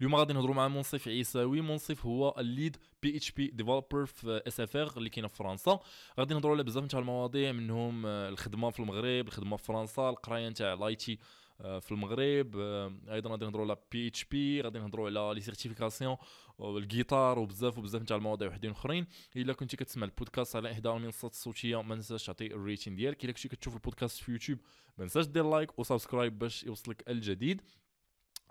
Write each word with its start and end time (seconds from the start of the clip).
اليوم 0.00 0.14
غادي 0.14 0.32
نهضروا 0.32 0.54
مع 0.54 0.68
منصف 0.68 1.08
عيساوي. 1.08 1.60
منصف 1.60 2.06
هو 2.06 2.34
ال 2.38 2.76
lead 3.02 3.30
PHP 3.30 3.46
developer 3.46 4.06
في 4.06 4.42
SFR 4.46 4.92
اللي 4.96 5.10
كاينة 5.10 5.28
في 5.28 5.36
فرنسا. 5.36 5.80
غادي 6.18 6.34
نهضروا 6.34 6.54
على 6.54 6.62
بزاف 6.62 6.84
نتاع 6.84 7.00
المواضيع 7.00 7.52
منهم 7.52 8.06
آه، 8.06 8.28
الخدمة 8.28 8.70
في 8.70 8.80
المغرب 8.80 9.28
الخدمة 9.28 9.56
في 9.56 9.64
فرنسا 9.64 10.10
القراية 10.10 10.48
نتاع 10.48 10.74
l'IT 10.74 11.18
آه، 11.60 11.78
في 11.78 11.92
المغرب 11.92 12.56
آه، 12.56 12.92
أيضا 13.12 13.30
غادي 13.30 13.44
نهضروا 13.44 13.64
على 13.64 13.76
PHP 13.92 14.60
غادي 14.60 14.78
نهضروا 14.78 15.06
على 15.06 15.34
les 15.34 15.40
certifications 15.40 16.16
الجيتار 16.60 17.38
وبزاف 17.38 17.78
وبزاف 17.78 18.02
نتاع 18.02 18.16
المواضيع 18.16 18.48
وحدين 18.48 18.70
أخرين. 18.70 19.06
إلا 19.36 19.52
كنتي 19.52 19.76
كتسمع 19.76 20.06
البودكاست 20.06 20.56
على 20.56 20.72
إحدى 20.72 20.88
المنصات 20.88 21.32
الصوتية 21.32 21.82
ما 21.82 21.94
تنساش 21.94 22.26
تعطي 22.26 22.46
ال 22.46 22.53
rating 22.53 22.96
ديالك. 22.96 23.24
إلا 23.24 23.32
كنتي 23.32 23.48
كتشوف 23.48 23.74
البودكاست 23.74 24.22
في 24.22 24.32
يوتيوب 24.32 24.58
ما 24.98 25.04
تنساش 25.04 25.26
دير 25.26 25.50
like 25.50 25.78
و 25.78 25.84
subscribe 25.84 26.38
باش 26.38 26.64
يوصلك 26.64 27.10
الجديد. 27.10 27.62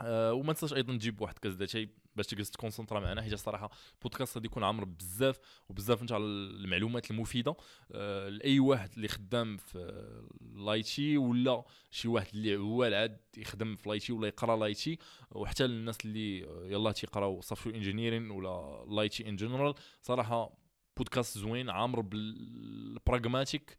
أه 0.01 0.33
وما 0.33 0.53
تنساش 0.53 0.73
أيضا 0.73 0.93
تجيب 0.93 1.21
واحد 1.21 1.37
كاس 1.37 1.55
داتاي 1.55 1.89
باش 2.15 2.27
تجلس 2.27 2.51
تكونسونطرا 2.51 2.99
معنا 2.99 3.21
حيت 3.21 3.33
الصراحة 3.33 3.69
البودكاست 3.93 4.35
غادي 4.35 4.47
يكون 4.47 4.63
عامر 4.63 4.83
بزاف 4.83 5.39
وبزاف 5.69 6.03
نتاع 6.03 6.17
المعلومات 6.17 7.11
المفيدة. 7.11 7.55
أه 7.91 8.29
لأي 8.29 8.59
واحد 8.59 8.89
اللي 8.95 9.07
خدام 9.07 9.57
في 9.57 10.21
l'IT 10.41 11.17
ولا 11.17 11.63
شي 11.91 12.07
واحد 12.07 12.27
اللي 12.33 12.57
هو 12.57 12.83
عاد 12.83 13.17
يخدم 13.37 13.75
في 13.75 13.89
l'IT 13.89 14.13
ولا 14.13 14.27
يقرا 14.27 14.57
l'IT 14.57 14.97
وحتى 15.31 15.67
للناس 15.67 16.05
اللي 16.05 16.39
يلا 16.71 16.91
تيقراو 16.91 17.41
software 17.41 17.75
engineering 17.75 18.31
ولا 18.31 18.85
l'IT 18.95 19.29
en 19.29 19.35
général 19.35 19.73
صراحة 20.01 20.57
بودكاست 20.97 21.37
زوين 21.37 21.69
عامر 21.69 22.01
بال 22.01 22.33
pragmatic 22.33 23.77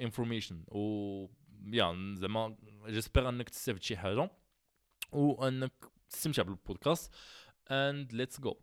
information 0.00 0.64
و 0.68 1.26
يا 1.66 2.14
زعما 2.14 2.56
جيسبيغ 2.86 3.28
أنك 3.28 3.48
تستافد 3.48 3.82
شي 3.82 3.96
حاجة. 3.96 4.30
وانك 5.12 5.72
تستمتع 6.10 6.42
بالبودكاست. 6.42 7.12
And 7.70 8.12
let's 8.12 8.38
go. 8.40 8.54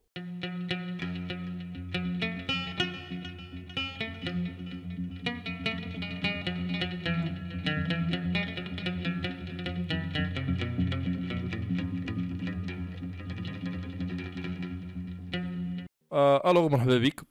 آه، 16.12 16.52
ألو 16.52 16.70
مرحبا 16.70 16.98
بك 16.98 17.22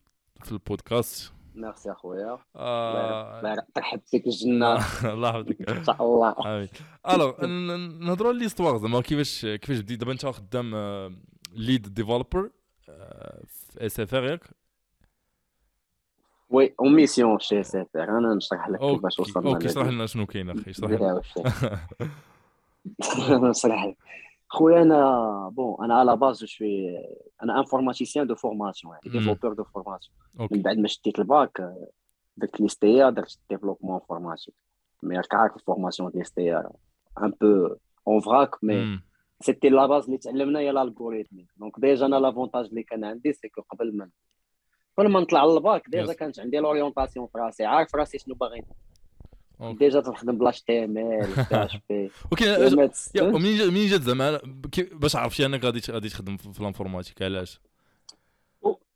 في 0.45 0.53
البودكاست. 0.53 1.33
ميرسي 1.55 1.93
اخويا. 1.93 2.39
آه، 2.57 3.65
يرحب 3.77 4.01
فيك 4.07 4.27
الجنة. 4.27 4.75
الله 5.15 5.29
يحفظك. 5.39 5.71
ان 5.71 5.85
شاء 5.85 6.03
الله 6.03 6.35
امين 6.47 6.69
alors 7.11 7.47
نهضروا 8.07 8.31
على 8.31 8.39
l'histoire 8.39 8.79
زعما 8.79 9.01
كيفاش 9.01 9.47
كيفاش 9.47 9.79
بديت؟ 9.79 9.99
دابا 10.01 10.13
أنت 10.13 10.27
خدام 10.27 10.75
lead 11.53 11.95
developer 11.95 12.51
في 13.47 13.87
SFR 13.87 14.25
ياك؟ 14.25 14.41
oui 16.51 16.75
en 16.81 16.95
mission 16.97 17.39
chez 17.39 17.61
SFR 17.61 18.19
أنا 18.19 18.35
نشرح 18.35 18.69
لك 18.69 18.81
كيفاش 18.81 19.19
وصلنا 19.19 19.51
OK 19.51 19.67
اشرح. 19.67 19.87
لنا 19.89 20.07
شنو 20.07 20.27
كاين 20.27 20.51
أخي 20.51 20.71
اشرح 20.71 20.91
لنا. 20.91 21.21
نشرح 23.51 23.85
لك. 23.85 23.97
خويا 24.53 24.83
أنا 24.83 25.49
bon 25.53 25.85
أنا 25.85 25.95
à 25.95 26.02
la 26.02 26.17
base 26.17 26.41
je 26.41 26.47
suis 26.47 26.99
أنا 27.43 27.59
informaticien 27.59 28.27
de 28.27 28.35
formation 28.35 28.95
يعني. 28.95 29.19
développeur 29.19 29.53
de 29.53 29.65
formation 29.65 30.17
من 30.51 30.63
بعد 30.63 30.79
ما 30.79 30.89
شديت 30.89 31.19
الباك 31.19 31.75
درت 32.37 32.61
l'ISTA 32.61 33.11
درت 33.11 33.39
développement 33.51 33.95
informatique 33.95 34.55
mais 35.03 35.17
راك 35.17 35.35
عارف 35.35 35.57
ال 35.57 35.62
formation 35.62 36.11
ديال 36.11 36.19
l'ISTA 36.19 36.71
un 37.23 37.33
peu 37.41 37.77
en 38.09 38.21
vrac 38.21 38.65
mais. 38.65 39.01
c'était 39.41 39.69
la 39.69 39.87
base 39.87 40.05
اللي 40.05 40.19
تعلمنا 40.19 40.59
هي 40.59 40.71
الالغوريثمي 40.71 41.47
دونك 41.57 41.81
ديجا 41.81 42.07
أنا 42.07 42.17
لافونتاج 42.17 42.67
اللي 42.67 42.83
كان 42.83 43.05
عندي 43.05 43.33
c'est 43.33 43.49
que 43.49 43.61
قبل 43.61 43.97
ما 43.97 44.11
قبل 44.99 45.09
ما 45.09 45.21
نطلع 45.21 45.45
لل 45.45 45.62
bac 45.62 45.89
déjà. 45.89 46.13
كانت 46.13 46.41
عندي 46.41 46.59
l'orientation 46.59 47.27
في 47.27 47.39
راسي 47.39 47.65
عارف 47.65 47.95
راسي 47.95 48.19
شنو 48.19 48.35
باغي 48.35 48.63
déjà 49.71 50.01
تنخدم 50.01 50.39
بلا 50.39 50.49
HTML 50.49 51.29
يا 53.15 53.23
ومنين 53.23 53.69
منين 53.69 53.89
جات 53.89 54.01
زعما 54.03 54.41
باش 54.93 55.17
عرفتي 55.17 55.47
انك 55.47 55.65
غادي 55.65 55.81
غادي 55.91 56.09
تخدم 56.09 56.37
في 56.37 56.61
ال 56.61 56.66
informatique 56.66 57.23
علاش؟ 57.23 57.61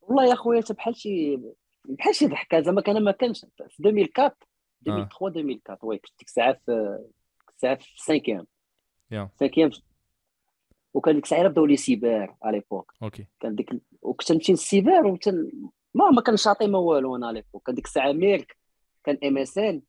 والله 0.02 0.30
يا 0.30 0.34
خويا 0.34 0.60
حتى 0.60 0.74
بحال 0.74 0.96
شي 0.96 1.38
بحال 1.84 2.14
شي 2.14 2.26
ضحكة. 2.26 2.60
زعما 2.60 2.80
كان 2.80 3.04
ما 3.04 3.10
كانش 3.10 3.40
في 3.40 3.64
2004 3.64 4.36
2003 4.86 5.66
2004 5.68 5.78
oui 5.82 5.98
كنت 5.98 6.12
ديك 6.18 6.28
الساعة 6.28 6.52
في 6.52 6.98
ديك 7.40 7.54
الساعة 7.54 7.74
في 7.74 7.92
cinquième 7.96 8.46
يا. 9.10 9.28
cinquième 9.40 9.70
وكان 10.94 11.14
ديك 11.14 11.24
الساعة 11.24 11.48
بداو 11.48 11.66
les 11.66 11.76
cyber 11.76 12.34
à 12.42 12.58
l'époque 12.58 12.92
OK. 13.02 13.26
كان 13.40 13.54
ديك 13.54 13.70
وكنت 14.02 14.32
نمشي 14.32 14.52
للسيبر 14.52 15.06
وكنت 15.06 15.28
ما 15.94 16.10
ما 16.10 16.20
كانش 16.22 16.46
عاطي 16.46 16.66
ما 16.66 16.78
والو 16.78 17.16
أنا 17.16 17.26
à 17.26 17.34
l'époque 17.40 17.66
كان 17.66 17.74
ديك 17.74 17.84
الساعة 17.86 18.12
mIRC 18.12 18.56
كان 19.04 19.18
MSN. 19.24 19.82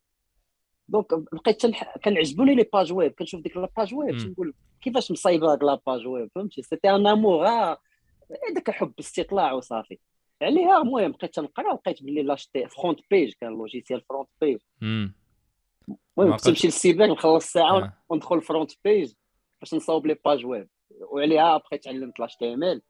donc 0.88 1.08
بقيت. 1.14 1.66
كنعجبوني 2.06 2.56
les 2.56 2.64
pages 2.74 2.94
web 2.94 3.12
كنشوف 3.12 3.42
ديك 3.42 3.58
la 3.58 3.70
page 3.70 3.96
web. 3.96 4.18
تنقول 4.18 4.54
كيفاش 4.82 5.12
مصايبه 5.12 5.52
هاد 5.52 5.64
la 5.64 5.78
page 5.78 6.08
web 6.08 6.32
فهمتي؟ 6.36 6.62
c'était 6.62 6.90
un 6.90 7.08
amour 7.08 7.48
هذاك 7.48 8.70
حب 8.70 8.94
استطلاع 9.00 9.54
وصافي. 9.54 10.00
عليها 10.42 10.82
المهم 10.82 11.12
بقيت 11.12 11.36
تنقرا 11.36 11.74
لقيت 11.74 12.04
بلي 12.04 12.24
لاشتي 12.24 12.68
FrontPage 12.68 13.34
كان 13.42 13.50
logiciel 13.50 14.02
FrontPage 14.02 14.58
المهم 14.82 15.12
كنت 16.18 16.48
نمشي 16.48 16.68
للسيبر 16.68 17.06
نخلص 17.06 17.46
ساعه 17.46 17.78
آه. 17.78 17.94
وندخل 18.10 18.42
FrontPage 18.42 19.14
باش 19.62 19.74
نصاوب 19.74 20.08
les 20.08 20.18
pages 20.26 20.46
web 20.46 20.70
وعليها 21.02 21.58
بقيت 21.58 21.84
تعلمت 21.84 22.20
l'HTML 22.20 22.82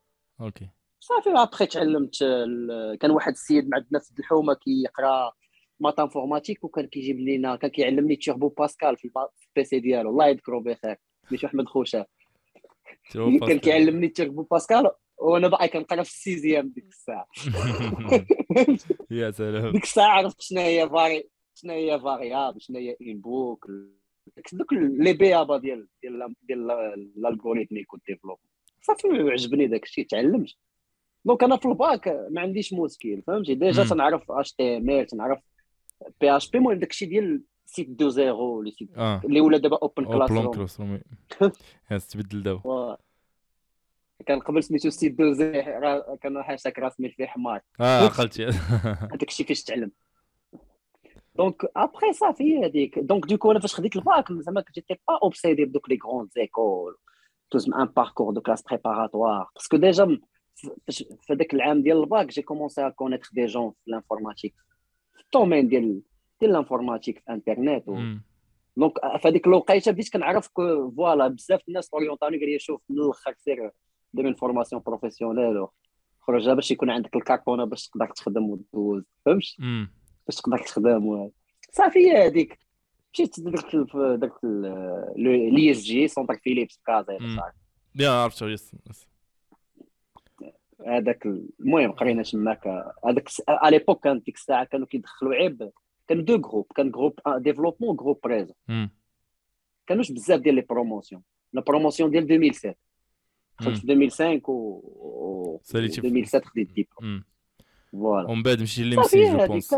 OK. 0.42 0.70
صافي 1.00 1.30
ابخي 1.30 1.66
تعلمت 1.66 2.20
كان 3.00 3.12
واحد 3.12 3.32
السيد 3.32 3.70
عندنا 3.74 4.00
في 4.00 4.20
الحومة 4.20 4.54
كيقرا 4.54 5.32
maths 5.80 6.00
informatique 6.00 6.64
وكان 6.64 6.88
كيجيب 6.88 7.20
لينا 7.20 7.56
كان 7.56 7.70
كيعلمني 7.72 8.16
Turbo 8.16 8.48
Pascal 8.48 8.98
في 8.98 9.06
الب- 9.06 9.30
في 9.36 9.48
ال 9.48 9.59
PC 9.59 9.80
ديالو. 9.80 10.10
الله 10.10 10.28
يذكرو 10.28 10.60
بخير. 10.60 10.96
ماشي 11.32 11.46
أحمد 11.46 11.66
خوشا 11.66 12.06
كان 13.48 13.60
كيعلمني 13.60 14.08
Turbo 14.08 14.42
Pascal 14.44 14.90
وأنا 15.18 15.48
باقي 15.48 15.68
كنقرا 15.68 16.04
في 16.04 16.10
ال 16.10 16.17
sixième 16.17 16.70
ديك 16.70 16.86
الساعة. 16.86 17.28
يا 19.12 19.32
سلام. 19.32 19.72
ديك 19.72 19.84
الساعة 19.84 20.10
عرفت 20.10 20.42
شنو 20.42 20.62
هي 20.62 20.90
vari- 20.90 21.24
شنو 21.56 21.74
هي 21.74 22.00
variable 22.00 22.62
شنو 22.62 22.78
هي 22.78 22.98
une 23.02 23.23
boucle 23.23 23.66
donc 24.54 24.74
les 24.74 25.14
b.a.-ba 25.14 25.58
ديال 25.58 25.88
ديال 26.02 26.34
ديال 26.44 26.72
ال 26.72 26.81
algorithmique 26.81 27.94
وال 27.94 28.02
développe 28.02 28.38
صافي 28.82 29.08
عجبني 29.08 29.68
داك 29.68 29.84
الشيء 29.84 30.06
تعلمت. 30.08 30.50
donc 31.26 31.44
أنا 31.44 31.58
في 31.58 31.66
الباك 31.66 32.08
ما 32.32 32.42
عنديش 32.42 32.74
مشكل 32.74 33.22
فهمتي؟ 33.28 33.56
déjà. 33.56 33.84
تنعرف 33.84 34.32
اش 34.32 34.54
تي 34.54 34.78
ام 34.78 34.90
إل 34.90 35.06
تنعرف 35.06 35.40
PHP 36.22 36.58
المهم 36.58 36.80
داك 36.80 36.90
الشيء 36.92 37.10
ديال 37.10 37.42
Site 37.66 37.90
du 37.90 38.10
Zéro 38.10 38.60
اللي 38.60 38.72
Site 38.72 38.90
آه 38.98 39.22
اللي 39.26 39.42
ولا 39.42 39.58
دابا 39.58 39.78
Open 39.82 40.06
Class 40.06 40.32
Open 40.32 40.36
Room 40.46 40.54
Class 40.54 40.80
Room 40.80 41.00
يا 41.92 41.98
تبدل 41.98 42.44
دابا 42.44 42.70
و- 42.70 42.96
كان 44.26 44.40
قبل 44.40 44.64
سميتو 44.64 44.90
Site 44.90 45.14
du 45.14 45.34
Zéro 45.34 45.80
راه 45.80 46.18
كان 46.22 46.38
هاشتاك 46.38 46.80
راه 46.80 46.90
سميت 46.90 47.14
فيه 47.16 47.26
حمار 47.26 47.62
آه 47.80 48.04
عقلتي 48.06 48.46
هذاك 48.46 49.24
الشيء 49.28 49.46
فاش 49.48 49.64
تعلم 49.64 49.92
donc 51.36 51.66
après 51.76 52.14
صافي 52.14 52.66
هذيك 52.66 53.00
donc 53.00 53.26
du 53.26 53.35
coup 53.35 53.52
أنا 53.52 53.60
فاش 53.60 53.76
خديت 53.76 53.96
الباك 53.96 54.34
زعما 54.34 54.64
j'étais 54.76 54.94
pas 55.08 55.20
obsédé 55.24 55.66
par 55.66 55.76
donc 55.76 55.90
les 55.90 56.00
grandes 56.06 56.30
écoles 56.36 56.96
توز 57.52 57.70
un 57.74 57.86
parcours 57.86 58.34
de 58.34 58.42
classes 58.42 58.62
préparatoires 58.62 59.48
parce 59.56 59.70
que 59.70 59.78
déjà 59.78 60.06
م- 60.06 60.22
فاش- 60.88 61.04
في 61.22 61.34
هذاك 61.34 61.54
العام 61.54 61.82
ديال 61.82 61.98
ال 61.98 62.05
bac 62.05 62.28
j'ai 62.28 62.42
commencé 62.42 62.88
à 62.88 62.90
connaître 62.90 63.30
des 63.34 63.46
gens 63.46 63.72
في 63.72 63.88
ال 63.88 63.93
informatique 63.93 64.56
في 65.18 65.24
ال 65.24 65.29
domaine 65.29 65.68
ديال 65.68 66.02
ديال 66.40 66.52
ال 66.52 66.57
informatique 66.57 67.20
في 67.20 67.32
انترنت 67.34 67.88
و... 67.88 68.02
donc 68.78 68.94
في 69.22 69.28
هذيك 69.28 69.48
الوقيته 69.48 69.92
بديت 69.92 70.14
كنعرف 70.14 70.50
voilà 70.56 71.28
بزاف 71.28 71.62
الناس 71.68 71.90
اورينتاني 71.94 72.38
قال 72.38 72.50
لي 72.50 72.60
شوف 72.60 72.82
من 72.90 73.00
الآخر 73.00 73.34
سير 73.38 73.72
دير 74.14 74.26
من 74.26 74.34
formation 74.34 74.82
professionnelle 74.86 75.68
خرج 76.20 76.50
باش 76.50 76.72
يكون 76.72 76.90
عندك 76.90 77.16
الكاربونه 77.16 77.64
باش 77.64 77.88
تقدر 77.88 78.08
تخدم 78.08 78.50
وتدوز 78.50 79.04
فهمتي 79.26 79.56
مم. 79.60 79.92
باش 80.28 80.36
تقدر 80.36 80.58
تخدم 80.58 81.06
و... 81.06 81.32
صافي 81.72 82.00
هي 82.00 82.28
هذيك 82.28 82.60
مشيت 83.14 83.40
درت 83.40 83.76
درت 83.96 84.44
l'ISGI 85.16 85.78
centre 85.78 86.38
Philips 86.38 86.76
في 86.76 86.84
كازا 86.86 87.18
مم. 87.20 87.36
صافي. 87.36 87.58
يا 87.96 88.10
عرفت 88.10 88.42
yes. 88.42 88.76
هذاك 90.88 91.26
ال- 91.26 91.50
المهم 91.60 91.92
قرينا 91.92 92.24
تماك 92.24 92.68
هذاك 93.06 93.30
à 93.50 93.70
l'époque 93.70 94.04
كانت 94.04 94.26
ديك 94.26 94.36
الساعة 94.36 94.64
كانوا 94.64 94.88
كيدخلوا 94.88 95.34
عيب 95.36 95.72
كانوا 96.08 96.24
deux 96.24 96.38
groupes 96.38 96.66
كان 96.76 96.92
groupe 96.92 97.20
développement 97.38 97.96
groupe 97.96 98.20
réseau 98.24 98.56
مم. 98.68 98.90
كانوش 99.88 100.12
بزاف 100.12 100.40
ديال 100.40 100.56
les 100.56 100.62
promotions 100.62 101.22
la 101.54 101.62
promotion 101.62 102.12
ديال 102.12 102.24
2007 102.24 102.76
دخلت. 103.60 103.78
في 103.78 103.84
2005 103.94 104.42
و, 104.48 104.52
و... 104.52 105.60
ساليتي 105.64 106.02
في- 106.02 106.08
2007 106.08 106.42
خديت 106.50 106.70
الدبلوم. 106.70 107.24
voilà 107.92 108.30
ومن 108.30 108.44
بعد 108.44 108.62
مشيتي 108.62 108.96
صافي 108.96 109.18
ل 109.18 109.22
EMSI 109.22 109.38
je 109.38 109.48
pense 109.48 109.76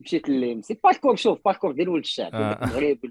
مشيت 0.00 0.28
لل 0.28 0.45
EMSI 0.45 0.78
parcours 0.84 1.16
شوف 1.16 1.38
parcours 1.44 1.72
ديال 1.72 1.88
ولد 1.88 2.04
الشعب 2.04 2.34
آه. 2.34 2.64
المغرب 2.64 2.98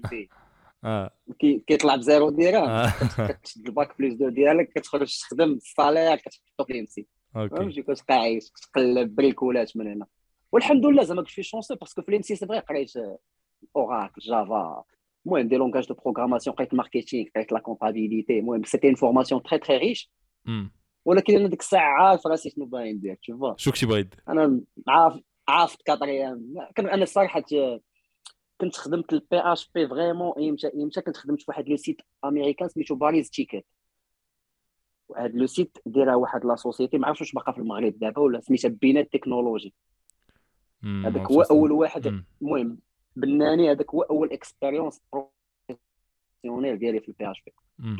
آه. 0.84 1.10
كي- 1.38 1.64
كيطلع 1.66 1.96
بزيرو 1.96 2.30
درهم 2.30 2.68
آه. 2.68 2.92
كتشد 3.28 3.66
ال 3.66 3.74
bac 3.74 3.98
plus 3.98 4.14
deux 4.14 4.28
ديالك 4.28 4.72
كتخرج 4.74 5.18
تخدم 5.20 5.52
ال 5.52 5.60
salaire 5.60 6.16
كتحطو 6.16 6.64
في 6.66 6.80
EMSI. 6.80 7.06
OK. 7.36 7.56
فهمتي 7.56 7.82
كتبقى 7.82 8.14
عايش 8.14 8.50
كتقلب 8.50 9.14
بريكولات 9.14 9.76
من 9.76 9.86
هنا. 9.92 10.06
والحمد 10.52 10.86
لله 10.86 11.02
زعما 11.02 11.22
كنت 11.22 11.30
في 11.30 11.42
chanceux 11.42 11.74
parce 11.74 11.92
que 11.92 12.02
في 12.02 12.08
ال 12.08 12.22
EMSI 12.22 12.36
vrai 12.36 12.58
قريت 12.58 12.92
Oracle 13.76 14.20
Java 14.22 14.84
المهم 15.26 15.48
des 15.48 15.56
langages 15.56 15.86
de 15.86 15.94
programmation 15.94 16.56
قريت 16.56 16.74
marketing 16.74 17.26
قريت 17.34 17.52
la 17.52 17.58
comptabilité 17.58 18.38
المهم 18.38 18.64
c'était 18.64 18.86
une 18.86 18.94
formation 18.94 19.42
très 19.42 19.58
très 19.58 19.76
riche. 19.76 20.10
ولكن 21.04 21.36
أنا 21.36 21.48
ديك 21.48 21.60
الساعة 21.60 22.02
عارف 22.02 22.26
راسي 22.26 22.50
شنو 22.50 22.64
باغي 22.66 22.92
ندير 22.92 23.14
تشوفا 23.14 23.54
شو 23.58 23.70
كنتي 23.70 23.86
باغي 23.86 24.08
أنا 24.28 24.60
عارف 24.88 25.20
عارف 25.48 25.76
quatrième 25.84 26.54
كان 26.74 26.88
أنا 26.88 27.04
صراحة 27.04 27.44
كنت 28.60 28.76
خدمت 28.76 29.12
ال 29.12 29.19
PHP 29.19 29.38
vraiment 29.40 30.32
ايمتى 30.38 30.74
ايمتى 30.74 31.00
كنت 31.00 31.16
خدمت 31.16 31.40
في 31.40 31.44
واحد 31.48 31.68
le 31.68 31.76
site 31.76 32.00
américain 32.24 32.68
سميتو 32.68 32.94
Barry's 32.94 33.30
Tickets. 33.30 33.66
وهاد 35.08 35.34
le 35.34 35.46
site 35.46 35.78
دايرها 35.86 36.14
واحد 36.14 36.44
la 36.44 36.56
société 36.56 36.98
ما 36.98 37.06
عرفتش 37.06 37.20
واش 37.20 37.32
باقا 37.32 37.52
في 37.52 37.58
المغرب 37.58 37.98
دابا 37.98 38.22
ولا 38.22 38.40
سميتها 38.40 38.68
بينات 38.68 39.12
تكنولوجي. 39.12 39.74
هذاك 40.84 41.30
هو 41.30 41.42
أول 41.42 41.72
واحد. 41.72 42.06
المهم 42.42 42.78
بناني 43.16 43.70
هذاك 43.70 43.90
هو 43.90 44.02
أول 44.02 44.32
expérience 44.32 45.00
professionnelle 45.12 46.78
ديالي 46.78 47.00
في 47.00 47.08
ال 47.08 47.30
PHP. 47.30 47.52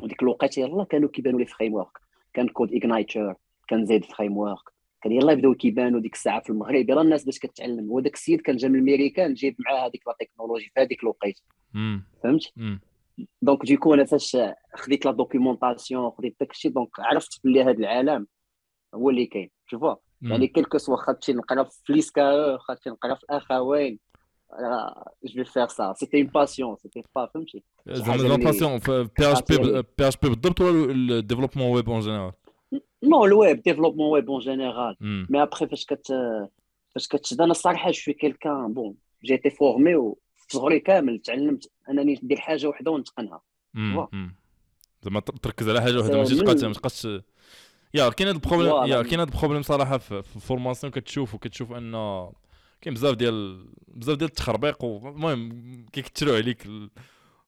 وديك 0.02 0.22
الوقيته 0.22 0.60
يلاه 0.60 0.84
كانوا 0.84 1.08
كيبانوا 1.08 1.40
les 1.40 1.46
frameworks 1.46 1.98
كان 2.32 2.48
CodeIgniter 2.48 3.34
كان 3.68 3.86
Zend 3.86 4.04
Framework 4.04 4.79
كان 5.02 5.12
يلاه 5.12 5.32
يبداو 5.32 5.54
كيبانوا 5.54 6.00
ديك 6.00 6.14
الساعة 6.14 6.40
في 6.42 6.50
المغرب 6.50 6.90
يلاه 6.90 7.02
الناس 7.02 7.24
باش 7.24 7.38
كتعلم. 7.38 7.90
وداك 7.92 8.14
السيد 8.14 8.40
كان 8.40 8.56
جا 8.56 8.68
من 8.68 8.78
الميريكان 8.78 9.34
جايب 9.34 9.56
معاه 9.58 9.86
هذيك 9.88 10.02
la 10.06 10.14
technologie 10.20 10.70
في 10.74 10.80
هذيك 10.80 11.02
الوقيته 11.02 11.42
مم. 11.74 12.04
فهمت. 12.22 12.42
donc 13.42 13.66
du 13.66 13.75
coup 13.75 13.94
أنا 13.94 14.04
فاش 14.04 14.36
خديت 14.76 15.04
la 15.06 15.12
documentation 15.12 16.10
خديت 16.10 16.36
داك 16.40 16.50
الشيء 16.50 16.70
donc 16.70 16.88
عرفت 17.00 17.40
بلي 17.44 17.62
هذا 17.62 17.70
العالم 17.70 18.26
هو 18.94 19.10
اللي 19.10 19.26
كاين. 19.26 19.50
شوفوا. 19.66 19.94
يعني 20.22 20.46
quel 20.46 20.64
que 20.64 20.78
soit 20.78 20.96
خدتي 20.96 21.32
نقرا 21.32 21.64
في 21.64 21.92
l'ISCAE 21.92 22.56
خدتي 22.58 22.90
نقرا 22.90 23.14
في 23.14 23.26
اخوين 23.30 23.98
je 25.24 25.44
vais 25.44 25.52
faire 25.52 25.66
ça 25.68 25.92
c'était 25.92 26.16
une 26.22 26.26
passion 26.26 26.76
c'était 26.76 27.02
pas 27.14 27.26
فهمتي؟ 27.26 27.62
زعما 27.88 28.14
اللي- 28.14 28.36
passion 28.44 28.78
في 28.78 29.08
PHP. 29.18 29.82
PHP 29.98 30.28
بالضبط 30.28 30.60
ولا 30.60 30.92
ال 31.18 31.22
développement 31.22 31.70
web 31.72 31.90
en 31.90 32.00
général 32.00 32.32
non 33.02 33.24
ال 33.24 33.34
web 33.34 33.62
développement 33.62 34.10
web 34.12 34.30
en 34.30 34.40
général. 34.40 34.96
mais 35.00 35.42
après 35.42 35.66
فاش 35.66 35.84
كت 35.84 36.06
فاش 36.94 37.08
كتشد 37.08 37.40
أنا 37.40 37.50
الصراحه 37.50 37.90
je 37.90 38.12
quelqu'un 38.12 38.72
bon 38.72 38.94
j'ai 39.24 39.36
été 39.36 39.50
formé 39.50 39.94
وفي 39.94 40.18
صغري 40.48 40.80
كامل 40.80 41.18
تعلمت 41.18 41.70
انني 41.90 42.20
ندير 42.22 42.40
حاجة 42.40 42.66
وحدة 42.66 42.90
ونتقنها. 42.90 43.40
voilà. 43.74 44.06
مم. 44.12 44.34
زعما 45.02 45.20
تر- 45.20 45.36
تركز 45.36 45.68
على 45.68 45.80
حاجة 45.82 45.98
وحدة 46.00 46.18
ماشي 46.18 46.36
تبقى 46.36 46.54
ما 46.54 46.72
تبقاش 46.72 47.04
يا 47.94 48.08
كاين 48.08 48.28
هذا 48.28 48.36
ال 48.36 48.41
problème. 48.41 48.84
يا 48.86 49.02
كاين 49.02 49.20
هذا 49.20 49.30
ال 49.30 49.34
problème 49.34 49.62
صراحة 49.62 49.98
في 49.98 50.22
في 50.22 50.36
ال 50.36 50.42
formation 50.42 50.92
كتشوف 50.92 51.34
وكتشوف 51.34 51.72
أن 51.72 51.92
كاين 52.80 52.94
بزاف 52.94 53.14
ديال 53.16 53.66
بزاف 53.88 54.16
ديال 54.16 54.28
التخربيق 54.30 54.84
المهم 54.84 55.86
كيكثروا 55.92 56.36
عليك 56.36 56.66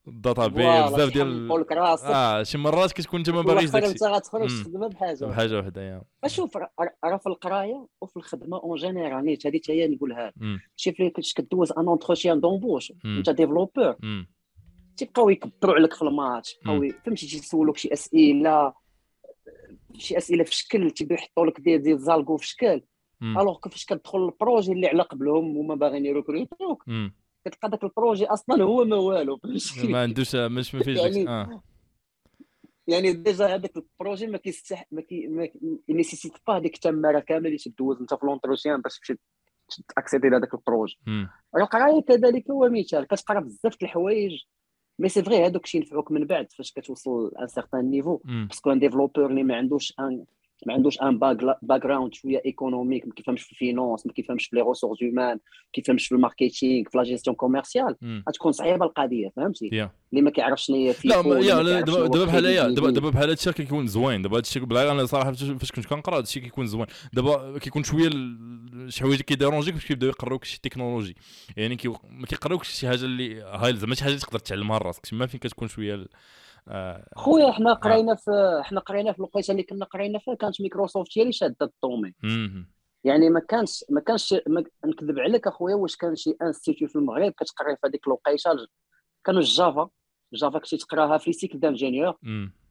ال 0.08 0.16
data 0.16 0.46
base 0.46 0.64
voilà، 0.66 0.86
بزاف 0.86 1.12
ديال 1.12 1.50
راسك 1.72 2.06
آه 2.06 2.42
شي 2.42 2.58
مرات 2.58 2.92
كتكون 2.92 3.20
انت 3.20 3.30
ما 3.30 3.42
باغيش 3.42 3.70
داكشي 3.70 3.90
انت 3.90 4.02
غتخرج. 4.02 4.62
تخدم 4.62 4.88
بحاجة 4.88 5.24
بحاجة 5.24 5.58
وحده 5.58 5.82
يا 5.82 6.02
أشوف 6.24 6.56
راه 7.04 7.16
في 7.16 7.26
القراية 7.26 7.86
وفي 8.00 8.16
الخدمة 8.16 8.56
en 8.56 8.76
général 8.76 9.24
نيت 9.24 9.46
هذه 9.46 9.60
حتى 9.62 9.72
هي 9.72 9.88
نقولها. 9.88 10.32
شي 10.76 10.92
فين 10.92 11.10
كنت 11.10 11.32
كدوز 11.32 11.72
un 11.72 11.88
entretien 11.88 12.40
d'embauche 12.40 12.92
مم. 13.04 13.16
انت 13.16 13.30
développeur. 13.30 13.96
تيبقاو 14.96 15.30
يكبروا 15.30 15.74
عليك 15.74 15.94
في 15.94 16.02
الماتش 16.02 16.56
بقاو 16.64 16.88
فهمتي 17.04 17.26
تيسولوك 17.26 17.76
شي 17.76 17.92
أسئلة 17.92 18.74
شي 19.96 20.16
أسئلة 20.16 20.44
في 20.44 20.54
شكل 20.54 20.90
تيبقاو 20.90 21.18
يحطوا 21.18 21.46
لك 21.46 21.60
ديال 21.60 21.98
les 21.98 22.12
algos 22.13 22.36
في 22.36 22.46
شكل. 22.46 22.82
alors 23.22 23.58
كيفاش 23.60 23.84
كتدخل 23.84 24.24
ال 24.24 24.31
projet 24.31 24.72
اللي 24.72 24.86
على 24.86 25.02
قبلهم 25.02 25.56
هما 25.56 25.74
باغيين 25.74 26.06
يريكروتوك. 26.06 26.84
كتلقى 27.44 27.68
داك 27.70 27.84
ال 27.84 27.90
projet 27.90 28.26
أصلا 28.26 28.62
هو 28.62 28.84
ما 28.84 28.96
والو 28.96 29.40
ما 29.84 30.00
عندوش 30.02 30.34
مش 30.36 30.74
ما 30.74 30.82
فيش 30.82 30.98
يعني- 30.98 31.28
آه. 31.28 31.62
يعني 32.86 33.12
déjà 33.12 33.46
هذاك 33.54 33.76
ال 33.76 33.83
projet 33.83 34.26
ما 34.26 34.38
كيستح 34.38 34.86
ما 34.90 35.00
كي 35.00 35.26
ما 35.28 35.48
nécessite 35.88 36.32
pas 36.46 36.56
هذيك 36.56 36.74
التمارة 36.74 37.20
كاملة 37.20 37.46
اللي 37.46 37.58
تدوز 37.58 38.00
أنت 38.00 38.14
في 38.14 38.26
l'entretien 38.26 38.80
باش 38.80 38.98
تمشي 38.98 39.20
تأكسيدي 39.96 40.28
لهذاك 40.28 40.54
ال 40.54 40.60
projet. 40.60 40.98
القراية 41.56 42.02
كذلك 42.02 42.50
هو 42.50 42.68
مثال 42.68 43.04
كتقرأ 43.06 43.40
بزاف 43.40 43.74
د 43.76 43.82
الحوايج 43.82 44.42
mais 44.98 45.08
c'est 45.08 45.22
vrai 45.22 45.46
هذوك 45.46 45.66
شي 45.66 45.78
ينفعوك 45.78 46.10
من 46.12 46.24
بعد 46.26 46.52
فاش 46.52 46.72
كتوصل 46.72 47.32
un 47.40 47.46
certain 47.46 47.90
niveau. 47.90 48.20
parce 48.24 48.54
que 48.54 48.72
un 48.72 48.78
développeur 48.78 49.26
اللي 49.26 49.42
ما 49.42 49.56
عندوش 49.56 49.92
un 50.00 50.24
ما 50.66 50.74
عندوش 50.74 51.02
un 51.02 51.18
background 51.18 52.14
شوية 52.14 52.42
économique 52.46 53.06
ما 53.06 53.14
كيفهمش 53.14 53.42
في 53.42 53.52
ال 53.52 53.59
finance 53.59 54.06
ما 54.06 54.12
كيفهمش 54.12 54.46
في 54.46 54.56
les 54.56 54.62
ressources 54.62 55.02
humaines 55.02 55.34
ما 55.34 55.40
كيفهمش 55.72 56.06
في 56.06 56.14
ال 56.14 56.22
marketing 56.22 56.88
في 56.90 56.98
la 56.98 57.02
gestion 57.02 57.36
commerciale. 57.36 57.96
غتكون 58.28 58.52
صعيبة 58.52 58.84
القضية 58.84 59.32
فهمتي؟ 59.36 59.88
اللي 60.12 60.22
ما 60.22 60.30
كيعرفش 60.30 60.66
شنو 60.66 60.76
هي 60.76 60.94
لا 61.62 61.80
دابا 61.80 62.24
بحال 62.24 62.46
هي 62.46 62.74
دابا 62.74 63.10
بحال 63.10 63.28
هادشي 63.28 63.52
كيكون 63.52 63.86
زوين 63.86 64.22
دابا 64.22 64.36
هادشي 64.36 64.60
بالعكس 64.60 64.90
أنا 64.90 65.06
صراحة 65.06 65.32
فاش 65.32 65.72
كنت 65.72 65.86
كنقرا 65.86 66.16
هادشي 66.16 66.40
كيكون 66.40 66.66
زوين. 66.66 66.86
دابا 67.12 67.58
كيكون 67.58 67.82
شوية 67.82 68.10
شي 68.88 69.02
حوايج 69.02 69.20
كيديرونجيك 69.20 69.74
باش 69.74 69.86
كيبداو 69.86 70.08
يقراوك 70.10 70.44
شي 70.44 70.60
تكنولوجي 70.62 71.16
يعني 71.56 71.76
كي 71.76 71.88
ما 71.88 72.26
كيقراوكش 72.26 72.68
شي 72.68 72.88
حاجة 72.88 73.04
اللي 73.04 73.42
هاي 73.42 73.76
زعما 73.76 73.94
شي 73.94 74.04
حاجة 74.04 74.14
تقدر 74.14 74.38
تعلمها 74.38 74.78
لراسك. 74.78 75.06
تما 75.06 75.26
فين 75.26 75.40
كتكون 75.40 75.68
شوية 75.68 76.06
خويا 77.16 77.52
حنا 77.52 77.72
قرينا 77.72 78.14
في 78.14 78.60
حنا 78.64 78.80
قرينا 78.80 79.12
في 79.12 79.18
الوقيته 79.18 79.52
اللي 79.52 79.62
كنا 79.62 79.84
قرينا 79.84 80.18
فيها 80.18 80.34
كانت 80.34 80.60
مايكروسوفت 80.60 81.18
هي 81.18 81.22
اللي 81.22 81.32
شاده 81.32 81.56
الطومي 81.62 82.14
مم. 82.22 82.70
يعني 83.04 83.30
ما 83.30 83.40
كانش 83.40 83.84
ما 83.90 84.00
كانش 84.00 84.34
ما 84.46 84.64
نكذب 84.86 85.18
عليك 85.18 85.46
أخويا 85.46 85.74
واش 85.74 85.96
كان 85.96 86.16
شي 86.16 86.36
institut 86.42 86.88
في 86.88 86.96
المغرب 86.96 87.32
كتقري 87.32 87.76
في 87.76 87.86
هذيك 87.86 88.06
الوقيته 88.06 88.66
كانوا 89.24 89.40
ال 89.40 89.50
Java 89.50 89.88
ال 90.32 90.38
Java 90.38 90.58
كنتي 90.58 90.76
تقراها 90.76 91.18
في 91.18 91.32
cycle 91.32 91.60
d'ingénieur. 91.60 92.16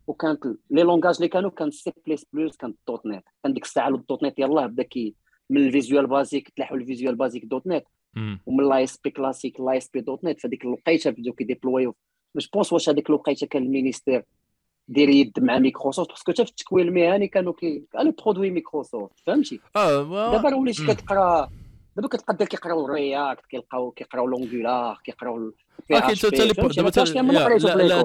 وكانت 0.07 0.45
les 0.45 0.83
langages 0.83 1.15
اللي 1.15 1.27
كانوا 1.27 1.49
كان 1.49 1.71
سي 1.71 1.93
بلس 2.07 2.25
بلس 2.33 2.57
كانت 2.57 2.77
.NET 2.87 3.23
كان 3.43 3.53
ديك 3.53 3.63
الساعة 3.63 3.89
ال 3.89 4.23
.NET 4.23 4.39
يلاه 4.39 4.65
بدا 4.65 4.83
كي 4.83 5.15
من 5.49 5.67
ال 5.67 5.73
Visual 5.73 6.07
Basic 6.07 6.49
تلاحوا 6.49 6.77
ال 6.77 7.15
Visual 7.15 7.45
Basic 7.45 7.67
.NET. 7.67 7.83
ومن 8.45 8.69
لاي 8.69 8.83
اس 8.83 8.97
بي 9.03 9.09
كلاسيك 9.09 9.59
لاي 9.59 9.77
اس 9.77 9.89
بي 9.89 10.01
دوت 10.01 10.23
نت 10.23 10.41
فهذيك 10.41 10.65
الوقيته 10.65 11.09
بداو 11.09 11.33
كيديبلويو 11.33 11.95
je 12.35 12.49
pense 12.49 12.73
واش 12.73 12.89
هذيك 12.89 13.09
الوقيته 13.09 13.47
كان 13.47 13.63
ال 13.63 13.69
ministère 13.69 14.23
دير 14.87 15.09
يد 15.09 15.31
مع 15.39 15.57
مايكروسوفت 15.59 16.09
parce 16.09 16.23
que 16.23 16.31
حتى 16.31 16.45
في 16.45 16.51
التكوين 16.51 16.87
المهني 16.87 17.27
كانوا 17.27 17.53
كي 17.53 17.83
كانوا 17.93 18.11
produits 18.23 18.49
مايكروسوفت 18.51 19.19
فهمتي 19.25 19.59
ما- 19.75 20.31
دابا 20.31 20.49
راه 20.49 20.55
وليتي 20.57 20.83
مم. 20.83 20.91
كتقرا 20.93 21.49
دابا 21.95 22.07
كتقدر 22.07 22.45
كيقراو 22.45 22.85
ال 22.85 22.95
React 22.95 23.45
كيلقاو 23.45 23.91
كيقراو 23.91 24.27
l'Angular 24.27 24.99
كيقراو 25.05 25.53
آه 25.91 25.99
كاين 25.99 26.01
حتى 26.01 26.29
لي 26.29 26.53
دابا 26.53 26.67
لا 27.83 28.03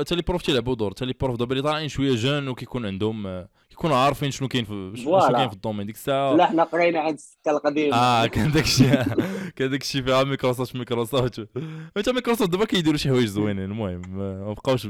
حتى 0.00 0.14
les 0.14 0.22
profs 0.22 0.42
تيلعبوا 0.42 0.74
دور 0.74 0.90
حتى 0.90 1.04
les 1.04 1.14
profs 1.20 1.36
دابا 1.36 1.52
اللي 1.52 1.62
طالعين 1.62 1.88
شوية 1.88 2.14
jeunes 2.14 2.48
وكيكون 2.48 2.86
عندهم 2.86 3.26
آه، 3.26 3.48
كيكونوا 3.70 3.96
عارفين 3.96 4.30
شنو 4.30 4.48
كاين 4.48 4.64
في 4.64 4.92
شنو. 4.96 5.18
كاين 5.20 5.48
في 5.48 5.54
ال 5.54 5.58
domaine. 5.58 5.86
ديك 5.86 5.94
الساعة 5.94 6.34
لا 6.34 6.46
حنا 6.46 6.64
قرينا 6.64 7.00
عند 7.00 7.14
السكه 7.14 7.50
القديمه 7.50 7.96
آه 7.96 8.26
كان 8.26 8.52
داك 8.52 8.64
الشيء 8.64 9.02
كان 9.56 9.70
داك 9.70 9.80
الشيء 9.80 10.02
فيها 10.02 10.24
مايكروسوفت 10.24 10.76
مايكروسوفت 10.76 11.48
حتى 11.96 12.12
مايكروسوفت 12.12 12.50
دابا 12.50 12.64
كيديروا 12.64 12.96
شي 12.98 13.08
حوايج 13.08 13.26
زوينين. 13.26 13.64
المهم 13.64 14.00
ما 14.08 14.44
ما 14.44 14.52
بقاوش 14.52 14.88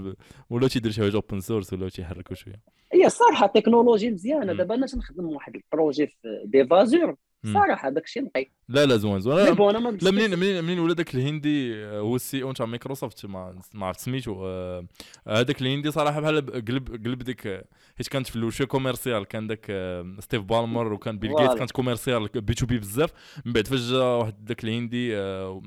ولاو 0.50 0.68
تيديروا 0.68 0.92
شي 0.92 1.00
حوايج 1.00 1.14
open 1.14 1.40
source 1.40 1.72
ولاو 1.72 1.88
تيحركوا 1.88 2.36
شوية. 2.36 2.60
هي 2.92 3.06
الصراحه 3.06 3.46
تكنولوجي 3.46 4.10
مزيانة. 4.10 4.52
دابا 4.52 4.74
أنا 4.74 4.86
تنخدم 4.86 5.24
واحد 5.26 5.56
projet 5.56 6.06
في 6.06 6.42
ديف 6.44 6.68
Azure. 6.68 7.16
صراحة 7.44 7.90
داك 7.90 8.04
الشيء 8.04 8.22
نقي. 8.24 8.50
لا 8.68 8.86
لا 8.86 8.96
زوين 8.96 9.20
زوين. 9.20 9.36
لا 9.46 9.90
لا 10.02 10.10
منين 10.10 10.38
منين 10.38 10.64
منين 10.64 10.78
ولا 10.78 10.94
داك 10.94 11.14
الهندي 11.14 11.74
آه، 11.84 12.00
هو 12.00 12.16
ال 12.16 12.42
CEO 12.42 12.52
تاع 12.52 12.66
مايكروسوفت؟ 12.66 13.26
ما 13.26 13.58
ما 13.74 13.86
عرفت 13.86 14.00
سميتو. 14.00 14.46
آه، 14.46 14.86
هذاك 15.28 15.62
الهندي 15.62 15.90
صراحة 15.90 16.20
بحال 16.20 16.46
قلب 16.66 17.06
قلب 17.06 17.22
ديك 17.22 17.46
آه، 17.46 17.64
حيت 17.96 18.08
كانت 18.08 18.26
في 18.26 18.50
شوية 18.50 18.66
commercial 18.68 19.24
كان 19.24 19.46
داك 19.46 19.66
آه، 19.70 20.16
ستيف 20.20 20.42
بالمر 20.42 20.92
وكان 20.92 21.18
بيل 21.18 21.30
voilà. 21.30 21.54
كانت 21.54 21.70
commercial 21.70 22.28
B 22.28 22.54
to 22.54 22.66
B 22.66 22.78
بزاف. 22.78 23.12
من 23.44 23.52
بعد 23.52 23.66
فاش 23.66 23.80
جا 23.80 23.98
واحد 23.98 24.44
داك 24.44 24.64
الهندي 24.64 25.16
آه، 25.16 25.62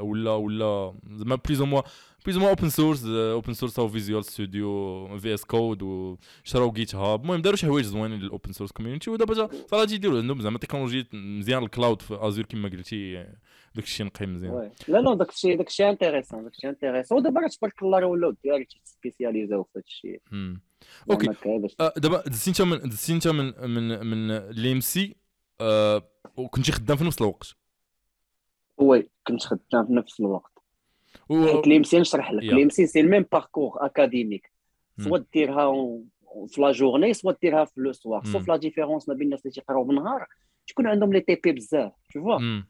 ولا 0.00 0.30
ولا 0.30 0.94
زعما 1.10 1.34
plus 1.34 1.60
ou 1.60 1.66
moins 1.66 1.82
plus 2.24 2.38
moins 2.38 2.48
open 2.48 2.68
source 2.68 3.04
open 3.06 3.52
source 3.52 3.78
أو 3.78 3.88
Visual 3.88 4.24
Studio 4.24 5.18
VS 5.18 5.44
Code 5.44 5.82
وشراو 5.82 6.72
GitHub 6.72 7.22
المهم 7.22 7.42
داروا 7.42 7.56
شي 7.56 7.66
حوايج 7.66 7.84
زوينين 7.84 8.20
لل 8.20 8.31
open 8.31 8.52
source 8.52 8.72
community 8.72 9.10
ودابا 9.10 9.34
صراحة 9.66 9.84
تيديروا 9.84 10.18
عندهم 10.18 10.40
زعما 10.40 10.58
تكنولوجي 10.58 11.06
مزيان 11.12 11.62
ال 11.62 11.69
cloud 11.69 12.02
في 12.02 12.18
Azure 12.20 12.44
كما 12.44 12.68
قلتي 12.68 13.14
داك 13.74 13.84
الشيء 13.84 14.06
نقي 14.06 14.26
مزيان. 14.26 14.70
لا 14.88 14.98
لا 14.98 15.14
داك 15.14 15.30
الشيء 15.30 15.56
داك 15.56 15.68
الشيء 15.68 15.90
intéressant 15.90 16.42
داك 16.42 16.52
الشيء 16.52 16.70
intéressant 16.70 17.18
ودابا 17.18 17.48
تبارك 17.48 17.82
الله 17.82 17.98
راه 17.98 18.06
ولاو 18.06 18.34
ديالي 18.44 18.66
تسبيسياليزاو 18.84 19.62
في 19.62 19.70
هذا 19.76 19.84
الشيء. 19.86 20.20
okay 21.10 21.26
دابا 21.96 22.22
دزتي 22.26 22.50
انت 22.50 22.62
من 22.62 22.88
دزتي 22.88 23.12
انت 23.12 23.28
من 23.28 23.70
من 23.70 24.06
من 24.06 24.30
ال 24.30 24.80
EMSI 24.80 25.16
وكنتي 26.36 26.72
خدام 26.72 26.96
في 26.96 27.04
نفس 27.04 27.20
الوقت 27.20 27.56
oui 28.78 29.08
كنت 29.26 29.42
خدام 29.42 29.86
في 29.86 29.92
نفس 29.92 30.20
الوقت 30.20 30.51
حيت 31.46 31.66
لي 31.66 31.84
سي 31.84 31.98
نشرح 31.98 32.32
لك 32.32 32.42
يا. 32.42 32.54
l'EMSI 32.54 32.70
c'est 32.70 32.86
le 32.86 33.00
même 33.00 33.24
parcours 33.32 33.72
académique 33.86 34.50
مم. 34.98 35.04
soit 35.04 35.18
ديرها 35.34 35.62
en- 35.64 36.04
في 36.48 36.60
la 36.60 36.72
journée 36.72 37.14
soit 37.14 37.32
ديرها 37.42 37.64
في 37.64 37.72
le 37.80 37.92
soir 37.92 38.22
مم. 38.26 38.32
sauf 38.32 38.48
la 38.48 38.56
différence 38.56 39.08
ما 39.08 39.14
بين 39.14 39.24
الناس 39.26 39.40
اللي 39.40 39.52
تيقراو 39.52 39.84
بالنهار 39.84 40.26
تكون 40.68 40.86
عندهم 40.86 41.12
les 41.12 41.20
TP 41.20 41.52
بزاف 41.52 41.92
toutefois 42.14 42.38
مم. 42.38 42.66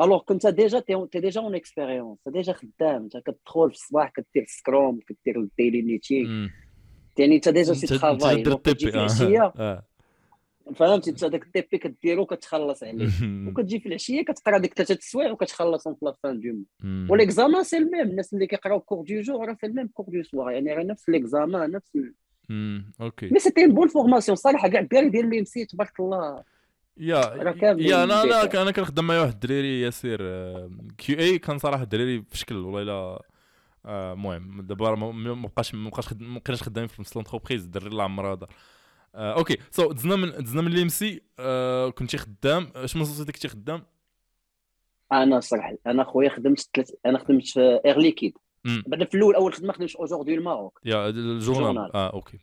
alors 0.00 0.22
كنت 0.22 0.46
déjà 0.46 0.80
تي 0.80 1.06
تي 1.12 1.20
déjà 1.20 1.40
en 1.40 1.54
expérience 1.54 2.18
déjà 2.26 2.52
خدام 2.52 3.02
انت 3.02 3.16
كتدخل 3.16 3.68
في 3.70 3.74
الصباح 3.76 4.10
كدير 4.10 4.44
scrum 4.48 5.00
كدير 5.00 5.40
ال 5.40 5.47
daily 5.47 5.82
meeting 5.82 6.28
مم. 6.28 6.50
يعني 7.18 7.34
انت 7.36 7.48
déjà 7.48 7.72
انت 7.72 7.78
c'est 7.84 7.94
un 7.94 8.02
travail 8.02 8.18
فهمتي 10.74 11.10
انت 11.10 11.24
داك 11.24 11.46
ال 11.46 11.60
TP 11.72 11.78
كديرو 11.78 12.26
كتخلص 12.26 12.82
عليه. 12.82 13.08
وكتجي 13.48 13.80
في 13.80 13.86
العشية 13.88 14.24
كتقرا 14.24 14.58
ديك 14.58 14.74
ثلاثة 14.74 14.94
السوايع 14.94 15.30
وكتخلصهم 15.30 15.94
في 15.94 16.04
la 16.04 16.14
fin 16.22 16.40
du 16.40 16.48
mois. 16.80 17.06
و 17.10 17.16
l'examen 17.16 17.64
c'est 17.64 17.76
le 17.76 17.83
même. 17.83 18.00
الناس 18.00 18.34
اللي 18.34 18.46
كيقراو 18.46 18.80
cours 18.80 19.04
du 19.04 19.20
jour 19.20 19.48
راه 19.48 19.54
في 19.54 19.66
ال 19.66 19.70
même 19.70 19.88
cours 19.94 20.06
du 20.08 20.22
soir 20.22 20.50
يعني 20.50 20.74
راه 20.74 20.82
نفس 20.82 21.08
l'examen 21.08 21.70
نفس. 21.70 21.92
okay. 23.00 23.28
mais 23.32 23.38
c'était 23.38 23.66
bonne 23.66 23.88
formation 23.88 24.36
صراحة 24.36 24.68
كاع 24.68 24.80
الدراري 24.80 25.08
ديال 25.08 25.24
ال 25.24 25.44
EMSI 25.44 25.64
تبارك 25.64 26.00
الله. 26.00 26.44
يا 26.96 27.16
يا 27.78 28.04
أنا 28.04 28.22
أنا. 28.22 28.62
أنا 28.62 28.70
كنخدم 28.70 29.06
مع 29.06 29.20
واحد 29.20 29.32
الدريري 29.32 29.80
ياسير 29.80 30.18
QA. 30.98 31.38
كان 31.38 31.58
صراحة 31.58 31.82
الدراري 31.82 32.22
في 32.30 32.38
شكل 32.38 32.56
والله 32.56 32.82
إلا 32.82 33.22
آه، 33.86 34.12
المهم 34.12 34.60
دابا 34.62 34.90
راه 34.90 35.12
ما 35.12 35.48
بقاش 35.48 35.74
ما 35.74 35.90
بقاش 35.90 36.12
ما 36.12 36.38
بقيناش 36.38 36.62
خدامين 36.62 36.88
في 36.88 37.00
نفس 37.02 37.16
l'entreprise 37.16 37.64
الدري 37.64 37.86
الله 37.86 38.04
عمرها 38.04 38.34
دار 38.34 38.48
آه، 38.48 38.77
okay. 39.18 39.56
so 39.70 39.92
دزنا 39.92 40.16
من 40.16 40.30
دزنا 40.30 40.62
من 40.62 40.72
ال 40.72 40.88
EMSI. 40.88 41.22
كنتي 41.98 42.18
خدام. 42.18 42.72
اش 42.76 42.96
من 42.96 43.04
société 43.04 43.32
كنتي 43.32 43.48
خدام؟ 43.48 43.82
أنا 45.12 45.40
صراحة 45.40 45.74
أنا 45.86 46.04
خويا 46.04 46.28
خدمت 46.28 46.70
ثلاث 46.74 46.90
أنا 47.06 47.18
خدمت 47.18 47.46
في 47.46 47.80
Air 47.84 47.98
Liquide 47.98 48.38
مم. 48.64 48.82
بعد 48.86 49.08
في 49.08 49.14
الأول 49.14 49.34
أول 49.34 49.52
خدمة 49.54 49.72
خدمت 49.72 49.96
Aujourd'hui 49.96 50.34
Le 50.34 50.47
Maroc 50.47 50.80
يا 50.84 51.08
ال 51.08 51.12
journal. 51.12 51.40
journal. 51.40 51.96
آه 51.96 52.12
okay. 52.12 52.38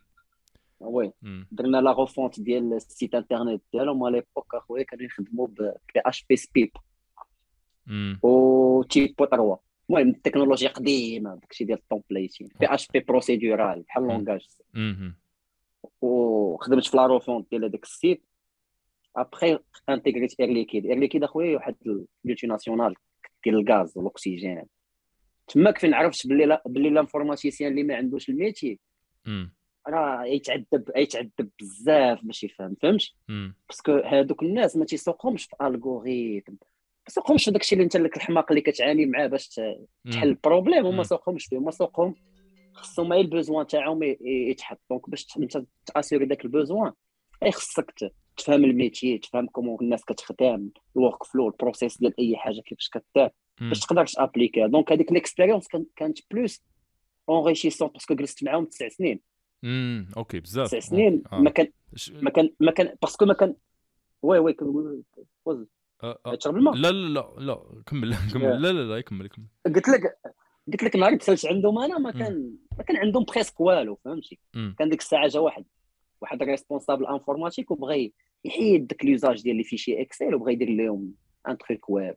oui. 0.80 1.12
درنا 1.52 1.78
la 1.78 1.92
refonte 1.92 2.40
ديال 2.40 2.74
ال 2.74 2.82
site 2.82 3.16
internet 3.16 3.62
ديالهم 3.74 4.04
à 4.04 4.16
l'époque 4.16 4.56
أخويا 4.56 4.84
كانوا 4.84 5.06
يخدموا 5.06 5.48
PHP 5.48 5.74
SPIP. 5.98 6.72
و 8.24 8.84
TYPO3 8.84 9.60
المهم 9.90 10.10
التكنولوجيا 10.10 10.70
قديمة 10.70 11.36
داكشي 11.36 11.64
ديال 11.64 11.78
ال 11.78 11.84
templating 11.84 12.50
PHP 12.60 12.66
procédural 12.66 13.82
بحال. 13.82 14.04
langage. 14.04 14.48
وخدمت 16.02 16.86
في 16.86 16.98
la 16.98 17.06
refonte 17.06 17.50
ديال 17.52 17.66
هذاك 17.66 17.84
ال 17.84 17.90
site. 17.90 18.24
après 19.16 19.60
intégr 19.90 20.27
يت 20.27 20.40
Air 20.40 20.50
Liquide 20.50 20.86
Air 20.86 20.98
Liquide 20.98 21.24
أخويا 21.24 21.56
واحد 21.56 21.76
ال 22.26 22.48
multinationale 22.48 22.96
ديال 23.44 23.56
الغاز 23.56 23.98
والاكسجين 23.98 24.64
تماك 25.48 25.78
فين 25.78 25.94
عرفت 25.94 26.28
باللي 26.28 26.46
لا 26.46 26.64
باللي 26.66 26.90
l'informaticien 26.90 27.72
اللي 27.72 27.84
ما 27.84 27.96
عندوش 27.96 28.30
ال 28.30 28.36
métier. 28.36 28.80
راه 29.88 30.26
يتعذب 30.26 30.92
يتعذب 30.96 31.50
بزاف 31.60 32.20
باش 32.24 32.44
يفهم 32.44 32.76
فهمتي 32.82 33.16
مم. 33.28 33.56
parce 33.70 33.83
que 33.84 33.92
هادوك 33.92 34.44
الناس 34.44 34.76
ما 34.78 34.86
تيسوقهمش 34.86 35.46
في 35.46 35.56
l'algorithme 35.62 36.52
ما 36.52 36.58
تيسوقهمش 37.06 37.46
في 37.46 37.52
داكشي 37.52 37.76
اللي 37.76 37.84
انت 37.84 37.98
لك 37.98 38.18
الحماق 38.18 38.46
اللي 38.52 38.62
كتعاني 38.62 39.06
معاه 39.06 39.28
باش 39.28 39.48
تحل 40.12 40.28
ال 40.28 40.34
problème 40.34 40.86
هما. 40.86 41.04
سوقهمش 41.04 41.46
فيه. 41.46 41.58
هما 41.58 41.72
سوقهم 41.72 42.16
خصهم 42.76 43.14
غير 43.14 43.22
ال 43.22 43.28
besoin 43.28 43.68
تاعهم 43.68 44.00
يتحط. 44.22 44.80
donc 44.90 45.10
باش 45.10 45.28
انت 45.38 45.64
ت 45.86 45.91
assurer 45.91 46.26
داك 46.26 46.46
ال 46.46 46.52
besoin 46.52 46.92
اي 47.44 47.52
خصك 47.52 47.94
تفهم 48.38 48.64
ال 48.66 48.73
métier 48.73 49.18
تفهم 49.18 49.48
comment 49.48 49.78
الناس 49.82 50.06
كتخدم 50.06 50.70
ال 50.98 51.24
workflow 51.24 51.48
ال 51.48 51.54
process 51.54 51.98
ديال 51.98 52.14
أي 52.20 52.38
حاجة 52.38 52.62
كيفاش 52.62 52.90
كدار 52.90 53.30
مم. 53.62 53.70
باش 53.70 53.80
تقدر 53.80 54.06
ت 54.06 54.12
appliquer 54.12 54.68
donc 54.68 54.92
هذيك 54.92 55.12
l'expérience 55.12 55.68
كانت 55.96 56.20
plus 56.32 56.62
enrichissante 57.30 57.88
parce 57.88 58.04
que 58.04 58.14
جلست 58.16 58.44
معاهم 58.44 58.66
تسع 58.66 58.88
سنين. 58.90 59.20
مم. 59.64 60.10
OK 60.18 60.40
بزاف. 60.40 60.68
تسع 60.68 60.80
سنين 60.80 61.24
آه. 61.34 61.40
ما 61.40 61.50
كان 61.50 61.68
ما 62.12 62.30
كان 62.30 62.50
ما 62.60 62.72
كان 62.72 62.96
parce 63.02 63.17
que 63.17 63.26
ما 63.26 63.34
كان 63.34 63.56
oui 64.22 64.40
oui 64.40 64.54
كنقول 64.54 65.04
وز 65.46 65.66
آه، 66.04 66.20
آه. 66.26 66.36
تشرب 66.36 66.56
الماء 66.58 66.74
لا 66.76 66.92
لا 66.92 67.08
لا 67.08 67.34
لا 67.38 67.84
كمل 67.86 68.16
كمل. 68.34 68.62
لا 68.62 68.72
لا 68.72 68.96
لا 68.96 69.02
كمل 69.02 69.28
كمل 69.28 69.46
قلت 69.66 69.88
لك 69.90 70.18
قلت 70.72 70.84
لك 70.84 70.96
نهار 70.96 71.16
دخلت 71.16 71.46
عندهم 71.46 71.80
أنا 71.80 71.98
ما 71.98 72.12
كان 72.12 72.56
ما 72.78 72.84
كان 72.84 72.98
عندهم 72.98 73.24
presque 73.24 73.60
والو 73.60 73.96
فهمتي. 73.96 74.40
كان 74.80 74.90
ديك 74.90 75.00
الساعة 75.00 75.28
جا 75.28 75.40
واحد 75.40 75.66
واحد 76.22 76.44
responsable 76.44 77.06
informatique 77.06 77.72
وبغى 77.72 78.14
يحيد 78.46 78.88
داك 78.88 79.06
l'usage 79.06 79.42
ديال 79.42 79.56
les 79.56 79.64
fichiers 79.64 80.02
Excel 80.02 80.36
وبغى 80.36 80.54
يدير 80.54 80.70
لهم 80.70 81.14
un 81.48 81.58
truc 81.58 81.90
web. 81.90 82.16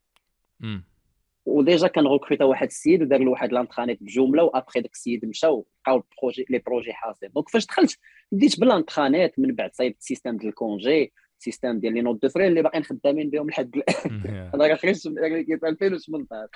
و 1.47 1.55
déjà 1.55 1.87
كان 1.87 2.07
recruter 2.07 2.41
ا 2.41 2.45
واحد 2.45 2.67
السيد 2.67 3.03
ودار 3.03 3.21
له 3.21 3.31
واحد 3.31 3.53
l'intranet 3.53 4.03
ب 4.03 4.09
Joomla 4.09 4.43
و 4.43 4.49
après 4.49 4.81
داك 4.81 4.93
السيد 4.93 5.25
مشى 5.25 5.47
وبقاو 5.47 5.97
ال 5.97 6.04
projet 6.04 6.47
les 6.51 6.59
projets 6.59 6.93
حاصل 6.93 7.29
donc 7.29 7.49
فاش 7.49 7.67
دخلت 7.67 7.99
بديت 8.33 8.61
ب 8.61 8.68
l'intranet 8.68 9.39
من 9.39 9.55
بعد 9.55 9.75
صايبت 9.75 10.03
système 10.03 10.37
ديال 10.37 10.49
ال 10.49 10.60
congé 10.60 11.13
système 11.39 11.79
ديال 11.79 11.95
les 11.95 12.01
notes 12.01 12.23
de 12.23 12.29
frais 12.29 12.49
اللي 12.49 12.63
باقيين 12.63 12.85
خدامين 12.85 13.31
بهم 13.31 13.51
لحد 13.51 13.77
الان. 13.77 14.51
أنا 14.55 14.67
راه 14.67 14.75
خرجت 14.75 15.07
من 15.07 15.19
2018 15.19 16.49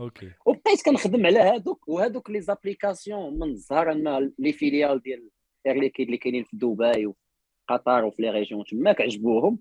OK. 0.00 0.30
وبقيت 0.46 0.82
كنخدم 0.84 1.26
على 1.26 1.38
هادوك 1.38 1.88
وهادوك 1.88 2.30
les 2.30 2.40
applications 2.40 3.38
من 3.38 3.48
الزهر 3.48 3.92
ان 3.92 4.32
les 4.38 4.52
filiales 4.52 5.02
ديال 5.02 5.28
Air 5.66 5.80
Liquide 5.80 6.06
اللي 6.06 6.18
كاينين 6.18 6.44
في 6.44 6.56
دبي 6.56 7.06
وفي 7.06 7.18
قطر 7.68 8.04
وفي 8.04 8.22
les 8.22 8.30
régions 8.30 8.64
تماك 8.64 9.00
عجبوهم. 9.00 9.58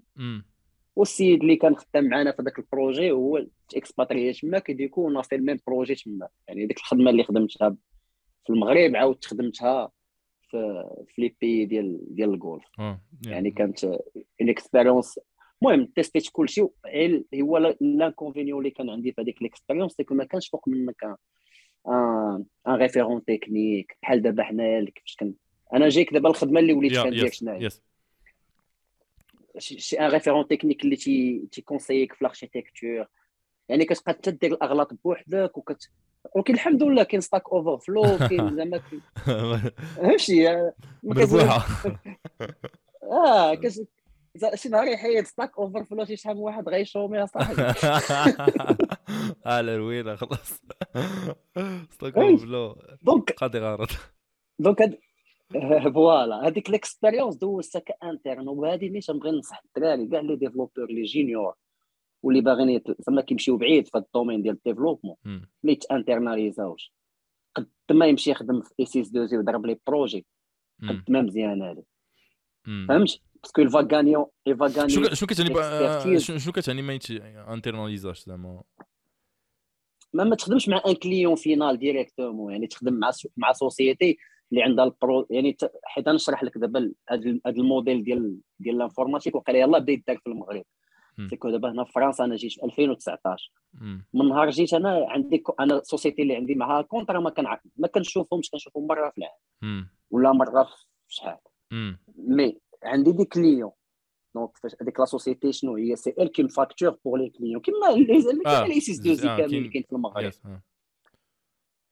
والسيد 0.96 1.42
اللي 1.42 1.56
كان 1.56 1.75
خدام 1.75 2.10
معنا 2.10 2.32
في 2.32 2.42
ذاك 2.42 2.60
ال 2.60 2.67
projet 2.67 3.12
هو 3.12 3.46
expatrié 3.75 4.32
تماك 4.32 4.72
du 4.72 4.84
coup 4.84 5.10
أنا 5.10 5.22
في 5.22 5.36
ال 5.36 5.40
même 5.40 5.60
projet 5.68 5.96
تما. 5.96 6.27
يعني 6.48 6.65
ديك 6.65 6.77
الخدمة 6.77 7.10
اللي 7.10 7.24
خدمتها 7.24 7.75
في 8.46 8.50
المغرب 8.50 8.96
عاودت 8.96 9.25
خدمتها 9.25 9.92
في 10.42 10.84
في 11.08 11.22
les 11.22 11.36
pays 11.42 11.65
ديال 11.65 12.15
ديال 12.15 12.34
ال 12.34 12.39
Golfe 12.39 12.65
آه 12.80 13.01
يعني 13.27 13.51
كانت 13.51 13.84
une 13.84 14.50
expérience 14.50 15.20
المهم 15.64 15.86
test 15.86 16.15
يت 16.15 16.30
كلشي 16.32 16.62
هو 17.42 17.58
l'inconvénient 17.82 18.60
اللي 18.60 18.70
كان 18.72 18.90
عندي 18.90 19.12
في 19.12 19.22
هذيك 19.22 19.42
ال 19.42 19.46
expérience 19.46 19.92
c'est 19.94 20.06
ما 20.12 20.24
كانش 20.26 20.50
فوق 20.50 20.68
منك 20.68 21.04
un 21.04 21.15
un 22.68 22.74
référent 22.75 23.25
technique 23.25 23.98
بحال 24.02 24.22
دابا 24.22 24.44
حنايا 24.44 24.80
اللي 24.80 24.92
كيفاش 24.92 25.16
كن 25.20 25.34
أنا 25.74 25.90
جايك 25.90 26.14
دابا 26.14 26.30
الخدمه 26.30 26.60
اللي 26.60 26.74
وليت 26.74 26.92
يا 26.92 27.04
كندير 27.04 27.26
يس 27.26 27.34
شناهي 27.34 27.66
يس 27.66 27.82
شي 29.58 29.80
شي 29.80 30.00
un 30.00 30.12
référent 30.12 30.48
technique 30.48 30.84
اللي 30.84 30.96
تي 30.96 31.48
تي 31.51 31.61
conseiller 31.61 32.09
ك 32.09 32.13
في 32.14 32.22
ال 32.22 32.28
architecture 32.28 33.06
يعني 33.70 33.86
كتبقى 33.86 34.12
انت 34.12 34.30
دير 34.30 34.52
الاغلاط 34.54 34.94
بوحدك 35.04 35.58
وكت 35.58 35.90
ولكن 36.36 36.54
الحمد 36.54 36.84
لله 36.84 37.04
كاين 37.04 37.22
Stack 37.22 37.50
Overflow 37.50 38.01
كاين 38.30 38.56
زعما 38.56 38.78
كاين- 38.78 39.02
فهمتي 39.96 40.50
آه، 40.50 40.74
ما 41.04 41.14
كتقول- 41.16 41.40
مربوحه 41.40 41.66
آه 43.04 43.56
كاش 43.56 43.72
ز- 43.72 43.86
شي 44.56 44.70
نهار 44.70 44.88
يحيد 44.88 45.25
ستاك 45.25 45.58
اوفر 45.58 45.86
فلو 45.86 46.06
شي 46.06 46.15
شحال 46.15 46.36
من 46.36 46.42
واحد 46.42 46.70
غيشومي 46.70 47.18
يا 47.18 47.25
صاحبي 47.36 47.62
على 49.46 49.75
الوينه 49.75 50.15
خلاص. 50.15 50.62
ستوك 51.89 52.18
أي. 52.18 52.36
بلو 52.36 52.77
دونك. 53.01 53.32
قاضي 53.32 53.60
غارض 53.60 53.88
دونك 54.60 55.00
فوالا. 55.94 56.48
هذيك 56.48 56.70
ليكسبيريونس 56.70 57.36
دوزتها 57.36 57.80
كانترن 57.80 58.48
وهذه 58.48 58.88
اللي 58.88 59.00
تنبغي 59.00 59.32
ننصح 59.32 59.63
الدراري 59.65 60.08
كاع 60.08 60.20
لي 60.20 60.36
ديفلوبور 60.36 60.92
لي 60.92 61.04
جينيور 61.04 61.54
واللي 62.24 62.42
باغيين 62.42 62.82
زعما 63.00 63.22
كيمشيو 63.22 63.58
بعيد 63.58 63.88
في 63.88 63.98
الدومين 63.98 64.42
ديال 64.42 64.56
الديفلوبمون. 64.56 65.15
ما 65.63 65.72
يتانترناليزاوش 65.72 66.94
قد 67.56 67.68
ما 67.92 68.06
يمشي 68.06 68.32
يخدم 68.32 68.62
في 68.62 68.74
اي 68.80 68.86
6 68.86 69.00
2 69.01 69.27
ويضرب 69.38 69.65
لي 69.65 69.80
بروجي. 69.88 70.25
قد 70.89 71.04
ما 71.10 71.22
مزيان 71.22 71.62
هذا. 71.62 71.84
فهمت؟ 72.88 73.20
باسكو 73.46 73.62
الفا 73.62 73.88
غانيون 73.92 74.25
الفا 74.48 74.66
غانيون 74.66 74.90
شنو 74.90 75.28
كتعني. 75.28 76.20
شنو 76.20 76.54
كتعني 76.54 76.82
ما 76.82 77.00
انترناليزاش 77.54 78.20
زعما 78.20 78.64
ما 80.14 80.24
ما 80.24 80.36
تخدمش 80.36 80.70
مع 80.70 80.82
ان 80.88 80.94
كليون 80.94 81.36
فينال 81.36 81.80
ديريكتومون 81.80 82.52
يعني 82.52 82.68
تخدم 82.68 82.94
مع 82.94 83.12
مع 83.38 83.52
سوسيتي 83.52 84.18
اللي 84.52 84.64
عندها 84.64 84.86
البرو 84.86 85.28
يعني 85.30 85.58
حيت 85.84 86.10
نشرح 86.10 86.44
لك 86.44 86.58
دابا 86.58 86.92
هذا 87.10 87.40
الموديل 87.48 88.04
ديال 88.04 88.38
ديال 88.60 88.75
الانفورماتيك 88.75 89.36
وقال 89.36 89.56
يلاه 89.56 89.80
بدا 89.80 89.92
يدار 89.92 90.18
في 90.18 90.28
المغرب. 90.28 90.64
سيكو 91.30 91.50
دابا 91.50 91.72
هنا 91.72 91.84
في 91.84 91.92
فرنسا 91.92 92.25
أنا 92.25 92.36
جيت 92.36 92.54
في 92.54 92.66
2019 92.66 93.52
مم. 93.74 94.06
من 94.14 94.30
نهار 94.30 94.50
جيت 94.50 94.74
أنا 94.74 95.06
عندي 95.10 95.44
أنا 95.60 95.78
السوسيتي 95.78 96.22
اللي 96.22 96.36
عندي 96.36 96.56
معها 96.56 96.82
كونترا 96.82 97.20
ما 97.20 97.30
كنع... 97.30 97.62
ما 97.78 97.88
كنشوفهمش 97.88 98.50
كنشوفهم 98.50 98.88
مره 98.88 99.10
في 99.10 99.18
العام. 99.18 99.90
ولا 100.12 100.32
مره 100.32 100.64
في 100.64 101.16
شحال. 101.16 101.38
mais 102.18 102.60
عندي 102.86 103.12
des 103.12 103.25
clients 103.25 103.72
donc 104.36 104.58
فاش 104.58 104.72
هذيك 104.82 105.00
la 105.00 105.06
société 105.06 105.51
شنو 105.54 105.75
هي 105.75 105.96
c'est 105.96 106.13
elle 106.20 106.32
qui 106.32 106.44
me 106.44 106.56
facture 106.56 106.98
pour 107.06 107.20
les 107.20 107.30
clients 107.30 107.62
كيما 107.62 107.88
les 108.68 109.00
SS2I 109.00 109.27
كاين- 109.27 109.44
اللي 109.46 109.70
كاين 109.70 109.84
في 109.84 109.94
المغرب 109.96 110.32
آه. 110.46 110.62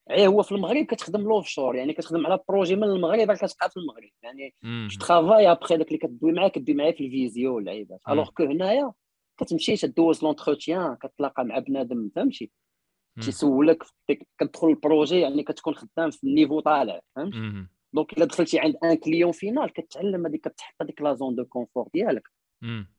إيه 0.09 0.27
هو 0.27 0.43
في 0.43 0.51
المغرب 0.51 0.85
كتخدم 0.85 1.21
l'offshore 1.21 1.75
يعني 1.75 1.93
كتخدم 1.93 2.25
على 2.27 2.39
projet 2.50 2.75
من 2.75 2.83
المغرب 2.83 3.29
راه 3.29 3.35
كتبقى 3.35 3.69
في 3.69 3.77
المغرب 3.77 4.09
يعني. 4.23 4.53
je 4.63 5.00
travaille 5.00 5.51
après 5.51 5.77
داك 5.77 5.88
اللي 5.88 5.97
كدوي 5.97 6.31
معاه 6.31 6.47
كدوي 6.47 6.75
معاه 6.75 6.91
في 6.91 7.05
ال 7.05 7.14
visio 7.14 7.55
واللعيبات 7.55 8.00
مم. 8.07 8.13
alors 8.13 8.29
que 8.29 8.43
هنايا 8.43 8.91
كتمشي 9.39 9.77
تدوز 9.77 10.23
l'entretien 10.23 10.95
كتلاقى 10.95 11.45
مع 11.45 11.59
بنادم 11.59 12.09
فهمتي. 12.15 12.51
تيسولك 13.21 13.83
كتدخل 14.38 14.67
ال 14.69 14.77
projet 14.77 15.19
يعني 15.19 15.43
كتكون 15.43 15.75
خدام 15.75 16.12
في 16.12 16.23
ال 16.27 16.32
niveau 16.32 16.59
طالع 16.59 17.01
فهمت 17.15 17.35
مم. 17.35 17.69
donc 17.93 18.13
الا 18.13 18.25
دخلتي 18.25 18.59
عند 18.59 18.75
un 18.83 18.93
client 18.93 19.31
final 19.31 19.73
كتعلم 19.73 20.25
هذيك 20.25 20.47
كتحط 20.47 20.75
هذيك 20.81 21.01
la 21.01 21.13
zone 21.13 21.35
de 21.35 21.45
confort 21.45 21.88
ديالك. 21.93 22.27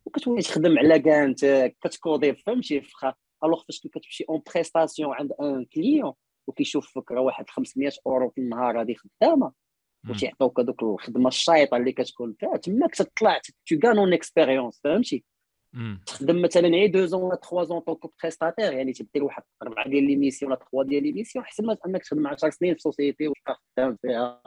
وكتولي 0.06 0.42
تخدم 0.42 0.78
على 0.78 0.98
كاع 0.98 1.24
أنت 1.24 1.72
كت 1.80 1.96
coder 1.96 2.34
فهمتي 2.34 2.80
فخا 2.80 3.14
alors 3.44 3.62
فاش 3.64 3.80
كتمشي 3.80 4.24
en 4.28 4.42
prestation 4.54 5.14
عند 5.14 5.32
un 5.40 5.64
client 5.64 6.12
وكيشوفك 6.46 7.12
راه 7.12 7.20
واحد 7.20 7.50
500 7.50 7.90
أورو 8.06 8.30
في 8.30 8.40
النهار 8.40 8.80
هذه 8.80 8.94
خدامة. 8.94 9.52
وتيعطوك 10.10 10.60
هذوك 10.60 10.82
الخدمة 10.82 11.28
الشايطة 11.28 11.76
اللي 11.76 11.92
كتكون 11.92 12.34
فيها 12.40 12.56
تماك 12.56 12.94
تطلع 12.94 13.40
tu 13.66 13.76
gagnes 13.84 13.98
en 13.98 14.12
expérience 14.12 14.80
فهمتي. 14.84 15.24
تخدم 16.06 16.42
مثلا 16.42 16.68
غير 16.68 16.90
deux 16.90 17.04
ans 17.06 17.22
ولا 17.22 17.36
trois 17.36 17.64
ans 17.64 17.74
en 17.74 17.80
tant 17.80 17.92
que 17.92 18.00
prestataire 18.22 18.72
يعني 18.72 18.92
تدير 18.92 19.24
واحد 19.24 19.42
أربعة 19.62 19.88
ديال 19.88 20.04
les 20.04 20.16
missions 20.16 20.52
ولا 20.52 20.60
تخوا 20.60 20.84
ديال 20.84 21.02
les 21.02 21.12
missions 21.12 21.44
احسن 21.44 21.66
ما 21.66 21.76
أنك 21.86 22.02
تخدم 22.02 22.26
10 22.26 22.50
سنين 22.50 22.74
في 22.74 22.80
société 22.80 23.28
وتبقى 23.28 23.60
خدام 23.76 23.96
فيها 24.02 24.42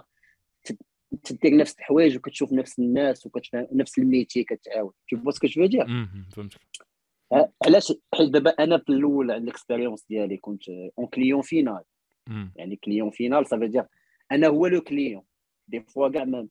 تدير 1.24 1.58
نفس 1.58 1.80
الحوايج 1.80 2.18
وكتشوف 2.18 2.54
نفس 2.54 2.80
الناس 2.80 3.26
وكتفهم 3.26 3.68
نفس 3.72 4.00
ال 4.00 4.06
métier 4.06 4.44
كتعاود. 4.44 4.94
je 5.14 5.18
veux 5.18 5.70
dire 5.70 5.88
مم. 5.88 6.26
فهمتك. 6.36 6.60
علاش؟ 7.66 7.94
حيت 8.14 8.30
دابا 8.30 8.50
أنا 8.50 8.78
في 8.78 8.90
الأول 8.90 9.32
عند 9.32 9.44
ال 9.44 9.49
expérience 9.49 10.06
ديالي 10.10 10.38
كنت 10.38 10.70
en 10.70 11.08
client 11.08 11.42
final. 11.42 11.84
يعني 12.56 12.76
client 12.76 13.10
final 13.10 13.48
ça 13.48 13.54
veut 13.54 13.66
dire 13.66 13.86
أنا 14.32 14.48
هو 14.48 14.68
le 14.68 14.82
client 14.82 15.24
des 15.68 15.82
fois 15.82 16.10
كاع 16.10 16.24
ما 16.24 16.48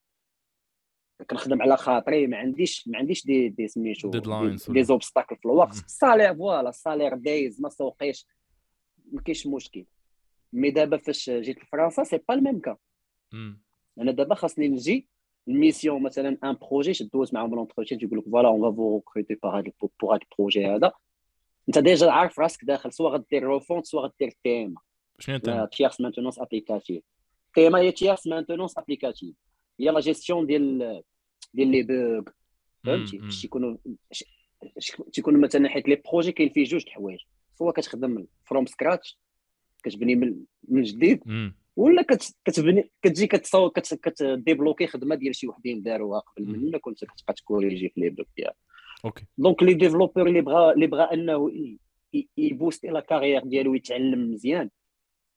كنخدم 1.31 1.63
على 1.63 1.77
خاطري 1.77 2.27
ما 2.27 2.37
عنديش 2.37 2.89
ما 2.89 2.99
عنديش 2.99 3.27
des 3.27 3.49
des 3.49 3.69
سميتو 3.69 4.11
des, 4.69 4.83
obstacles 4.85 5.37
في 5.37 5.45
الوقت. 5.45 5.85
ال 5.85 5.91
salaire 5.91 6.35
voilà 6.35 6.69
ال 6.69 6.74
salaire 6.75 7.15
دايز 7.15 7.61
ما 7.61 7.69
سوقيش. 7.69 8.27
ما 9.13 9.23
كاينش 9.23 9.47
مشكل. 9.47 9.85
mais 10.53 10.71
دابا 10.71 10.97
فاش 10.97 11.31
جيت 11.31 11.63
لفرنسا 11.63 12.05
c'est 12.05 12.19
pas 12.29 12.35
le 12.35 12.43
même 12.43 12.61
cas 12.61 12.77
مم. 13.33 13.66
أنا 14.01 14.13
دابا 14.13 14.35
خاصني 14.35 14.69
نجي 14.69 15.09
ال 15.49 15.55
mission 15.55 16.03
مثلا 16.03 16.39
un 16.45 16.53
projet 16.71 16.93
تدوز 16.95 17.35
معاهم 17.35 17.55
l'entretien 17.55 18.01
تيقول 18.01 18.19
لك 18.19 18.25
voilà 18.25 18.49
on 18.49 18.75
vous 18.77 18.97
recrute 18.97 19.35
par 19.35 19.59
هاد 19.59 19.73
pour 19.81 20.15
هاد 20.15 20.21
ال 20.33 20.38
projet 20.38 20.67
هذا. 20.67 20.93
أنت 21.69 21.79
déjà 21.79 22.11
عارف 22.11 22.39
راسك 22.39 22.65
داخل 22.65 22.93
soit 22.93 23.11
غدير 23.11 23.43
refonte 23.43 23.87
soit 23.87 24.01
غدير 24.01 24.31
TMA 24.45 24.75
شنو 25.19 25.35
انت 25.37 25.47
tierce 25.73 26.01
maintenance 26.01 26.39
applicative 26.39 27.03
TMA 27.55 27.79
هي 27.79 27.93
tierce 27.93 28.27
maintenance 28.27 28.79
applicative 28.79 29.35
هي 29.81 29.87
لا 29.91 30.01
جيستيون 30.01 30.47
ديال 30.47 31.03
ديال 31.55 31.69
les 31.69 31.83
bugs 31.83 32.23
فهمتي 32.85 33.19
باش 34.09 34.25
ش- 34.79 34.97
تيكونوا 35.13 35.41
مثلا 35.41 35.69
حيت 35.69 35.89
les 35.89 36.03
projets 36.13 36.33
كاين 36.33 36.49
فيه 36.49 36.65
جوج 36.65 36.83
د 36.85 36.87
الحوايج 36.87 37.21
soit 37.59 37.73
كتخدم 37.73 38.27
from 38.45 38.67
scratch 38.67 39.19
كتبني 39.83 40.15
من 40.69 40.83
جديد. 40.83 41.23
ولا 41.77 42.03
كت- 42.03 42.35
كتبني 42.45 42.91
كتجي 43.03 43.27
كتصور 43.27 43.69
كت- 43.69 43.95
كت 43.95 44.11
débloquer 44.11 44.87
خدمة 44.87 45.15
ديال 45.15 45.35
شي 45.37 45.49
وحدين 45.49 45.83
داروها 45.83 46.21
قبل. 46.21 46.47
منك 46.47 46.87
وانت 46.87 47.05
كتبقى 47.05 47.35
ت 47.35 47.41
corriger 47.41 47.89
في 47.89 48.01
les 48.01 48.11
bugs 48.11 48.27
ديالك 48.37 48.57
OK. 49.05 49.25
donc 49.39 49.63
les 49.63 49.75
développeurs 49.75 50.27
اللي 50.27 50.41
بغا 50.41 50.73
اللي 50.73 50.87
بغا 50.87 51.13
أنه 51.15 51.53
ي 52.37 52.43
booster 52.43 52.89
la 52.89 53.01
carrière 53.01 53.43
ديالو 53.45 53.73
ويتعلم 53.73 54.33
مزيان. 54.33 54.71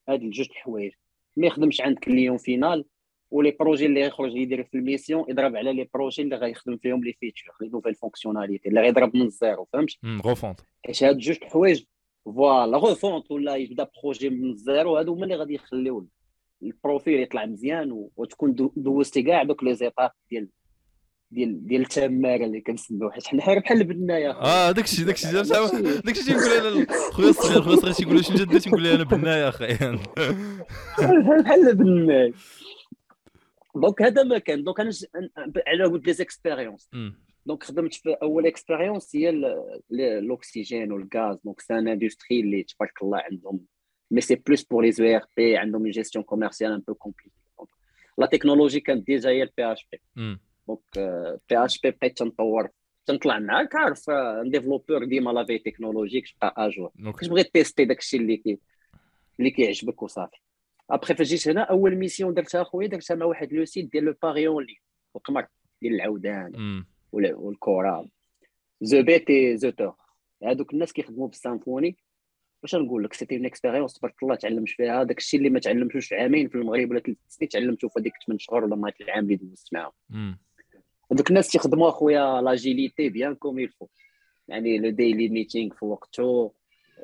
هاد 0.10 0.22
الجوج 0.24 0.48
الحوايج. 0.50 0.91
ما 1.38 1.48
يخدمش 1.48 1.81
عند 1.81 1.98
client 1.98 2.38
final 2.38 2.86
و 3.32 3.37
les 3.37 3.51
projets 3.60 3.86
اللي 3.86 4.01
يخرج 4.01 4.36
يدير 4.36 4.63
في 4.63 4.77
ال 4.78 4.84
mission 4.84 5.25
يضرب 5.29 5.55
على 5.55 5.74
les 5.74 5.89
projets 5.94 6.22
اللي 6.22 6.36
غيخدم 6.36 6.77
فيهم 6.77 7.03
les 7.04 7.13
features 7.13 7.51
les 7.62 7.68
nouvelles 7.70 7.96
fonctionnalités 7.96 8.70
اللي 8.69 8.81
غيضرب 8.81 9.15
من 9.15 9.22
ال 9.22 9.31
zéro 9.31 9.68
فهمت؟ 9.74 9.89
refonte 10.25 10.60
حيت 10.86 11.03
هاد 11.03 11.17
جوج 11.17 11.38
الحوايج؟ 11.43 11.84
voilà 12.25 12.78
refonte 12.78 13.32
ولا 13.31 13.55
يبدا 13.55 13.88
projet 14.04 14.30
من 14.29 14.50
ال 14.50 14.59
zéro 14.59 14.98
هادو 14.98 15.13
هما 15.13 15.24
اللي 15.24 15.36
غادي 15.36 15.53
يخليو 15.53 16.08
ال 16.63 16.72
profil 16.72 17.20
يطلع 17.22 17.46
مزيان 17.46 18.10
وتكون 18.16 18.54
دو- 18.56 18.74
دوزتي 18.75 19.24
كاع 19.24 19.44
دوك 19.44 19.63
les 19.63 19.75
étapes 19.75 20.12
ديال 20.32 20.48
ديال 21.32 21.68
ديال 21.68 21.82
التمارة 21.82 22.46
اللي 22.46 22.62
كنسميو 22.62 23.12
حيت 23.12 23.28
حنا 23.28 23.42
حنا 23.42 23.60
بحال 23.60 23.78
البناية 23.82 24.32
آه 24.32 24.72
داكشي 24.72 25.04
داكشي 25.04 25.32
داكشي. 25.32 26.24
تيقول 26.24 26.52
أنا 26.52 26.86
خويا 27.12 27.30
الصغير 27.30 27.62
خويا 27.62 27.74
الصغير 27.76 27.93
تيقول 27.93 28.26
شنو 28.26 28.38
جد 28.38 28.60
تيقول 28.60 28.88
أنا 28.88 29.04
بناية 29.04 29.50
أخي 29.50 29.67
بحال 31.43 31.69
البناية. 31.69 32.34
donc 33.76 34.02
هذا 34.02 34.24
ما 34.24 34.38
كان. 34.38 34.63
donc 34.63 34.80
أنا 34.80 34.91
على 35.67 35.86
ود 35.86 36.08
les 36.08 36.13
expériences. 36.13 36.89
donc 37.45 37.63
خدمت 37.63 37.93
في 37.93 38.17
أول 38.22 38.48
expérience 38.48 39.15
هي 39.15 39.30
ال- 39.30 39.45
ال- 39.91 40.02
الأكسجين 40.02 40.91
والغاز. 40.91 41.38
donc 41.45 41.62
c'est 41.62 41.88
une 41.88 42.01
industrie 42.01 42.39
اللي 42.39 42.63
تبارك 42.63 42.93
الله 43.04 43.17
عندهم 43.32 43.60
mais 44.12 44.22
c'est 44.22 44.36
plus 44.36 44.63
pour 44.63 44.84
les 44.84 45.06
ERP 45.06 45.58
عندهم 45.58 45.82
une 45.82 45.91
gestion 45.91 46.24
commerciale 46.24 46.72
un 46.72 46.80
peu 46.88 46.93
compliquée 46.93 47.32
la 48.17 48.26
technologie 48.26 48.80
كانت 48.80 49.06
déjà 49.08 49.30
هي 49.30 49.43
ال 49.43 49.72
PHP 49.72 50.02
مم. 50.15 50.39
donc 50.67 50.80
PHP 51.50 51.91
بقيت 51.91 52.17
تنطور 52.17 52.69
تنطلع 53.06 53.39
معاك 53.39 53.76
عارف 53.76 54.10
ان 54.10 54.50
ديفلوبور 54.52 55.06
ديما 55.06 55.32
لا 55.32 55.45
في 55.45 55.60
تكنولوجيك 55.60 56.30
تبقى 56.30 56.54
اجور 56.58 56.91
أوكي 57.06 57.26
كتبغي 57.26 57.43
تيستي 57.43 57.86
داكشي 57.86 58.17
اللي 58.17 58.38
كي 58.38 58.60
اللي 59.39 59.50
كيعجبك 59.52 60.04
وصافي 60.04 60.38
ابخي 60.89 61.15
فاش 61.15 61.28
جيت 61.28 61.48
هنا 61.48 61.62
اول 61.62 61.95
ميسيون 61.95 62.34
درتها 62.34 62.63
خويا 62.63 62.88
درتها 62.88 63.15
مع 63.15 63.26
واحد 63.26 63.54
لو 63.54 63.65
سيت 63.65 63.91
ديال 63.91 64.04
لو 64.04 64.13
باريون 64.24 64.63
لي 64.63 64.76
القمر 65.15 65.48
ديال 65.82 65.93
العودان 65.95 66.52
مم. 66.56 66.86
ولا- 67.12 67.36
والكره 67.36 68.06
زو 68.82 69.04
بيت 69.04 69.30
اي 69.30 69.58
زو 69.58 69.69
تور 69.69 69.93
هادوك 70.43 70.74
الناس 70.74 70.93
كيخدموا 70.93 71.28
بالسامفوني 71.28 71.98
واش 72.63 72.76
نقول 72.76 73.04
لك؟ 73.04 73.13
سيتي 73.13 73.36
اون 73.36 73.45
اكسبيريونس 73.45 73.93
تبارك 73.93 74.24
الله 74.24 74.36
تعلمت 74.36 74.69
فيها. 74.69 75.04
داك 75.04 75.17
الشيء 75.17 75.38
اللي 75.39 75.50
ما 75.50 75.60
تعلمتوش 75.60 76.08
في 76.08 76.15
عامين 76.15 76.50
في 76.50 76.56
المغرب 76.56 76.91
ولا 76.91 77.00
ثلاث 77.00 77.17
سنين 77.28 77.50
تعلمته 77.50 77.88
في 77.88 78.00
هذيك 78.00 78.13
8 78.28 78.39
شهور 78.39 78.63
ولا 78.63 78.76
نهار 78.76 78.93
العام 79.02 79.24
اللي 79.24 79.36
دوزت 79.36 79.74
معاهم. 79.74 79.91
هذوك 81.12 81.30
الناس 81.30 81.48
تيخدموا 81.48 81.89
أخويا 81.89 82.41
l'agilité 82.41 83.10
bien 83.10 83.36
comme 83.36 83.60
il 83.60 83.69
faut 83.69 83.88
يعني 84.48 84.78
le 84.78 84.89
daily 84.89 85.30
meeting 85.30 85.76
في 85.76 85.86
وقته 85.86 86.54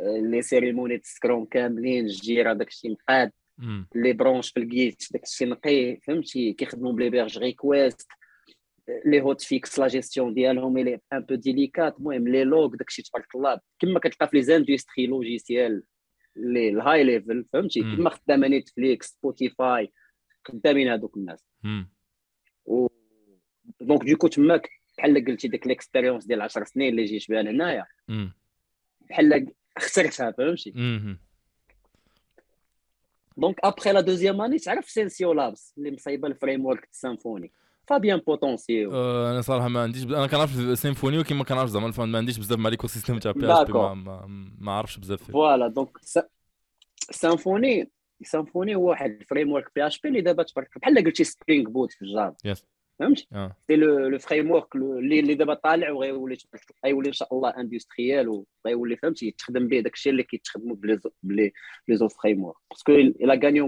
les 0.03 0.41
cérémonies 0.41 1.01
Scrum 1.03 1.45
كاملين 1.45 2.05
ال 2.05 2.15
Jira 2.15 2.53
داك 2.53 2.67
الشيء 2.67 2.91
مقاد 2.91 3.31
مم. 3.57 3.87
les 3.95 4.13
branches 4.13 4.49
في 4.49 4.59
ال 4.59 4.70
Git 4.70 5.03
داك 5.11 5.23
الشيء 5.23 5.47
نقي. 5.47 5.97
فهمتي؟ 5.97 6.53
كيخدموا 6.53 6.91
ب 6.91 7.09
les 7.09 7.37
merge 7.37 8.07
requests 9.05 9.21
les 9.21 9.41
hotfix 9.41 9.79
la 9.79 9.87
gestion 9.87 10.33
ديالهم 10.33 10.77
elle 10.77 10.99
est 11.13 11.17
un 11.17 11.19
peu 11.19 11.35
délicate 11.35 11.97
المهم 11.97 12.27
les 12.27 12.43
logs 12.43 12.75
داك 12.75 12.87
الشيء 12.87 13.05
تبارك 13.05 13.35
الله 13.35 13.59
كما 13.79 13.99
كتلقى 13.99 14.27
في 14.27 14.37
les 14.37 14.43
industries 14.43 15.07
logicielles 15.07 15.83
les 16.35 16.69
high 16.69 17.03
level 17.03 17.45
فهمتي. 17.53 17.81
كما 17.81 18.09
خدامه 18.09 18.47
Netflix 18.47 19.07
Spotify 19.07 19.91
خدامين 20.47 20.87
هذوك 20.87 21.17
الناس. 21.17 21.45
و 22.65 22.87
donc 23.81 24.03
du 24.03 24.11
coup 24.11 24.27
تماك 24.27 24.69
بحال 24.97 25.25
قلتي 25.25 25.47
ديك 25.47 25.67
l'expérience 25.67 26.25
ديال 26.25 26.41
10 26.41 26.63
سنين 26.63 26.89
اللي 26.89 27.05
جيت 27.05 27.29
بها 27.29 27.41
لهنايا. 27.41 27.85
بحال 29.09 29.53
خسرتها 29.79 30.31
فهمتي. 30.31 30.71
donc 33.37 33.59
après 33.63 33.91
la 33.91 34.01
deuxième 34.01 34.41
اني 34.41 34.59
تعرف 34.59 34.89
SensioLabs 34.89 35.73
اللي 35.77 35.91
مصايبه 35.91 36.27
ال 36.27 36.65
framework 36.65 36.89
Symfony 36.91 37.51
Fabien 37.87 38.17
Potencier 38.19 38.91
آه، 38.93 39.31
أنا 39.31 39.41
صراحة 39.41 39.67
ما 39.67 39.81
عنديش 39.83 40.03
أنا 40.03 40.27
كنعرف 40.27 40.79
Symfony 40.79 41.17
ولكن 41.17 41.35
ما 41.35 41.43
كنعرفش 41.43 41.71
زعما 41.71 41.93
ما 42.05 42.17
عنديش 42.17 42.37
بزاف 42.37 42.59
مع 42.59 42.69
l'écosystème 42.69 43.19
تاع 43.19 43.31
PHP 43.31 43.73
ما, 44.59 44.71
عرفش 44.71 44.97
بزاف 44.97 45.23
فيه. 45.23 45.33
voilà 45.33 45.67
donc 45.67 45.97
Symfony 47.11 47.91
Symfony 48.23 48.75
هو 48.75 48.89
واحد 48.89 49.11
ال 49.11 49.15
framework 49.15 49.51
PHP 49.51 50.09
اللي 50.09 50.21
دابا 50.21 50.43
تبارك 50.43 50.69
بحال 50.81 51.03
قلتي 51.03 51.23
Spring 51.23 51.69
Boot 51.69 51.91
في 51.91 52.01
ال 52.01 52.08
Java 52.08 52.35
yes 52.45 52.65
فهمت؟ 52.99 53.27
c'est 53.67 53.75
le 53.75 54.17
framework 54.19 54.75
اللي 54.75 55.33
دابا 55.35 55.53
طالع 55.53 55.91
وغيولي 55.91 56.37
غيولي 56.85 57.07
إن 57.07 57.13
شاء 57.13 57.35
الله 57.35 57.49
industriel 57.49 58.43
وغيولي 58.65 58.97
فهمتي؟ 58.97 59.27
يتخدم 59.27 59.67
به 59.67 59.79
داكشي 59.79 60.09
اللي 60.09 60.23
كيتخدموا 60.23 60.75
ب 61.23 61.53
les- 61.95 62.07
frameworks 62.07 62.43
parce 62.43 62.55
que 62.71 62.93
il 62.97 63.29
a 63.31 63.35
gagné 63.35 63.61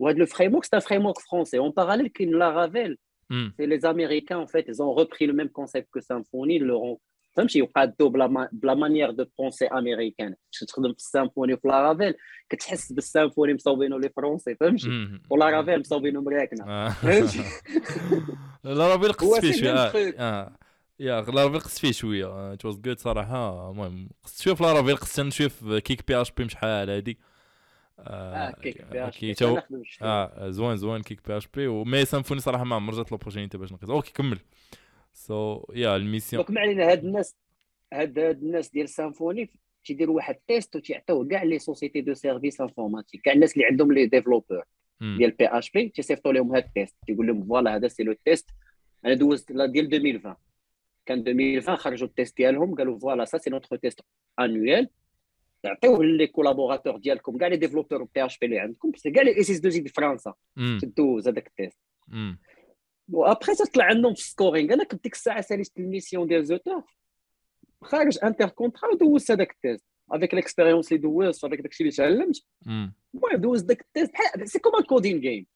en 0.00 0.04
maturité 0.04 0.14
وهذا 0.14 0.18
le 0.18 0.26
framework 0.26 0.64
c'est 0.66 0.76
un 0.76 0.80
framework 0.80 1.20
français 1.20 1.58
en 1.58 1.72
parallèle 1.72 2.08
كاين 2.08 2.30
Laravel 2.30 2.98
مم. 3.30 3.54
c'est 3.60 3.66
les 3.66 3.84
Américains, 3.84 4.38
en 4.38 4.46
fait, 4.46 4.64
ils 4.68 4.82
ont 4.82 4.92
repris 4.92 5.26
le 5.26 5.32
même 5.32 5.50
concept 5.50 5.88
que 5.94 6.00
Symfony, 6.00 6.54
ils 6.56 6.64
l'auront. 6.64 6.98
فهمتي 7.36 7.62
وقادو 7.62 8.08
بلا 8.08 8.26
ما 8.26 8.48
بلا 8.52 8.74
مانيير 8.74 9.10
دو 9.10 9.24
بونسي 9.38 9.66
امريكان 9.66 10.34
باش 10.52 10.60
تخدم 10.68 10.92
في 10.92 10.98
السامفوني 10.98 11.54
وفي 11.54 11.68
لارافيل 11.68 12.14
كتحس 12.48 12.92
بالسامفوني 12.92 13.54
مصوبينه 13.54 13.98
لي 13.98 14.08
فرونسي 14.16 14.54
فهمتي 14.54 14.88
مم. 14.88 15.22
ولارافيل 15.30 15.80
مصوبينه 15.80 16.20
مراكنه 16.20 16.64
آه. 16.68 16.88
فهمتي 16.88 17.42
لارافيل 18.64 19.12
قصت 19.12 19.24
هو 19.24 19.40
فيه 19.40 19.50
سي 19.52 19.58
شوية 19.58 19.74
même 19.74 19.76
آه 19.76 19.92
truc. 19.92 20.14
آه 20.20 20.52
يا 21.00 21.20
لارافيل 21.22 21.60
قصت 21.60 21.78
فيه 21.78 21.92
شوية 21.92 22.52
ات 22.52 22.64
واز 22.64 22.76
جود 22.76 22.98
صراحة 22.98 23.70
المهم 23.70 24.08
قصت 24.24 24.42
شوية 24.42 24.54
في 24.54 24.62
لارافيل 24.62 24.96
قصت 24.96 25.20
نشوف 25.20 25.64
في 25.64 25.80
كيك 25.80 26.08
بي 26.08 26.20
اش 26.20 26.30
بي 26.32 26.48
شحال 26.48 26.90
هادي 26.90 27.18
آه 27.98 28.50
كيك 28.50 28.84
بي 28.92 29.10
كي 29.10 29.26
بي. 29.26 29.34
تو. 29.34 29.58
آه 30.02 30.50
زوين 30.50 30.76
زوين 30.76 31.02
كيك 31.02 31.28
بي 31.28 31.36
إش 31.36 31.46
بي. 31.46 31.66
ومي 31.66 32.04
سامفوني 32.04 32.40
صراحة 32.40 32.64
ما 32.64 32.76
عمر 32.76 32.92
جات 32.92 33.12
لوبورتينيتي 33.12 33.58
باش 33.58 33.72
نقيس 33.72 33.90
أوكي 33.90 34.12
كمل. 34.12 34.38
so 35.12 35.64
yeah 35.74 35.96
ال 35.96 36.02
mission 36.02 36.42
donc 36.42 36.50
ما 36.50 36.60
علينا 36.60 36.90
هاد 36.90 37.04
الناس 37.04 37.36
هاد 37.92 38.18
هاد 38.18 38.42
الناس 38.42 38.70
ديال 38.70 38.88
Symfony 38.88 39.50
تيديروا 39.84 40.16
واحد 40.16 40.34
test 40.48 40.76
وتيعطيوه 40.76 41.28
كاع 41.28 41.42
les 41.42 41.58
sociétés 41.58 42.00
de 42.00 42.14
service 42.14 42.60
informatique. 42.60 43.20
كاع 43.22 43.32
الناس 43.32 43.52
اللي 43.52 43.66
عندهم 43.66 43.92
les 43.92 44.06
développeurs 44.06 44.62
ديال 45.00 45.30
PHP 45.30 45.88
تيصيفطوا 45.88 46.32
لهم 46.32 46.54
هاد 46.54 46.64
ال 46.64 46.69
test. 46.69 46.96
تيقول 47.06 47.26
لهم 47.26 47.46
voilà 47.46 47.76
هذا 47.76 47.88
c'est 47.88 48.02
le 48.02 48.14
test. 48.24 48.50
أنا 49.04 49.14
دوزت 49.14 49.52
لا 49.52 49.66
ديال 49.66 49.94
2020 49.94 50.34
كان 51.06 51.18
2020 51.18 51.76
خرجوا 51.76 52.08
ال 52.08 52.14
test 52.14 52.36
ديالهم 52.36 52.74
قالوا 52.74 52.98
voilà 52.98 53.24
ça 53.24 53.38
c'est 53.38 53.50
notre 53.50 53.76
test 53.76 54.00
annuel. 54.40 54.88
تعطيوه 55.62 56.04
les 56.04 56.26
collaborateurs 56.26 56.96
ديالكم 56.96 57.38
كاع 57.38 57.48
les 57.48 57.56
développeurs 57.56 58.38
PHP 58.38 58.46
اللي 58.46 58.58
عندكم 58.58 58.90
بس 58.90 59.08
كاع 59.08 59.22
les 59.22 59.50
SS2I 59.50 59.56
د 59.56 59.88
فرنسا 59.88 60.34
تدوز 60.80 61.28
هذاك 61.28 61.46
ال 61.46 61.52
test 61.52 61.78
و 63.12 63.19
après 63.19 63.54
تطلع 63.54 63.84
عندهم 63.84 64.14
في 64.14 64.20
ال 64.20 64.27
scoring 64.27 64.74
أنا 64.74 64.84
كنت 64.84 65.02
ديك 65.02 65.14
الساعة 65.14 65.40
ساليت 65.40 65.72
ال 65.78 65.84
mission 65.84 66.28
ديال 66.28 66.46
zoutour 66.46 66.82
خارج 67.82 68.18
intercontrat 68.24 68.90
ودوزت 68.90 69.30
هذاك 69.30 69.50
ال 69.52 69.58
test 69.58 69.84
avec 70.10 70.34
l'expérience 70.34 70.92
اللي 70.92 71.02
دوزت 71.02 71.44
avec 71.44 71.60
داكشي 71.60 71.84
اللي 71.84 71.94
تعلمت 71.94 72.36
المهم 72.66 73.36
دوزت 73.36 73.64
داك 73.64 73.80
ال 73.80 74.14
test 74.44 74.58
c'est 74.58 74.82
comme 74.82 75.20
CodinGame 75.20 75.46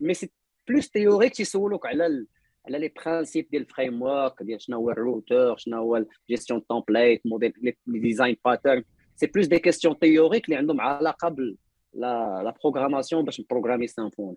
mais 0.00 0.14
c'est 0.14 0.30
plus 0.68 0.90
théorique 0.90 1.34
تيسولوك 1.34 1.86
على 1.86 2.26
على 2.66 2.78
les 2.78 2.88
principes 2.88 3.48
ديال 3.50 3.62
ال 3.62 4.02
framework 4.02 4.42
ديال 4.42 4.62
شنو 4.62 4.76
هو 4.76 4.90
الروتور 4.90 5.56
شنو 5.56 5.76
هو 5.76 6.04
gestion 6.30 6.66
templates 6.66 7.22
modèles 7.26 7.52
les 7.62 7.74
design 7.86 8.36
patterns 8.44 8.84
c'est 9.18 9.26
plus 9.26 9.46
des 9.46 9.58
questions 9.58 9.98
théoriques 9.98 10.44
اللي 10.44 10.56
عندهم 10.56 10.80
علاقه 10.80 11.28
بال 11.28 11.56
la 11.92 12.42
la 12.44 12.54
programmation 12.62 13.24
باش 13.24 13.40
نبروغرامي 13.40 13.86
Symfony 13.86 14.36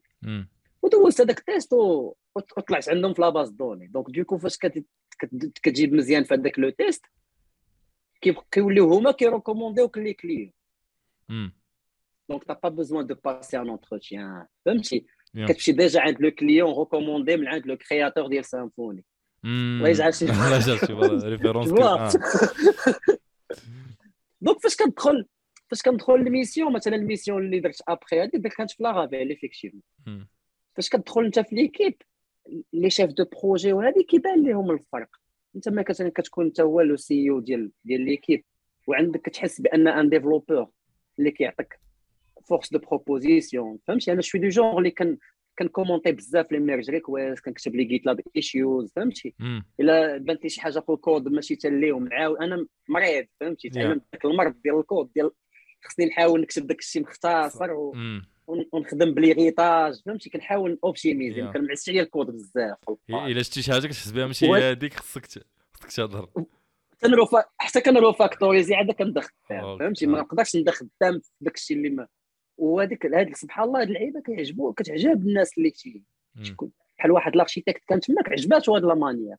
ودوزت 0.82 1.22
هذاك 1.22 1.40
ال 1.40 1.47
test 1.47 1.74
وطلعت 2.36 2.90
عندهم 2.90 3.14
في 3.14 3.22
la 3.22 3.31
base 3.31 3.50
données 3.50 3.88
donc 3.88 4.10
du 4.10 4.19
coup 4.19 4.38
فاش 4.38 4.58
كتجيب 5.64 5.94
مزيان 5.94 6.24
في 6.24 6.34
هذاك 6.34 6.60
le 6.60 6.70
test 6.70 7.06
كيوليو 8.52 8.94
هما 8.94 9.12
كيريكومونديوك 9.12 9.98
les 9.98 10.14
clients 10.14 10.52
donc 12.30 12.44
t'as 12.44 12.54
pas 12.54 12.70
besoin 12.70 13.08
de 13.08 13.16
passer 13.26 13.58
un 13.58 13.70
entretien 13.70 14.46
فهمتي 14.66 15.06
كتمشي 15.36 15.72
déjà 15.72 16.02
عند 16.02 16.22
le 16.22 16.32
client 16.32 16.80
recommandé 16.80 17.38
من 17.38 17.48
عند 17.48 17.68
le 17.68 17.78
créateur 17.78 18.28
ديال 18.28 18.46
Symfony 18.46 19.06
الله 19.46 19.90
يجعل 19.90 20.14
شي 20.14 20.26
الله 20.26 20.56
يجعل 20.56 20.80
شي 20.80 20.94
référence 21.28 21.72
donc 24.42 24.60
فاش 24.60 24.76
كندخل 24.76 25.26
فاش 25.68 25.82
كندخل 25.82 26.16
ال 26.16 26.23
mission 26.23 26.74
مثلا 26.74 26.96
ال 26.96 27.02
mission 27.02 27.46
اللي 27.46 27.60
درت 27.60 27.82
ابخي 27.88 28.22
هذه 28.22 28.30
درت 28.34 28.54
كانت 28.54 28.72
في 28.72 28.84
la 28.84 28.98
ville 28.98 29.32
effectivement 29.32 29.84
فاش 30.76 30.90
كتدخل 30.90 31.26
انت 31.26 31.40
في 31.40 31.56
l'équipe 31.56 31.96
les 32.74 32.90
chefs 32.90 33.12
de 33.12 33.26
projet 33.26 33.74
وهذه 33.74 34.02
كيبان 34.08 34.44
لهم 34.44 34.72
الفرق 34.72 35.10
انت 35.56 35.70
ما 35.70 35.86
مثلا 35.90 36.10
كتكون 36.16 36.46
انت 36.46 36.62
هو 36.62 36.82
le 36.82 36.98
CEO 36.98 37.40
ديال 37.40 37.72
ديال 37.84 38.02
l'équipe 38.02 38.44
وعندك 38.88 39.22
كتحس 39.22 39.62
بأن 39.62 39.88
un 39.88 40.10
développeur 40.10 40.70
اللي 41.20 41.32
كيعطيك 41.32 41.80
force 42.46 42.74
de 42.74 42.80
proposition 42.80 43.80
فهمتي 43.88 44.12
أنا 44.12 44.22
شوي 44.22 44.42
de 44.42 44.48
genre 44.48 44.78
اللي 44.78 44.92
كان 44.92 45.18
كنكومونتي 45.60 46.12
بزاف 46.12 46.52
les 46.52 46.60
merge 46.60 46.90
requests 46.90 47.46
كنكتب 47.46 47.76
les 47.76 47.84
GitLab 47.84 48.22
issues 48.36 48.92
فهمتي 48.96 49.36
إلا 49.80 50.18
بانت 50.18 50.44
لي 50.44 50.50
شي 50.50 50.62
حاجة 50.62 50.80
في 50.80 50.90
الكود 50.90 51.28
ماشي 51.28 51.56
تليهم 51.56 52.04
معاود 52.04 52.38
أنا 52.38 52.68
مريض 52.90 53.26
فهمتي؟ 53.40 53.70
تعلمت 53.70 54.04
داك 54.14 54.26
المرض 54.26 54.56
ديال 54.64 54.80
الكود 54.80 55.12
ديال 55.16 55.32
خصني 55.86 56.06
نحاول 56.06 56.42
نكتب 56.42 56.68
داك 56.68 56.80
الشيء 56.80 57.02
مختصر 57.02 57.72
و... 57.72 57.96
ونخدم 58.48 59.14
بليغيطاج 59.14 60.02
فهمتي؟ 60.06 60.30
كنحاول 60.30 60.80
اوبتيميزي 60.84 61.42
ما 61.42 61.52
كنعسش 61.52 61.90
عليا 61.90 62.02
الكود 62.04 62.28
بزاف 62.28 62.78
إلا 63.10 63.42
شتي 63.42 63.62
شي 63.62 63.72
حاجة 63.72 63.88
كتحس 63.88 64.12
بها 64.12 64.26
ماشي 64.28 64.48
هي 64.48 64.72
هذيك 64.72 64.94
خصك 64.94 65.26
خصك 65.74 65.96
تهضر. 65.96 66.30
كنروفا 67.02 67.44
حتى 67.58 67.82
كنروفاكتوريزي 67.82 68.76
عاد 68.76 68.92
كندخل 68.92 69.34
فهمتي؟ 69.50 70.06
ما 70.06 70.20
نقدرش 70.20 70.56
ندخل 70.56 70.88
في 71.00 71.22
داك 71.42 71.56
الشيء 71.56 71.78
اللي 71.78 71.90
ما 71.90 72.08
وهذيك 72.62 73.06
هذيك 73.06 73.36
سبحان 73.36 73.68
الله 73.68 73.82
هاد 73.82 73.88
اللعيبة 73.88 74.22
كيعجبو 74.22 74.74
كتعجب 74.74 75.28
الناس 75.28 75.58
اللي 75.58 75.70
تي 75.70 76.04
بحال 76.98 77.12
واحد 77.12 77.36
l'architecte 77.36 77.84
كان 77.88 78.00
تماك 78.00 78.30
عجباتو 78.30 78.76
هاد 78.76 78.84
la 78.84 78.96
manière. 78.96 79.36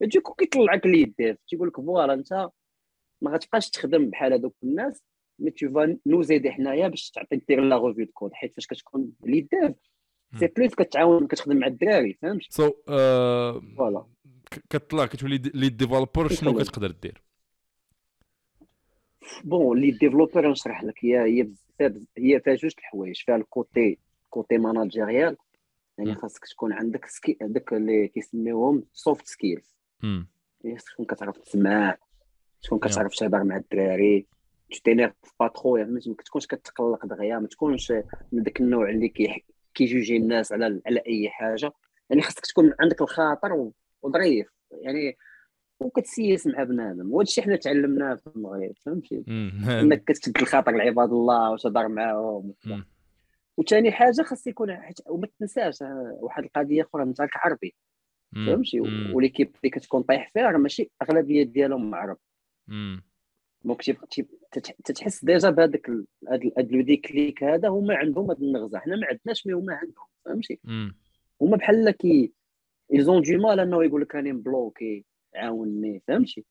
دوكو 0.00 0.34
كيطلعك 0.34 0.86
les 0.86 1.04
devs 1.04 1.36
تيقول 1.48 1.68
لك 1.68 1.76
voilà 1.76 2.14
انت 2.14 2.48
ما 3.20 3.30
غتبقاش 3.30 3.70
تخدم 3.70 4.10
بحال 4.10 4.32
هذوك 4.32 4.54
الناس 4.62 5.02
mais 5.38 5.50
tu 5.50 5.72
vas 5.74 5.96
nous 6.06 6.22
aider 6.22 6.50
حنايا 6.50 6.88
باش 6.88 7.10
تعطي 7.10 7.36
دير 7.36 7.60
la 7.60 7.86
review 7.86 8.04
de 8.04 8.12
code 8.12 8.32
حيت 8.32 8.54
فاش 8.54 8.66
كتكون 8.66 9.12
lead 9.24 9.40
dev 9.40 9.74
c'est 10.38 10.46
plus 10.46 10.74
كتعاون 10.74 11.26
كتخدم 11.26 11.56
مع 11.56 11.66
الدراري 11.66 12.18
فهمت؟ 12.22 12.42
so 12.50 12.72
voilà. 13.76 14.04
كطلع 14.70 15.06
كتولي 15.06 15.38
lead 15.54 15.68
developer 15.68 16.28
شنو 16.28 16.58
كتقدر 16.58 16.90
دير؟ 16.90 17.22
bon 19.44 19.80
lead 19.80 19.90
developer 19.90 20.50
نشرح 20.50 20.84
لك. 20.84 21.04
هي 21.04 21.18
هي 21.18 21.48
هي 22.18 22.40
فيها 22.40 22.54
جوج 22.54 22.72
الحوايج. 22.78 23.22
فيها 23.24 23.36
ال 23.36 23.48
côté 23.48 23.98
côté 24.30 24.58
managérial 24.58 25.36
يعني 25.98 26.14
خاصك 26.14 26.44
تكون 26.46 26.72
عندك 26.72 27.06
skil 27.06 27.38
هذاك 27.42 27.72
اللي 27.72 28.08
كيسميوهم 28.08 28.84
soft 28.92 29.26
skills 29.26 29.76
تكون 30.62 31.06
كتعرف 31.06 31.38
تسمع 31.38 31.96
تكون 32.62 32.78
كتعرف 32.78 33.14
تهضر 33.14 33.44
مع 33.44 33.56
الدراري. 33.56 34.26
تينيرف 34.84 35.12
با 35.40 35.48
ترو 35.48 35.76
يعني 35.76 35.92
ما 35.92 36.00
تكونش 36.24 36.46
كتقلق 36.46 37.06
دغيا 37.06 37.38
ما 37.38 37.46
تكونش 37.46 37.92
من 38.32 38.42
داك 38.42 38.60
النوع 38.60 38.90
اللي 38.90 39.08
كي 39.08 39.44
كيجوجي 39.74 40.16
الناس 40.16 40.52
على 40.52 40.80
على 40.86 41.02
أي 41.06 41.30
حاجة. 41.30 41.72
يعني 42.10 42.22
خاصك 42.22 42.46
تكون 42.46 42.74
عندك 42.80 43.02
الخاطر 43.02 43.70
وظريف. 44.02 44.48
يعني 44.72 45.16
وكتسيس 45.80 46.46
مع 46.46 46.62
بنادم 46.62 47.12
وهذا 47.12 47.22
الشيء 47.22 47.44
حنا 47.44 47.56
تعلمناه 47.56 48.14
في 48.14 48.26
المغرب 48.36 48.72
فهمتي؟ 48.86 49.24
إنك 49.82 50.04
كتشد 50.04 50.36
الخاطر 50.36 50.72
لعباد 50.72 51.12
الله 51.12 51.50
وتهضر 51.50 51.88
معاهم. 51.88 52.54
وثاني 53.56 53.92
حاجة 53.92 54.22
خاص 54.22 54.46
يكون 54.46 54.78
وما 55.06 55.28
تنساش 55.40 55.82
آه، 55.82 56.18
واحد 56.20 56.44
القضية 56.44 56.82
أخرى 56.82 57.02
انت 57.02 57.20
عربي 57.34 57.74
فهمتي؟ 58.34 58.80
و 59.14 59.19
l'équipe 59.19 59.56
اللي 59.56 59.70
كتكون 59.70 60.02
طايح 60.02 60.30
فيها 60.32 60.50
راه 60.50 60.58
ماشي 60.58 60.90
أغلبية 61.02 61.42
ديالهم 61.42 61.94
عرب 61.94 62.16
donc 63.64 63.82
تتحس 64.84 65.24
déjà 65.24 65.50
بهذاك 65.50 65.90
هذا 66.30 66.68
le 66.70 66.80
déclic 66.80 67.44
هذا 67.44 67.68
هما 67.68 67.96
عندهم 67.96 68.30
هذا 68.30 68.40
النغزة. 68.40 68.78
حنا 68.78 68.96
ما 68.96 69.06
عندناش 69.06 69.46
mais 69.46 69.52
هما 69.52 69.74
عندهم 69.74 70.06
فهمتي؟ 70.24 70.60
هما 71.42 71.56
بحال 71.56 71.90
qui 71.90 72.32
aient 72.94 73.22
du 73.22 73.38
mal 73.38 73.60
انه 73.60 73.84
يقول 73.84 74.02
لك 74.02 74.14
راني 74.14 74.32
مbloqué. 74.32 75.04
عاوني 75.34 76.02
فهمتي؟ 76.08 76.44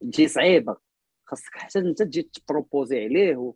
تجي 0.00 0.28
صعيبة 0.28 0.76
خاصك 1.24 1.56
حتى 1.56 1.78
أنت 1.78 2.02
تجي 2.02 2.22
ت 2.22 2.31
proposer 2.31 3.04
عليه 3.04 3.36
و... 3.36 3.54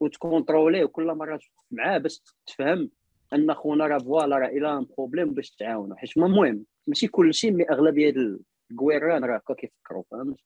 وت 0.00 0.13
contrôler 0.13 0.71
يه 0.71 0.84
وكل 0.84 1.06
مرة 1.06 1.36
توقف 1.36 1.66
معاه 1.70 1.98
باش 1.98 2.22
تفهم 2.46 2.90
أن 3.32 3.54
خونا 3.54 3.86
راه 3.86 3.98
voilà 3.98 4.38
راه 4.38 4.48
إلى 4.48 4.78
un 4.78 4.86
problème 4.96 5.34
باش 5.34 5.50
تعاونوا 5.50 5.96
حيت 5.96 6.16
المهم 6.16 6.64
ماشي 6.86 7.08
كل 7.08 7.34
شيء 7.34 7.52
mais 7.52 7.64
أغلبية 7.70 8.14
الكويران 8.70 9.24
راه 9.24 9.36
هكا 9.36 9.54
كيفكروا 9.54 10.02
فهمت؟ 10.10 10.36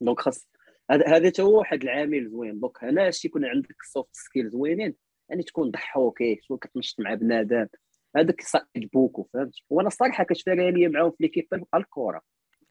donc 0.00 0.20
خاص 0.20 0.48
هذا 0.90 1.14
حتى 1.14 1.42
هو 1.42 1.58
واحد 1.58 1.82
العامل 1.82 2.28
زوين. 2.30 2.60
دونك 2.60 2.84
هنا 2.84 3.10
شي 3.10 3.28
يكون 3.28 3.44
عندك 3.44 3.76
ال 3.80 3.87
soft 3.87 4.16
skills 4.16 4.50
زوينين 4.50 4.94
يعني 5.28 5.42
تكون 5.42 5.70
ضحوكي 5.70 6.40
شو 6.42 6.56
كتنشط 6.56 7.00
مع 7.00 7.14
بنادم. 7.14 7.66
هذاك 8.16 8.40
صعيب 8.40 8.90
beaucoup 8.92 9.22
فهمت؟ 9.22 9.54
وأنا 9.70 9.88
الصراحه 9.88 10.24
كتفرق 10.24 10.68
ليا 10.68 10.88
معاهم 10.88 11.10
في 11.10 11.16
l'équipe 11.20 11.48
الكره 11.74 12.20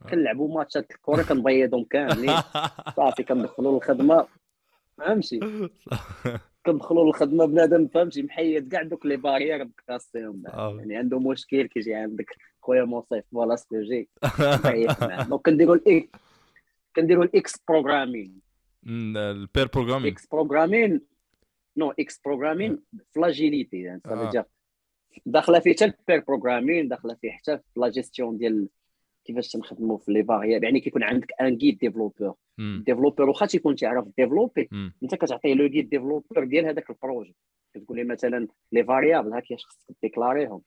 آه. 0.01 0.09
كنلعبوا 0.09 0.55
ماتشات 0.55 0.91
الكره 0.91 1.23
كنبيضهم 1.23 1.83
كاملين. 1.83 2.35
صافي 2.97 3.23
كندخلوا 3.23 3.75
للخدمه 3.75 4.27
فهمتي؟ 4.97 5.39
كندخلوا 6.65 7.05
للخدمه 7.05 7.45
بنادم 7.45 7.87
فهمتي؟ 7.87 8.23
محيد 8.23 8.71
كاع 8.71 8.83
دوك 8.83 9.05
les 9.05 9.17
barrières 9.17 9.63
بكاسيهم 9.63 10.43
آه. 10.47 10.75
يعني 10.79 10.95
عنده 10.95 11.19
مشكل 11.19 11.67
كيجي 11.67 11.95
عندك. 11.95 12.35
خويا 12.63 12.83
موصيف 12.83 13.25
voilà 13.31 13.55
جي 13.73 14.09
دونك 15.29 15.41
كنديروا 15.41 15.75
ال 15.75 15.79
extreme 15.79 16.09
كنديروا 16.95 17.23
ال 17.23 17.27
extreme 17.27 17.53
programming 17.67 18.41
ال 18.87 19.03
pair 19.03 19.67
programming 19.67 20.11
extreme 20.11 20.27
programming 20.27 21.01
non 21.77 21.91
extreme 21.91 22.21
programming 22.25 22.79
ف 23.15 23.22
l'agilité 23.22 23.81
يعني 23.81 24.01
سافو 24.05 24.49
داخله 25.25 25.59
فيه 25.59 25.73
حتى 25.73 25.85
ال 25.85 25.93
pair 25.93 26.23
programming 26.27 26.87
داخله 26.87 27.13
فيه 27.13 27.31
حتى 27.31 27.57
في 27.57 27.79
لا 27.79 27.89
جيستيون 27.89 28.37
ديال 28.37 28.67
كيفاش 29.25 29.51
تنخدموا 29.51 29.97
في 29.97 30.11
les 30.11 30.23
variables 30.23 30.63
يعني 30.63 30.79
كيكون 30.79 31.03
عندك 31.03 31.27
un 31.41 31.57
guide 31.57 31.77
développeur 31.77 32.33
développeur 32.59 33.29
واخا 33.29 33.45
تيكون 33.45 33.75
تيعرف 33.75 34.07
développer 34.17 34.69
انت 35.03 35.15
كتعطيه 35.15 35.53
le 35.53 35.67
guide 35.67 35.89
développeur 35.89 36.43
ديال 36.43 36.65
هذاك 36.65 36.89
ال 36.89 36.95
projet. 36.95 37.35
كتقول 37.73 37.97
لي 37.97 38.03
مثلا 38.03 38.47
les 38.71 38.83
variables 38.83 39.33
ها 39.33 39.39
كيفاش 39.39 39.65
خصك 39.65 39.95
déclarer 40.01 40.41
يهم. 40.41 40.61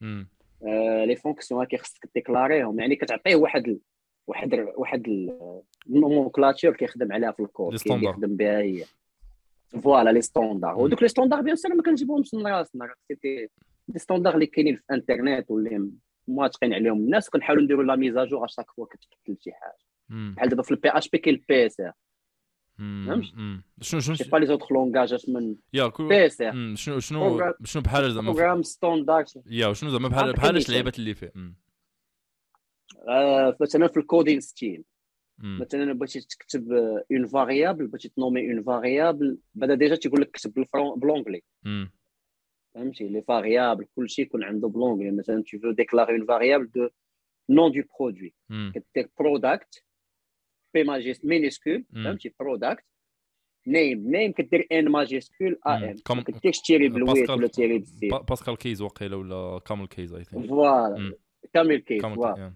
آه 0.67 1.05
les 1.05 1.15
fonctions 1.15 1.61
ها 1.61 1.65
كيف 1.65 1.81
خصك 1.81 2.09
déclarer 2.15 2.58
يهم. 2.58 2.79
يعني 2.79 2.95
كتعطيه 2.95 3.35
واحد 3.35 3.67
ال... 3.67 3.79
واحد 4.27 4.53
ال... 4.53 4.73
واحد 4.75 5.07
ال 5.89 5.96
nomenclature 5.96 6.73
كيخدم 6.75 7.13
عليها 7.13 7.31
في 7.31 7.39
الكود 7.39 7.77
كيخدم 7.77 8.35
بها 8.35 8.59
هي. 8.59 8.83
voilà 9.83 10.09
les 10.09 10.21
standards 10.21 10.79
ودوك 10.79 11.01
les 11.01 11.07
standards 11.07 11.41
bien 11.41 11.55
sûr 11.55 11.75
ما 11.75 11.83
كنجيبهمش 11.83 12.33
من 12.33 12.47
راسنا. 12.47 12.93
des 13.87 13.99
standards 13.99 14.33
اللي 14.35 14.45
كاينين 14.45 14.75
في 14.75 14.81
الانترنت 14.91 15.51
واللي 15.51 15.89
موافقين 16.27 16.73
عليهم 16.73 16.97
الناس 16.97 17.29
كنحاولوا 17.29 17.63
نديروا 17.63 17.83
la 17.83 17.95
mise 17.95 18.17
à 18.17 18.23
jour 18.23 18.45
à 18.45 18.49
chaque 18.49 18.71
fois 18.71 18.85
كتبدل 18.85 19.37
شي 19.43 19.51
حاجة 19.51 19.77
بحال 20.35 20.49
دابا 20.49 20.63
في 20.63 20.71
ال 20.71 20.89
PHP 20.89 21.17
كاين 21.17 21.35
ال 21.35 21.65
PSR 21.65 21.91
فهمت؟ 22.77 23.23
شنو 23.81 23.99
شنو 23.99 24.15
c'est 24.15 24.29
pas 24.29 24.37
les 24.37 24.45
autres 24.45 24.67
langages 24.71 25.29
من 25.29 25.55
يا 25.73 25.87
PS 25.99 26.41
مم، 26.41 26.73
شنو 26.77 26.99
شنو 26.99 27.53
شنو 27.63 27.81
بحال 27.81 28.11
زعما 28.13 28.31
programme 28.31 28.63
standard 28.63 29.25
yeah 29.45 29.73
شنو 29.73 29.89
زعما 29.89 30.07
بحال 30.07 30.33
بحال. 30.33 30.57
اللعيبات 30.57 30.99
اللي 30.99 31.15
فيه. 31.15 31.31
آه، 33.09 33.57
مثلا 33.61 33.87
في 33.87 33.97
ال 33.97 34.03
coding 34.03 34.39
style. 34.39 34.83
مثلا 35.39 35.93
بغيتي 35.93 36.19
تكتب 36.21 36.71
une 37.11 37.27
variable 37.27 37.87
بغيتي 37.87 38.09
ت 38.09 38.15
nommer 38.15 38.51
une 38.51 38.63
variable 38.63 39.37
بعدا 39.55 39.75
déjà 39.75 39.95
تيقول 39.95 40.21
لك 40.21 40.31
كتب 40.31 40.53
بال 40.53 40.66
fran- 40.66 40.99
ب 40.99 41.03
l'anglais 41.03 41.41
مم. 41.63 41.91
فهمتي؟ 42.77 43.07
les 43.07 43.21
variables 43.21 43.85
كلشي 43.95 44.21
يكون 44.21 44.43
عنده 44.43 44.67
ب 44.67 44.71
l'anglais 44.71 45.11
مثلا 45.11 45.43
tu 45.47 45.57
veux 45.59 45.73
déclarer 45.73 46.13
une 46.19 46.25
variable 46.25 46.67
de 46.77 46.89
nom 47.51 47.69
du 47.69 47.83
produit. 47.83 48.33
مم. 48.49 48.71
كدير 48.75 49.09
product 49.19 49.83
P 50.73 50.83
majus 50.83 51.25
minuscule 51.25 51.85
مم. 51.89 52.03
فهمتي؟ 52.03 52.33
product 52.39 52.85
name 53.67 54.11
name 54.11 54.31
كدير 54.31 54.67
N 54.71 54.89
majuscule 54.89 55.59
ا 55.65 55.77
مم. 55.77 55.83
ام 55.83 55.95
كم- 56.05 56.17
ما 56.17 56.23
كديرش 56.23 56.59
tiret 56.61 56.89
باللويت 56.89 57.17
Pascal- 57.17 57.35
ولا 57.37 57.47
tiret 57.47 57.77
بالزيت 57.77 58.11
با- 58.11 58.21
Pascal 58.21 58.57
case 58.57 58.81
وقيله 58.81 59.17
ولا 59.17 59.59
camel 59.65 59.87
case 59.87 60.13
I 60.13 60.23
think 60.23 60.45
voilà 60.49 60.97
مم. 60.97 61.13
camel 61.53 61.77
case 61.77 62.01
camel 62.01 62.15
voilà 62.15 62.33
case 62.35 62.43
yeah. 62.43 62.53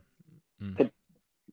مم. 0.59 0.89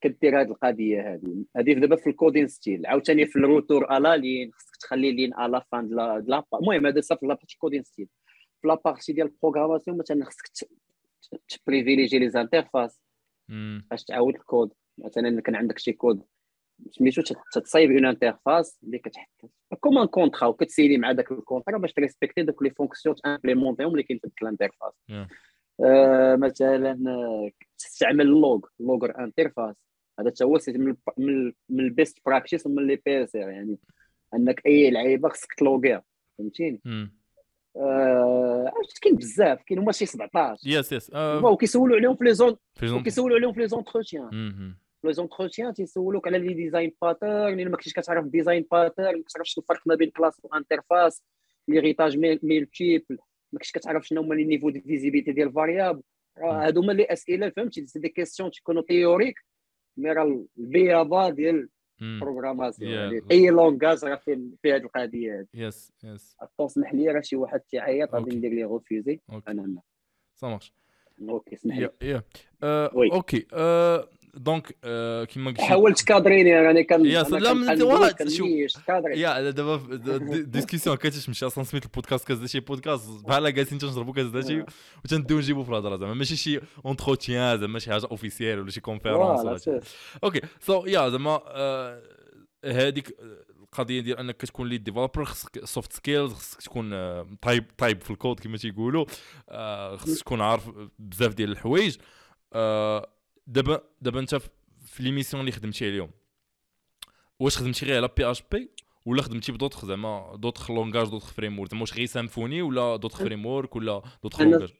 كدير 0.00 0.40
هذه 0.40 0.46
القضية 0.48 1.14
هذه 1.14 1.44
هذه 1.56 1.72
دابا 1.72 1.96
في 1.96 2.10
ال 2.10 2.16
coding 2.16 2.48
style 2.48 2.86
عاوتاني 2.86 3.26
في 3.26 3.36
ال 3.36 3.45
retour 3.45 3.96
à 3.96 4.03
la 4.03 4.16
ligne 4.16 4.52
خصك 4.52 4.76
تخلي 4.76 5.12
ligne 5.12 5.34
à 5.34 5.45
la 5.45 5.66
fin 5.72 5.88
de 5.88 6.03
la 6.03 6.18
de 6.18 6.31
la 6.31 6.44
المهم 6.54 6.86
هذا 6.86 7.00
صافي 7.00 7.26
la 7.26 7.34
partie 7.34 7.56
coding 7.58 7.82
style 7.82 8.08
في 8.62 8.68
la 8.68 8.74
partie 8.84 9.12
ديال 9.12 9.26
ال 9.26 9.31
programmation 9.31 9.98
مثلا 9.98 10.24
خصك 10.24 10.68
ت 11.48 11.54
privilégier 11.54 12.18
les 12.18 12.28
interfaces. 12.30 13.00
باش 13.90 14.04
تعاود 14.04 14.34
الكود. 14.34 14.72
مثلا 14.98 15.40
كان 15.40 15.54
عندك 15.54 15.78
شي 15.78 15.92
كود 15.92 16.22
سميتو 16.90 17.22
تت- 17.22 17.36
تتصايب 17.52 17.90
une 17.90 18.06
interface 18.06 18.78
اللي 18.84 18.98
كتحط 18.98 19.50
comme 19.80 19.98
un 19.98 20.06
contrat 20.06 20.46
وكت 20.46 20.64
signer 20.64 20.98
مع 20.98 21.12
داك 21.12 21.32
ال 21.32 21.38
contrat 21.38 21.78
باش 21.78 21.92
ت 21.92 21.97
respecter 21.97 22.42
دوك 22.42 22.62
les 22.62 22.70
fonctions 22.70 23.14
ت 23.16 23.21
implémenter 23.21 23.76
يهم 23.76 23.90
اللي 23.90 24.02
كاين 24.02 24.18
في 24.18 24.26
ديك 24.28 24.42
ال 24.42 24.47
interface. 24.47 24.92
آه، 25.84 26.36
مثلا 26.36 26.90
آه، 27.08 27.50
تستعمل 27.78 28.20
ال 28.20 28.30
log 28.30 28.60
logger 28.80 29.18
interface 29.24 29.76
هذا 30.20 30.30
حتى 30.30 30.44
هو 30.44 30.58
من 30.68 30.96
من 31.18 31.28
ال- 31.28 31.54
من 31.68 31.80
ال 31.80 31.88
best 31.88 32.18
practices 32.26 32.66
ومن 32.66 32.86
les 32.86 32.96
PS 32.96 33.34
يعني 33.34 33.78
أنك 34.34 34.66
أي 34.66 34.90
لعيبة 34.90 35.28
خصك 35.28 35.52
ت 35.54 35.59
logger 35.59 35.88
يها. 35.88 36.02
فهمتيني؟ 36.38 36.80
عرفت 37.76 38.98
كاين 39.02 39.16
بزاف 39.16 39.62
كاين 39.62 39.80
هما 39.80 39.92
شي 39.92 40.06
17 40.06 40.60
yes 40.66 40.92
yes 40.92 41.10
آه، 41.14 41.44
وكيسولوا 41.44 41.96
عليهم 41.96 42.16
في 42.16 42.24
les 42.24 42.34
en 42.34 42.56
وكيسولوا 42.92 43.36
عليهم 43.36 43.52
في 43.52 43.60
les 43.60 43.68
entretiens 43.68 44.30
les 45.04 45.12
entretiens 45.12 45.74
تيسولوك 45.74 46.26
على 46.28 46.38
les 46.38 46.54
design 46.54 46.92
patterns 47.02 47.60
إلا 47.60 47.70
ما 47.70 47.76
كنتيش 47.76 47.92
كتعرف 47.92 48.26
design 48.26 48.66
pattern 48.70 49.16
ما 49.16 49.22
كتعرفش 49.22 49.58
الفرق 49.58 49.80
ما 49.86 49.94
بين 49.94 50.10
classe 50.10 50.40
و 50.42 50.50
interface 50.50 51.22
l'héritage 51.68 52.18
multiple 52.42 53.18
ما 53.52 53.58
كنتش 53.58 53.72
كتعرف 53.72 54.06
شنو 54.06 54.22
هما 54.22 54.34
les 54.34 54.44
niveaux 54.44 54.70
de 54.70 54.80
visibilité 54.80 55.32
ديال 55.32 55.52
variable 55.52 56.02
هادو 56.38 56.80
هما 56.82 56.92
les 56.92 57.04
أسئلة 57.04 57.50
فهمتي؟ 57.50 57.86
c'est 57.86 57.98
des 57.98 58.08
questions 58.08 58.50
تيكونوا 58.50 58.82
théoriques 58.82 59.34
mais 59.96 60.12
راه 60.12 60.44
البيابا 60.58 61.30
ديال 61.30 61.68
Yeah. 62.00 62.82
يعني. 62.82 63.22
أي 63.30 63.50
langage 63.50 64.04
راه 64.04 64.16
في 64.16 64.50
هذه 64.66 64.76
القضية. 64.76 65.40
هذه 65.40 65.46
yes 65.54 65.92
yes. 66.04 66.36
اسمح 66.60 66.94
لي 66.94 67.08
راه 67.08 67.20
شي 67.20 67.36
واحد 67.36 67.60
تيعيط 67.60 68.14
غادي. 68.14 68.36
ندير 68.36 68.52
ليه 68.52 68.64
refuser. 68.64 69.20
أنا 69.48 69.60
là 69.62 69.80
ça 70.34 70.48
marche 70.48 70.72
okay 71.28 71.54
اسمح 71.54 71.78
لي. 71.78 71.90
آه،. 72.62 72.90
okay. 73.12 73.46
آه، 73.52 74.08
donc 74.38 74.76
آه، 74.84 75.24
كيما 75.24 75.50
قلت 75.50 75.60
حاولت 75.60 76.02
cadrer 76.04 76.46
ني 76.46 76.60
راني 76.60 76.84
كان 76.84 77.06
yeah 77.06 77.20
واحد، 77.82 78.12
كنميش 78.12 78.76
cadrer. 78.86 79.20
yeah 79.20 79.50
دابا 79.50 79.80
discussion 80.54 80.96
كتمشي 80.96 81.46
أصلا 81.46 81.64
سميت 81.64 81.84
البودكاست 81.84 82.28
كاز 82.28 82.44
شي 82.50 82.60
بودكاست 82.60 83.10
بحال 83.24 83.54
جالسين 83.54 83.78
تنشربوا 83.78 84.12
كاز 84.12 84.26
داشي 84.26 84.64
وتنديو 85.04 85.38
نجيبوا 85.38 85.64
في 85.64 85.70
الهضرة 85.70 85.96
زعما 85.96 86.14
ماشي 86.14 86.36
شي 86.36 86.60
entretien 86.84 87.58
زعما 87.60 87.78
شي 87.78 87.90
حاجة 87.92 88.06
officielle 88.10 88.58
ولا 88.60 88.70
شي 88.70 88.80
conférence 88.80 89.40
ولا 89.40 89.58
شي. 89.58 89.80
okay 90.24 90.40
so 90.60 90.86
yeah 90.86 91.08
زعما 91.08 91.40
آه، 91.46 92.02
هذيك 92.64 93.16
القضية 93.62 94.00
ديال 94.00 94.18
أنك 94.18 94.36
كتكون 94.36 94.68
lead 94.68 94.84
developer 94.84 95.24
خصك 95.24 95.64
soft 95.64 95.92
skills 95.92 96.32
خصك 96.32 96.60
تكون 96.62 96.92
آه، 96.92 97.26
طيب 97.42 97.64
طيب 97.78 98.02
في 98.02 98.10
الكود 98.10 98.40
كما 98.40 98.56
تيقولوا 98.56 99.04
آه، 99.48 99.96
خصك 99.96 100.18
تكون 100.18 100.40
عارف 100.40 100.70
بزاف 100.98 101.34
ديال 101.34 101.52
الحوايج. 101.52 101.96
آه، 102.52 103.10
دابا 103.48 103.82
دابا 104.00 104.20
انت 104.20 104.34
في- 104.34 104.50
les 105.02 105.13
missions 105.13 105.40
اللي 105.40 105.52
خدمتي 105.52 105.86
عليهم 105.86 106.10
واش 107.40 107.58
خدمتي 107.58 107.86
غير 107.86 107.96
على 107.96 108.08
PHP 108.16 108.70
ولا 109.06 109.22
خدمتي 109.22 109.52
بدوطخ 109.52 109.84
زعما 109.84 110.36
d'autres 110.36 110.70
langages 110.70 111.08
d'autres 111.08 111.32
frameworks 111.32 111.70
زعما 111.70 111.80
واش 111.80 111.94
غير 111.94 112.06
Symfony 112.06 112.62
ولا 112.62 112.96
d'autres 112.96 113.18
frameworks 113.18 113.76
ولا 113.76 114.02
d'autres 114.22 114.40
langages 114.40 114.72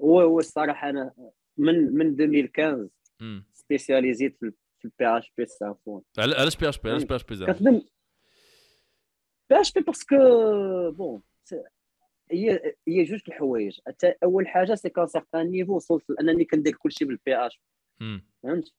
هو 0.00 0.20
هو 0.20 0.38
الصراحة 0.38 0.90
أنا 0.90 1.14
من 1.56 1.74
من 1.94 2.06
2015 2.20 2.88
مم. 3.20 3.44
سبيسياليزيت 3.52 4.36
في 4.40 4.52
ال 4.84 5.18
PHP 5.18 5.46
Symfony 5.46 6.02
علا- 6.18 6.40
علاش 6.40 6.56
بي 6.56 6.68
اش 6.68 6.78
بي 6.78 6.90
علاش 6.90 7.02
بي 7.02 7.16
اش 7.16 7.24
بي 7.24 7.34
زعما؟ 7.36 7.52
كنخدم 7.52 7.82
PHP 9.50 9.80
parce 9.80 10.03
que 10.03 10.16
bon 10.90 11.22
هي 12.30 12.74
هي 12.88 13.04
جوج 13.04 13.20
الحوايج 13.28 13.80
أول 14.22 14.48
حاجة 14.48 14.74
c'est 14.74 14.88
qu'un 14.88 15.06
certain 15.06 15.50
niveau 15.50 15.76
وصلت 15.76 16.10
لانني 16.10 16.44
كندير 16.44 16.74
كلشي 16.74 17.04
بال 17.04 17.36
PHP. 17.36 17.60
فهمت 18.42 18.72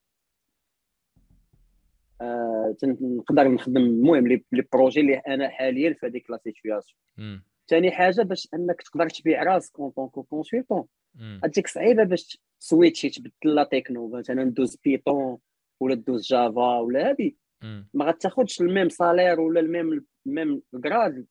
آه 2.21 2.75
نقدر 2.83 3.47
نخدم 3.47 3.77
المهم 3.77 4.27
les 4.27 4.43
projets 4.73 4.99
اللي 4.99 5.15
أنا 5.15 5.49
حاليا 5.49 5.93
في 5.93 6.05
هذيك 6.05 6.29
la 6.29 6.37
situation. 6.37 7.41
ثاني 7.67 7.91
حاجة 7.91 8.21
باش 8.21 8.47
أنك 8.53 8.81
تقدر 8.81 9.09
تبيع 9.09 9.43
راسك 9.43 9.79
en 9.79 9.89
tant 9.89 10.23
que 10.23 10.38
consultant 10.38 10.85
مم. 11.15 11.39
هاديك 11.43 11.67
صعيبة 11.67 12.03
باش 12.03 12.39
تسويتشي 12.59 13.09
تبدل 13.09 13.55
la 13.55 13.63
techno 13.63 14.07
مثلا 14.07 14.43
دوز 14.43 14.75
Python 14.75 15.37
ولا 15.79 15.95
دوز 15.95 16.27
Java 16.27 16.79
ولا 16.79 17.09
هادي 17.09 17.37
مم. 17.63 17.89
ما 17.93 18.05
غتاخدش 18.05 18.61
ال 18.61 18.67
même 18.67 18.89
salaire 18.89 19.39
ولا 19.39 19.59
ال 19.59 19.68
même 19.68 20.05
ال 20.27 20.34
même 20.34 20.61
grade 20.73 21.25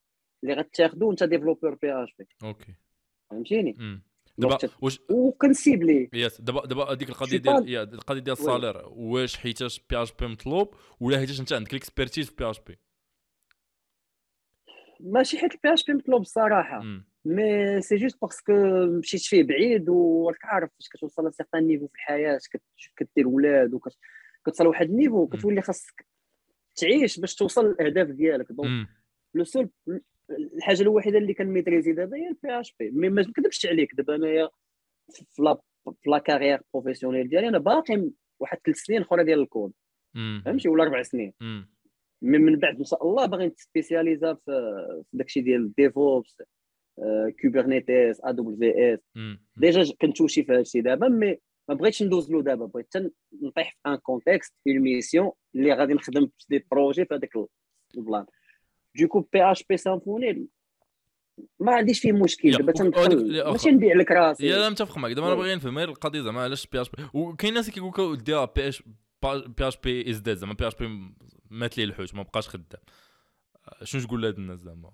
اللي 0.45 0.55
غتاخدو 0.55 1.09
وانت 1.09 1.25
développeur 1.25 1.75
PHP. 1.75 1.93
OK. 1.93 2.75
فهمتيني؟ 3.31 4.01
دابا 4.39 4.59
واش 4.83 5.01
وكنسيبلي 5.11 6.11
yes 6.13 6.41
دابا 6.41 6.67
دابا 6.67 6.93
هذيك 6.93 7.09
القضية 7.09 7.39
ديال 7.39 7.95
القضية 7.95 8.21
ديال. 8.21 8.33
ال 8.33 8.39
salaire. 8.39 8.83
واش 8.87 9.37
حيتاش 9.37 9.81
PHP 9.91 10.27
مطلوب 10.27 10.75
ولا 11.01 11.19
حيتاش 11.19 11.41
انت 11.41 11.53
عندك 11.53 11.71
ال 11.71 11.77
expertise 11.77 12.27
في 12.29 12.35
PHP؟ 12.37 12.79
ماشي 15.01 15.39
حيت 15.39 15.55
ال 15.55 15.75
PHP 15.75 15.95
مطلوب 15.95 16.21
الصراحه. 16.21 16.83
mais 17.25 17.81
c'est 17.81 17.97
juste 17.97 18.21
parce 18.23 18.42
que 18.42 18.53
مشيت 18.87 19.21
فيه 19.21 19.43
بعيد 19.43 19.89
وراك 19.89 20.45
عارف 20.45 20.71
فاش 20.79 20.89
كتوصل 20.89 21.29
ل 21.29 21.34
certain 21.34 21.67
niveau 21.67 21.87
في 21.87 21.95
الحياة 21.95 22.39
كدير 22.97 23.29
ولاد 23.29 23.75
وكتوصل 23.75 24.65
لواحد 24.65 24.91
ال 24.91 24.96
niveau 24.96 25.27
كتولي 25.27 25.63
خاصك 25.63 26.07
تعيش 26.77 27.21
باش 27.21 27.35
توصل 27.35 27.67
للأهداف 27.67 28.09
ديالك. 28.09 28.53
donc. 28.53 28.89
le 29.35 29.45
seul 29.45 29.71
الحاجة 30.31 30.83
الوحيدة 30.83 31.19
اللي 31.19 31.35
كنميتريزي 31.35 31.93
دابا 31.93 32.17
هي 32.17 32.29
البي 32.29 32.61
اش 32.61 32.75
بي 32.81 32.91
مي 32.91 33.09
ما 33.09 33.23
نكذبش 33.23 33.67
عليك 33.67 33.95
دابا 33.95 34.15
انايا 34.15 34.49
في 35.13 35.43
la 35.43 35.59
في 35.85 36.11
la 36.11 36.19
carrière 36.19 36.61
professionnelle 36.75 37.29
ديالي 37.29 37.49
أنا 37.49 37.59
باقي 37.59 38.11
واحد 38.41 38.59
ثلاث 38.65 38.77
سنين 38.77 39.03
أخرى 39.03 39.25
ديال 39.25 39.41
الكود. 39.41 39.73
فهمتي؟ 40.45 40.69
ولا 40.69 40.83
أربع 40.83 41.03
سنين. 41.03 41.33
مم. 41.41 41.71
من 42.23 42.41
من 42.41 42.57
بعد 42.57 42.79
ان 42.79 42.85
شاء 42.85 43.09
الله 43.09 43.27
باغي 43.27 43.47
نتسبيسياليزا 43.47 44.35
في 44.35 45.03
داكشي 45.13 45.41
ديال 45.41 45.75
DevOps 45.75 46.43
Kubernetes 47.43 48.21
AWS. 48.25 49.01
déjà 49.57 49.95
كنتوشي 50.01 50.45
في 50.45 50.53
هادشي 50.53 50.81
دابا 50.81 51.09
mais 51.09 51.39
ما 51.69 51.75
بغيتش 51.75 52.03
ندوز 52.03 52.33
له 52.33 52.43
دابا. 52.43 52.67
بغيت 52.67 52.87
حتى 52.87 53.11
نطيح 53.43 53.77
في 53.83 53.89
un 53.89 53.97
contexte 53.97 54.55
une 54.69 54.79
mission 54.79 55.31
اللي 55.55 55.73
غادي 55.73 55.95
نخدم 55.95 56.27
في 56.27 56.47
des 56.49 56.67
projets 56.71 57.05
في 57.05 57.15
هذاك 57.15 57.31
ال 57.97 58.27
plan. 59.01 59.21
du 59.33 59.43
coup 59.53 59.65
PHP 59.65 59.77
Symfony. 59.77 60.47
ما 61.61 61.73
عنديش 61.73 62.01
فيه 62.01 62.13
مشكل. 62.13 62.51
دابا 62.51 62.73
تندخل. 62.73 63.45
ماشي 63.53 63.71
نبيع 63.71 63.95
لك 63.95 64.11
راسي. 64.11 64.49
لا 64.49 64.69
متفق 64.69 64.99
معك 64.99 65.13
دابا 65.13 65.27
أنا. 65.27 65.35
باغي 65.35 65.55
نفهم 65.55 65.79
غير 65.79 65.89
القضية 65.89 66.21
زعما 66.21 66.43
علاش 66.43 66.67
PHP؟ 66.67 67.05
وكاين 67.15 67.55
ناس 67.55 67.71
كيقول 67.71 67.89
لك 67.89 67.99
ودي 67.99 68.47
PH 68.57 68.69
PHP 68.69 69.69
is 69.69 69.77
dead 69.77 70.37
زعما 70.37 70.53
PHP 70.55 71.15
مات 71.51 71.79
ليه 71.79 71.85
الحوت 71.85 72.15
ما 72.15 72.23
بقاش 72.23 72.49
خدام. 72.49 72.81
شنو 73.83 74.03
تقول 74.03 74.23
لهاد 74.23 74.39
الناس 74.39 74.59
زعما؟ 74.59 74.91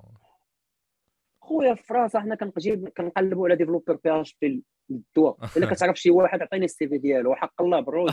خويا 1.43 1.75
في 1.75 1.83
فرنسا 1.83 2.21
حنا 2.21 2.35
كنجيب 2.35 2.89
كنقلبوا 2.89 3.47
على 3.47 3.57
développeur 3.57 3.95
PHP 4.05 4.63
للدواء 4.91 5.37
إلا 5.57 5.75
كتعرف 5.75 5.97
شي 5.97 6.11
واحد 6.11 6.43
عطيني 6.43 6.65
السي 6.65 6.89
في 6.89 6.99
ديالو 6.99 7.31
وحق 7.31 7.63
الله 7.63 7.81
بروز 7.81 8.11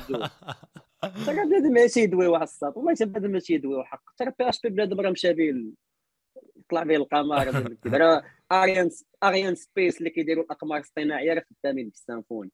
حتى 1.04 1.34
بنادم 1.46 1.74
ماشي 1.74 2.00
يدوي 2.00 2.28
واحد 2.28 2.44
الساط 2.44 2.78
والله 2.78 2.94
حتى 2.94 3.06
بنادم 3.06 3.32
ماشي 3.32 3.54
يدوي 3.54 3.76
وحق. 3.76 4.04
حتى 4.20 4.34
بي 4.40 4.50
اش 4.50 4.62
بي 4.62 4.70
بنادم 4.70 5.02
راه 5.02 5.12
مشى 5.12 5.34
به 5.34 5.74
طلع 6.70 6.84
به 6.84 6.96
القمر 6.96 7.68
راه 7.86 8.24
اريان 8.52 8.90
اريان 9.24 9.56
سبيس 9.56 9.98
اللي 9.98 10.10
كيديروا 10.10 10.44
الأقمار 10.44 10.80
الصناعية 10.80 11.34
راه 11.34 11.44
خدامين 11.64 11.90
بالسامفوني 11.90 12.52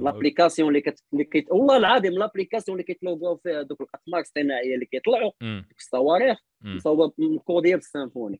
لابليكاسيون 0.00 0.68
اللي 0.70 0.80
كت 0.80 1.04
اللي 1.12 1.24
كيت 1.24 1.50
والله 1.50 1.76
العظيم 1.76 2.12
لابليكاسيون 2.12 2.80
اللي 2.80 2.86
كيتلوباو 2.86 3.36
فيها 3.36 3.62
دوك 3.62 3.80
الأقمار 3.80 4.20
الاصطناعيه 4.20 4.74
اللي 4.74 4.86
كيطلعوا 4.86 5.32
الصواريخ 5.78 6.38
مم. 6.60 6.76
مصوبه 6.76 7.12
مكوديه. 7.18 7.80
آه 7.96 8.38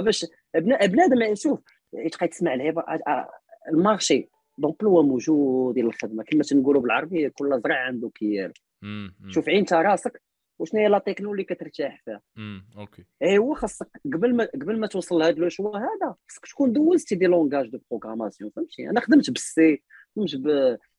باش 0.00 0.26
بنا- 0.54 0.86
بنادم 0.86 1.34
شوف 1.34 1.60
تبقى 2.12 2.28
تسمع 2.28 2.54
الهبه 2.54 2.80
آه، 2.82 3.00
آه، 3.06 3.30
ال 3.68 3.75
marché. 3.75 4.28
d'emploi 4.58 5.02
موجود 5.02 5.74
ديال 5.74 5.86
الخدمة 5.86 6.24
كما 6.24 6.42
تنقولوا 6.42 6.82
بالعربيه 6.82 7.28
كل 7.28 7.60
زرع 7.64 7.86
عنده 7.86 8.10
كيال. 8.14 8.52
شوف 9.30 9.48
عين 9.48 9.58
انت 9.58 9.72
راسك 9.72 10.22
وشنو 10.58 10.80
هي 10.80 10.88
la 10.88 10.98
techno 10.98 11.32
اللي 11.32 11.44
كترتاح 11.44 12.02
فيها. 12.04 12.20
OK. 12.76 13.04
ايوا 13.22 13.54
خاصك 13.54 13.88
قبل 14.04 14.36
ما 14.36 14.44
قبل 14.44 14.78
ما 14.80 14.86
توصل 14.86 15.14
لهذا 15.18 15.32
le 15.38 15.48
choix 15.48 15.78
هذا 15.78 16.14
خاصك 16.28 16.46
تكون 16.46 16.72
دوزتي 16.72 17.14
des 17.14 17.26
langages 17.26 17.68
de 17.68 17.78
programmation 17.90 18.50
فهمتي؟ 18.50 18.90
أنا 18.90 19.00
خدمت 19.00 19.30
بالسي 19.30 19.82
خدمت 20.16 20.36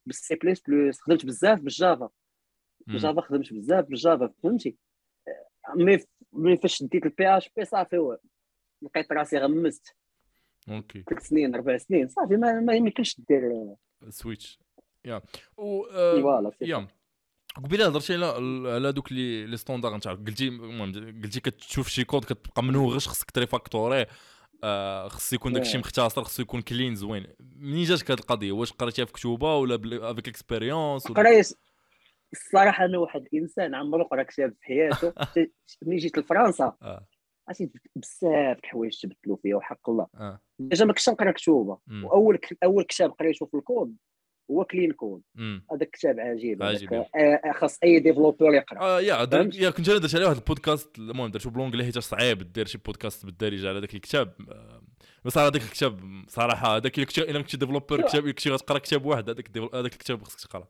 بالسي 0.05 0.35
بلس 0.35 0.61
بلس 0.67 1.01
خدمت 1.01 1.25
بزاف 1.25 1.59
بال 1.59 1.73
Java. 1.73 2.09
بال 2.87 2.98
Java 2.98 3.21
خدمت 3.21 3.53
بزاف 3.53 3.85
بال 3.85 4.01
Java 4.01 4.33
فهمتي؟ 4.43 4.77
مي 6.33 6.57
فاش 6.57 6.83
ديت 6.83 7.05
ال 7.05 7.37
PHP 7.37 7.65
صافي 7.65 8.17
لقيت 8.83 9.11
راسي 9.11 9.37
غمست 9.37 9.95
OK. 10.69 11.03
ثلاث 11.09 11.27
سنين 11.27 11.55
أربع 11.55 11.77
سنين 11.77 12.07
صافي 12.07 12.35
ما 12.37 12.59
ما 12.59 12.73
يمكنش 12.73 13.21
دير 13.29 13.51
switch 14.09 14.59
yeah. 15.05 15.21
و 15.57 15.83
آه، 15.85 16.21
voilà 16.21 16.51
yeah. 16.61 16.87
قبيلة 17.55 17.87
هضرتي 17.87 18.13
على 18.13 18.25
على 18.69 18.91
دوك 18.91 19.11
les 19.11 19.45
les 19.45 19.57
standards 19.57 19.97
نتاع 19.97 20.13
قلتي 20.13 20.47
المهم 20.47 21.21
قلتي 21.23 21.39
كتشوف 21.39 21.87
شي 21.89 22.03
كود 22.03 22.25
كتبقى 22.25 22.63
منوغش 22.63 23.07
خصك 23.07 23.31
تريفاكتوريه 23.31 24.07
آه 24.63 25.07
خص 25.07 25.33
يكون 25.33 25.53
داكشي. 25.53 25.77
مختصر 25.77 26.23
خصو 26.23 26.41
يكون 26.41 26.61
clean 26.61 26.95
زوين. 26.95 27.27
منين 27.39 27.83
جاتك 27.83 28.11
هاد 28.11 28.19
القضية؟ 28.19 28.51
واش 28.51 28.71
قريتيها 28.73 29.05
في 29.05 29.13
كتوبة 29.13 29.55
ولا 29.55 29.75
avec 30.11 30.27
expérience 30.27 31.07
قريت 31.07 31.53
الصراحة 32.33 32.85
أنا 32.85 32.97
واحد 32.97 33.25
الانسان 33.33 33.75
عمرو 33.75 34.03
قرا 34.03 34.23
كتاب 34.23 34.53
في 34.61 34.65
حياته 34.65 35.13
ملي 35.85 35.97
جيت 35.97 36.17
لفرنسا؟ 36.17 36.73
آه. 36.81 37.05
عرفتي 37.47 37.69
بزاف 37.95 38.57
د 38.57 38.59
الحوايج 38.63 39.01
تبدلوا 39.01 39.37
فيا 39.37 39.55
وحق 39.55 39.89
الله 39.89 40.07
آه 40.15 40.39
déjà 40.59 40.85
ما 40.85 40.93
كنتش 40.93 41.09
نقرأ 41.09 41.31
كتوبة. 41.31 41.77
وأول 42.03 42.37
ك... 42.37 42.57
أول 42.63 42.83
كتاب 42.83 43.11
قريته 43.11 43.45
في 43.45 43.53
الكود 43.57 43.95
هو 44.51 44.65
Clean 44.65 44.91
Code. 44.91 45.21
هذاك 45.71 45.87
الكتاب 45.87 46.19
عجيب 46.19 46.63
عجيب. 46.63 46.93
آه، 46.93 47.51
خاص 47.51 47.79
أي 47.83 47.99
développeur 47.99 48.53
يقرأ 48.53 48.79
آه 48.79 49.01
يا؟ 49.01 49.49
يا 49.53 49.69
كنت 49.69 49.89
أنا 49.89 49.97
درت 49.99 50.15
عليه 50.15 50.25
واحد 50.25 50.37
البودكاست 50.37 50.97
المهم 50.99 51.31
درتو 51.31 51.49
ب 51.49 51.52
l'anglais 51.52 51.83
حيت 51.83 51.97
صعيب 51.99 52.51
دير 52.53 52.65
شي 52.65 52.77
بودكاست 52.77 53.25
بالدارجة 53.25 53.69
على 53.69 53.79
ذاك 53.79 53.95
الكتاب 53.95 54.33
آه، 54.49 54.81
بس 55.25 55.37
هذاك 55.37 55.61
الكتاب 55.61 55.99
صراحة 56.27 56.75
هذاك 56.75 56.99
كنتي 56.99 57.21
إلا 57.21 57.41
كنتي 57.41 57.57
développeur 57.57 58.01
شو- 58.01 58.07
كتاب 58.07 58.29
كنتي 58.29 58.49
غتقرأ 58.49 58.77
كتاب 58.77 59.05
واحد 59.05 59.29
هذاك 59.29 59.57
هذاك 59.57 59.93
الكتاب 59.93 60.23
خصك 60.23 60.47
تقرأ 60.49 60.67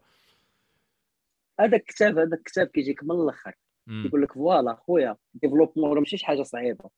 هذاك 1.60 1.82
الكتاب 1.82 2.18
هذاك 2.18 2.40
الكتاب 2.40 2.68
كيجيك 2.68 3.04
من 3.04 3.12
الأخر. 3.12 3.54
يقول 3.88 4.22
لك 4.22 4.34
voilà 4.34 4.76
خويا 4.76 5.17
développement 5.34 5.93
راه 5.93 6.00
ماشي 6.00 6.17
شي 6.17 6.26
حاجة 6.26 6.41
صعيبة. 6.43 6.89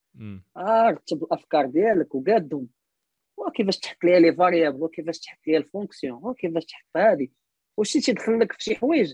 آه 0.58 0.89
رتب 0.89 1.24
الأفكار 1.24 1.65
ديالك 1.65 2.15
وقادهم. 2.15 2.67
وكيفاش 3.38 3.78
تحط 3.78 4.04
ليها 4.04 4.19
les 4.19 4.34
variables 4.36 4.84
وكيفاش 4.84 5.19
تحط 5.19 5.38
ليها 5.48 5.58
ال 5.58 5.64
fonction؟ 5.64 6.19
وكيفاش 6.24 6.65
تحط 6.65 6.98
هذه 6.98 7.28
وشي 7.78 8.00
تيدخل 8.00 8.39
لك 8.39 8.52
في 8.52 8.63
شي 8.63 8.76
حوايج 8.76 9.13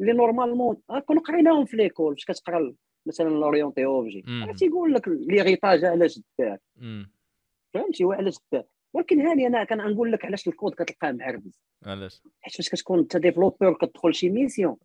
اللي 0.00 0.12
normalement 0.12 0.76
آه 0.90 0.98
كنا 1.00 1.20
قريناهم 1.20 1.64
في 1.64 1.76
l'école 1.76 2.14
فاش 2.16 2.24
كتقرا 2.24 2.74
مثلا 3.06 3.28
l'orienté 3.28 3.84
objet؟ 3.84 4.24
مم. 4.26 4.52
تيقول 4.52 4.94
لك 4.94 5.08
l'héritage 5.08 5.84
علاش 5.84 6.20
دار. 6.38 6.58
فهمتي؟ 7.74 8.04
وعلاش 8.04 8.36
دار؟ 8.52 8.64
ولكن 8.94 9.20
هاني 9.20 9.46
أنا 9.46 9.64
كنقول 9.64 10.12
لك 10.12 10.24
علاش 10.24 10.48
الكود 10.48 10.74
كتلقاه 10.74 11.12
معربز. 11.12 11.60
علاش؟ 11.82 12.22
حيت 12.40 12.56
فاش 12.56 12.68
كتكون 12.68 12.98
أنت 12.98 13.16
développeur 13.16 13.74
كتدخل 13.74 14.14
شي 14.14 14.30
mission 14.30 14.76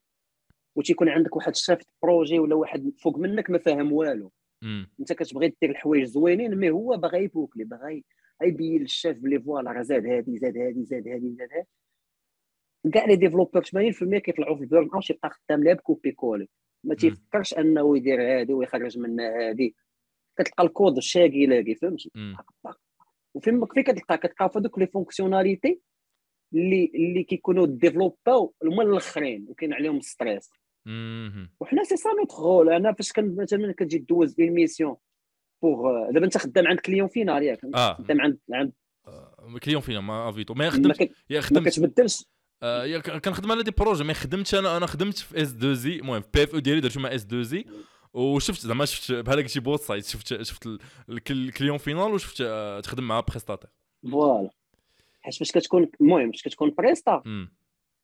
وتيكون 0.80 1.10
عندك 1.10 1.36
واحد 1.36 1.52
ال 1.52 1.57
chef 1.57 1.80
projet 2.04 2.40
ولا 2.40 2.56
واحد 2.56 2.92
فوق 3.04 3.18
منك 3.18 3.50
ما 3.50 3.58
فاهم 3.58 3.92
والو. 3.92 4.32
انت 5.00 5.14
كتبغي 5.14 5.56
دير 5.62 5.70
الحوايج 5.72 6.04
زوينين 6.04 6.56
mais 6.56 6.70
هو 6.70 6.98
باغي 6.98 7.24
يبوكلي 7.24 7.64
باغي 7.64 8.04
يبين 8.44 8.82
للشاف 8.82 9.20
بلي 9.20 9.40
voilà 9.40 9.72
راه 9.72 9.82
زاد 9.82 10.06
هادي 10.06 10.38
زاد 10.38 10.58
هادي 10.58 10.86
زاد 10.86 11.08
هادي 11.08 11.36
زاد 11.36 11.50
هادي. 11.54 11.68
كاع 12.94 13.06
les 13.06 13.16
développeurs 13.16 13.64
80% 13.64 14.18
كيطلعوا 14.18 14.56
في 14.56 14.62
ال 14.62 14.67
burn 14.67 14.90
out 14.94 15.10
يبقى 15.10 15.30
خدام 15.30 15.64
لها 15.64 15.74
ب 15.74 16.12
copier-coller 16.12 16.48
ما 16.84 16.96
تيفكرش 16.96 17.54
أنه 17.54 17.98
يدير 17.98 18.22
هادي 18.22 18.54
ويخرج 18.54 18.98
منها 18.98 19.50
هادي. 19.50 19.76
كتلقى 20.38 20.64
الكود 20.64 21.00
شاقي 21.00 21.46
لاقي 21.46 21.76
فهمتي. 21.76 22.12
وفين 23.34 23.66
فين 23.66 23.84
كتلقى؟ 23.84 24.18
كتلقى 24.18 24.50
في 24.50 24.60
دوك 24.60 24.80
les 24.80 24.88
fonctionnalités 24.88 25.82
اللي 26.54 26.92
اللي 26.96 27.24
كيكونوا 27.24 27.66
ديفلوباو 27.66 28.54
هما 28.64 28.84
الأخرين 28.84 29.46
وكاين 29.50 29.74
عليهم 29.74 30.02
ستريس. 30.02 30.50
وحنا 31.60 31.84
سي 31.84 31.98
سا 31.98 32.10
نوتر 32.20 32.38
رول. 32.38 32.70
أنا 32.70 32.94
فاش 32.94 33.12
كان 33.12 33.36
مثلا 33.36 33.74
كتجي 33.78 33.98
دوز 33.98 34.36
اون 34.40 34.50
ميسيون 34.50 34.96
بوغ 35.62 36.12
دابا 36.12 36.26
أنت 36.26 36.38
خدام 36.38 36.68
عند 36.68 36.80
كليون 36.80 37.08
فينال 37.08 37.44
ياك 37.44 37.60
خدام 37.98 38.22
عند 38.22 38.38
عند 38.54 38.72
آه، 39.08 39.58
كليون 39.64 39.82
فينا 39.82 40.00
ما 40.00 40.30
أفيتو. 40.30 40.54
ما 40.54 40.70
ما. 40.78 40.94
يا 41.30 41.36
ما 41.36 41.42
خدمت 41.42 41.68
كتبدلش. 41.70 42.26
آه، 42.64 42.98
كنخدم 42.98 43.52
على 43.52 43.64
دي 43.64 43.72
بروجي 43.72 44.04
ما 44.04 44.14
خدمتش 44.14 44.56
أنا 44.56 44.78
أنا 44.78 44.86
خدمت 44.86 45.18
في 45.18 45.42
إس 45.42 45.54
2 45.54 45.74
زي. 45.74 45.96
المهم 45.96 46.22
في 46.22 46.28
بي 46.34 46.44
إف 46.44 46.54
أو 46.54 46.60
ديالي 46.60 46.82
درتو 46.82 47.00
مع 47.00 47.16
إس 47.16 47.24
2 47.26 47.44
زي. 47.44 47.66
وشفت 48.14 48.62
زعما 48.62 48.86
شفت 48.86 49.12
بحال 49.12 49.38
قلتي 49.44 49.60
بوت 49.60 49.80
سايت 49.82 50.06
شفت 50.06 50.42
شفت 50.42 50.66
ال- 50.66 50.80
الك- 51.10 51.32
الكليون 51.32 51.78
فينال 51.78 52.12
وشفت 52.14 52.42
آه، 52.42 52.80
تخدم 52.80 53.04
مع 53.08 53.20
بريستاتير 53.20 53.70
voilà. 54.12 54.50
حيت 55.22 55.36
فاش 55.36 55.52
كتكون 55.52 55.90
المهم 56.02 56.32
فاش 56.32 56.42
كتكون 56.44 56.74
presta 56.78 57.24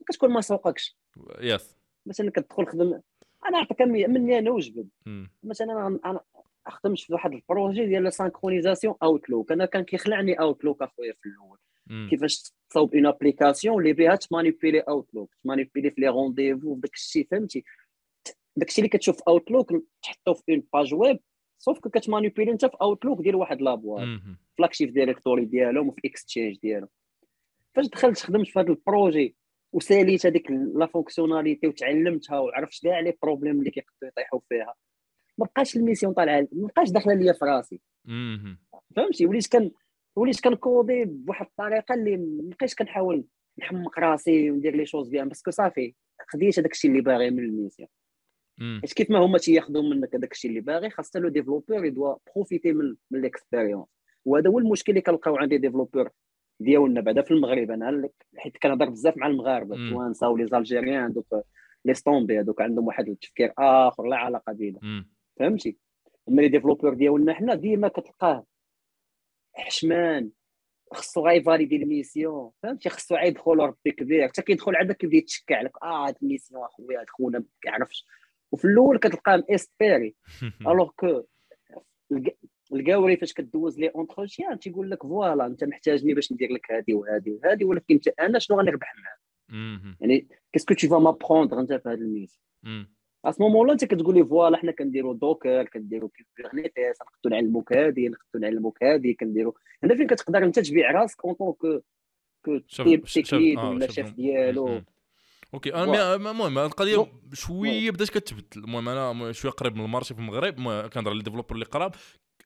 كتكون 0.09 0.31
ما 0.33 0.41
سوقكش. 0.41 0.95
yes 1.39 1.75
مثلا 2.05 2.31
كتدخل 2.31 2.65
خدم 2.67 3.01
أنا 3.45 3.57
نعطيك 3.59 3.81
من- 3.81 4.09
مني 4.09 4.39
أنا 4.39 4.51
وجبد. 4.51 4.89
مثلا 5.43 5.99
أنا 6.05 6.19
خدمت 6.67 6.99
في 6.99 7.13
واحد 7.13 7.33
ال 7.33 7.41
projet 7.41 7.85
ديال 7.85 8.03
la 8.03 8.09
synchronisation 8.09 8.95
Outlook 9.03 9.51
أنا 9.51 9.65
كان 9.65 9.83
كيخلعني 9.83 10.33
Outlook 10.33 10.81
أخويا 10.81 11.13
في 11.13 11.29
الأول. 11.29 11.57
كيفاش 12.09 12.53
تصاوب 12.69 12.95
une 12.95 13.05
application 13.05 13.77
اللي 13.79 13.93
بها 13.93 14.15
تمانيبيلي 14.15 14.79
Outlook 14.79 15.35
تمانيبيلي 15.43 15.91
في 15.91 16.01
les 16.01 16.07
rendez-vous 16.07 16.75
داك 16.75 16.93
الشيء 16.93 17.27
فهمتي؟ 17.31 17.63
داك 18.55 18.69
الشيء 18.69 18.85
اللي 18.85 18.89
كتشوف 18.97 19.21
Outlook 19.27 19.71
تحطو 20.03 20.33
في 20.33 20.43
une 20.53 20.63
page 20.73 20.93
web 20.93 21.19
sauf 21.57 21.79
que 21.79 21.89
كتمانيبيلي 21.89 22.51
أنت 22.51 22.65
في 22.65 22.77
Outlook 22.81 23.21
ديال 23.21 23.35
واحد 23.35 23.61
l'avoir 23.61 24.03
ف 24.57 24.61
l'Active 24.61 24.91
Directory 24.91 25.45
ديالهم 25.45 25.87
وفي 25.87 26.01
اكستشينج 26.05 26.57
ديالهم. 26.59 26.89
فاش 27.75 27.87
دخلت 27.87 28.19
خدمت 28.19 28.47
في 28.47 28.59
هذا 28.59 28.69
ال 28.69 28.79
projet 28.79 29.35
وساليت 29.75 30.25
هذيك 30.25 30.51
la 30.51 30.85
fonctionnalité 30.85 31.67
وتعلمتها 31.67 32.39
وعرفت 32.39 32.83
كاع 32.83 32.99
les 32.99 33.13
problèmes 33.23 33.59
اللي 33.59 33.71
كيقدروا 33.71 34.11
يطيحوا 34.11 34.39
فيها. 34.49 34.75
ما 35.37 35.45
بقاش 35.45 35.75
ال 35.75 35.80
mission 35.80 36.13
طالعه 36.13 36.47
ما 36.51 36.67
بقاش 36.67 36.89
داخله 36.89 37.13
ليا 37.13 37.33
في 37.33 37.45
راسي. 37.45 37.81
فهمتي؟ 38.95 39.25
وليت 39.25 39.47
كان 39.47 39.71
وليت 40.15 40.41
كنكودي 40.41 41.05
بواحد 41.05 41.45
الطريقة 41.45 41.93
اللي 41.95 42.17
ما 42.17 42.49
بقيتش 42.49 42.75
كنحاول 42.75 43.25
نحمق 43.59 43.99
راسي 43.99 44.51
وندير 44.51 44.75
les 44.75 44.85
choses 44.85 45.09
bien. 45.09 45.27
parce 45.27 45.42
que 45.42 45.51
صافي 45.51 45.93
خديت 46.27 46.59
هذاك 46.59 46.71
الشيء 46.71 46.91
اللي 46.91 47.01
باغي 47.01 47.29
من 47.29 47.39
ال 47.39 47.45
mission. 47.45 47.89
حيت 48.81 48.93
كيف 48.93 49.11
ما 49.11 49.19
هما 49.19 49.37
تياخذوا 49.37 49.83
منك 49.83 50.15
هذاك 50.15 50.31
الشيء 50.31 50.51
اللي 50.51 50.61
باغي 50.61 50.89
خاص 50.89 51.15
le 51.15 51.29
développeur 51.29 51.85
يدوا 51.85 52.15
profiter 52.33 52.73
من 52.73 52.95
من 53.11 53.21
l'expérience 53.21 53.85
وهذا 54.25 54.49
هو 54.49 54.59
المشكل 54.59 54.91
اللي 54.91 55.01
كنلقاو 55.01 55.37
عند 55.37 55.53
développeur. 55.53 56.09
ديالنا 56.59 57.01
بعدا 57.01 57.21
في 57.21 57.31
المغرب. 57.31 57.71
أنا 57.71 58.09
حيت 58.37 58.57
كنهضر 58.57 58.89
بزاف 58.89 59.17
مع 59.17 59.27
المغاربة 59.27 59.75
التوانسه 59.75 60.29
و 60.29 60.47
les 60.47 60.64
Algériens 60.64 61.13
دوك 61.13 61.43
لي 61.85 61.93
ستومبي 61.93 62.39
هذوك 62.39 62.61
عندهم 62.61 62.87
واحد 62.87 63.09
التفكير 63.09 63.53
آخر 63.57 64.03
لا 64.03 64.15
علاقة 64.15 64.53
بينا. 64.53 65.05
فهمتي؟ 65.39 65.77
أما 66.29 66.41
les 66.41 66.47
développeurs 66.47 66.93
ديالنا 66.93 67.33
حنا 67.33 67.55
ديما 67.55 67.87
كتلقاه 67.87 68.45
حشمان 69.53 70.29
خصو 70.91 71.27
غيفاليدي 71.27 71.75
ال 71.75 71.84
mission. 71.84 72.51
فهمتي؟ 72.63 72.89
خصو 72.89 73.15
يدخل 73.15 73.57
ربي 73.59 73.91
كبير. 73.91 74.27
حتى 74.27 74.41
كيدخل 74.41 74.75
عندك 74.75 74.97
كيبدا 74.97 75.17
يتشكى 75.17 75.53
عليك 75.53 75.71
آه 75.83 76.07
هاد 76.07 76.15
ال 76.23 76.28
mission 76.28 76.63
أخويا 76.63 76.99
هاد 76.99 77.09
خونا 77.09 77.39
ما 77.39 77.45
كيعرفش. 77.61 78.05
وفي 78.51 78.65
الأول 78.65 78.99
كتلقاه 78.99 79.43
اسبيري 79.49 80.15
alors 80.61 80.91
que 80.97 81.23
الكاوري 82.73 83.17
فاش 83.17 83.33
كدوز 83.33 83.79
l'entretien 83.79 84.59
تيقول 84.59 84.91
لك 84.91 85.03
voilà 85.03 85.45
انت 85.45 85.63
محتاجني 85.63 86.13
باش 86.13 86.31
ندير 86.31 86.51
لك 86.51 86.71
هذه 86.71 86.93
وهذه 86.93 87.31
وهذه 87.31 87.65
ولكن 87.65 87.85
انت 87.91 88.07
أنا 88.07 88.39
شنو 88.39 88.59
غنربح 88.59 88.93
معاك؟ 88.95 89.19
يعني 89.99 90.27
qu'est-ce 90.53 90.68
que 90.68 90.73
tu 90.73 90.87
vas 90.87 90.99
m'apprendre 90.99 91.59
انت 91.59 91.73
في 91.73 91.89
هذا 91.89 91.93
ال 91.93 92.87
mission 93.25 93.31
à 93.31 93.43
ce 93.43 93.67
moment-là 93.67 93.73
انت 93.73 93.85
كتقول 93.85 94.15
لي 94.15 94.25
voilà 94.25 94.57
حنا 94.57 94.71
كنديروا 94.71 95.13
Docker 95.13 95.63
كنديروا 95.63 96.09
Kubernetes 96.09 96.97
نقدروا 97.01 97.41
نعلموك 97.41 97.73
هذه 97.73 98.07
نقدروا 98.07 98.41
نعلموك 98.41 98.83
هذه 98.83 99.15
كنديروا 99.19 99.53
هنا 99.83 99.95
فين 99.95 100.07
كتقدر 100.07 100.43
انت 100.43 100.59
تبيع 100.59 100.91
راسك 100.91 101.25
en 101.25 101.33
tant 101.33 101.53
que 101.53 101.79
que 102.45 102.57
tech 102.57 103.33
ولا 103.57 103.91
شيف 103.91 104.13
ديالو. 104.13 104.81
OK 105.53 105.73
أنا 105.73 106.15
المهم 106.15 106.57
القضية 106.57 107.07
شوية 107.33 107.91
بدات 107.91 108.09
كتبدل. 108.09 108.63
المهم 108.63 108.89
أنا 108.89 109.31
شوية 109.31 109.51
قريب 109.51 109.75
من 109.75 109.85
ال 109.85 109.89
marché 109.89 110.13
في 110.13 110.19
المغرب 110.19 110.55
كنهضر 110.55 111.09
على 111.09 111.19
ال 111.19 111.22
développeur 111.22 111.55
اللي 111.55 111.65
قراب. 111.65 111.95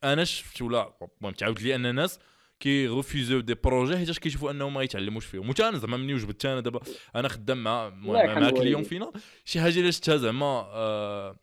أنا 0.03 0.23
شفت 0.23 0.61
ولا 0.61 0.93
المهم 1.19 1.33
تعاود 1.33 1.61
لي 1.61 1.75
أن 1.75 1.85
الناس 1.85 2.19
كي 2.59 2.87
ريفوزيو 2.87 3.39
des 3.39 3.53
projets 3.53 3.97
حيتاش 3.97 4.19
كيشوفوا 4.19 4.51
أنهم 4.51 4.73
ما 4.73 4.83
يتعلموش 4.83 5.25
فيهم. 5.25 5.49
وتا 5.49 5.69
أنا 5.69 5.77
زعما 5.77 5.97
مني 5.97 6.13
وجبت 6.13 6.45
أنا 6.45 6.59
دابا 6.59 6.79
أنا 7.15 7.27
خدام 7.27 7.63
مع 7.63 7.89
مع, 7.89 8.39
مع 8.39 8.49
client 8.49 8.84
final. 8.84 9.11
شي 9.45 9.61
حاجة 9.61 9.79
اللي 9.79 9.91
شفتها 9.91 10.17
زعما 10.17 10.45
آه 10.45 11.39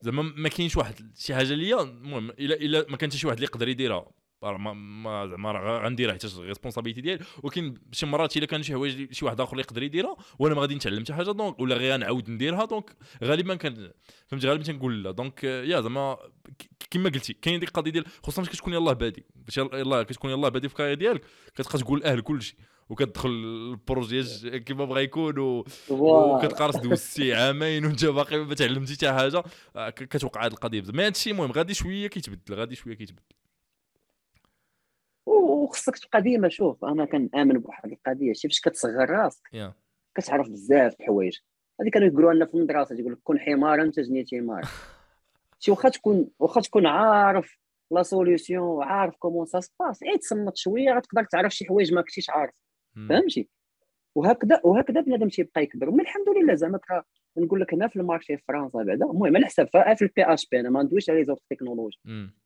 زعما 0.00 0.22
ما 0.22 0.48
كاينش 0.48 0.76
واحد. 0.76 1.12
شي 1.18 1.34
حاجة 1.34 1.54
ليا 1.54 1.82
المهم 1.82 2.30
الا 2.30 2.54
إلا 2.54 2.86
ما 2.88 2.96
كانش 2.96 3.16
شي 3.16 3.26
واحد 3.26 3.36
اللي 3.36 3.46
يقدر 3.46 3.68
يديرها. 3.68 4.10
ما 4.42 4.72
ما 4.72 5.26
زعما 5.26 5.80
غنديرها 5.84 6.12
حيت 6.12 6.24
responsabilité 6.24 7.00
ديالي. 7.00 7.24
ولكن 7.42 7.74
شي 7.92 8.06
مرات 8.06 8.36
الا 8.36 8.46
كان 8.46 8.62
شي 8.62 8.72
حوايج 8.72 9.12
شي 9.12 9.24
واحد 9.24 9.40
آخر 9.40 9.52
اللي 9.52 9.62
يقدر 9.62 9.82
يديرها 9.82 10.16
وأنا 10.38 10.54
ما 10.54 10.60
غادي 10.60 10.74
نتعلم 10.74 11.04
حتى 11.04 11.14
حاجة. 11.14 11.30
donc 11.30 11.60
ولا 11.60 11.74
غير 11.74 11.96
نعاود 11.96 12.30
نديرها. 12.30 12.64
donc 12.64 12.96
غالبا 13.24 13.54
كان 13.54 13.90
فهمت 14.26 14.44
غالبا 14.44 14.64
تنقول 14.64 15.02
لا. 15.02 15.10
donc 15.10 15.44
يا 15.44 15.80
زعما 15.80 16.16
كما 16.90 17.10
قلتي 17.10 17.32
كاين 17.32 17.60
ديك 17.60 17.68
القضية 17.68 17.90
ديال 17.90 18.04
خصوصا 18.22 18.42
فاش 18.42 18.52
كتكون 18.52 18.72
يلاه 18.72 18.92
بادي. 18.92 19.24
فاش 19.46 19.58
يلاه 19.58 20.02
كتكون 20.02 20.30
يلاه 20.30 20.48
بادي 20.48 20.68
في 20.68 20.74
ال 20.74 20.76
carrière 20.76 20.94
ديالك 20.94 21.22
كتبقى 21.54 21.78
تقول 21.78 22.02
أهل 22.02 22.20
كلشي. 22.20 22.56
وكتدخل 22.88 23.28
ال 23.28 23.47
projet 23.47 24.60
كيما 24.60 24.84
بغا 24.84 25.00
يكون 25.00 25.38
و... 25.38 25.64
وكتقارص 25.88 26.76
دوزتي 26.76 27.34
عامين 27.34 27.84
وانت 27.84 28.04
باقي 28.04 28.38
ما 28.38 28.54
تعلمتي 28.54 28.94
حتى 28.94 29.12
حاجة. 29.12 29.42
آه، 29.76 29.90
كتوقع 29.90 30.46
هذه 30.46 30.52
القضية 30.52 30.80
بزاف. 30.80 30.94
mais 30.94 31.02
هذا 31.02 31.08
الشيء 31.08 31.32
المهم 31.32 31.52
غادي 31.52 31.74
شوية 31.74 32.06
كيتبدل 32.06 32.54
غادي 32.54 32.74
شوية 32.74 32.94
كيتبدل. 32.94 33.22
وخصك 35.38 35.98
تبقى 35.98 36.22
ديما 36.22 36.48
شوف 36.48 36.84
أنا 36.84 37.04
كنآمن 37.04 37.58
بواحد 37.58 37.92
القضية 37.92 38.32
شي 38.32 38.48
فاش 38.48 38.60
كتصغر 38.60 39.10
راسك. 39.10 39.48
yeah. 39.48 39.72
كتعرف 40.14 40.48
بزاف 40.48 41.00
الحوايج. 41.00 41.38
هذه 41.80 41.88
كانوا 41.88 42.08
يقولوا 42.08 42.32
لنا 42.32 42.46
في 42.46 42.54
المدرسة 42.54 42.94
يقول 42.94 43.12
لك 43.12 43.18
كن 43.24 43.38
حمارا 43.38 43.90
تجني 43.90 44.26
حمار. 44.32 44.62
شي 45.60 45.70
واخا 45.70 45.88
تكون 45.88 46.28
واخا 46.38 46.60
تكون 46.60 46.86
عارف 46.86 47.58
la 47.90 48.02
solution 48.02 48.82
عارف 48.82 49.16
comment 49.16 49.46
ça 49.46 49.60
se 49.60 49.72
passe 49.72 50.02
et 50.02 50.18
تصنت 50.18 50.56
شوية 50.56 50.92
غتقدر 50.92 51.24
تعرف 51.24 51.54
شي 51.54 51.64
حوايج 51.64 51.94
ما 51.94 52.02
كنتيش 52.02 52.30
عارف. 52.30 52.54
فهمتي؟ 53.08 53.48
وهكذا 54.14 54.60
وهكذا 54.64 55.00
بنادم 55.00 55.28
تيبقى 55.28 55.62
يكبر. 55.62 55.88
ومن 55.88 56.00
الحمد 56.00 56.28
لله 56.28 56.54
زعما 56.54 56.78
نقول 57.38 57.60
لك 57.60 57.74
هنا 57.74 57.88
في 57.88 57.96
ال 57.96 58.02
marché 58.02 58.36
في 58.36 58.42
فرنسا 58.48 58.82
بعدا 58.82 59.06
المهم 59.06 59.36
على 59.36 59.46
حساب 59.46 59.68
في 59.68 60.02
ال 60.02 60.24
PHP 60.24 60.60
أنا 60.60 60.70
ما 60.70 60.82
ندويش 60.82 61.10
على 61.10 61.18
les 61.18 61.24
autres 61.24 61.42
technologies 61.50 61.98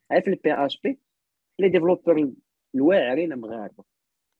في 0.09 0.29
البي 0.29 0.55
اش 0.55 0.81
بي 0.81 0.99
لي 1.59 1.69
ديفلوبر 1.69 2.33
الواعرين 2.75 3.35
مغاربة. 3.39 3.85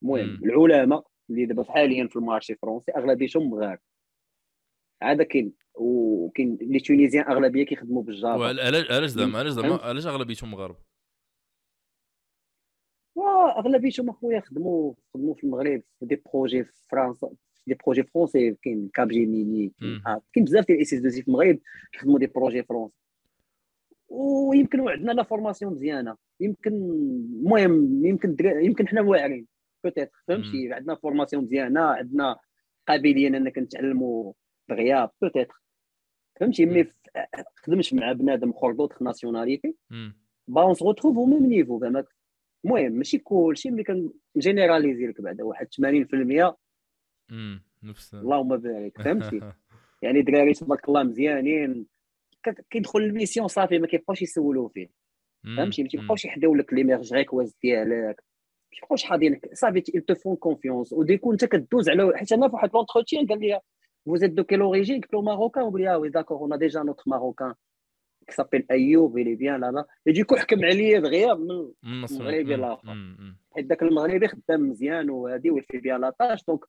المهم 0.03 0.43
العلماء 0.43 1.07
اللي 1.29 1.45
دابا 1.45 1.63
حاليا 1.63 2.07
في 2.07 2.15
ال 2.15 2.20
marché 2.20 2.53
الفرنسي 2.53 2.91
اغلبيتهم 2.91 3.49
مغاربة. 3.49 3.81
هذا 5.03 5.23
كاين 5.23 5.53
وكاين 5.75 6.57
les 6.61 6.79
Tunisiens 6.79 7.25
أغلبية 7.27 7.65
كيخدموا 7.65 8.03
بال 8.03 8.15
Java. 8.15 8.45
علاش 8.45 8.91
علاش 8.91 9.09
زعما 9.09 9.39
علاش 9.39 9.51
زعما 9.51 9.75
علاش 9.75 10.07
اغلبيتهم 10.07 10.51
مغاربة؟ 10.51 10.93
اغلبيتهم 13.57 14.09
أخويا 14.09 14.39
خدموا 14.39 14.93
خدموا 15.13 15.33
في 15.33 15.43
المغرب 15.43 15.83
في 15.99 16.05
des 16.05 16.23
projets 16.33 16.63
في 16.63 16.87
فرنسا 16.91 17.29
des 17.67 17.73
projets 17.73 18.03
français 18.03 18.51
كاين 18.61 18.89
Capgemini 18.93 19.71
كاين 20.33 20.45
بزاف 20.45 20.67
ديال 20.67 20.77
ال 20.77 20.93
SS 20.93 21.19
في 21.19 21.27
المغرب 21.27 21.59
كيخدموا 21.91 22.19
des 22.19 22.27
projets 22.27 22.63
français 22.63 23.02
ويمكن 24.13 24.89
عندنا 24.89 25.11
la 25.11 25.23
formation 25.23 25.73
مزيانة. 25.73 26.17
يمكن 26.39 26.73
المهم 26.73 28.05
يمكن 28.05 28.35
يمكن 28.41 28.87
حنا 28.87 29.01
واعرين. 29.01 29.47
peut-être 29.83 30.11
فهمتي؟ 30.27 30.73
عندنا 30.73 30.95
formation 30.95 31.43
مزيانة 31.43 31.81
عندنا 31.81 32.37
قابلية 32.87 33.27
اننا 33.27 33.51
نتعلموا 33.57 34.33
بغياب 34.69 35.09
peut-être 35.21 35.47
فهمتي؟ 36.39 36.65
mais 36.65 36.85
خدمش 37.55 37.93
مع 37.93 38.11
بنادم 38.11 38.49
آخر 38.49 38.71
d'autre 38.71 39.01
nationalité. 39.01 39.75
ben 40.47 40.61
on 40.63 40.73
se 40.73 40.85
retrouve 40.85 41.17
au 41.17 41.25
même 41.25 41.45
niveau 41.45 41.79
زعما 41.79 42.03
المهم 42.65 42.91
ماشي 42.91 43.17
كلشي 43.17 43.71
ملي 43.71 43.83
كنجينيراليزي 43.83 45.07
لك 45.07 45.21
بعدا 45.21 45.43
واحد 45.43 45.67
80% 45.67 46.55
نفس. 47.83 48.13
اللهم 48.13 48.57
بارك 48.57 49.01
فهمتي؟ 49.01 49.41
يعني 50.03 50.21
دراري 50.21 50.53
تبارك 50.53 50.89
الله 50.89 51.03
مزيانين. 51.03 51.85
كيدخل 52.69 52.99
ال 52.99 53.05
mission 53.05 53.47
صافي 53.47 53.79
ما 53.79 53.87
كيبقاوش 53.87 54.21
يسولوا 54.21 54.69
فيه. 54.69 54.89
فهمتي؟ 55.57 55.83
ما 55.83 55.89
تيبقاوش 55.89 56.25
يحداو 56.25 56.55
لك 56.55 56.73
les 56.73 56.83
merge 56.83 57.13
requests 57.13 57.57
ديالك. 57.61 58.23
ما 58.71 58.79
تيبقاوش 58.79 59.03
حاضينك 59.03 59.49
صافي 59.53 59.81
il 59.81 60.01
te 60.01 60.15
font 60.15 60.37
confiance. 60.47 60.93
و 60.93 60.98
du 60.98 61.09
coup 61.09 61.31
انت 61.31 61.45
كدوز 61.45 61.89
على 61.89 62.17
حيت 62.17 62.31
أنا 62.31 62.47
في 62.47 62.55
واحد 62.55 62.69
l'entretien 62.73 63.27
قال 63.27 63.39
لي 63.39 63.59
vous 64.09 64.19
êtes 64.19 64.33
de 64.33 64.43
quelle 64.43 64.61
origine? 64.61 65.01
قلت 65.01 65.13
له 65.13 65.21
marocain 65.21 65.63
وقال 65.63 65.81
لي 65.81 65.99
oui 65.99 66.11
d'accord 66.11 66.41
on 66.41 66.51
a 66.51 66.57
déjà 66.57 66.83
notre 66.83 67.07
marocain 67.07 67.53
qui 68.27 68.35
s'appelle 68.35 68.65
est 68.69 69.35
bien 69.35 69.57
là-bas. 69.57 69.85
Et 70.05 70.13
du 70.13 70.25
coup 70.25 70.35
حكم 70.35 70.65
عليا 70.65 70.99
دغيا 70.99 71.33
من 71.33 71.71
المغربي 71.83 72.55
الآخر. 72.55 72.97
حيت 73.55 73.65
ذاك 73.65 73.83
المغربي 73.83 74.27
خدام 74.27 74.69
مزيان 74.69 75.09
وهادي 75.09 75.49
و 75.49 75.55
fait 75.55 75.77
bien 75.77 76.01
la 76.01 76.12
tâche 76.12 76.39
donc 76.47 76.59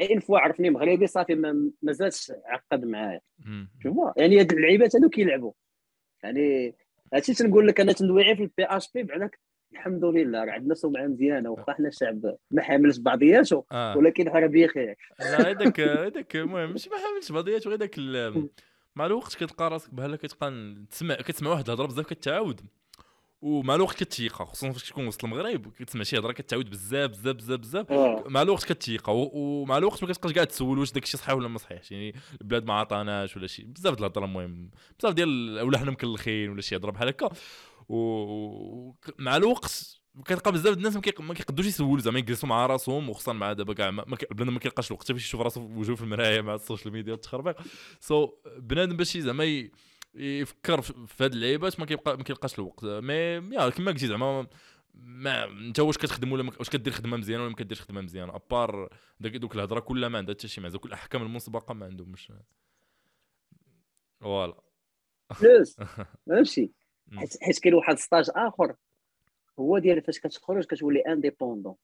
une 0.00 0.20
fois 0.20 0.38
عرفني 0.38 0.70
مغربي 0.70 1.06
صافي 1.06 1.34
ما 1.82 1.92
زادش 1.92 2.32
عقد 2.46 2.84
معايا. 2.84 3.20
شوفوا 3.82 4.12
يعني 4.16 4.40
هاد 4.40 4.52
اللعيبات 4.52 4.96
هادو 4.96 5.08
كيلعبوا. 5.08 5.52
يعني 6.22 6.74
هادشي 7.14 7.34
تنقول 7.34 7.68
لك 7.68 7.80
أنا 7.80 7.92
تندويعي 7.92 8.36
في 8.36 8.42
ال 8.42 8.64
PHP 8.64 9.02
بعدا 9.02 9.30
الحمد 9.72 10.04
لله 10.04 10.44
راه 10.44 10.52
عندنا 10.52 10.74
سمعه 10.74 11.06
مزيانه 11.06 11.50
واخا 11.50 11.72
حنا 11.72 11.88
الشعب 11.88 12.36
ما 12.50 12.62
حاملش 12.62 12.98
بعضياته 12.98 13.64
آه. 13.72 13.96
ولكن 13.96 14.28
راه 14.28 14.46
بخير 14.46 14.96
لا 15.20 15.50
هذاك 15.50 15.80
هذاك 15.80 16.36
المهم 16.36 16.70
ماشي 16.70 16.90
ما 16.90 16.96
حاملش 16.96 17.32
بعضياته 17.32 17.68
غير 17.68 17.78
داك 17.78 17.98
مع 18.96 19.06
الوقت 19.06 19.34
كتلقى 19.34 19.70
راسك 19.70 19.94
بحال 19.94 20.16
كتبقى 20.16 20.74
تسمع 20.90 21.14
كتسمع 21.14 21.50
واحد 21.50 21.64
الهضرة 21.66 21.86
بزاف 21.86 22.06
كتعاود. 22.06 22.60
ومع 23.42 23.74
الوقت 23.74 24.04
كتيقى 24.04 24.46
خصوصا 24.46 24.72
فاش 24.72 24.88
تكون 24.88 25.06
وسط 25.06 25.24
المغرب 25.24 25.72
كتسمع 25.78 26.02
شي 26.02 26.18
هضرة 26.18 26.32
كتعاود 26.32 26.70
بزاف 26.70 27.10
بزاف 27.10 27.36
بزاف 27.36 27.58
بزاف. 27.60 27.92
آه. 27.92 28.24
مع 28.28 28.42
الوقت 28.42 28.72
كتيقى 28.72 29.12
ومع 29.16 29.78
الوقت 29.78 30.04
ما 30.04 30.12
كتبقاش 30.12 30.32
كاع 30.32 30.44
تسول 30.44 30.78
واش 30.78 30.92
داك 30.92 31.02
الشيء 31.02 31.20
صحيح 31.20 31.34
ولا 31.34 31.48
ما 31.48 31.58
صحيحش 31.58 31.92
يعني 31.92 32.14
البلاد 32.40 32.64
ما 32.64 32.74
عطاناش 32.74 33.36
ولا 33.36 33.46
شي. 33.46 33.64
بزاف 33.64 33.94
ديال 33.94 33.98
الهضرة 33.98 34.24
المهم 34.24 34.70
بزاف 34.98 35.14
ديال 35.14 35.60
ولا 35.62 35.78
حنا 35.78 35.90
مكلخين 35.90 36.50
ولا 36.50 36.60
شي 36.60 36.76
هضرة 36.76 36.90
بحال 36.90 37.08
هكا. 37.08 37.28
ومع 37.88 39.36
الوقت 39.36 40.00
كتلقى 40.24 40.52
بزاف 40.52 40.76
الناس 40.76 40.96
ما 40.96 41.34
كيقدوش 41.34 41.66
يسولوا 41.66 42.00
زعما 42.00 42.18
يجلسوا 42.18 42.48
مع 42.48 42.66
راسهم 42.66 43.08
وخصوصا 43.08 43.32
مع 43.32 43.52
دابا 43.52 43.74
كاع 43.74 43.90
بنادم 43.90 44.52
ما 44.54 44.58
كيلقاش 44.58 44.90
الوقت 44.90 45.12
باش 45.12 45.24
يشوف 45.24 45.40
راسو 45.40 45.60
وجهه 45.60 45.94
في 45.94 46.02
المرايه 46.02 46.40
مع 46.40 46.54
ال 46.54 46.59
social 46.59 46.92
media 46.92 47.12
والتخربيق 47.12 47.56
so 48.00 48.26
so, 48.26 48.30
بنادم 48.58 48.96
باش 48.96 49.16
زعما 49.16 49.68
يفكر 50.14 50.80
في 50.82 51.24
هاد 51.24 51.32
اللعيبات 51.32 51.80
ما 51.80 51.86
كيبقى 51.86 52.16
ما 52.16 52.24
كيلقاش 52.24 52.58
الوقت. 52.58 52.84
mais 52.84 53.14
يا 53.54 53.68
كما 53.68 53.90
قلتي 53.92 54.06
زعما 54.06 54.46
ما 54.94 55.44
انت 55.44 55.80
واش 55.80 55.98
كتخدم 55.98 56.32
ولا 56.32 56.52
واش 56.58 56.70
كدير 56.70 56.92
خدمة 56.92 57.16
مزيانة 57.16 57.42
ولا 57.42 57.50
ما 57.50 57.56
كديرش 57.56 57.80
خدمة 57.80 58.00
مزيانة؟ 58.00 58.36
à 58.36 58.46
part 58.46 58.88
دوك 59.20 59.54
الهضرة 59.54 59.80
كلها 59.80 60.08
ما 60.08 60.18
عندها 60.18 60.34
حتى 60.34 60.48
شي 60.48 60.60
معنى. 60.60 60.78
كل 60.78 60.88
الاحكام 60.88 61.22
المسبقة 61.22 61.74
ما 61.74 61.86
عندهمش 61.86 62.32
voilà. 64.20 64.60
فلوس 65.34 65.76
ماشي. 66.26 66.72
حيت 67.42 67.58
كاين 67.58 67.74
واحد 67.74 67.98
stage 67.98 68.30
آخر. 68.36 68.74
هو 69.58 69.78
ديال 69.78 70.02
فاش 70.02 70.20
كتخرج 70.20 70.64
كتولي 70.64 71.00
indépendant 71.00 71.74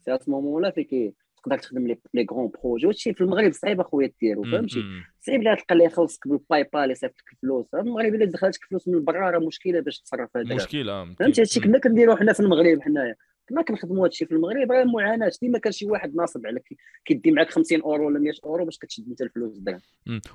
c'est 0.00 0.14
à 0.14 0.18
moment-là 0.26 0.70
فين 0.70 1.12
تقدر 1.42 1.58
تخدم 1.58 1.86
les 1.86 1.98
les 2.14 2.26
grands 2.32 2.50
projets 2.62 2.86
وهادشي 2.86 3.14
في 3.14 3.20
المغرب 3.20 3.52
صعيب 3.52 3.80
أخويا 3.80 4.12
ديرو 4.20 4.44
فهمتي؟ 4.44 4.84
صعيب 5.20 5.42
لا 5.42 5.54
تلقى 5.54 5.72
اللي 5.72 5.84
يخلصك 5.84 6.28
ب 6.28 6.68
PayPal 6.72 6.90
يصيفط 6.90 7.14
لك 7.14 7.32
الفلوس. 7.32 7.66
المغرب 7.74 8.14
إلا 8.14 8.24
دخلتك 8.24 8.64
فلوس 8.70 8.88
من 8.88 9.04
برا 9.04 9.30
راه 9.30 9.38
مشكلة 9.38 9.80
باش 9.80 10.00
تصرف 10.00 10.36
هذا 10.36 10.54
مشكلة 10.54 11.14
فهمتي؟ 11.14 11.40
هادشي 11.40 11.60
كنا 11.60 11.78
كنديرو 11.78 12.16
حنا 12.16 12.32
في 12.32 12.40
المغرب 12.40 12.82
حنايا. 12.82 13.14
كنا 13.48 13.62
كنخدموا 13.62 14.04
هادشي 14.04 14.26
في 14.26 14.32
المغرب 14.32 14.72
راه 14.72 14.84
معاناة. 14.84 15.32
ديما 15.42 15.58
كان 15.58 15.72
شي 15.72 15.86
واحد 15.86 16.14
ناصب 16.14 16.46
عليك 16.46 16.76
كيدي 17.04 17.30
معاك 17.30 17.50
50 17.50 17.80
أورو 17.80 18.06
ولا 18.06 18.18
100 18.18 18.32
أورو 18.44 18.64
باش 18.64 18.78
كتشد 18.78 19.08
انت 19.08 19.22
الفلوس 19.22 19.56
الدرهم 19.56 19.80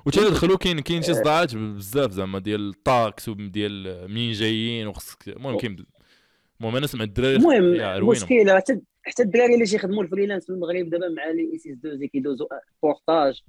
وتدخلوا 0.06 0.56
كاين 0.56 0.80
كاين 0.80 1.02
شي 1.02 1.14
صداعات 1.14 1.56
بزاف 1.56 2.10
زعما 2.10 2.38
ديال 2.38 2.68
ال 2.68 2.78
taxes 2.78 3.28
وديال 3.28 4.06
منين 4.10 4.32
جايين 4.32 4.86
وخصك. 4.86 5.28
المهم 5.28 5.58
كاين 5.58 5.76
المهم 6.60 6.76
أنا 6.76 6.86
سمعت 6.86 7.08
الدراري 7.08 7.36
المهم 7.36 8.08
مشكلة 8.08 8.62
حتى 9.06 9.22
الدراري 9.22 9.54
اللي 9.54 9.64
تيخدموا 9.64 10.02
ال 10.02 10.06
freelance 10.06 10.46
في 10.46 10.52
المغرب 10.52 10.90
دابا 10.90 11.08
مع 11.08 11.26
les 11.28 11.74
SS2I 11.74 12.08
كيدوزو 12.08 12.48
portage. 12.82 13.42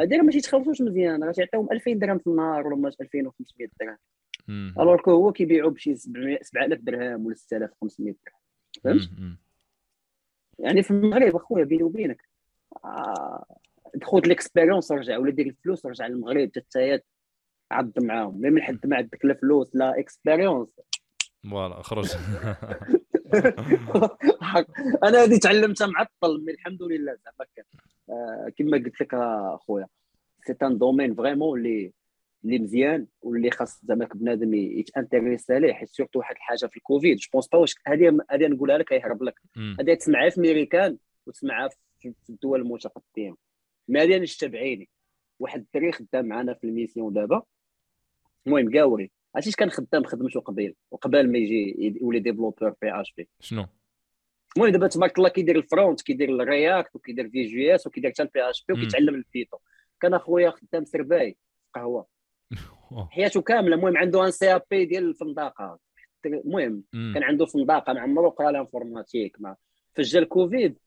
هادي 0.00 0.16
راه 0.16 0.22
ما 0.22 0.30
تيتخلصوش 0.30 0.82
مزيان 0.82 1.24
راه 1.24 1.32
تيعطيهم 1.32 1.72
2000 1.72 1.92
درهم 1.92 2.18
في 2.18 2.26
النهار 2.26 2.66
ولا 2.66 2.88
2500 3.00 3.68
درهم. 3.80 3.98
alors 4.80 4.96
que 4.96 5.10
هو 5.10 5.32
كيبيعوا 5.32 5.70
بشي 5.70 5.94
7000 5.94 6.80
درهم 6.80 7.26
ولا 7.26 7.34
6500 7.34 8.14
درهم. 8.84 8.98
فهمت؟ 8.98 9.10
يعني 10.58 10.82
في 10.82 10.90
المغرب 10.90 11.36
أخويا 11.36 11.64
بيني 11.64 11.82
وبينك 11.82 12.28
آه 12.84 13.44
خذ 14.02 14.20
l'expérience 14.26 14.92
رجع 14.92 15.18
ولا 15.18 15.30
دير 15.30 15.46
الفلوس 15.46 15.86
رجع 15.86 16.06
للمغرب 16.06 16.50
حتى 16.56 17.00
عض 17.70 17.92
معاهم. 18.02 18.40
mais 18.40 18.50
من 18.50 18.62
حد 18.62 18.86
ما 18.86 18.96
عندك 18.96 19.24
لا 19.24 19.34
فلوس 19.34 19.76
لا 19.76 19.98
expérience 19.98 20.68
voilà 21.50 21.82
خرج. 21.82 22.08
أنا 25.04 25.22
هذه 25.24 25.38
تعلمتها 25.38 25.86
معطل 25.86 26.40
من 26.40 26.50
الحمد 26.50 26.82
لله 26.82 27.16
زعما 27.24 27.46
آه 28.10 28.52
كما 28.58 28.76
قلت 28.76 29.00
لك 29.00 29.14
أخويا 29.14 29.86
c'est 30.46 30.56
un 30.62 30.78
domaine 30.78 31.14
vraiment 31.14 31.58
اللي 31.58 31.92
اللي 32.44 32.58
مزيان 32.58 33.06
واللي 33.22 33.50
خاص 33.50 33.84
زعما 33.84 34.08
بنادم 34.14 34.54
يتانتيريسي 34.54 35.54
عليه 35.54 35.72
حيت 35.72 35.88
surtout 35.88 36.18
واحد 36.18 36.34
الحاجة 36.34 36.66
في 36.66 36.76
الكوفيد. 36.76 37.16
je 37.16 37.28
pense 37.32 37.48
pas 37.48 37.58
واش 37.58 37.74
هذه 37.86 38.18
هذه 38.30 38.46
نقولها 38.46 38.78
لك 38.78 38.92
يهرب 38.92 39.22
لك. 39.22 39.40
هذه 39.80 39.94
تسمعها 39.94 40.30
في 40.30 40.40
ميريكان 40.40 40.98
وتسمعها 41.26 41.68
في 42.00 42.14
الدول 42.30 42.60
المتقدمة. 42.60 43.36
ما 43.88 44.02
هذه 44.02 44.16
أنا 44.16 44.26
شفتها 44.26 44.48
بعيني 44.48 44.88
واحد 45.38 45.60
الدري 45.60 45.92
خدام 45.92 46.26
معنا 46.26 46.54
في 46.54 46.64
ال 46.64 46.70
mission 46.70 47.12
دابا. 47.12 47.42
المهم 48.46 48.76
قاوري. 48.78 49.10
عرفتي 49.34 49.52
كان 49.52 49.70
خدام 49.70 50.04
خدمته 50.04 50.40
قبيل؟ 50.40 50.74
وقبل 50.90 51.32
ما 51.32 51.38
يجي 51.38 51.98
يولي 52.02 52.18
développeur 52.18 52.74
PHP 52.82 53.28
شنو؟ 53.40 53.66
المهم 54.56 54.72
دابا 54.72 54.86
تبارك 54.86 55.18
الله 55.18 55.28
كيدير 55.28 55.56
ال 55.56 55.64
front 55.64 56.02
كيدير 56.02 56.28
ال 56.28 56.39
React 56.39 56.96
وكيدير 56.96 57.28
Vue 57.28 57.42
JS 57.42 57.86
وكيدير 57.86 58.10
حتى 58.10 58.22
ال 58.22 58.50
PHP 58.50 58.74
وكيتعلم 58.74 59.14
ال 59.14 59.20
Python 59.20 59.56
كان 60.00 60.14
اخويا 60.14 60.50
خدام 60.50 60.84
سرباي 60.84 61.36
قهوة. 61.74 62.06
حياته 63.10 63.42
كاملة. 63.42 63.76
المهم 63.76 63.96
عنده 63.96 64.26
un 64.26 64.30
CAP 64.30 64.84
ديال 64.84 65.08
الفندقة. 65.08 65.78
المهم 66.26 66.84
كان 66.92 67.22
عنده 67.22 67.46
فندقة 67.46 67.92
ما 67.92 68.00
عمرو 68.00 68.28
قرا 68.28 68.50
ال 68.50 68.57
informatique 68.57 69.36
ما 69.40 69.56
فجا 69.94 70.18
الكوفيد. 70.18 70.78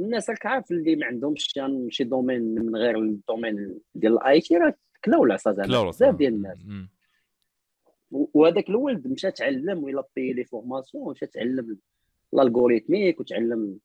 الناس 0.00 0.30
راك 0.30 0.46
عارف 0.46 0.70
اللي 0.70 0.96
ما 0.96 1.06
عندهمش 1.06 1.56
يعني 1.56 1.90
شي 1.90 2.04
domaine 2.04 2.54
من 2.54 2.76
غير 2.76 2.98
ال 2.98 3.08
domaine 3.08 3.78
ديال 3.94 4.12
ال 4.12 4.40
IT 4.40 4.56
راه 4.56 4.74
كلاو 5.04 5.24
العصا 5.24 5.52
زعما 5.52 5.88
بزاف 5.88 6.14
ديال 6.14 6.34
الناس. 6.34 6.58
وهذاك 8.10 8.68
الولد 8.68 9.06
مشى 9.06 9.30
تعلم 9.30 9.84
ولا 9.84 10.04
ب 10.16 10.32
les 10.32 10.44
formations 10.44 11.10
مشى 11.10 11.26
تعلم 11.26 11.78
ال 12.34 12.40
algorithmique 12.40 13.20
وتعلم 13.20 13.78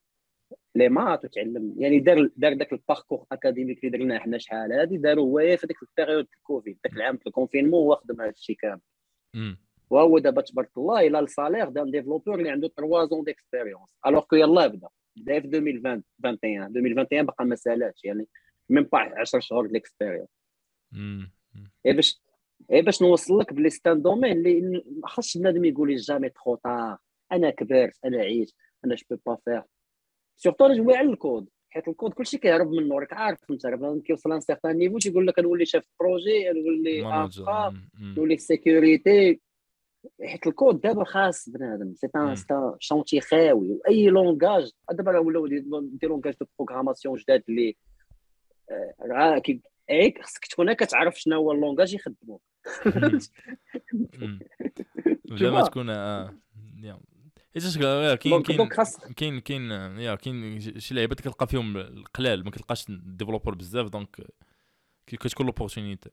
les 0.76 0.90
maths 0.90 1.26
وتعلم 1.26 1.76
يعني 1.78 2.00
دار 2.00 2.30
دار 2.38 2.54
داك 2.54 2.74
ال 2.74 2.80
parcours 2.80 3.26
académique 3.32 3.86
اللي 3.86 3.98
درنا 3.98 4.20
حنا 4.20 4.38
شحال 4.38 4.72
هادي 4.74 4.98
داروا 4.98 5.26
هو 5.26 5.58
في 5.58 5.68
ديك 5.68 5.78
ال 5.84 5.89
période 5.89 6.28
الكوفيد 6.38 6.78
داك 6.84 6.94
العام 6.94 7.18
في 7.18 7.28
ال 7.28 7.32
confinement 7.32 7.74
هو 7.74 7.96
خدم 7.96 8.22
هذا 8.22 8.30
الشيء 8.30 8.56
كامل. 8.56 8.82
وهو 9.90 10.20
دابا 10.20 10.42
تبارك 10.42 10.78
الله 10.78 11.00
إلى 11.08 11.20
ال 11.20 11.26
salaire 11.26 11.70
ديال 11.70 11.92
développeur 11.92 12.36
اللي 12.40 12.50
عنده 12.50 12.68
3 12.68 13.06
ans 13.06 13.24
d'expérience 13.24 13.88
alors 14.08 14.24
que 14.24 14.36
يلاه 14.36 14.68
بدا 14.68 14.88
بدا 15.18 15.40
في 15.40 15.48
2020 15.48 16.04
2021 16.26 16.64
2021 16.64 17.26
بقى 17.26 17.46
ما 17.46 17.56
سالاش 17.56 18.06
يعني 18.06 18.28
من 18.70 18.84
بعد 18.84 19.14
10 19.14 19.40
شهور 19.40 19.68
d'expérience 19.68 20.28
اي 21.86 21.94
باش 21.94 22.22
اي 22.72 22.82
باش 22.82 23.02
نوصل 23.02 23.40
لك 23.40 23.54
بلي 23.54 23.70
c'est 23.70 23.93
un 23.93 24.02
domaine 24.02 24.32
اللي 24.32 24.84
ما 25.02 25.08
خاصش 25.08 25.38
بنادم 25.38 25.66
يقول 25.66 25.90
لي 25.90 25.96
jamais 25.96 26.30
trop 26.30 26.56
tard 26.56 26.98
أنا 27.32 27.50
كبرت 27.50 28.06
أنا 28.06 28.18
عييت 28.18 28.52
أنا 28.86 28.96
جو 28.96 29.18
با 29.26 29.36
فير 29.36 29.64
سورتو 30.36 30.66
أنا 30.66 30.76
جوي 30.76 30.96
على 30.96 31.10
الكود 31.10 31.50
حيت 31.70 31.88
الكود 31.88 32.14
كلشي 32.14 32.38
كيهرب 32.38 32.72
منه 32.72 33.00
راك 33.00 33.14
عارف 33.14 33.52
أنت 33.52 33.66
راه 33.66 34.02
كيوصل 34.06 34.30
لأن 34.30 34.40
سيغتان 34.40 34.78
نيفو 34.78 34.98
تيقول 34.98 35.28
لك 35.28 35.40
نولي 35.40 35.66
شاف 35.66 35.88
بروجي 36.00 36.50
نولي 36.50 37.02
افا 37.26 37.74
نولي 38.18 38.38
سيكوريتي 38.38 39.42
حيت 40.24 40.48
الكود 40.48 40.82
دابا 40.82 41.04
خاص 41.04 41.50
بنادم 41.50 41.94
سي 41.94 42.08
ان 42.16 42.36
شونتي 42.80 43.22
خاوي 43.22 43.72
واي 43.72 44.08
لونغاج 44.08 44.72
دابا 44.92 45.20
ولاو 45.20 45.48
دي 45.48 45.60
لونغاج 46.04 46.36
دو 46.40 46.46
بروغراماسيون 46.60 47.16
جداد 47.16 47.44
اللي 47.50 47.76
راه 49.02 49.42
هيك 49.90 50.24
خصك 50.24 50.46
تكون 50.46 50.74
كتعرف 50.74 51.20
شنو 51.20 51.36
هو 51.36 51.52
اللونغاج 51.52 51.94
يخدموك. 51.94 52.42
بلا 55.26 55.52
ما 55.52 55.62
تكون 55.62 55.90
آه 55.90 56.38
كاين 58.16 58.42
كاين 58.42 58.68
كاين 59.16 59.40
كاين 59.40 59.72
يا 60.00 60.16
كاين 60.16 60.60
شي 60.60 60.94
لعيبات 60.94 61.20
كتلقى 61.20 61.48
فيهم 61.48 61.78
القلال 61.78 62.46
ما 62.46 62.52
كتلقاش 62.52 62.86
développeurs 62.90 63.56
بزاف 63.56 63.90
donc 63.90 64.28
كتكون 65.08 65.46
l'opportunité 65.46 66.10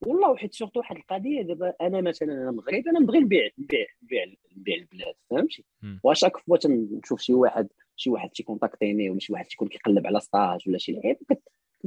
والله 0.00 0.30
وحيت 0.30 0.54
surtout 0.54 0.80
واحد 0.80 0.96
القضية 0.96 1.42
دابا 1.42 1.74
أنا 1.80 2.00
مثلا 2.00 2.32
أنا 2.32 2.50
مغرب 2.50 2.88
أنا 2.88 3.00
نبغي 3.00 3.18
نبيع 3.18 3.50
نبيع 3.58 3.86
نبيع 4.02 4.24
نبيع 4.56 4.76
البلاد 4.76 5.14
فهمتي؟ 5.30 5.64
و 6.02 6.07
chaque 6.07 6.36
fois 6.36 6.56
تنشوف 6.56 7.20
شي 7.20 7.34
واحد 7.34 7.68
شي 7.96 8.10
واحد 8.10 8.30
تيكونتاكتيني 8.30 9.10
ولا 9.10 9.18
شي 9.18 9.32
واحد 9.32 9.44
تيكون 9.44 9.68
كيقلب 9.68 10.06
على 10.06 10.20
stage 10.20 10.68
ولا 10.68 10.78
شي 10.78 10.92
لعيب 10.92 11.18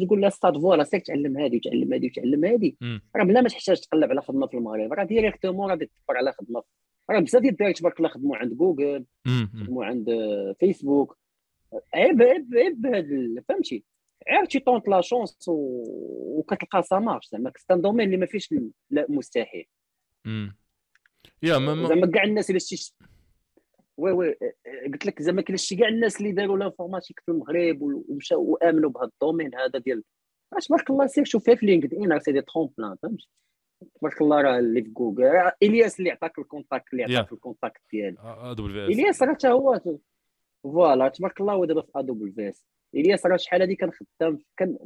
تقول 0.02 0.22
له 0.22 0.30
ستاد 0.30 0.58
voilà 0.58 0.84
سير 0.84 1.00
تعلم 1.00 1.38
هذه 1.38 1.56
وتعلم 1.56 1.94
هذه 1.94 2.06
وتعلم 2.06 2.46
هذه. 2.46 2.74
راه 3.16 3.24
بلا 3.24 3.41
ما 3.41 3.50
تحتاج 3.50 3.82
تقلب 3.82 4.12
على 4.12 4.22
خدمة 4.22 4.48
في 4.48 4.58
المغرب. 4.58 4.94
راه 4.94 5.04
directement 5.04 5.70
غادي 5.70 5.86
تدبر 5.86 6.18
على 6.18 6.34
خدمة. 6.34 6.64
راه 7.10 7.20
بزاف 7.20 7.41
ديال 7.41 7.52
الدراري 7.52 7.74
تبارك 7.74 7.98
الله 7.98 8.10
خدموا 8.10 8.38
عند 8.38 8.54
جوجل 8.54 9.06
خدموا 9.28 9.86
عند 9.86 10.10
فيسبوك. 10.60 11.18
عيب 11.94 12.22
عيب 12.22 12.56
عيب 12.56 12.86
هذا 12.86 13.44
فهمتي؟ 13.50 13.84
عيب 14.28 14.48
tu 14.48 14.60
tentes 14.60 14.88
la 14.88 15.02
chance 15.02 15.38
وكتلقى 15.48 16.84
ça 16.84 17.00
marche 17.00 17.30
زعما 17.30 17.52
c'est 17.58 17.75
un 17.75 17.82
domaine 17.82 18.06
اللي 18.06 18.18
ما 18.18 18.26
فيش 18.26 18.54
لا 18.89 19.06
مستحيل. 19.10 19.66
يا 21.44 21.54
زعما 21.88 22.12
كاع 22.12 22.24
الناس 22.24 22.50
اللي 22.50 22.60
شتي 22.60 22.94
oui 23.98 24.12
oui 24.12 24.36
قلت 24.94 25.06
لك 25.06 25.22
زعما 25.22 25.41
كاين 25.41 25.58
شي 25.58 25.76
كاع 25.76 25.88
الناس 25.88 26.18
اللي 26.22 26.32
داروا 26.32 26.58
l'informatique 26.58 27.20
في 27.26 27.32
المغرب 27.32 27.82
ومشاو 27.82 28.41
وآمنوا 28.41 28.89
بهذا 28.89 29.10
ال 29.14 29.19
domaine 29.19 29.56
هذا 29.56 29.80
ديال 29.80 30.04
تبارك 30.68 30.89
الله 30.89 31.08
سير 31.08 31.26
شوف 31.26 31.44
في 31.50 31.66
LinkedIn 31.66 32.12
راه 32.12 32.20
c'est 32.20 32.32
des 32.32 32.41
tremplins 32.41 32.96
فهمتي 33.04 33.30
تبارك 34.00 34.22
الله 34.22 34.41
راه 34.41 34.60
اللي 34.60 34.84
في 34.84 34.89
جوجل 34.89 35.52
إلياس 35.64 36.00
اللي 36.00 36.12
عطاك 36.12 36.39
ال 36.39 36.46
contact 36.46 36.94
اللي 36.94 37.04
عطاك 37.04 37.34
ال 37.34 37.39
contact 37.39 37.82
ديالي 37.91 38.18
إلياس 38.86 39.24
راه 39.24 39.34
حتى 39.34 39.48
هو 39.48 39.82
voilà 40.64 41.08
تبارك 41.08 41.41
الله 41.41 41.54
هو 41.54 41.66
دابا 41.66 41.82
في 41.82 41.91
AWS 41.96 42.66
إلياس 42.96 43.26
راه 43.26 43.38
شحال 43.38 43.62
هذه 43.62 43.74
كان 43.74 43.91
خدام 43.91 44.39
كان 44.58 44.78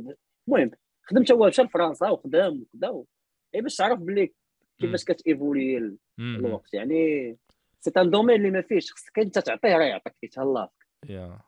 المهم 0.47 0.72
خدمت 1.03 1.32
هو 1.32 1.47
مشى 1.47 1.62
لفرنسا 1.62 2.10
وخدام 2.10 2.62
وكذا 2.62 3.03
باش 3.53 3.76
تعرف 3.76 3.99
بلي 3.99 4.34
كيفاش 4.80 5.03
كتيفولي 5.03 5.97
الوقت 6.20 6.74
يعني 6.74 7.38
c'est 7.89 8.01
un 8.01 8.10
domaine 8.10 8.36
اللي 8.36 8.52
ما 8.52 8.62
فيهش 8.62 8.92
خصك 8.92 9.20
أنت 9.20 9.40
تعطيه 9.40 9.78
راه 9.78 9.84
يعطيك 9.86 10.14
يتهلا 10.24 10.70
يا. 11.10 11.40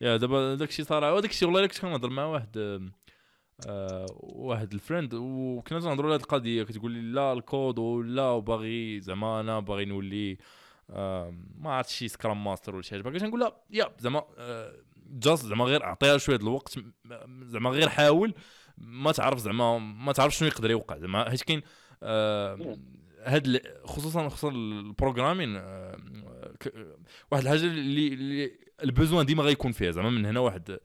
يا 0.00 0.16
دابا 0.16 0.54
داكشي 0.54 0.84
صراحة 0.84 1.14
وداك 1.14 1.30
الشيء 1.30 1.48
والله 1.48 1.66
كنت 1.66 1.78
كنهضر 1.78 2.10
مع 2.10 2.24
واحد 2.24 2.56
آه 3.68 4.06
واحد 4.20 4.72
ال 4.72 4.78
friend 4.78 5.14
وكنا 5.14 5.80
تنهضروا 5.80 6.06
على 6.06 6.14
هذه 6.14 6.22
القضية 6.22 6.62
كتقول 6.62 6.92
لي 6.92 7.00
لا 7.12 7.32
الكود 7.32 7.78
ولا 7.78 8.30
وباغي 8.30 9.00
زعما 9.00 9.40
أنا 9.40 9.60
باغي 9.60 9.84
نولي 9.84 10.38
آه 10.90 11.34
ما 11.58 11.70
عرفتش 11.70 11.94
شي 11.94 12.08
scrum 12.08 12.44
master 12.44 12.74
ولا 12.74 12.82
شي 12.82 12.90
حاجة. 12.90 13.02
باغي 13.02 13.18
نقول 13.26 13.40
لها 13.40 13.56
يا 13.70 13.94
زعما 13.98 14.24
آه 14.38 14.72
just 15.06 15.46
زعما 15.46 15.64
غير 15.64 15.84
أعطيها 15.84 16.18
شوية 16.18 16.36
الوقت 16.36 16.78
زعما 17.42 17.70
غير 17.70 17.88
حاول 17.88 18.34
ما 18.78 19.12
تعرف 19.12 19.38
زعما 19.38 19.78
ما 19.78 20.12
تعرف 20.12 20.34
شنو 20.34 20.48
يقدر 20.48 20.70
يوقع 20.70 20.98
زعما. 20.98 21.30
حيت 21.30 21.42
كاين 21.42 21.62
آه 22.02 22.78
هاد 23.24 23.62
خصوصا 23.84 24.28
خصوصا 24.28 24.48
ال 24.48 24.57
programming 24.57 25.56
آه 25.56 25.96
واحد 27.30 27.42
الحاجة 27.42 27.60
اللي, 27.60 28.08
اللي 28.08 28.58
ال 28.82 28.88
besoin 28.88 29.26
ديما 29.26 29.42
غيكون 29.42 29.72
فيها 29.72 29.90
زعما 29.90 30.10
من 30.10 30.26
هنا 30.26 30.40
واحد 30.40 30.78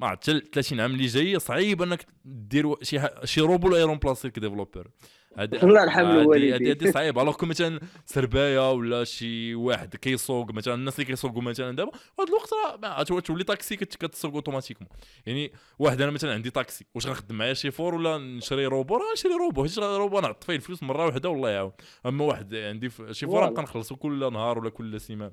ما 0.00 0.06
عرفت 0.06 0.30
30 0.30 0.80
عام 0.80 0.92
اللي 0.92 1.06
جاي 1.06 1.38
صعيب 1.38 1.82
إنك 1.82 2.06
دير 2.24 2.84
شي 2.84 3.00
شي 3.24 3.40
روبو 3.40 3.68
لا 3.68 3.78
يرومبلاسي 3.78 4.28
développeur. 4.28 4.90
الله 5.38 5.82
يرحم 5.82 6.00
الوالدين 6.00 6.68
هذه 6.70 6.90
صعيب. 6.90 7.18
alors 7.18 7.44
مثلا 7.44 7.80
سرباية 8.04 8.72
ولا 8.72 9.04
شي 9.04 9.54
واحد 9.54 9.96
كيسوق 9.96 10.52
مثلا 10.52 10.74
الناس 10.74 10.94
اللي 10.94 11.04
كيسوقوا 11.04 11.42
مثلا 11.42 11.76
دابا 11.76 11.90
هذا 12.20 12.28
الوقت 12.28 13.10
راه 13.10 13.20
تولي 13.20 13.44
طاكسي 13.44 13.76
كتسوق 13.76 14.34
automatiquement. 14.34 14.90
يعني 15.26 15.52
واحد 15.78 16.00
أنا 16.00 16.10
مثلا 16.10 16.32
عندي 16.32 16.50
طاكسي 16.50 16.86
واش 16.94 17.06
غنخدم 17.06 17.34
معايا 17.34 17.54
شي 17.54 17.70
فور 17.70 17.94
ولا 17.94 18.18
نشري 18.18 18.66
روبو؟ 18.66 18.96
راه 18.96 19.12
نشري 19.12 19.32
روبو 19.32 19.62
حيت 19.62 19.78
روبو 19.78 20.20
نعط 20.20 20.44
فيه 20.44 20.56
الفلوس 20.56 20.82
مرة 20.82 21.06
واحدة 21.06 21.28
والله 21.28 21.50
يعاون. 21.50 21.72
أما 22.06 22.24
واحد 22.24 22.54
عندي 22.54 22.90
chiffre 23.10 23.50
نبقى 23.50 23.62
نخلصو 23.62 23.96
كل 23.96 24.32
نهار 24.32 24.58
ولا 24.58 24.70
كل 24.70 25.00
سيمانة. 25.00 25.32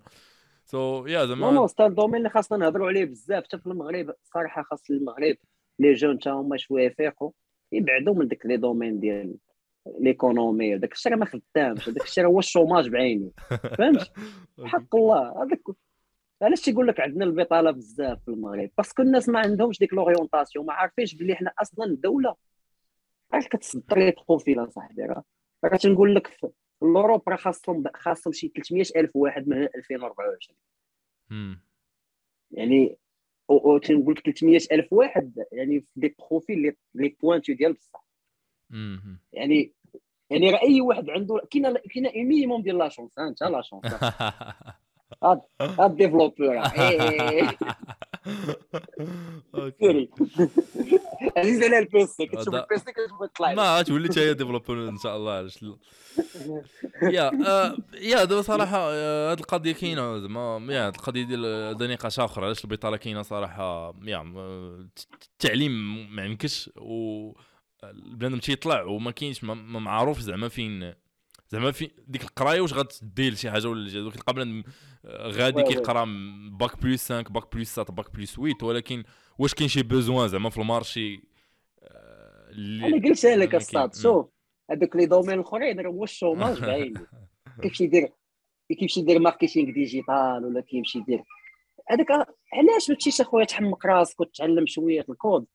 So 0.66 1.05
يا 1.08 1.26
زعما 1.26 1.52
نو 1.52 1.68
سطاش 1.68 1.91
domaines 1.91 2.16
اللي 2.16 2.30
خاصنا 2.30 2.58
نهضروا 2.58 2.88
عليه 2.88 3.06
بزاف 3.06 3.43
حتى 3.43 3.58
في 3.58 3.68
المغرب 3.68 4.14
صراحة 4.24 4.64
خاص 4.64 4.89
المغرب 4.89 5.36
les 5.80 5.93
jeunes 5.93 6.20
حتى 6.20 6.30
هما 6.30 6.58
شوية 6.58 6.86
يفيقوا 6.86 7.32
يبعدوا 7.72 8.14
من 8.14 8.28
داك 8.28 8.46
les 8.45 8.57
domaines 8.57 8.99
ديال 9.00 9.36
l'économie 9.99 10.78
داك 10.77 10.93
الشيء 10.93 11.11
راه 11.11 11.17
ما 11.17 11.25
خدامش 11.25 11.89
داك 11.89 12.03
الشيء 12.03 12.25
هو 12.25 12.39
ال 12.39 12.46
chômage 12.46 12.89
بعينه 12.89 13.31
فهمت؟ 13.77 14.11
حق 14.65 14.95
الله. 14.95 15.43
هذاك 15.43 15.61
علاش 16.41 16.61
تيقول 16.61 16.88
لك 16.88 16.99
عندنا 16.99 17.25
البطالة 17.25 17.71
بزاف 17.71 18.19
في 18.25 18.27
المغرب؟ 18.27 18.69
parce 18.78 18.93
que 18.93 19.01
الناس 19.01 19.29
ما 19.29 19.39
عندهمش 19.39 19.79
ديك 19.79 19.93
l'orientation 19.93 20.66
ما 20.65 20.73
عارفينش 20.73 21.15
بلي 21.15 21.36
حنا 21.36 21.53
أصلا 21.61 21.86
الدولة 21.86 22.36
علاش 23.33 23.47
كتصدر 23.47 23.97
les 23.97 24.09
profils 24.09 24.72
صاحبي 24.71 25.01
راه 25.01 25.23
راه 25.65 25.77
تنقول 25.77 26.15
لك 26.15 26.27
في 26.27 26.49
ال 26.84 26.90
Europe 26.90 27.30
راه 27.29 27.36
خاصهم 27.36 27.83
خاصهم 27.95 28.33
شي 28.33 28.47
300 28.47 28.83
ألف 28.95 29.15
واحد 29.15 29.47
من 29.47 29.57
2024 29.57 30.57
يعني 32.51 32.97
تنقول 33.83 34.15
لك 34.15 34.25
300 34.25 34.59
ألف 34.71 34.93
واحد 34.93 35.45
يعني 35.51 35.79
في 35.79 35.88
des 35.95 36.16
profils 36.20 36.76
les 36.95 37.09
pointus 37.22 37.53
ديال 37.53 37.73
بصح. 37.73 38.05
يعني 39.34 39.74
يعني 40.30 40.51
راه 40.51 40.61
اي 40.61 40.82
واحد 40.82 41.09
عنده 41.09 41.41
كاين 41.51 41.78
كاين 41.78 42.28
minimum 42.28 42.61
ديال 42.61 42.78
la 42.78 42.89
chance 42.89 43.20
انت 43.20 43.43
la 43.43 43.61
chance 43.61 43.86
هاد 45.80 45.95
développeur 45.95 46.57
عزيز 51.38 51.63
على 51.63 51.80
ال 51.80 51.95
PC 51.95 52.26
كتشوف 52.26 52.55
ال 52.55 52.68
PC 52.68 52.91
كتبغي 52.91 53.28
تطلع. 53.28 53.53
ما 53.53 53.82
تولي 53.82 54.09
حتى 54.09 54.20
هي 54.20 54.34
développeur 54.34 54.89
إن 54.89 54.97
شاء 54.97 55.18
الله 55.18 55.32
علاش 55.32 55.63
لا. 55.63 55.78
يا 57.01 57.47
آه 57.47 57.78
يا 58.01 58.24
دابا 58.24 58.41
صراحة 58.41 58.78
آه، 58.78 59.32
هاد 59.32 59.39
القضية 59.39 59.72
كاينة 59.74 60.18
زعما 60.20 60.74
يا 60.74 60.88
هاد 60.88 60.95
القضية 60.95 61.24
ديال 61.24 61.45
هذا 61.76 61.88
نقاش 61.88 62.20
اخر 62.20 62.45
علاش 62.45 62.63
البطالة 62.63 62.97
كاينة 62.97 63.22
صراحة 63.22 63.93
يا 64.03 64.22
التعليم 65.24 65.72
ما 66.16 66.22
عندكش 66.24 66.70
و 66.78 67.32
البنادم 67.89 68.39
تيطلع 68.39 68.83
وما 68.83 69.11
كاينش 69.11 69.43
ما 69.43 69.79
معروف 69.79 70.19
زعما 70.19 70.47
فين 70.47 70.93
زعما 71.49 71.71
في 71.71 71.91
ديك 72.07 72.23
القراية 72.23 72.61
واش 72.61 72.73
غتدي 72.73 73.29
لشي 73.29 73.51
حاجة 73.51 73.67
ولا 73.67 73.91
حاجة 73.91 74.09
كتلقى 74.09 74.33
بنادم 74.33 74.63
آه، 75.05 75.27
غادي. 75.27 75.63
كيقرا 75.63 76.05
bac 76.51 76.82
plus 76.84 77.11
5 77.11 77.29
bac 77.30 77.55
plus 77.55 77.76
7 77.75 77.95
bac 77.95 78.16
plus 78.16 78.36
8 78.36 78.55
ولكن 78.63 79.03
واش 79.39 79.53
كاين 79.53 79.69
شي 79.69 79.83
besoin 79.84 80.28
زعما 80.27 80.49
في 80.49 80.57
ال 80.57 80.65
marché؟ 80.65 81.16
آه، 81.83 82.49
اللي 82.49 82.88
أنا 82.88 83.09
قلتها 83.09 83.36
لك 83.36 83.75
مم. 83.75 83.89
شوف 84.01 84.29
هذوك 84.71 84.95
les 84.95 85.05
domaines 85.05 85.39
الأخرين 85.39 85.79
راه 85.79 85.89
هو 85.89 86.03
ال 86.03 86.11
chômage 86.11 86.59
باين 86.65 86.93
كيمشي 87.61 87.83
يدير 87.83 88.09
كيمشي 88.79 88.99
يدير 88.99 89.19
marketing 89.20 89.74
digital 89.74 90.45
ولا 90.45 90.61
كيمشي 90.61 90.99
يدير؟ 90.99 91.23
هذاك 91.89 92.11
علاش 92.53 92.89
ما 92.89 92.95
تمشيش 92.95 93.21
أخويا 93.21 93.45
تحمق 93.45 93.86
راسك 93.86 94.19
وتتعلم 94.19 94.65
شوية 94.65 95.05
الكود؟ 95.09 95.45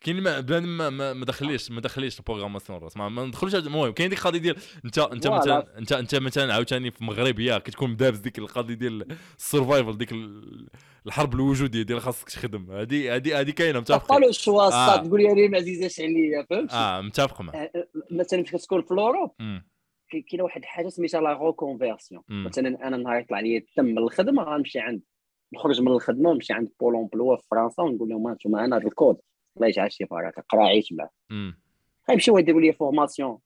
كاين 0.00 0.18
اللي 0.18 0.30
ما 0.30 0.40
بنادم 0.40 0.76
ما 0.78 0.90
ما 0.90 1.12
ما 1.12 1.24
دخليش 1.24 1.70
ما 1.70 1.80
دخليش 1.80 2.18
البروغراماسيون 2.18 2.78
راس 2.78 2.96
ما 2.96 3.08
ما 3.08 3.24
ندخلوش 3.24 3.54
المهم 3.54 3.90
كاين 3.92 4.10
ديك 4.10 4.18
القضية 4.18 4.38
ديال 4.40 4.56
انت 4.84 4.98
انت. 4.98 5.26
مثلا 5.26 5.78
انت 5.78 5.92
انت 5.92 6.14
مثلا 6.14 6.54
عاوتاني 6.54 6.90
في 6.90 7.00
المغرب 7.00 7.38
يا 7.38 7.58
كتكون 7.58 7.96
دابز 7.96 8.18
ديك 8.18 8.38
القضية 8.38 8.74
ديال 8.74 9.16
السرفايفل 9.38 9.98
ديك 9.98 10.12
ال- 10.12 10.68
الحرب 11.06 11.34
الوجودية 11.34 11.82
ديال 11.82 12.00
خاصك 12.00 12.28
تخدم. 12.28 12.70
هذه 12.70 13.14
هذه 13.14 13.40
هذه 13.40 13.50
كاينة 13.50 13.80
متفق 13.80 14.16
له 14.16 14.28
الشوا 14.28 14.62
آه. 14.62 14.96
تقول 14.96 15.20
لي 15.22 15.48
ما 15.48 15.56
عزيزاش 15.58 16.00
عليا 16.00 16.46
فهمت؟ 16.50 16.72
آه 16.72 17.00
متفق 17.00 17.40
معك. 17.40 17.54
آه، 17.56 17.70
آه، 17.74 17.86
مثلا 18.10 18.44
فاش 18.44 18.62
كتكون 18.62 18.82
في 18.82 18.90
الأوروب. 18.90 19.30
كاينة 20.10 20.44
واحد 20.44 20.60
الحاجة 20.60 20.88
سميتها 20.88 21.20
لا 21.20 21.32
روكونفيرسيون 21.32 22.22
مم. 22.28 22.44
مثلا 22.44 22.88
أنا 22.88 22.96
نهار 22.96 23.18
يطلع 23.20 23.40
لي 23.40 23.56
التم 23.56 23.84
من 23.84 23.98
الخدمه 23.98 24.42
غنمشي 24.42 24.78
عند 24.78 25.02
نخرج 25.54 25.80
من 25.80 25.88
الخدمة 25.88 26.30
ونمشي 26.30 26.52
عند 26.52 26.70
بول 26.80 26.96
امبلوا 26.96 27.36
في 27.36 27.42
فرنسا 27.50 27.82
ونقول 27.82 28.08
لهم 28.08 28.26
هانتوما 28.26 28.64
أنا 28.64 28.76
هذا 28.76 28.86
الكود 28.86 29.16
الله 29.56 29.68
يجعل 29.68 29.92
شي 29.92 30.04
بركه 30.04 30.42
قرا 30.48 30.66
عيش 30.66 30.92
معاه. 30.92 31.10
غيمشيو 32.10 32.38
يديروا 32.38 32.60
لي 32.60 32.72
فورماسيون 32.72 33.38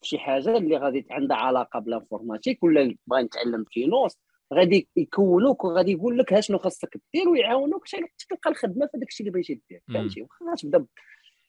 في 0.00 0.08
شي 0.08 0.18
حاجة 0.18 0.56
اللي 0.56 0.76
غادي 0.76 1.06
عندها 1.10 1.36
علاقة 1.36 1.78
بالانفورماتيك 1.78 2.62
ولا 2.62 2.96
باغي 3.06 3.22
نتعلم 3.22 3.64
فينوس 3.70 4.18
غادي 4.54 4.88
يكونوك 4.96 5.64
وغادي 5.64 5.92
يقول 5.92 6.18
لك 6.18 6.32
ها 6.32 6.40
شنو 6.40 6.58
خاصك 6.58 7.00
دير 7.14 7.28
ويعاونوك 7.28 7.88
حتى 7.88 8.26
تلقى 8.28 8.50
الخدمة 8.50 8.86
في 8.92 8.98
داك 8.98 9.08
الشيء 9.08 9.26
اللي 9.26 9.32
بغيتي 9.32 9.60
دير. 9.70 9.82
فهمتي؟ 9.94 10.22
واخا 10.22 10.52
غتبدا 10.52 10.86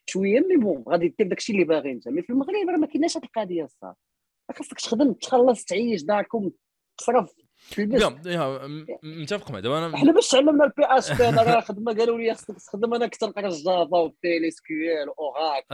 شوية 0.06 0.40
مي 0.40 0.58
بون 0.58 0.84
غادي 0.90 1.08
دير 1.08 1.28
داك 1.28 1.38
الشيء 1.38 1.56
اللي 1.56 1.68
باغي 1.68 1.92
انت. 1.92 2.08
مي 2.08 2.22
في 2.22 2.30
المغرب 2.30 2.70
راه 2.70 2.78
ما 2.78 2.88
كايناش 2.88 3.18
هاد 3.18 3.24
القضية 3.24 3.64
الصاد 3.64 3.96
خاصك 4.54 4.80
تخدم 4.80 5.14
تخلص 5.14 5.64
تعيش 5.66 6.04
داركم 6.04 6.52
تصرف 6.98 7.30
م- 8.68 8.86
متفق 9.04 9.52
معك 9.52 9.64
دابا 9.64 9.86
أنا 9.86 9.98
حنا 9.98 10.12
باش 10.14 10.28
تعلمنا 10.28 10.64
البي 10.66 10.86
اش 10.86 11.12
بي 11.12 11.30
أنا 11.30 11.44
راه 11.44 11.62
خدمة 11.62 11.94
قالوا 11.94 12.18
لي 12.18 12.34
خاصك 12.34 12.56
تخدم 12.58 12.94
أنا 12.94 13.08
كثر 13.08 13.30
قرا 13.30 13.48
الجافا 13.48 13.98
والتيلي 13.98 14.52
سكيول 14.52 15.10
واوراك 15.18 15.66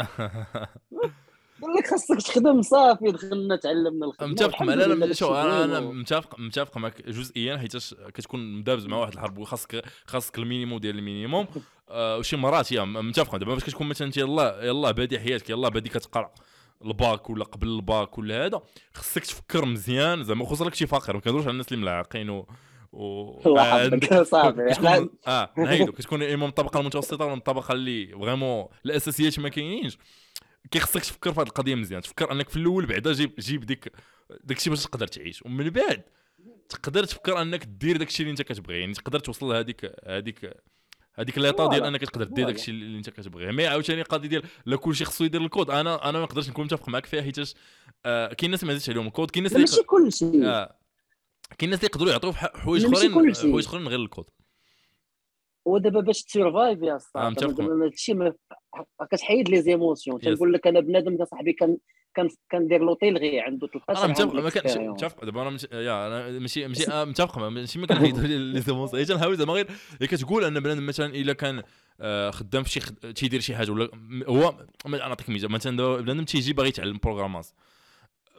قال 1.62 1.74
لك 1.78 1.88
خاصك 1.88 2.18
تخدم 2.28 2.62
صافي 2.62 3.12
دخلنا 3.12 3.56
تعلمنا 3.56 4.06
الخدمة. 4.06 4.28
متفق 4.32 4.62
معك 4.62 4.78
لا 4.78 4.84
لا 4.94 5.14
شو 5.14 5.36
أنا 5.36 5.80
متفق 5.80 6.40
متفق 6.40 6.78
معك 6.78 7.02
جزئيا 7.08 7.58
حيتاش 7.58 7.96
كتكون 8.14 8.60
مدابز 8.60 8.86
مع 8.86 8.98
واحد 8.98 9.14
الحرب 9.14 9.38
وخاصك 9.38 9.84
خاصك 10.06 10.38
المينيموم 10.38 10.80
ديال 10.80 10.98
المينيموم. 10.98 11.48
آه 11.90 12.18
وشي 12.18 12.38
مرات 12.38 12.72
يا 12.72 12.84
متفق 12.84 13.36
دابا 13.38 13.54
باش 13.54 13.64
كتكون 13.64 13.88
مثلا 13.88 14.08
انت 14.08 14.18
يلاه 14.18 14.64
يلاه 14.64 14.92
بادي 14.92 15.20
حياتك 15.20 15.50
يلاه 15.50 15.70
بادي 15.70 15.90
كتقرأ. 15.90 16.32
الباك 16.86 17.30
ولا 17.30 17.44
قبل 17.44 17.68
الباك 17.68 18.18
ولا 18.18 18.46
هذا 18.46 18.62
خصك 18.94 19.26
تفكر 19.26 19.66
مزيان 19.66 20.24
زعما 20.24 20.46
خصوصا 20.46 20.66
لك 20.66 20.76
شي 20.76 20.88
فقير 20.88 21.16
ما 21.16 21.22
كنهضروش 21.22 21.44
على 21.44 21.52
الناس 21.52 21.68
اللي 21.72 21.82
ملاعقين 21.82 22.30
و 22.30 22.48
و 22.92 23.40
الله 23.46 24.24
صافي 24.24 24.70
كتكون 24.70 25.10
آه 25.28 25.54
نعيدو 25.58 25.92
كتكون 25.92 26.24
اما 26.24 26.36
من 26.36 26.50
الطبقة 26.50 26.80
المتوسطة 26.80 27.26
ولا 27.26 27.34
من 27.34 27.40
الطبقة 27.40 27.72
اللي 27.72 28.08
vraiment 28.08 28.68
الأساسيات 28.86 29.40
ما 29.40 29.50
كاينينش. 29.50 29.98
كيخصك 30.72 31.02
تفكر 31.02 31.34
في 31.34 31.40
هذه 31.40 31.48
القضية 31.48 31.76
مزيان 31.76 32.02
تفكر 32.02 32.32
أنك 32.32 32.50
في 32.50 32.58
الأول 32.58 32.86
بعدا 32.86 33.14
جيب 33.14 33.36
جيب 33.40 33.66
ديك 33.66 33.92
داك 34.44 34.58
الشيء 34.58 34.74
باش 34.74 34.84
تقدر 34.84 35.08
تعيش. 35.08 35.46
ومن 35.46 35.70
بعد 35.70 36.04
تقدر 36.70 37.04
تفكر 37.04 37.42
أنك 37.42 37.64
دير 37.66 37.98
داك 37.98 38.08
الشيء 38.08 38.26
اللي 38.26 38.32
أنت 38.32 38.42
كتبغي 38.42 38.80
يعني 38.80 38.94
تقدر 38.94 39.20
توصل 39.20 39.50
لهذيك 39.50 39.92
هذيك 40.08 40.54
هذيك 41.16 41.38
l'état 41.38 41.70
ديال. 41.70 41.84
أنك 41.84 42.02
تقدر 42.02 42.24
دير 42.24 42.34
voilà. 42.36 42.48
داك 42.48 42.56
الشيء 42.56 42.74
اللي 42.74 42.98
أنت 42.98 43.10
كتبغيه 43.10 43.52
mais 43.52 43.68
عاوتاني 43.68 44.02
القضية 44.02 44.30
ديال 44.30 44.44
لا 44.66 44.76
كلشي 44.78 45.06
خصو 45.06 45.24
يدير 45.24 45.42
الكود 45.42 45.70
أنا 45.70 46.10
أنا 46.10 46.18
ما 46.20 46.24
نقدرش 46.26 46.50
نكون 46.50 46.66
متفق 46.66 46.90
معك 46.90 47.06
فيها 47.06 47.22
حيتاش 47.22 47.56
آه 48.06 48.34
كاين 48.34 48.52
ناس 48.52 48.64
ما 48.64 48.74
زيدش 48.74 48.90
عليهم 48.90 49.08
الكود 49.08 49.32
كاين 49.32 49.44
ناس 49.44 49.54
ماشي 49.54 49.84
كل 49.84 50.12
شيء 50.14 50.46
آه 50.46 50.78
كاين 51.58 51.70
ناس 51.70 51.80
اللي 51.80 51.90
يقدروا 51.94 52.12
يعطيو 52.12 52.34
ح- 52.34 52.58
حوايج 52.58 52.86
أخرين 52.86 53.14
كلشي. 53.14 53.42
حوايج 53.50 53.66
أخرين 53.66 53.88
غير 53.88 54.00
الكود 54.00 54.26
ودابا 55.66 56.00
باش 56.00 56.24
تسرفايف 56.24 56.82
يا 56.82 56.94
آه، 56.94 56.98
صاحبي 56.98 57.36
دابا 57.36 57.86
هادشي 57.86 58.14
ما 58.14 58.34
كتحيد 59.12 59.50
لي 59.50 59.62
زيموسيون. 59.62 60.20
تنقول 60.20 60.54
لك 60.54 60.68
أنا 60.68 60.80
بنادم 60.80 61.18
يا 61.20 61.26
صاحبي 61.26 61.54
كان 61.54 61.78
كان 62.16 62.30
كندير 62.52 62.82
لوطيل 62.84 63.18
غير 63.18 63.44
عنده 63.44 63.68
13 63.68 64.06
أنا 64.06 64.12
متفق. 64.12 64.78
متفق. 64.80 65.26
دابا 65.26 65.42
أنا 65.42 65.50
مش... 65.50 65.68
يا 65.72 66.08
أنا 66.08 66.40
ماشي 66.40 66.68
ماشي 66.68 66.92
آه، 66.92 67.06
متفق 67.06 67.38
ماشي 67.38 67.80
ما 67.80 67.88
كنحيد 67.88 68.20
لي 68.20 68.62
زيموس 68.62 68.96
هي 68.96 69.06
تنحاول 69.06 69.38
زعما 69.38 69.54
غير 69.54 69.68
هي 70.02 70.08
كتقول 70.08 70.46
أن 70.46 70.60
بنادم 70.60 70.86
مثلا 70.86 71.16
إلا 71.16 71.34
كان 71.34 71.64
آه، 72.02 72.32
خدام 72.32 72.64
في 72.64 72.70
شي 72.70 72.80
خد... 72.80 72.96
تيدير 73.14 73.40
شي 73.40 73.56
حاجة 73.56 73.72
ولا 73.72 73.90
هو 74.28 74.56
أنا 74.86 74.98
نعطيك 74.98 75.30
مثال. 75.30 75.52
مثلا 75.52 75.98
بنادم 75.98 76.24
تيجي 76.24 76.54
باغي 76.54 76.70
يتعلم 76.70 77.00
programma- 77.04 77.54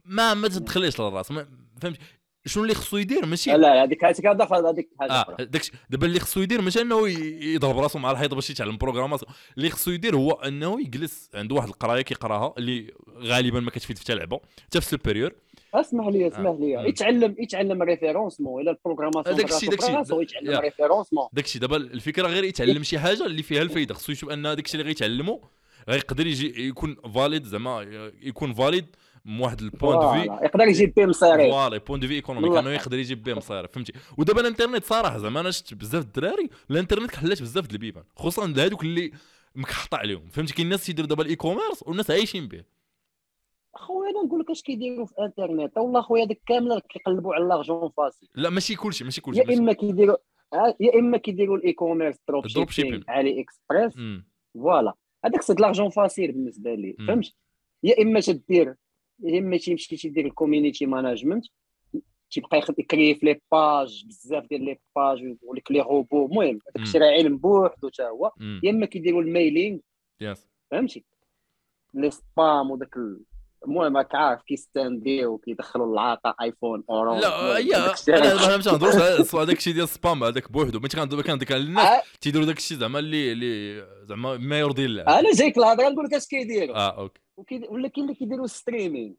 ما 0.04 0.34
ما 0.34 0.48
تدخليش 0.48 1.00
للراس. 1.00 1.30
ما 1.30 1.46
فهمت؟ 1.82 1.98
شنو 2.46 2.62
اللي 2.62 2.74
خصو 2.74 2.96
يدير؟ 2.96 3.26
ماشي. 3.26 3.50
لا 3.50 3.56
لا 3.56 3.82
هذيك 3.84 4.04
هذيك 4.04 4.26
هذا 4.26 4.44
هذيك 4.70 4.88
حاجة 5.00 5.12
آه 5.12 5.22
أخرى. 5.22 5.44
داكشي. 5.44 5.72
دابا 5.90 6.06
اللي 6.06 6.20
خصو 6.20 6.40
يدير 6.40 6.60
ماشي 6.62 6.80
إنه 6.80 7.08
يضرب 7.08 7.78
راسو 7.78 7.98
مع 7.98 8.10
الحيط 8.10 8.34
باش 8.34 8.50
يتعلم 8.50 8.76
programmation 8.76 9.32
اللي 9.56 9.70
خصو 9.70 9.90
يدير 9.90 10.16
هو 10.16 10.30
إنه 10.32 10.80
يجلس 10.80 11.30
عنده 11.34 11.54
واحد 11.54 11.68
القراية 11.68 12.02
كيقراها 12.02 12.54
اللي 12.58 12.92
غالبا 13.22 13.60
ما 13.60 13.70
كتفيد 13.70 13.96
في 13.98 14.04
حتى 14.04 14.14
لعبة. 14.14 14.40
حتى 14.66 14.80
في 14.80 14.86
supérieur 14.86 15.32
اسمح 15.74 16.06
لي 16.06 16.28
اسمح 16.28 16.56
لي. 16.60 16.76
مم. 16.76 16.86
يتعلم 16.86 17.34
يتعلم 17.38 17.82
référencement 17.82 18.62
إلى 18.62 18.70
ال 18.70 18.75
programmation 18.75 19.34
هذاك 19.36 19.50
الشيء- 19.52 19.70
داك 19.70 19.78
الشيء-. 19.82 20.22
يتعلم 20.22 20.58
référencement 20.60 21.28
داكشي 21.32 21.58
دابا 21.58 21.76
الفكرة 21.76 22.28
غير 22.28 22.44
يتعلم 22.44 22.82
شي 22.82 22.98
حاجة 22.98 23.26
اللي 23.26 23.42
فيها 23.42 23.62
الفايدة. 23.62 23.94
خصو 23.94 24.12
يشوف 24.12 24.30
أن 24.30 24.42
داكشي 24.42 24.74
اللي 24.74 24.88
غيتعلمو 24.88 25.44
غيقدر 25.88 26.26
يجي 26.26 26.68
يكون 26.68 26.96
valide 27.14 27.44
زعما 27.44 27.82
يكون 28.22 28.52
valide 28.54 28.86
من 29.24 29.40
واحد 29.40 29.60
البوان 29.60 29.98
دو 29.98 30.12
في 30.12 30.44
يقدر 30.44 30.64
يجيب 30.68 30.94
بيه 30.94 31.06
مصاري 31.06 31.50
voilà 31.50 31.78
point 31.78 32.00
de 32.00 32.06
vue 32.06 32.14
ايكونوميك 32.14 32.50
والله. 32.50 32.60
انه 32.60 32.70
يقدر 32.70 32.98
يجيب 32.98 33.22
به 33.22 33.34
مصاري 33.34 33.68
فهمتي؟ 33.68 33.92
ودابا 34.18 34.40
الانترنت 34.40 34.84
صراحة 34.84 35.18
زعما 35.18 35.40
أنا 35.40 35.50
شفت 35.50 35.74
بزاف 35.74 36.04
الدراري 36.04 36.50
الانترنت 36.70 37.16
حلات 37.16 37.42
بزاف 37.42 37.66
د 37.66 37.72
البيبان 37.72 38.04
خصوصا 38.16 38.46
لهذوك 38.46 38.82
اللي 38.82 39.12
مكحطة 39.54 39.96
عليهم 39.96 40.28
فهمتي؟ 40.28 40.54
كاين 40.54 40.66
الناس 40.66 40.86
تيديروا 40.86 41.08
دابا 41.08 41.22
ال 41.22 41.36
e-commerce 41.36 41.82
والناس 41.82 42.10
عايشين 42.10 42.48
به 42.48 42.64
خويا 43.74 44.10
أنا 44.10 44.22
نقول 44.22 44.40
لك 44.40 44.50
اش 44.50 44.62
كيديروا 44.62 45.06
في 45.06 45.12
الانترنت؟ 45.18 45.78
والله 45.78 46.00
خويا 46.00 46.24
هذيك 46.24 46.42
كاملة 46.46 46.80
كيقلبوا 46.80 47.34
على 47.34 47.44
l'argent 47.44 47.90
facile 47.96 48.28
لا 48.34 48.50
ماشي 48.50 48.74
كلشي 48.74 49.04
ماشي 49.04 49.20
كلشي 49.20 49.40
يا 49.40 49.58
إما 49.58 49.72
كيديروا 49.72 50.16
يا 50.80 50.98
إما 50.98 51.18
كيديروا 51.18 51.56
ال 51.56 51.72
e-commerce 51.72 52.16
dropshipping. 52.28 53.02
AliExpress. 53.08 54.22
فوالا. 54.54 54.94
هذاك 55.24 55.42
سي 55.42 55.54
لارجون 55.58 55.88
فاسيل 55.88 56.32
بالنسبة 56.32 56.74
لي. 56.74 56.96
فهمت 57.08 57.32
يا 57.82 58.02
إما 58.02 58.20
تدير 58.20 58.74
اما 59.38 59.56
تيمشي 59.56 59.96
تيدير 59.96 60.26
الكوميونيتي 60.26 60.86
مانجمنت 60.86 61.44
تيبقى 62.30 62.58
يكري 62.78 63.14
في 63.14 63.26
لي 63.26 63.40
باج 63.52 64.04
بزاف 64.06 64.46
ديال 64.48 64.64
لي 64.64 64.78
باج 64.96 65.22
ويقول 65.22 65.56
لك 65.56 65.72
لي 65.72 65.80
روبو 65.80 66.26
المهم 66.26 66.58
هذاك. 66.76 66.76
الشيء 66.88 67.00
راه 67.00 67.10
علم 67.10 67.36
بوحدو 67.38 67.88
حتى 67.88 68.02
هو. 68.02 68.32
يا 68.62 68.70
إما 68.70 68.86
كيديروا 68.86 69.22
الميلينغ. 69.22 69.78
يس 70.20 70.46
فهمتي؟ 70.70 71.04
لي 71.94 72.10
سبام 72.10 72.70
وداك 72.70 72.96
ال- 72.96 73.20
المهم 73.66 73.96
راك 73.96 74.14
عارف 74.14 74.42
كيستانديو 74.42 75.32
وكيدخلوا 75.32 75.92
العاقه 75.92 76.34
ايفون 76.42 76.84
اورانج 76.90 77.22
لا 77.22 77.58
الشيء. 77.92 78.16
أنا 78.16 78.56
ما 78.56 78.62
تهضروش 78.62 78.94
على 78.94 79.24
هذاك 79.34 79.56
الشيء 79.56 79.72
ديال 79.72 79.84
السبام 79.84 80.24
هذاك 80.24 80.52
بوحدو. 80.52 80.78
ملي 80.80 81.06
دابا 81.06 81.22
كان 81.22 81.38
ديك 81.38 81.52
الناس 81.52 81.86
آه، 81.86 82.02
تيديروا 82.20 82.46
داك 82.46 82.56
الشيء 82.56 82.78
زعما 82.78 82.98
اللي 82.98 83.32
اللي 83.32 83.84
زعما 84.08 84.36
ما 84.36 84.58
يرضي 84.60 84.84
الله. 84.84 85.02
أنا 85.02 85.32
جايك 85.32 85.58
الهضره 85.58 85.88
نقول 85.88 86.04
لك 86.04 86.14
اش 86.14 86.26
كيديروا 86.26 86.76
آه 86.76 86.90
ok. 86.90 87.02
وكي- 87.04 87.21
ولا 87.36 87.88
كاين 87.88 88.04
اللي 88.04 88.14
كيديروا 88.14 88.46
streaming. 88.46 89.14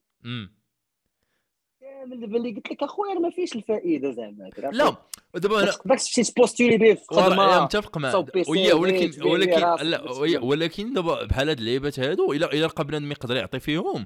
كامل 1.82 2.20
دابا 2.20 2.38
اللي 2.38 2.52
قلت 2.52 2.72
لك 2.72 2.84
أخويا 2.84 3.14
ما 3.14 3.30
فيش 3.30 3.56
الفائدة 3.56 4.12
زعما. 4.12 4.50
لا. 4.72 4.96
دابا 5.36 5.64
أنا 5.64 5.72
تقدرش 5.72 6.12
تمشي 6.12 6.32
ت 6.32 6.37
postuler 6.37 6.78
به 6.78 6.94
في 6.94 7.04
خدمة. 7.08 7.64
متفق 7.64 7.98
مع 7.98 8.10
تصاوب 8.10 8.32
PC 8.32 8.52
ويا 8.52 8.74
ولكن 8.74 9.24
ولكن 9.24 9.60
لا. 9.86 10.02
ولكن 10.44 10.94
دابا 10.94 11.24
بحال 11.26 11.50
هاد 11.50 11.60
اللعيبات 11.60 12.00
هادو 12.00 12.34
الا 12.34 12.54
إلا 12.54 12.66
لقى 12.66 12.84
بنادم 12.84 13.12
يقدر 13.12 13.36
يعطي 13.36 13.60
فيهم 13.60 14.06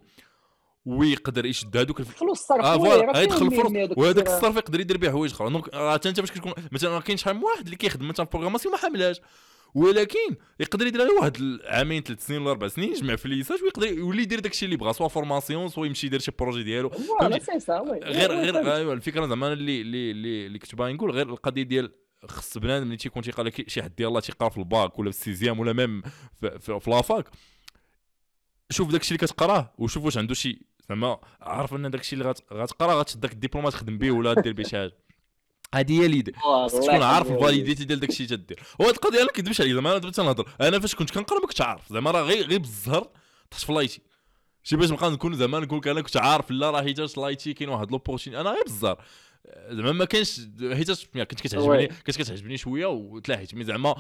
ويقدر 0.86 1.45
يشد 1.45 1.78
هذوك 1.78 1.99
الف... 1.99 2.10
يدخلوا 2.10 2.32
الصرف 2.32 2.66
آه 2.66 2.78
oui، 2.78 2.89
voilà 2.89 3.28
فيهم 3.28 3.47
الفرص 3.47 3.97
وهذاك. 3.97 4.28
الصرف 4.28 4.55
يقدر 4.55 4.80
يدير 4.80 4.97
به 4.97 5.12
حوايج 5.12 5.32
أخرى 5.32 5.49
donc 5.50 5.74
راه 5.74 5.93
حتى 5.93 6.10
أنت 6.10 6.20
باش 6.20 6.32
كتكون 6.32 6.53
مثلا 6.72 6.99
كاين 6.99 7.18
شحال 7.18 7.36
من 7.36 7.43
واحد 7.43 7.64
اللي 7.66 7.76
كيخدم 7.76 8.08
مثلا 8.08 8.26
في 8.26 8.32
programmation 8.32 8.74
ما 8.74 8.80
حاملهاش. 8.80 9.22
ولكن 9.76 10.36
يقدر 10.59 10.88
يدير 10.88 11.07
واحد 11.20 11.36
العامين 11.38 12.03
ثلاث 12.03 12.26
سنين 12.28 12.41
ولا 12.41 12.51
أربع 12.51 12.68
سنين 12.68 12.89
يجمع 12.91 13.15
فليسات 13.15 13.61
ويقدر 13.61 13.88
يولي 13.88 14.22
يدير 14.22 14.39
داكشي 14.39 14.65
اللي 14.65 14.78
بغا 14.78 14.91
soit 14.91 15.08
formation 15.08 15.68
soit 15.68 15.86
يمشي 15.86 16.07
يدير 16.07 16.20
شي 16.20 16.32
projet 16.39 16.64
ديالو. 16.63 16.89
غير 18.03 18.32
غير. 18.32 18.76
أيوا 18.76 18.93
الفكرة 18.93 19.28
زعما 19.28 19.53
اللي 19.53 19.82
اللي 19.82 20.11
اللي, 20.45 20.59
كنت 20.59 20.76
باغي 20.76 20.93
نقول 20.93 21.11
غير 21.11 21.30
القضية 21.30 21.63
ديال 21.63 21.91
خص 22.26 22.57
بنادم 22.57 22.86
اللي 22.86 22.97
تيكون 22.97 23.24
تيقرا 23.24 23.43
لك 23.43 23.70
شي 23.70 23.84
حد 23.84 23.99
يلاه 23.99 24.20
تيقرا 24.20 24.49
في 24.49 24.57
الباك 24.57 24.99
ولا 24.99 25.11
في 25.11 25.18
ال 25.18 25.23
sixième 25.23 25.60
ولا 25.59 25.74
même 25.74 26.02
في, 26.41 26.59
في, 26.59 26.80
في 26.80 26.89
la 26.89 27.02
fac. 27.02 27.26
شوف 28.70 28.91
داكشي 28.91 29.15
اللي 29.15 29.28
كتقراه 29.28 29.74
وشوف 29.78 30.05
واش 30.05 30.18
عنده 30.18 30.34
شي 30.34 30.61
زعما 30.89 31.20
عارف 31.41 31.74
أن 31.74 31.91
داكشي 31.91 32.15
اللي 32.15 32.32
غت- 32.34 32.53
غتقرا 32.53 32.93
غتشد 32.99 33.20
داك 33.20 33.32
الدبلومات 33.34 33.74
تخدم 33.74 33.97
به 33.97 34.11
ولا 34.11 34.34
دير 34.34 34.53
به 34.53 34.63
شي 34.63 34.78
حاجة. 34.78 34.91
هذه 35.76 36.01
هي 36.01 36.07
l'idée 36.08 36.34
خصك 36.34 36.84
تكون 36.84 37.03
عارف. 37.03 37.32
ال 37.32 37.38
validité 37.38 37.86
ديال 37.86 37.99
داكشي 37.99 38.24
اللي 38.24 38.38
تدير 38.38 38.59
وهاد 38.80 38.93
القضية 38.93 39.18
أنا 39.18 39.26
ما 39.26 39.32
كنكذبش 39.32 39.61
عليك 39.61 39.74
زعما 39.74 39.91
أنا 39.91 39.97
دابا 39.97 40.11
تنهضر. 40.11 40.49
أنا 40.61 40.80
فاش 40.80 40.95
كنت 40.95 41.11
كنقرا 41.11 41.39
ما 41.39 41.47
كنتش 41.47 41.61
عارف. 41.61 41.93
زعما 41.93 42.11
راه 42.11 42.22
غير 42.22 42.47
غير 42.47 42.59
بالزهر 42.59 43.09
طحت 43.52 43.62
في 43.61 43.74
l'IT. 43.74 44.02
شي 44.63 44.76
باش 44.76 44.91
نبقى 44.91 45.11
نكون 45.11 45.36
زعما 45.36 45.59
نقول 45.59 45.80
لك 45.80 45.88
أنا 45.88 46.01
كنت 46.01 46.18
عارف 46.18 46.51
لا 46.51 46.72
راه 46.72 46.82
حيتاش 46.82 47.18
l'IT 47.18 47.54
كاين 47.53 47.70
واحد 47.70 47.91
l'opportunité 47.91 48.36
أنا 48.36 48.49
غير 48.49 48.63
بالزهر. 48.63 49.01
زعما 49.70 49.91
ما 49.91 50.05
كانش 50.05 50.41
حيتاش 50.74 51.05
كنت 51.05 51.41
كتعجبني 51.41 51.70
oui. 51.70 51.88
كانت 51.88 52.18
كتعجبني 52.18 52.57
شوية 52.57 52.86
وتلاحيت 52.86 53.55
mais 53.56 53.64
زعما 53.63 53.95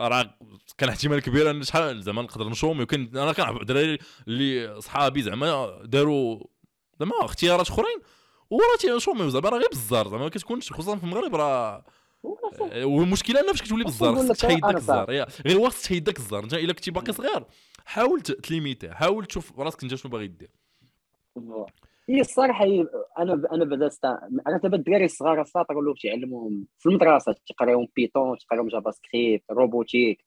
راه 0.00 0.34
كان 0.78 0.88
احتمال 0.88 1.20
كبير 1.20 1.50
أن 1.50 1.62
شحال 1.62 2.02
زعما 2.02 2.22
نقدر 2.22 2.48
ن 2.48 2.53
chômer 2.53 2.82
وكان 2.82 3.10
أنا 3.16 3.32
كنعرف 3.32 3.62
دراري 3.62 3.98
اللي 4.28 4.80
صحابي 4.80 5.22
زعما 5.22 5.80
داروا 5.84 6.44
زعما 7.00 7.12
اختيارات 7.24 7.68
أخرين. 7.68 7.98
وراه 8.50 8.76
تيشوميو 8.80 9.28
زعما 9.28 9.48
راه 9.48 9.58
غير 9.58 9.68
بالزهر 9.68 10.08
زعما 10.08 10.22
ما 10.22 10.28
كتكونش 10.28 10.72
خصوصا 10.72 10.96
في 10.96 11.04
المغرب 11.04 11.34
راه 11.36 11.84
فهمت. 12.58 12.72
والمشكلة 12.84 13.40
انها 13.40 13.52
فاش 13.52 13.62
كتولي 13.62 13.84
نقول 13.84 14.16
خصك 14.16 14.36
تحيد 14.36 14.60
داك 14.60 15.08
يا- 15.08 15.26
غير 15.46 15.56
هو 15.56 15.68
خصك 15.70 15.84
تحيد 15.84 16.04
داك 16.04 16.16
الزهر 16.18 16.44
انت 16.44 16.54
إلا 16.54 16.72
كنتي 16.72 16.90
باقي 16.90 17.12
صغير 17.12 17.44
حاول 17.84 18.20
ت- 18.20 18.32
تليميتيه 18.32 18.90
حاول 18.90 19.24
تشوف 19.26 19.58
راسك 19.60 19.82
أنت 19.82 19.94
شنو 19.94 20.12
باغي 20.12 20.26
دير. 20.26 20.50
هي 22.08 22.20
الصراحة 22.20 22.64
هي 22.64 22.86
أنا 23.18 23.42
أنا 23.52 23.64
بدات 23.64 23.92
استا- 23.92 24.28
أنا 24.46 24.58
دابا 24.62 24.76
الدراري 24.76 25.04
الصغار 25.04 25.40
الساطر 25.40 25.76
ولاو 25.76 25.94
تيعلموهم 25.94 26.66
في 26.78 26.88
المدرسة 26.88 27.34
تيقراوهم 27.46 27.88
Python 27.96 28.38
تيقراوهم 28.38 28.68
JavaScript 28.68 29.44
robotique 29.50 30.24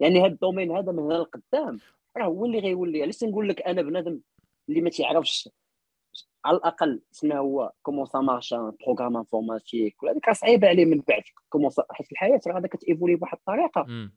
يعني 0.00 0.20
هذا 0.20 0.26
ال 0.26 0.32
domaine 0.32 0.70
هذا 0.76 0.92
من 0.92 0.98
هنا 0.98 1.14
لقدام 1.14 1.78
راه 2.16 2.24
هو 2.24 2.44
اللي 2.44 2.58
غيولي. 2.58 3.02
علاش 3.02 3.16
تنقول 3.16 3.48
لك 3.48 3.62
أنا 3.62 3.82
بنادم 3.82 4.20
اللي 4.68 4.80
ما 4.80 4.90
تيعرفش 4.90 5.48
على 6.44 6.56
الأقل 6.56 7.02
شنو 7.12 7.36
هو 7.36 7.72
comment 7.82 8.06
ça 8.06 8.18
marche 8.18 8.54
programme 8.54 9.16
informatique 9.16 10.02
ولا 10.02 10.12
هذيك 10.12 10.28
راه 10.28 10.32
صعيبة 10.32 10.68
عليه 10.68 10.84
من 10.84 11.02
بعد. 11.08 11.22
comment 11.48 11.70
حيت 11.90 12.12
الحياة 12.12 12.40
راه 12.46 12.60
كت 12.60 12.72
évoluer 12.72 13.16
بواحد 13.16 13.36
الطريقة. 13.36 14.10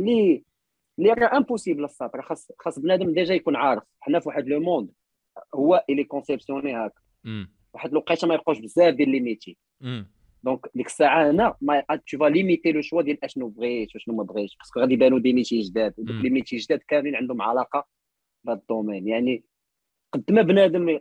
اللي 0.00 0.44
اللي 0.98 1.12
راه 1.12 1.36
impossible 1.36 1.84
الصاد 1.84 2.10
راه 2.14 2.22
خاص 2.22 2.52
خاص 2.58 2.78
بنادم 2.78 3.12
déjà 3.12 3.34
يكون 3.34 3.56
عارف. 3.56 3.82
حنا 4.00 4.20
في 4.20 4.28
واحد 4.28 4.46
le 4.46 4.60
monde 4.60 4.90
هو 5.54 5.84
اللي 5.90 6.04
conceptionné 6.04 6.72
هاك. 6.72 6.92
واحد 7.74 7.90
الوقيتة 7.90 8.28
ما 8.28 8.34
يبقاوش 8.34 8.58
بزاف 8.58 8.94
ديال 8.94 9.08
limité 9.08 9.58
donc 10.44 10.66
ديك 10.74 10.86
الساعة 10.86 11.30
هنا 11.30 11.56
mais 11.60 11.84
tu 12.10 12.18
vas 12.18 12.24
limiter 12.24 12.72
le 12.72 12.80
choix 12.80 13.02
ديال 13.02 13.24
اشنو 13.24 13.48
بغيت 13.48 13.96
وشنو 13.96 14.14
ما 14.14 14.22
بغيتش. 14.22 14.56
parce 14.56 14.71
que 14.71 14.80
غادي 14.80 14.94
يبانوا 14.94 15.18
des 15.18 15.32
métiers 15.32 15.60
جداد. 15.60 15.94
ودوك. 15.98 16.16
les 16.16 16.30
métiers 16.30 16.56
جداد 16.56 16.78
كاملين 16.88 17.16
عندهم 17.16 17.42
علاقة 17.42 17.86
بهذا 18.44 18.58
الدومين. 18.58 19.08
يعني 19.08 19.44
قد 20.12 20.32
ما 20.32 20.42
بنادم 20.42 20.98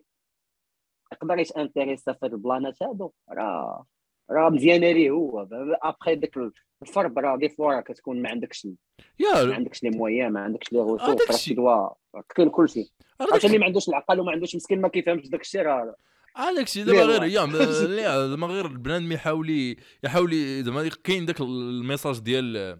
يقدر 1.12 1.39
يتانتيريسا 1.39 2.14
في 2.14 2.20
هاد 2.24 2.34
البلانات 2.34 2.84
هادو 2.84 3.12
راه 3.32 3.86
راه 4.32 4.49
مزيانه 4.49 4.91
ليه 4.91 5.09
هو. 5.12 5.47
ابخي 5.84 6.16
ديك 6.16 6.38
الفرب 6.82 7.20
راه 7.20 7.38
دي 7.38 7.49
فوا 7.49 7.82
كتكون 7.82 8.22
ما 8.22 8.30
عندكش 8.30 8.66
ما 8.66 8.74
يا 9.20 9.53
عندكش 9.53 9.84
لي 9.84 9.89
مويان 9.89 10.32
ما 10.34 10.39
عندكش 10.39 10.74
لي 10.74 10.80
راه 10.80 11.16
الشيء. 11.30 11.53
تدوا 11.53 11.89
كاين 12.36 12.49
كلشي 12.49 12.93
عرفتي 13.22 13.47
اللي 13.47 13.57
ما 13.57 13.66
عندوش 13.66 13.89
العقل 13.89 14.20
وما 14.20 14.32
عندوش 14.32 14.55
مسكين 14.55 14.82
ما 14.82 14.88
كيفهمش 14.88 15.30
داك 15.30 15.41
الشيء 15.41 15.62
راه 15.62 15.95
هذاك 16.36 16.66
الشيء 16.68 16.84
دابا 16.86 17.01
غير 17.03 17.28
زعما 18.30 18.47
غير 18.47 18.66
البنادم 18.66 19.12
يحاول 19.12 19.76
يحاول 20.03 20.64
زعما 20.64 20.89
كاين 21.03 21.26
داك 21.26 21.41
الميساج 21.41 22.20
ديال 22.20 22.78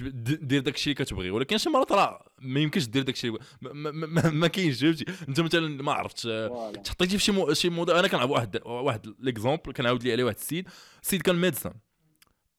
دير 0.00 0.60
داك 0.60 0.74
الشيء 0.74 0.92
اللي 0.92 1.04
كتبغي 1.04 1.30
ولكن 1.30 1.58
شي 1.58 1.70
مرات 1.70 1.92
راه 1.92 2.30
ما 2.40 2.60
يمكنش 2.60 2.86
دير 2.86 3.02
داك 3.02 3.14
الشيء 3.14 3.30
ما, 3.62 3.72
ما, 3.72 3.90
ما, 3.90 4.30
ما 4.30 4.46
كاينش 4.48 4.80
فهمتي؟ 4.80 5.04
انت 5.28 5.40
مثلا 5.40 5.82
ما 5.82 5.92
عرفتش 5.92 6.22
voilà. 6.22 6.82
تحطيتي 6.82 7.18
في 7.18 7.24
شي 7.24 7.32
مو... 7.32 7.54
شي 7.54 7.68
موضوع 7.68 7.98
أنا 7.98 8.08
كنعرف 8.08 8.30
واحد 8.30 8.60
واحد 8.64 9.14
l'exemple 9.18 9.72
كنعاود 9.72 10.02
لي 10.02 10.12
عليه 10.12 10.24
واحد 10.24 10.36
السيد. 10.36 10.68
السيد 11.02 11.22
كان 11.22 11.36
médecin 11.36 11.74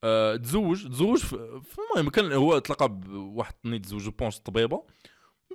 آه 0.03 0.35
تزوج 0.35 0.87
تزوج 0.87 1.23
المهم 1.33 2.09
كان 2.09 2.31
هو 2.31 2.59
تلاقى 2.59 2.89
بواحد 2.89 3.53
الطنيت 3.53 3.85
تزوج 3.85 4.07
بونش 4.07 4.39
طبيبة. 4.39 4.83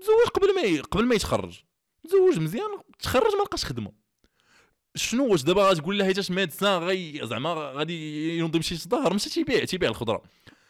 تزوج 0.01 0.29
قبل 0.35 0.55
ما. 0.55 0.83
قبل 0.83 1.05
ما 1.07 1.15
يتخرج. 1.15 1.61
تزوج 2.05 2.39
مزيان 2.39 2.71
تخرج 2.99 3.35
ما 3.39 3.43
لقاش 3.43 3.65
خدمة. 3.65 3.93
شنو 4.97 5.27
واش 5.27 5.43
دابا 5.43 5.71
غتقول 5.71 5.99
لها 5.99 6.07
حيتاش 6.07 6.31
médecin 6.31 6.83
غي 6.83 7.21
زعما 7.23 7.51
غادي 7.55 8.39
ينظم 8.39 8.61
شي 8.61 8.89
راه 8.93 9.09
ماشي 9.09 9.31
تيبيع 9.31 9.65
تيبيع 9.65 9.89
الخضرة. 9.91 10.23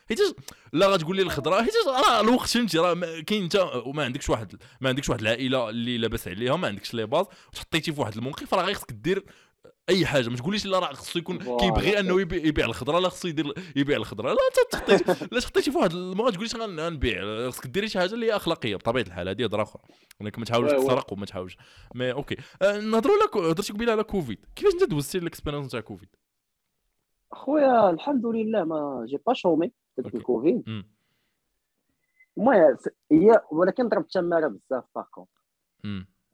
حيتاش 0.09 0.33
لا 0.73 0.87
غتقول 0.87 1.17
لي 1.17 1.23
الخضرة 1.23 1.63
حيتاش 1.63 1.87
راه 1.87 2.21
الوقت 2.21 2.49
فهمتي 2.49 2.79
راه 2.79 2.95
كاين 3.27 3.43
انت 3.43 3.71
وما 3.87 4.05
عندكش 4.05 4.31
واحد 4.31 4.63
ما 4.81 4.89
عندكش 4.89 5.09
واحد 5.09 5.21
العائلة 5.21 5.71
اللي 5.71 5.99
لاباس 5.99 6.29
عليها 6.29 6.57
ما 6.57 6.69
عندكش 6.69 6.95
les 6.95 7.07
bases 7.07 7.27
وتحطيتي 7.53 7.93
في 7.93 8.01
واحد 8.01 8.17
الموقف 8.17 8.55
راه 8.55 8.63
غير 8.65 8.75
خصك 8.75 8.93
دير 8.93 9.25
أي 9.89 10.07
حاجة. 10.07 10.29
ما 10.29 10.37
تقوليش 10.37 10.67
لا 10.67 10.79
راه 10.79 10.93
خصو 10.93 11.19
يكون. 11.19 11.39
كيبغي 11.59 12.01
أنه 12.01 12.21
يبيع, 12.21 12.65
الخضرة 12.67 12.99
لا 12.99 13.09
خصو 13.09 13.29
يدير 13.29 13.55
يبيع 13.77 13.97
الخضرة. 13.97 14.29
لا 14.33 14.37
انت 14.51 14.73
تحطيتي 14.73 15.27
لا 15.35 15.41
تحطيتي 15.41 15.71
في 15.71 15.79
واحد 15.79 15.95
ما 15.95 16.31
تقوليش 16.31 16.57
غن- 16.57 16.81
غنبيع. 16.81 17.51
خصك 17.51 17.67
ديري 17.67 17.89
شي 17.89 17.99
حاجة 17.99 18.15
اللي 18.15 18.27
هي 18.27 18.37
أخلاقية 18.37 18.77
بطبيعة 18.77 19.05
الحال 19.05 19.29
هذه 19.29 19.45
هضرة 19.45 19.63
أخرى. 19.63 19.83
ولكن 20.21 20.41
ما 20.41 20.47
تحاولش. 20.47 20.73
تسرق 20.73 21.13
وما 21.13 21.27
تحاولش. 21.27 21.57
mais 21.95 22.13
ok. 22.13 22.37
آه، 22.63 22.79
نهضروا 22.81 23.27
كو- 23.27 23.41
هضرتي 23.47 23.73
قبيلة 23.73 23.93
على 23.93 24.03
كوفيد. 24.05 24.39
كيفاش 24.57 24.73
انت 24.75 24.85
دوزتي 24.85 25.19
ال 25.19 25.23
expérience 25.23 25.69
تاع 25.73 25.81
كوفيد؟ 25.81 26.09
خويا 27.33 27.91
الحمد 27.91 28.27
لله 28.27 28.65
mais 28.65 29.05
j'ai 29.09 29.19
pas 29.27 29.35
chômé 29.35 29.73
ok. 29.99 30.17
الكوفيد. 30.17 30.85
المهم 32.39 32.77
هي 33.13 33.43
ولكن 33.53 33.89
ضربت 33.89 34.13
تماره 34.13 34.49
بزاف 34.49 34.85
باغ. 34.95 35.25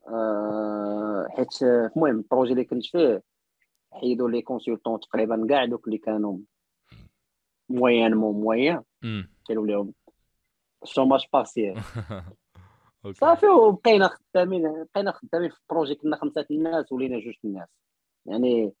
آه 0.07 1.27
حيت 1.29 1.61
المهم 1.61 2.17
ال 2.17 2.22
projet 2.22 2.51
اللي 2.51 2.63
كنت 2.63 2.85
فيه 2.85 3.23
حيدوا 3.93 4.29
les 4.29 4.41
consultants 4.41 4.99
تقريبا 4.99 5.47
كاع 5.49 5.65
دوك 5.65 5.87
اللي 5.87 5.97
كانوا 5.97 6.37
moyens 7.69 8.13
mo 8.15 8.31
moyens 8.31 8.83
مم. 9.01 9.29
قالوا 9.45 9.67
لهم 9.67 9.93
ال 10.83 10.88
chômage 10.88 11.25
partiel 11.33 11.81
صافي 13.11 13.47
وبقينا 13.47 14.07
خدامين 14.07 14.85
بقينا 14.93 15.11
خدامين 15.11 15.49
في 15.49 15.57
ال 15.61 15.66
projet 15.66 15.95
كنا 15.95 16.17
خمسة 16.17 16.45
الناس 16.51 16.91
ولينا 16.91 17.19
جوج 17.19 17.35
الناس 17.45 17.69
يعني 18.25 18.73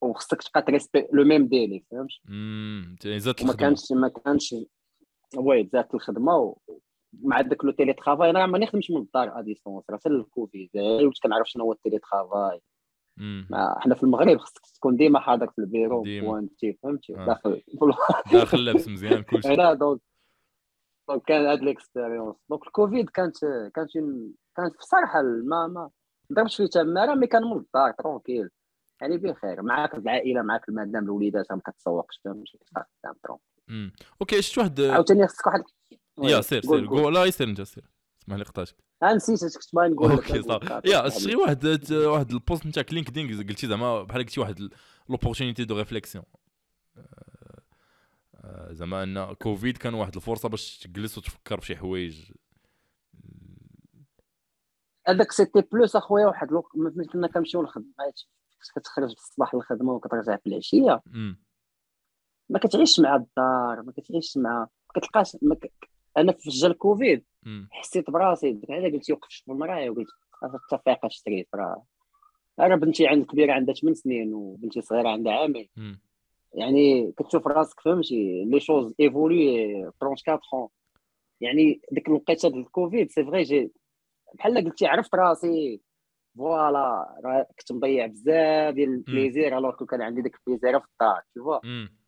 وخصك 0.00 0.42
تبقى 0.42 0.62
ت 0.62 0.66
respecter 0.66 1.06
le 1.12 1.24
même 1.24 1.46
délai 1.46 1.84
فهمت 1.90 2.10
امم 2.28 2.96
زادت 3.04 3.40
الخدمه 3.40 3.56
كانش 3.56 3.92
ما 3.92 4.08
كانش 4.08 4.54
oui 5.36 5.68
زادت 5.72 5.94
الخدمه 5.94 6.36
و... 6.36 6.56
مع 7.22 7.40
داك 7.40 7.64
le 7.64 7.70
télétravail 7.70 8.30
أنا 8.30 8.46
ما 8.46 8.58
نخدمش 8.58 8.90
من 8.90 8.96
الدار 8.96 9.38
à 9.38 9.42
distance 9.42 9.90
راه 9.90 9.96
في 9.96 10.08
الكوفيد 10.08 10.70
ولت 10.74 11.18
كنعرف 11.22 11.48
شنو 11.48 11.64
هو 11.64 11.72
ال 11.72 11.98
télétravail. 11.98 12.60
ما 13.50 13.76
حنا 13.78 13.94
في 13.94 14.02
المغرب 14.02 14.38
خصك 14.38 14.66
تكون 14.74 14.96
ديما 14.96 15.20
حاضر 15.20 15.46
في 15.50 15.58
ال 15.58 15.63
bureau. 15.63 16.02
pointer 16.02 16.72
فهمتي 16.82 17.16
آه. 17.16 17.26
داخل 17.26 17.62
داخل 18.32 18.64
لابس 18.64 18.88
مزيان 18.88 19.22
كلشي 19.22 19.48
هنا 19.48 19.74
donc 19.74 20.00
donc 21.08 21.22
كان 21.22 21.46
هاد 21.46 21.62
l'expérience 21.62 22.36
donc 22.50 22.66
الكوفيد 22.66 23.10
كانت 23.10 23.36
كانت 23.74 23.90
كانت 24.56 24.76
بصراحه 24.78 25.22
ما 25.22 25.66
ما 25.66 25.90
ضربت 26.32 26.52
فيه 26.52 26.66
تماره 26.66 27.14
mais 27.14 27.26
كان 27.26 27.42
من 27.42 27.56
الدار 27.56 27.92
tranquille 27.92 28.48
يعني 29.00 29.16
بخير 29.16 29.62
معاك 29.62 29.94
العائلة 29.94 30.42
معاك 30.42 30.68
المدام 30.68 31.04
الوليدات 31.04 31.52
ما 31.52 31.60
كتسوقش 31.66 32.20
خدام 32.22 33.14
tranquille 33.22 33.46
مم. 33.68 33.92
ok 34.20 34.42
شفت 34.42 34.58
واحد 34.58 34.80
عاوتاني 34.80 35.26
خصك 35.26 35.46
واحد 35.46 35.62
يا 36.22 36.40
سير 36.40 36.62
سير. 36.62 36.86
قول. 36.86 37.14
لا 37.14 37.30
سير 37.30 37.48
انت 37.48 37.62
سير. 37.62 37.90
اسمح 38.22 38.36
لي 38.36 38.44
قطعتك. 38.44 38.76
ها 39.02 39.14
نسيت 39.14 39.42
اش 39.42 39.54
كنت 39.54 39.74
باغي 39.74 39.88
نقول. 39.88 40.10
ok 40.10 40.42
صافي. 40.42 40.80
يا 40.84 41.08
شي 41.08 41.36
واحد 41.36 41.92
واحد 41.92 42.30
ال 42.30 42.37
post 42.37 42.66
نتاعك 42.66 42.92
LinkedIn 42.92 43.48
قلتي 43.48 43.66
زعما 43.66 44.02
بحال 44.02 44.22
قلتي 44.22 44.40
واحد 44.40 44.68
l'opportunité 45.08 45.64
de 45.64 45.78
réflexion 45.78 46.24
زعما 48.70 49.02
أن 49.02 49.34
كوفيد 49.34 49.76
كان 49.76 49.94
واحد 49.94 50.16
الفرصة 50.16 50.48
باش 50.48 50.78
تجلس 50.78 51.18
وتفكر 51.18 51.60
في 51.60 51.66
شي 51.66 51.76
حوايج. 51.76 52.32
هذاك 55.06 55.32
c'était 55.32 55.60
plus 55.60 55.96
أخويا 55.96 56.26
واحد 56.26 56.48
كنا 57.12 57.28
كنمشيو 57.28 57.60
كتخرج 58.68 59.08
في 59.08 59.20
الصباح 59.20 59.54
للخدمه 59.54 59.92
وكترجع 59.92 60.36
في 60.36 60.46
العشية. 60.46 61.02
ما 62.48 62.58
كتعيش 62.58 63.00
مع 63.00 63.16
الدار 63.16 63.82
ما 63.82 63.92
كتعيش 63.96 64.36
مع 64.36 64.60
ما 64.60 65.00
كتلقاش 65.00 65.36
ما 65.42 65.54
ك... 65.54 65.72
أنا 66.16 66.32
في 66.32 66.50
جا 66.50 66.66
الكوفيد. 66.66 67.24
حسيت 67.70 68.10
براسي 68.10 68.60
علاش 68.70 68.92
قلت 68.92 69.10
وقفت 69.10 69.32
في 69.44 69.52
المرايه 69.52 69.90
وقلت 69.90 70.08
التفاقه 70.54 71.08
شريت 71.08 71.48
راه. 71.54 71.84
راه 72.60 72.76
بنتي 72.76 73.06
عند 73.06 73.24
كبيرة 73.26 73.52
عندها 73.52 73.74
8 73.74 73.94
سنين 73.94 74.34
وبنتي 74.34 74.80
صغيرة 74.80 75.08
عندها 75.08 75.32
عامين. 75.32 75.68
يعني 76.54 77.12
كتشوف 77.12 77.46
راسك 77.46 77.80
فهمتي؟ 77.80 78.44
les 78.44 78.60
choses 78.60 78.94
évoluent 79.00 79.74
34 80.02 80.68
يعني 81.40 81.80
ديك 81.92 82.08
الوقيتة 82.08 82.48
ديال 82.48 82.60
الكوفيد 82.60 83.10
c'est 83.10 83.24
vrai 83.24 83.42
j'ai 83.42 83.72
بحال 84.34 84.64
قلتي 84.64 84.86
عرفت 84.86 85.14
راسي. 85.14 85.80
voilà 86.38 87.16
راه 87.24 87.46
كنت 87.58 87.72
مضيع 87.72 88.06
بزاف 88.06 88.74
ديال 88.74 88.88
ال 88.88 88.97
plaisir 88.97 89.58
alors 89.58 89.84
كان 89.84 90.02
عندي 90.02 90.22
ديك 90.22 90.36
ال 90.36 90.41
plaisir 90.41 90.80
في 90.80 90.86
الدار 90.86 91.22
vois. 91.38 91.60
مم. 91.64 92.00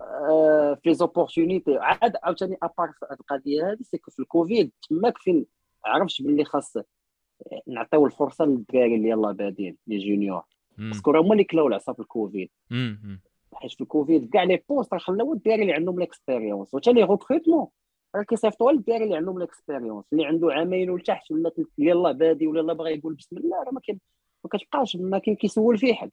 آه، 0.00 0.78
les 0.82 0.94
opportunités 0.94 1.78
عاد 1.78 2.16
عاوتاني 2.22 2.56
à 2.62 2.68
part 2.68 2.92
في 2.92 3.06
هاد 3.10 3.18
القضية 3.20 3.70
هادي 3.70 3.84
c'est 3.84 4.00
que 4.00 4.10
في 4.10 4.18
الكوفيد 4.18 4.72
تماك 4.88 5.18
فين؟ 5.18 5.46
عرفت 5.84 6.22
باللي 6.22 6.44
خاص 6.44 6.76
نعطيو 7.66 8.06
الفرصة 8.06 8.44
للدراري 8.44 8.94
اللي 8.94 9.08
يلاه 9.08 9.32
بادين 9.32 9.76
les 9.86 9.98
juniors. 9.98 10.42
parce 10.78 10.98
que 10.98 11.10
راه 11.10 11.20
هما 11.20 11.32
اللي 11.32 11.44
كلاو 11.44 11.66
العصا 11.66 11.92
في 11.92 12.00
الكوفيد. 12.00 12.50
حيت 13.54 13.72
في 13.72 13.80
الكوفيد 13.80 14.30
كاع 14.30 14.42
les 14.42 14.62
postes 14.68 14.92
راه 14.92 14.98
خلاو 14.98 15.32
الدراري 15.32 15.62
اللي 15.62 15.72
عندهم 15.72 16.00
l'expérience 16.00 16.74
وحتى 16.74 16.92
les 16.92 17.04
recrutements 17.04 17.66
راه 18.14 18.22
كيصيفطوا 18.22 18.70
الدراري 18.70 19.04
اللي 19.04 19.16
عندهم 19.16 19.38
l'expérience 19.38 20.04
اللي 20.12 20.26
عنده 20.26 20.52
عامين 20.52 20.90
ولتحت 20.90 21.30
ولا 21.30 21.52
يلاه 21.78 22.12
بادي 22.12 22.46
ولا 22.46 22.60
يلاه 22.60 22.74
باغي 22.74 22.94
يقول 22.94 23.14
بسم 23.14 23.36
الله 23.36 23.62
راه 23.62 23.70
ما 23.72 23.80
كاين 23.80 24.00
ما 24.44 24.50
كتبقاش 24.50 24.96
ما 24.96 25.18
كاين 25.18 25.36
كيسول 25.36 25.78
فيه 25.78 25.94
حد 25.94 26.10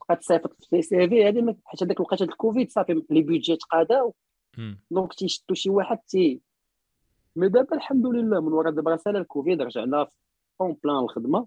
تبقى 0.00 0.16
تصيفط 0.16 0.64
في 0.64 0.82
CV 0.82 1.28
هذه 1.28 1.56
حيت 1.64 1.82
هذاك 1.82 1.96
الوقيته 1.96 2.24
ديال 2.24 2.32
الكوفيد 2.32 2.70
صافي 2.70 3.02
les 3.10 3.22
budgets 3.22 3.56
تقاداو. 3.56 4.14
donc 4.90 5.14
تيشدوا 5.14 5.56
شي 5.56 5.70
واحد 5.70 5.98
تي 5.98 6.40
mais 7.36 7.48
دابا 7.48 7.76
الحمد 7.76 8.06
لله 8.06 8.40
من 8.40 8.52
وراء 8.52 8.72
دابا 8.72 8.96
سالا 8.96 9.18
الكوفيد 9.18 9.62
رجعنا 9.62 10.08
ف 10.58 10.64
en 10.64 10.76
plein 10.84 10.96
الخدمة 10.96 11.46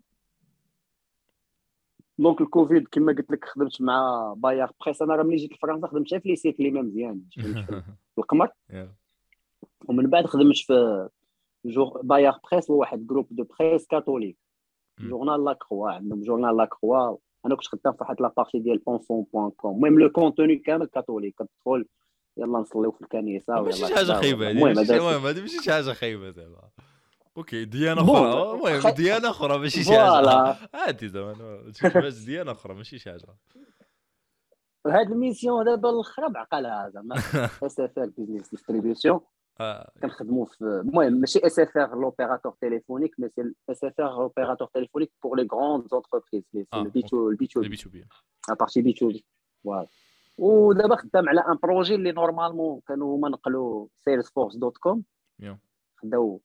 donc 2.19 2.41
الكوفيد 2.41 2.87
كما 2.87 3.13
قلت 3.13 3.31
لك 3.31 3.45
خدمت 3.45 3.81
مع 3.81 4.33
Bayard 4.37 4.71
Presse 4.85 5.01
أنا 5.01 5.15
راه 5.15 5.23
ملي 5.23 5.35
جيت 5.35 5.53
لفرنسا 5.53 5.87
خدمت 5.87 6.15
في 6.15 6.29
les 6.29 6.35
sites 6.35 6.59
اللي 6.59 6.71
ما 6.71 6.81
مزيان 6.81 7.21
في 8.15 8.17
القمر. 8.17 8.49
ومن 9.87 10.07
بعد 10.09 10.25
خدمت 10.25 10.57
في 10.57 11.09
جور 11.65 12.01
Bayard 12.03 12.39
Presse 12.51 12.71
هو 12.71 12.77
واحد 12.77 13.07
groupe 13.07 13.27
de 13.31 13.43
presse 13.59 13.87
catholique. 13.87 14.37
journal 14.99 15.45
La 15.45 15.53
Croix 15.53 15.91
عندهم 15.91 16.21
journal 16.21 16.57
La 16.57 16.65
Croix 16.65 17.17
أنا 17.45 17.55
كنت 17.55 17.67
خدام 17.67 17.93
في 17.93 17.97
واحد 18.01 18.21
la 18.21 18.31
partie 18.31 18.59
ديال 18.59 18.81
enfant 18.87 19.25
point 19.33 19.49
com 19.49 19.75
المهم 19.75 19.99
le 19.99 20.09
contenu 20.09 20.55
كامل 20.55 20.85
catholique 20.85 21.35
كتدخل 21.35 21.85
يلا 22.37 22.59
نصليو 22.59 22.91
في 22.91 23.01
الكنيسة 23.01 23.61
ماشي 23.61 23.87
شي 23.87 23.95
حاجة 23.95 24.13
خايبة 24.13 24.51
المهم 24.51 24.77
هذه 25.25 25.41
ماشي 25.41 25.63
شي 25.63 25.71
حاجة 25.71 25.93
خايبة 25.93 26.29
زعما 26.29 26.69
okay 27.37 27.65
ديانة 27.65 28.01
أخرى. 28.01 28.51
المهم 28.51 28.93
ديانة 28.93 29.29
أخرى 29.29 29.57
ماشي 29.57 29.83
شي 29.83 29.99
حاجة. 29.99 30.57
عادي 30.73 31.07
زعما 31.07 31.71
ديانة 32.25 32.51
أخرى 32.51 32.73
ماشي 32.73 32.99
شي 32.99 33.11
حاجة. 33.11 33.25
هاد 34.87 35.11
ال 35.11 35.18
mission 35.18 35.65
دابا 35.65 35.89
الاخرى 35.89 36.29
بعقلها 36.29 36.89
زعما 36.89 37.15
SFR 37.63 38.09
Business 38.17 38.49
Distribution. 38.49 39.19
كنخدموا 40.01 40.45
في 40.45 40.61
المهم 40.61 41.13
ماشي 41.13 41.39
SFR 41.45 41.99
l'opérateur 41.99 42.53
téléphonique 42.61 43.19
mais 43.19 43.29
c'est 43.29 43.53
SFR 43.69 44.19
l'opérateur 44.19 44.67
téléphonique 44.67 45.11
pour 45.23 45.37
les 45.37 45.47
grandes 45.51 45.87
entreprises 45.87 46.43
آه، 46.73 46.81
ال 46.81 46.91
B 46.91 47.01
to 47.01 47.29
ال 47.29 47.38
B 47.38 47.47
to 47.47 47.61
les 47.61 47.69
B 47.69 47.77
to 47.77 47.89
B 47.89 48.05
la 48.49 48.55
partie 48.55 48.81
B 48.81 48.93
to 48.93 49.07
B 49.07 49.25
voilà 49.63 49.87
ودابا 50.37 50.95
خدام 50.95 51.29
على 51.29 51.41
un 51.41 51.57
projet 51.63 51.95
اللي 51.95 52.11
normalement 52.11 52.81
كانوا 52.87 53.15
هما 53.15 53.29
نقلوا 53.29 53.87
Salesforce 53.95 54.55
dot 54.55 54.77
com 54.77 55.03
يا. 55.39 55.57
خداو 55.95 56.41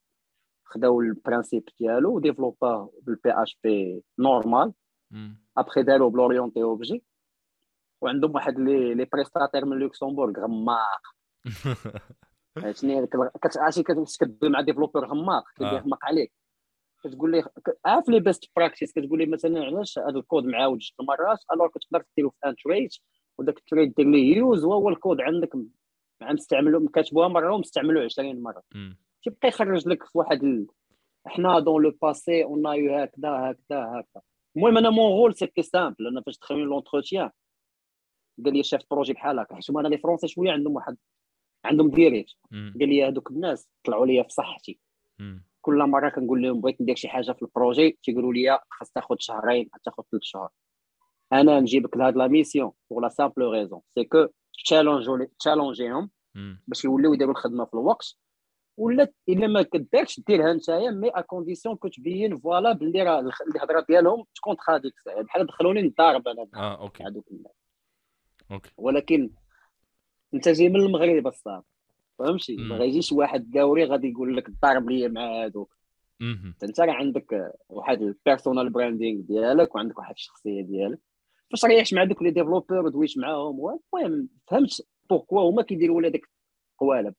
خداو 0.65 1.01
ال 1.01 1.08
principe 1.08 1.68
ديالو 1.79 2.17
و 2.16 2.25
développ 2.25 2.91
اه 3.03 3.12
بال 3.12 3.33
PHP 3.43 4.03
normal 4.18 4.73
مم. 5.11 5.37
ابخي 5.57 5.83
داروا 5.83 6.11
ب 6.11 6.16
l'orienté 6.16 6.62
objet 6.62 7.03
وعندهم 8.01 8.35
واحد 8.35 8.59
les 8.59 8.95
les 8.95 9.05
prestataires 9.05 9.64
من 9.65 9.77
لوكسمبورغ 9.77 10.41
غماق 10.41 11.01
عرفتني 12.57 12.95
عرفتي 13.57 13.83
كت- 13.83 14.17
كتدوي 14.21 14.51
مع 14.51 14.61
développeur 14.61 15.05
آه. 15.61 15.71
كيغمق 15.71 15.99
عليك. 16.05 16.33
كتقول 17.05 17.31
ليه 17.33 17.43
ك- 17.43 17.79
عارف 17.85 18.09
les 18.09 18.20
best 18.20 18.45
practices 18.57 18.93
كتقول 18.93 19.19
ليه 19.19 19.27
مثلا 19.27 19.65
علاش 19.65 19.99
هذا 19.99 20.19
الكود 20.19 20.45
معاود 20.45 20.79
جوج 20.79 21.07
مرات؟ 21.09 21.39
alors 21.53 21.68
كتقدر 21.69 22.05
ديرو 22.17 22.31
في 22.31 22.37
un 22.49 22.55
trait 22.64 22.95
وداك 23.39 23.59
ال 23.59 23.65
trait 23.65 23.97
دير 23.97 24.07
ليه 24.07 24.37
use 24.37 24.64
وهو 24.65 24.89
الكود 24.89 25.21
عندك 25.21 25.55
مع 26.21 26.33
مستعملو 26.33 26.89
كاتبوها 26.89 27.29
مرة 27.29 27.55
ومستعملو 27.55 28.01
20 28.01 28.43
مرة. 28.43 28.63
تيبقى 29.25 29.49
يخرج 29.49 29.89
لك 29.89 30.05
في 30.05 30.19
واحد 30.19 30.45
ال... 30.45 30.67
حنا 31.27 31.59
dans 31.61 31.83
le 31.83 31.91
passé 32.03 32.45
on 32.45 32.66
a 32.66 32.76
eu 32.76 32.95
هكذا 32.95 33.29
هكذا 33.31 33.79
هكذا. 33.85 34.23
المهم 34.57 34.79
أنا 34.79 34.91
mon 34.91 35.12
rôle 35.12 35.35
c'était 35.35 35.62
simple 35.62 36.07
أنا 36.07 36.23
فاش 36.23 36.39
دخلوني 36.39 36.65
l'entretien 36.64 37.31
قال 38.45 38.55
لي 38.57 38.63
chef 38.62 38.81
projet 38.91 39.12
بحال 39.13 39.39
هكا. 39.39 39.55
حيت 39.55 39.71
أنا 39.71 39.89
les 39.89 39.99
Français 39.99 40.29
شوية 40.29 40.53
عندهم 40.53 40.75
واحد 40.75 40.97
عندهم 41.65 41.91
ديريت. 41.91 42.31
قال 42.53 42.89
لي 42.89 43.05
هذوك 43.09 43.31
الناس 43.31 43.69
طلعوا 43.85 44.07
لي 44.07 44.25
في 44.25 44.31
صحتي. 44.31 44.79
كل 45.61 45.79
مرة 45.79 46.09
كنقول 46.09 46.43
لهم 46.43 46.61
بغيت 46.61 46.81
ندير 46.81 46.97
شي 46.97 47.09
حاجة 47.09 47.33
في 47.33 47.43
ال 47.43 47.51
projet 47.51 47.99
تيقولوا 48.03 48.33
لي 48.33 48.59
خاص 48.71 48.91
تاخذ 48.91 49.17
شهرين 49.19 49.69
حتى 49.73 49.83
تاخذ 49.85 50.03
ثلاث 50.11 50.23
شهور 50.23 50.49
أنا 51.33 51.61
نجيبك 51.61 51.97
لهاد 51.97 52.17
la 52.16 52.29
mission 52.29 52.73
pour 52.91 53.03
la 53.03 53.09
simple 53.09 53.43
raison 53.43 53.81
c'est 53.95 54.05
que 54.05 54.27
ت 55.39 55.45
challeng 55.45 55.93
يهم 55.93 56.11
مم. 56.35 56.63
باش 56.69 56.85
يوليو 56.85 57.15
يديروا 57.15 57.33
الخدمة 57.33 57.65
في 57.65 57.75
الوقت. 57.75 58.17
ولا 58.77 59.13
إلا 59.29 59.47
ما 59.47 59.63
كدارش 59.63 60.21
ديرها 60.21 60.53
نتايا 60.53 60.91
mais 60.91 61.09
à 61.09 61.20
condition 61.20 61.77
que 61.77 61.89
تبين 61.89 62.39
voilà 62.39 62.73
باللي 62.73 63.03
راه 63.03 63.21
الهضرة 63.21 63.85
ديالهم 63.89 64.25
تكون 64.35 64.57
خاديك 64.59 64.95
بحال 65.25 65.47
دخلوني 65.47 65.83
نضارب 65.83 66.29
أنا 66.29 66.47
آه 66.55 66.81
okay. 66.81 67.05
هذوك 67.05 67.31
الناس. 67.31 67.53
okay. 68.51 68.70
ولكن 68.77 69.31
انت 70.35 70.49
جاي 70.49 70.68
من 70.68 70.80
المغرب 70.80 71.26
الصاف 71.26 71.64
فهمتي. 72.18 72.57
ما 72.57 72.76
غيجيش 72.76 73.12
واحد 73.12 73.51
داوري 73.51 73.85
غادي 73.85 74.09
يقول 74.09 74.37
لك 74.37 74.51
ضارب 74.51 74.91
لي 74.91 75.09
مع 75.09 75.45
هذوك. 75.45 75.76
انت 76.64 76.80
راه 76.80 76.93
عندك 76.93 77.53
واحد 77.68 78.03
ال 78.03 78.10
personal 78.10 78.70
branding 78.70 79.20
ديالك 79.20 79.74
وعندك 79.74 79.99
واحد 79.99 80.14
الشخصية 80.14 80.62
ديالك. 80.62 80.99
فاش 81.51 81.64
ريحت 81.64 81.95
مع 81.95 82.05
دوك 82.05 82.22
les 82.23 82.31
développeurs 82.31 82.87
ودويت 82.87 83.18
معاهم 83.18 83.78
المهم 83.95 84.28
فهمت 84.47 84.87
pourquoi 85.11 85.51
هما 85.51 85.62
كيديروا 85.62 86.03
لي 86.03 86.11
ديك 86.11 86.28
القوالب 86.72 87.14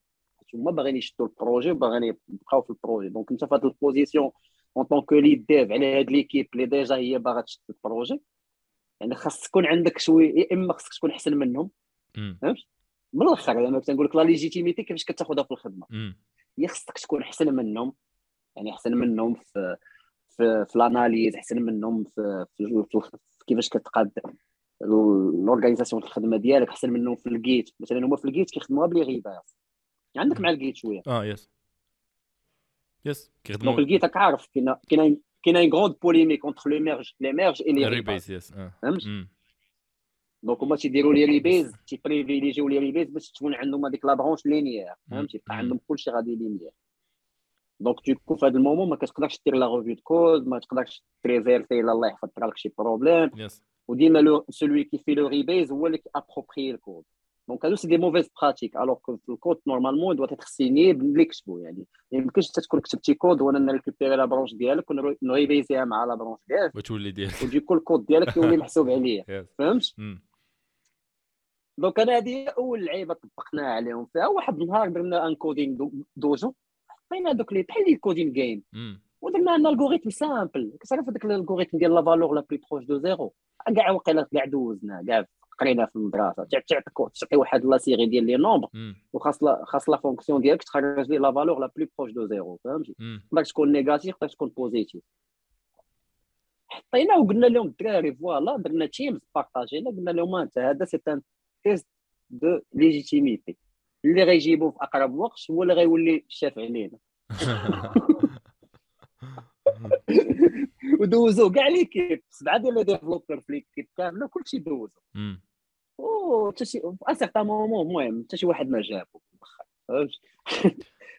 هما 0.55 0.71
باغيين 0.71 0.97
يشدوا 0.97 1.27
ال 1.27 1.34
projet 1.34 1.71
وباغيين 1.71 2.03
يبقاو 2.29 2.61
في 2.61 2.69
ال 2.69 2.74
projet. 2.74 3.09
donc 3.09 3.31
انت 3.31 3.45
في 3.45 3.55
هذه 3.55 3.65
ال 3.65 3.73
position 3.73 4.31
en 4.77 4.85
tant 4.85 5.01
que 5.01 5.15
lead 5.15 5.45
dev 5.45 5.71
على 5.71 5.99
هاد 5.99 6.11
l'équipe 6.11 6.47
اللي 6.53 6.65
déjà 6.65 6.95
هي 6.95 7.17
باغا 7.19 7.41
تشد 7.41 7.59
ال 7.69 7.77
projet 7.77 8.21
يعني 9.01 9.15
خاص 9.15 9.41
تكون 9.41 9.65
عندك 9.65 9.97
شوية 9.97 10.39
يا 10.39 10.53
إما 10.53 10.73
خاصك 10.73 10.93
تكون 10.93 11.11
أحسن 11.11 11.37
منهم. 11.37 11.69
مم. 12.17 12.55
من 13.13 13.27
الأخر 13.27 13.67
أنا 13.67 13.79
كنقول 13.79 14.05
لك 14.05 14.15
la 14.15 14.21
légitimité 14.21 14.83
كيفاش 14.83 15.03
كتاخذها 15.03 15.43
في 15.43 15.51
الخدمة. 15.51 15.87
هي 16.59 16.67
خصك 16.67 16.97
تكون 16.97 17.21
أحسن 17.21 17.55
منهم 17.55 17.93
يعني 18.55 18.71
أحسن 18.71 18.97
منهم 18.97 19.33
في 19.33 19.77
في, 20.29 20.65
في 20.69 20.75
ال 20.75 20.83
analyse 20.83 21.35
أحسن 21.35 21.61
منهم 21.61 22.03
في, 22.03 22.45
في, 22.57 22.83
في, 22.91 22.99
في 23.09 23.45
كيفاش 23.47 23.69
كتقاد 23.69 24.11
ال 24.81 24.91
organisation 24.91 26.03
الخدمة 26.03 26.37
ديالك 26.37 26.69
أحسن 26.69 26.89
منهم 26.89 27.15
في 27.15 27.29
ال 27.29 27.37
Git. 27.37 27.69
مثلا 27.79 28.05
هما 28.05 28.17
في 28.17 28.25
ال 28.25 28.31
Git 28.31 28.49
كيخدموها 28.51 28.87
ب 28.87 28.91
les 28.91 29.01
rebase 29.01 29.57
عندك 30.17 30.41
مع 30.41 30.49
ال 30.49 30.56
Git 30.56 30.75
شوية. 30.75 31.01
آه 31.07 31.25
yes 31.25 31.49
yes 33.05 33.25
donc 33.25 33.41
كيخدموا 33.43 33.79
ال 33.79 33.85
Git 33.85 34.03
راك 34.03 34.17
عارف 34.17 34.47
كاين 34.53 34.75
كاين 34.89 35.21
كاين 35.43 35.73
grande 35.73 35.95
polémique 36.01 36.45
entre 36.45 36.69
les 36.69 36.79
merge 36.79 37.13
les 37.19 37.33
merge 37.33 37.63
et 37.67 37.71
les 37.71 37.87
rebase 37.87 38.29
yes 38.29 38.53
فهمت. 38.81 39.27
donc 40.43 40.63
هما 40.63 40.75
تيديروا 40.75 41.13
les 41.13 41.25
rebase 41.25 41.73
تي 41.87 42.02
privilégi 42.02 42.67
يو 42.67 42.71
les 42.71 42.77
rebase 42.77 43.09
باش 43.09 43.31
تكون 43.31 43.53
عندهم 43.53 43.85
هذيك 43.85 44.05
la 44.05 44.13
branche 44.13 44.45
linéaire 44.45 44.93
فهمتي 45.11 45.37
يبقى. 45.37 45.55
عندهم 45.57 45.79
كلشي 45.87 46.11
غادي 46.11 46.35
linéaire 46.35 46.71
donc 47.79 47.97
du 48.09 48.18
coup 48.18 48.35
في 48.35 48.45
هذا 48.45 48.57
ال 48.57 48.62
moment 48.62 48.89
ما 48.89 48.95
كتقدرش 48.95 49.39
دير 49.45 49.55
la 49.55 49.75
review 49.75 49.95
de 49.95 50.01
code 50.03 50.47
ما 50.47 50.59
تقدرش 50.59 51.03
ت 51.23 51.30
reverter 51.30 51.79
الا 51.79 51.91
الله 51.91 52.07
يحفظ 52.07 52.29
طرا 52.35 52.47
لك 52.47 52.57
شي 52.57 52.71
problème 52.77 53.29
وديما 53.87 54.19
le 54.19 54.45
celui 54.49 54.83
qui 54.83 54.97
fait 54.97 55.13
le 55.15 55.27
rebase 55.27 55.71
هو 55.71 55.87
اللي 55.87 55.97
كي 55.97 56.10
approprier 56.10 56.71
ال 56.71 56.78
code 56.78 57.03
donc 57.47 57.65
هادو 57.65 57.75
c'est 57.75 57.87
des 57.87 57.97
mauvaises 57.97 58.29
pratiques 58.41 58.77
alors 58.77 58.95
que 58.95 59.17
في 59.17 59.29
ال 59.31 59.37
code 59.37 59.57
normalement 59.67 60.25
doit 60.27 60.36
être 60.36 60.45
signé 60.45 60.93
باللي 60.93 61.25
كتبو 61.25 61.57
يعني 61.57 61.85
ما 62.11 62.17
يمكنش 62.19 62.47
انت 62.47 62.59
تكون 62.59 62.79
كتبتي 62.79 63.13
كود 63.13 63.41
وأنا 63.41 63.59
ن 63.59 63.65
récupérer 63.65 64.15
la 64.15 64.25
branche 64.25 64.53
ديالك 64.53 64.85
ون 65.23 65.37
rebas 65.37 65.72
يها 65.72 65.85
مع 65.85 66.05
la 66.05 66.15
branche 66.15 66.39
ديالك 66.47 66.75
وتولي 66.75 67.11
ديال 67.11 67.31
و 67.43 67.48
du 67.48 67.56
coup 67.56 67.73
ال 67.73 67.80
code 67.80 68.05
ديالك 68.05 68.37
يولي 68.37 68.57
محسوب 68.57 68.89
عليه 68.89 69.23
yes 69.29 69.45
فهمت. 69.57 69.95
donc 71.77 71.99
أنا 71.99 72.17
هذه 72.17 72.47
اول 72.47 72.85
لعيبه 72.85 73.13
طبقناها 73.13 73.65
عليهم 73.73 74.05
فيها. 74.05 74.27
واحد 74.27 74.61
النهار 74.61 74.89
درنا 74.89 75.27
un 75.27 75.35
coding 75.35 75.77
do- 75.77 75.91
dojo 76.15 76.53
حطينا 76.87 77.31
دوك 77.31 77.53
لي 77.53 77.61
بحال 77.61 77.83
les 77.87 77.95
coding 77.95 78.31
game. 78.31 78.63
ودرنا 79.21 79.55
un 79.55 79.67
algorithme 79.67 80.09
simple. 80.09 80.73
كتعرف 80.79 81.09
هذاك 81.09 81.25
ال 81.25 81.30
algorithme 81.30 81.77
ديال 81.77 81.95
la 81.95 82.01
valeur 82.01 82.33
la 82.35 82.41
plus 82.49 82.61
proche 82.71 82.83
de 82.85 82.97
zéro. 82.97 83.33
كاع 83.75 83.91
وقيلا 83.91 84.27
كاع 84.33 84.45
دوزنا 84.45 85.03
كاع 85.07 85.25
قرينا 85.59 85.85
في 85.85 85.95
المدرسة. 85.95 86.43
تع- 86.43 86.59
تعطيك 86.59 86.93
تعطي 87.19 87.35
واحد 87.35 87.65
la 87.65 87.77
série 87.77 88.05
ديال 88.05 88.25
les 88.25 88.37
nombres. 88.37 88.67
وخاص 89.13 89.43
لا 89.43 89.63
خاص 89.65 89.89
la 89.89 89.97
fonction 89.97 90.41
ديالك 90.41 90.63
تخرج 90.63 91.09
لي 91.11 91.17
la 91.17 91.31
valeur 91.31 91.59
la 91.59 91.71
plus 91.75 91.89
proche 91.99 92.11
de 92.11 92.25
zéro. 92.25 92.59
فهمتي. 92.63 92.95
تقدر 93.31 93.43
تكون 93.43 93.71
négatif 93.71 94.15
تقدر 94.15 94.27
تكون 94.29 94.49
positif. 94.49 95.01
حطينا 96.67 97.15
وقلنا 97.15 97.45
لهم 97.47 97.67
الدراري 97.67 98.15
voilà 98.15 98.57
درنا 98.57 98.85
Teams 98.85 99.19
partag 99.35 99.76
ينا 99.76 99.89
قلنا 99.89 100.11
لهم 100.11 100.35
انت 100.35 100.57
هذا 100.57 100.85
c'est 100.85 100.99
un 101.07 101.21
test 101.63 101.87
de 102.29 102.59
légitimité 102.73 103.57
اللي 104.05 104.23
غيجيبوه 104.23 104.71
في 104.71 104.77
اقرب 104.81 105.15
وقت 105.15 105.51
هو 105.51 105.63
اللي 105.63 105.73
غيولي 105.73 106.25
شاف 106.27 106.59
علينا 106.59 106.97
ودوزو 110.99 111.51
كاع 111.51 111.67
l'équipe 111.67 112.23
سبعه 112.29 112.57
ديال 112.57 112.73
les 112.73 112.83
développeurs 112.83 113.39
في 113.41 113.53
l'équipe 113.53 113.87
كامله 113.97 114.27
كلشي 114.27 114.57
دوزو 114.57 115.01
أو 115.99 116.51
حتى 116.51 116.65
شي 116.65 116.79
في 116.79 117.09
un 117.09 117.15
certain 117.15 117.45
moment 117.45 117.87
المهم 117.87 118.23
حتى 118.23 118.37
شي 118.37 118.45
واحد 118.45 118.69
ما 118.69 118.81
جابو 118.81 119.21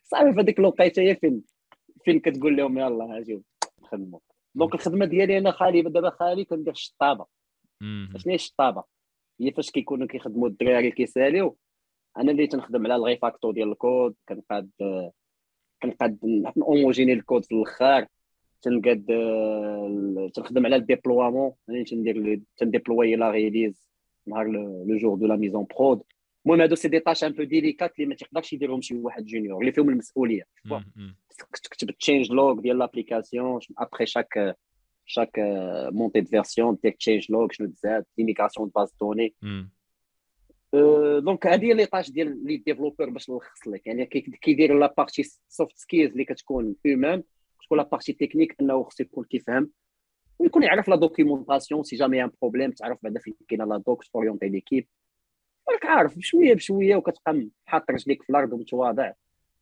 صافي 0.03 0.32
في 0.32 0.40
هذيك 0.40 0.59
الوقيته 0.59 1.03
هي 1.03 1.16
فين 1.16 1.42
فين 2.05 2.20
كتقول 2.20 2.57
لهم 2.57 2.78
يلاه 2.78 3.18
اجيو 3.18 3.42
نخدموا 3.82 4.20
donc 4.55 4.74
الخدمه 4.74 5.05
ديالي 5.05 5.38
أنا 5.38 5.51
خالي 5.51 5.82
دابا 5.82 6.11
خالي 6.11 6.45
كندير 6.45 6.72
الشطابه 6.72 7.26
شنو 8.16 8.22
هي 8.26 8.34
الشطابه 8.34 8.84
هي 9.41 9.53
فاش 9.53 9.70
كيكونوا 9.70 10.07
كيخدموا 10.07 10.49
الدراري 10.49 10.91
كيساليو 10.91 11.57
أنا 12.16 12.30
اللي 12.30 12.47
تنخدم 12.47 12.85
على 12.85 12.97
ال 12.97 13.03
refacto 13.03 13.53
ديال 13.53 13.72
الكود 13.72 14.14
كنقاد 14.28 14.70
كنقاد 15.82 16.18
اونجيني 16.57 17.12
الكود 17.12 17.45
في 17.45 17.55
الأخر 17.55 18.07
تنقاد 18.62 19.05
تنخدم 20.35 20.66
على 20.66 20.76
الديبلوامون 20.76 21.53
يعني 21.68 21.85
تندير 21.85 22.41
تنديبلوي 22.57 23.16
لا 23.16 23.30
ريليز 23.30 23.89
نهار 24.26 24.47
لو 24.87 24.97
جور 24.97 25.18
دو 25.18 25.26
لا 25.26 25.37
ميزون 25.37 25.66
برود. 25.78 26.03
المهم 26.47 26.61
هادو 26.61 26.74
سي 26.74 26.89
دي 26.89 27.01
تاش 27.01 27.24
ان 27.24 27.32
بو 27.32 27.43
ديليكات 27.43 27.97
اللي 27.97 28.09
ما 28.09 28.14
تقدرش 28.14 28.53
يديرهم 28.53 28.80
شي 28.80 28.95
واحد 28.95 29.24
جونيور 29.24 29.61
اللي 29.61 29.72
فيهم 29.72 29.89
المسؤولية. 29.89 30.43
تكتب 31.62 31.91
تشينج 31.91 32.32
لوغ 32.32 32.61
ديال 32.61 32.78
لابليكاسيون 32.78 33.61
ابخي 33.78 34.07
شاك 34.07 34.57
شاك 35.07 35.30
مونتي 35.92 36.20
دو 36.20 36.30
فيرسيون 36.30 36.78
دير 36.82 36.92
تشينج 36.92 37.32
لوغ 37.32 37.48
شنو 37.50 37.68
تزاد 37.68 38.05
ليميغراسيون 38.18 38.70
باز 38.74 38.94
دوني 39.00 39.34
donc 41.20 41.47
هذه 41.46 41.72
les 41.72 41.87
tâches 41.87 42.11
ديال 42.11 42.46
les 42.47 42.57
développeurs 42.57 43.11
باش 43.11 43.30
نلخص 43.30 43.68
لك 43.68 43.86
يعني 43.86 44.07
كيدير 44.07 44.78
la 44.78 44.95
partie 44.97 45.22
soft 45.49 45.78
skills 45.78 46.12
اللي 46.12 46.24
كتكون 46.24 46.74
هيومان 46.86 47.22
تكون 47.64 47.78
la 47.78 47.85
partie 47.85 48.12
technique 48.12 48.57
انه 48.61 48.82
خصو 48.82 49.02
يكون 49.02 49.24
كيفهم 49.24 49.70
ويكون 50.38 50.62
يعرف 50.62 50.88
la 50.89 50.97
documentation 50.97 51.82
si 51.82 51.97
jamais 51.97 52.24
un 52.24 52.30
problème 52.43 52.70
تعرف 52.70 52.98
بعدا 53.02 53.20
فين 53.20 53.34
كاينة 53.48 53.64
la 53.64 53.82
doc 53.87 54.05
تُ 54.05 54.13
orienter 54.13 54.49
l'équipe 54.49 54.87
راك 55.70 55.86
عارف 55.86 56.18
بشويه 56.18 56.55
بشويه 56.55 56.96
وكتبقى 56.96 57.48
حاط 57.66 57.90
رجليك 57.90 58.22
في 58.22 58.30
الأرض 58.30 58.52
ومتواضع 58.52 59.12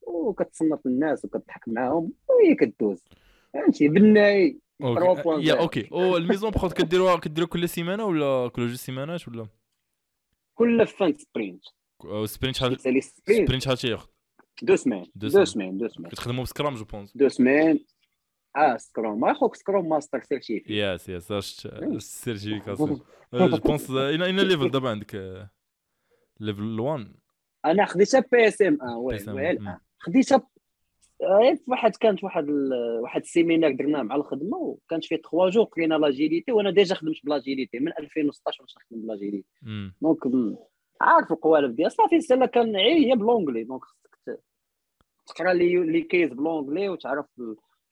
وكتصنت 0.03 0.87
الناس 0.87 1.25
وكتضحك 1.25 1.69
معاهم 1.69 2.13
وهي 2.29 2.55
كدوز 2.55 3.05
فهمتي 3.53 3.89
بالناي 3.89 4.59
يا 5.41 5.55
okay 5.55 5.89
أو 5.93 6.17
ال 6.17 6.21
mise 6.21 6.41
en 6.41 6.51
prod 6.51 6.73
كديروها 6.73 7.17
كديروا 7.17 7.49
كل 7.49 7.69
سيمانه 7.69 8.05
ولا 8.05 8.49
كل 8.49 8.67
جوج 8.67 8.75
سيمانات 8.75 9.29
ولا 9.29 9.47
كل 10.55 10.87
fin 10.87 11.15
sprint 11.15 11.65
sprint 12.25 12.57
شحال 12.57 12.81
sprint 12.81 13.63
شحال 13.63 13.77
تياخذ 13.77 14.09
deux 14.63 14.77
semaines 14.77 15.07
deux 15.15 15.45
semaines 15.45 15.79
deux 15.79 15.89
semaines 15.89 16.11
كتخدموا 16.11 16.45
ب 16.45 16.50
Scrum 16.50 16.75
je 16.75 16.85
pense 16.85 17.17
deux 17.17 17.29
semaines 17.29 17.79
آه 18.57 18.77
Scrum 18.77 19.21
ما 19.21 19.33
خوك 19.33 19.57
Scrum 19.57 19.89
Master 19.89 20.23
certifié 20.23 20.79
yes 20.79 21.09
yes 21.09 21.33
ال 21.73 21.82
certification 21.82 23.01
je 23.35 23.57
pense 23.57 23.91
level 23.91 24.71
دابا 24.71 24.91
عندك 24.91 25.49
level 26.41 26.81
1 26.81 27.13
أنا 27.65 27.87
خديتها 27.87 28.25
PSM 28.33 28.79
آه 28.83 28.99
oui 28.99 29.19
خديتها 29.99 30.49
واحد 31.69 31.97
كانت 31.97 32.25
واحد 32.25 32.49
واحد 33.01 33.21
ال 33.21 33.26
séminaire 33.26 33.73
درناه 33.73 34.03
مع 34.03 34.15
الخدمة 34.15 34.57
وكانت 34.57 35.05
فيه 35.05 35.17
3 35.17 35.49
jours 35.49 35.65
قرينا 35.65 35.95
l'agilité 35.95 36.53
وأنا 36.53 36.71
déjà 36.71 36.95
خدمت 36.95 37.17
ب 37.25 37.30
l'agilité 37.30 37.79
من 37.79 37.93
2016 37.99 38.63
وأنا 38.63 38.73
نخدم 38.77 39.07
ب 39.07 39.11
l'agilité 39.11 39.49
دونك 40.03 40.19
عارف 41.01 41.33
القوالب 41.33 41.77
ديال 41.77 41.93
صافي 41.93 42.21
سلا 42.21 42.47
كان 42.47 42.77
هي 42.77 43.15
بلونجلي 43.15 43.65
دونك 43.65 43.85
خصك 43.85 44.41
تقرا 45.27 45.53
لي 45.53 45.77
لي 45.77 46.03
كيز 46.03 46.33
بلونجلي 46.33 46.89
وتعرف 46.89 47.27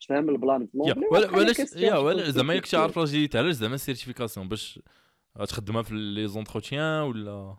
تفهم 0.00 0.28
البلان 0.28 0.68
بلونجلي 0.74 1.06
وعلاش 1.12 1.76
يا 1.76 1.96
ولا 1.96 2.30
زعما 2.30 2.54
ياك 2.54 2.66
تعرف 2.66 2.98
لاجيليتي 2.98 3.38
علاش 3.38 3.54
زعما 3.54 3.76
سيرتيفيكاسيون 3.76 4.48
باش 4.48 4.80
تخدمها 5.48 5.82
في 5.82 5.94
لي 5.94 6.28
زونتروتيان 6.28 7.02
ولا؟ 7.02 7.56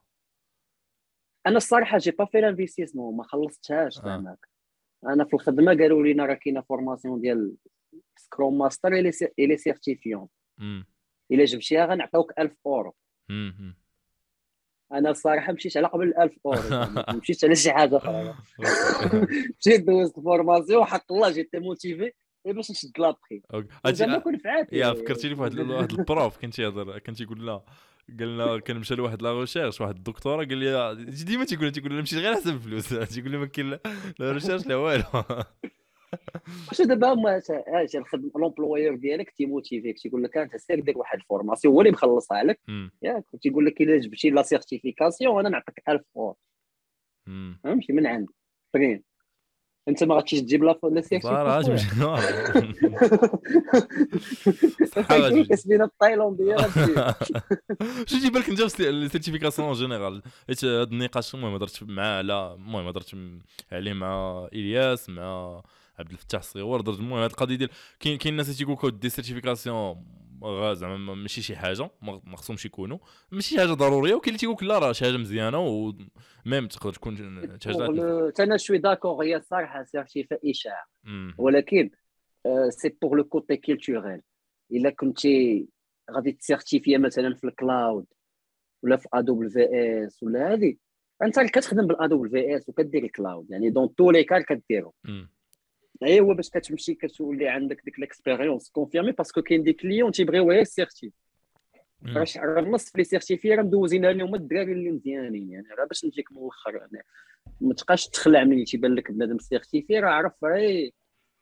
أنا 1.48 1.58
الصراحة 1.58 1.98
جي 1.98 2.12
با 2.12 2.26
في 2.26 2.42
لانفيستيسمون 2.42 3.18
ما 3.18 3.24
خلصتهاش 3.24 3.94
زعماك 3.94 4.51
أنا 5.08 5.26
في 5.26 5.34
الخدمة 5.34 5.74
قالوا 5.78 6.04
لينا 6.04 6.26
راه 6.26 6.34
كاينة 6.34 6.62
فورماسيون 6.62 7.22
ديال 7.22 7.56
سكروم 8.18 8.58
ماستر 8.58 8.94
الي 9.40 9.58
سيرتيفيون 9.58 10.28
إلا 11.32 11.46
جبتيها 11.46 11.86
غنعطيوك 11.86 12.40
1000 12.40 12.52
اورو 12.66 12.96
أنا 14.92 15.10
الصراحة 15.10 15.54
مشيت 15.54 15.78
على 15.78 15.88
قبل 15.88 16.14
1000 16.18 16.40
اورو 16.46 16.60
مشيت 17.20 17.46
على 17.46 17.56
شي 17.56 17.72
حاجة 17.72 17.98
أخرى. 17.98 18.36
مشيت 19.60 19.84
دوزت 19.84 20.20
فورماسيون 20.20 20.86
حق 20.86 21.12
الله 21.12 21.32
جيت 21.32 21.56
موتيفي 21.56 22.12
باش 22.46 22.72
نشد 22.72 23.00
لابخي. 23.00 23.42
زعما 23.88 24.18
كون 24.18 24.38
فعات 24.38 24.74
يا 24.74 24.94
فكرتيني 24.94 25.36
في 25.36 25.42
واحد 25.42 25.54
البروف. 25.60 26.38
كنت 26.38 26.60
يهضر 26.60 27.00
كنت 27.00 27.22
يقول 27.22 27.46
لا. 27.46 27.62
قلنا 28.20 28.60
كان 28.60 28.78
مشى 28.80 28.96
لواحد 28.96 29.22
لا 29.22 29.40
ريشيرش 29.40 29.82
واحد 29.82 29.96
الدكتورة 29.98 30.46
قال 30.46 30.58
لي 30.58 31.06
ديما 31.26 31.46
تيقول 31.46 31.72
تيقول 31.72 31.94
لي 31.94 32.02
مشيت 32.02 32.20
غير 32.20 32.34
حسب 32.36 32.54
الفلوس 32.56 32.90
تيقول 33.14 33.32
لي 33.32 33.38
ما 33.38 33.46
كاين 33.46 33.70
لا 34.20 34.32
ريشيرش 34.32 34.68
لا 34.68 34.76
والو. 34.76 35.04
واش 36.68 36.82
دابا 36.82 37.14
هما 37.14 37.42
الخدمه 37.96 38.32
لومبلويور 38.36 38.96
ديالك 38.96 39.30
تيموتيفيك 39.30 40.00
تيقول 40.00 40.24
لك 40.24 40.38
انت 40.38 40.56
سير 40.58 40.80
دير 40.80 40.98
واحد 40.98 41.18
الفورماسيون 41.18 41.74
هو 41.74 41.82
اللي 41.82 41.92
مخلصها 41.92 42.44
لك. 42.44 42.60
ياك 43.02 43.24
تيقول 43.42 43.66
لك 43.66 43.82
إلا 43.82 44.00
جبتي 44.00 44.30
لا 44.30 44.42
سيرتيفيكاسيون 44.42 45.40
أنا 45.40 45.50
نعطيك 45.50 45.84
1000 45.90 46.02
اورو 46.16 46.38
فهمتي 47.64 47.94
من 47.94 48.08
عندك. 48.08 48.34
فرين 48.74 49.04
انت 49.88 50.04
ما 50.04 50.16
غاديش 50.16 50.40
تجيب 50.40 50.64
لا 50.64 50.80
لا 50.84 51.02
سيرتيفيكاسيون 51.02 51.78
كسبينا 55.46 55.84
التايلانديه 55.84 56.56
شو 58.06 58.16
يجي 58.16 58.30
بالك 58.30 58.50
نجاوب 58.50 58.72
السيرتيفيكاسيون 58.80 59.74
جينيرال 59.74 60.22
حيت 60.48 60.66
هذا 60.66 60.84
النقاش 60.84 61.36
المهم 61.36 61.54
هضرت 61.54 61.84
معاه 61.84 62.18
على 62.18 62.54
المهم 62.54 62.88
هضرت 62.88 63.16
عليه 63.72 63.94
مع 63.94 64.48
إلياس 64.54 65.10
مع 65.10 65.62
عبد 66.00 66.12
الفتاح 66.12 66.42
الصغيور 66.42 66.82
درت 66.82 67.00
المهم 67.00 67.20
هذه 67.20 67.32
القضية 67.32 67.56
ديال 67.56 67.70
كاين 68.00 68.18
كاين 68.18 68.34
الناس 68.34 68.58
تيقول 68.58 68.78
لك 68.84 68.94
des 68.94 69.10
certifications 69.10 70.06
زعما 70.74 71.16
ماشي 71.16 71.42
شي 71.42 71.56
حاجة 71.56 71.90
ما 72.02 72.38
خصهمش 72.38 72.66
يكونوا. 72.66 72.98
ماشي 73.32 73.50
شي 73.50 73.60
حاجة 73.60 73.74
ضرورية 73.74 74.16
وكاين 74.16 74.28
اللي 74.28 74.40
تيقول 74.40 74.56
لك 74.56 74.64
لا 74.64 74.80
راه 74.80 74.92
شي 74.92 75.06
حاجة 75.06 75.18
مزيانة 75.18 75.60
و 75.60 75.81
même 75.81 76.68
تقدر 76.68 76.94
تكون 76.94 77.16
شي 77.60 77.72
حاجة 77.74 78.34
أنا 78.40 78.58
je 78.58 78.64
suis 78.64 78.78
d'accord 78.78 79.26
هي 79.26 79.36
الصراحه 79.36 79.84
certification. 79.84 80.86
ولكن 81.38 81.90
c'est 82.70 82.98
pour 83.02 83.18
le 83.18 83.24
côté 83.24 83.58
culturel 83.58 84.22
إلا 84.72 84.90
كنتي 84.90 85.68
غادي 86.12 86.32
ت 86.32 86.38
certifier 86.38 86.98
مثلا 86.98 87.36
في 87.36 87.44
ال 87.44 87.54
cloud 87.54 88.06
ولا 88.84 88.98
في 88.98 89.08
ادوبل 89.14 89.50
في 89.50 89.68
اس 90.06 90.24
ولا 90.24 90.54
هذه 90.54 90.76
أنت 91.24 91.40
كتخدم 91.40 91.88
بالادوبل 91.88 92.30
في 92.30 92.56
اس 92.56 92.70
وكدير 92.70 93.04
الكلاود 93.04 93.52
يعني 93.52 93.70
دون 93.70 93.96
تو 93.96 94.12
لي 94.12 94.24
كار 94.24 94.42
كديرو. 94.42 94.94
اي 96.04 96.20
هو 96.20 96.34
باش 96.34 96.50
كتمشي 96.50 96.94
كتولي 96.94 97.48
عندك 97.48 97.82
ديك 97.86 98.00
ليكسبيريونس 98.00 98.70
كونفيرمي 98.70 99.12
باسكو 99.12 99.42
كاين 99.42 99.64
دي 99.64 99.74
كليون 99.74 100.12
تيبغيو 100.12 100.52
غير 100.52 100.64
سيرتي 100.64 101.12
راه 102.06 102.60
النص 102.60 102.90
في 102.90 102.98
لي 102.98 103.04
سيرتيفي 103.04 103.56
راه 103.56 103.64
مدوزين 103.64 104.06
لهم 104.06 104.36
الدراري 104.36 104.72
اللي 104.72 104.92
مزيانين 104.92 105.50
يعني 105.50 105.68
راه 105.80 105.86
باش 105.86 106.06
نجيك 106.06 106.32
من 106.32 106.38
الآخر 106.38 106.76
يعني 106.76 107.06
ما 107.62 107.74
تبقاش 107.74 108.08
تخلع 108.08 108.44
ملي 108.44 108.66
تيبان 108.66 108.96
لك 108.96 109.12
بنادم 109.12 109.38
سيرتيفي 109.38 110.00
راه 110.00 110.10
عرف 110.10 110.44
راه 110.44 110.90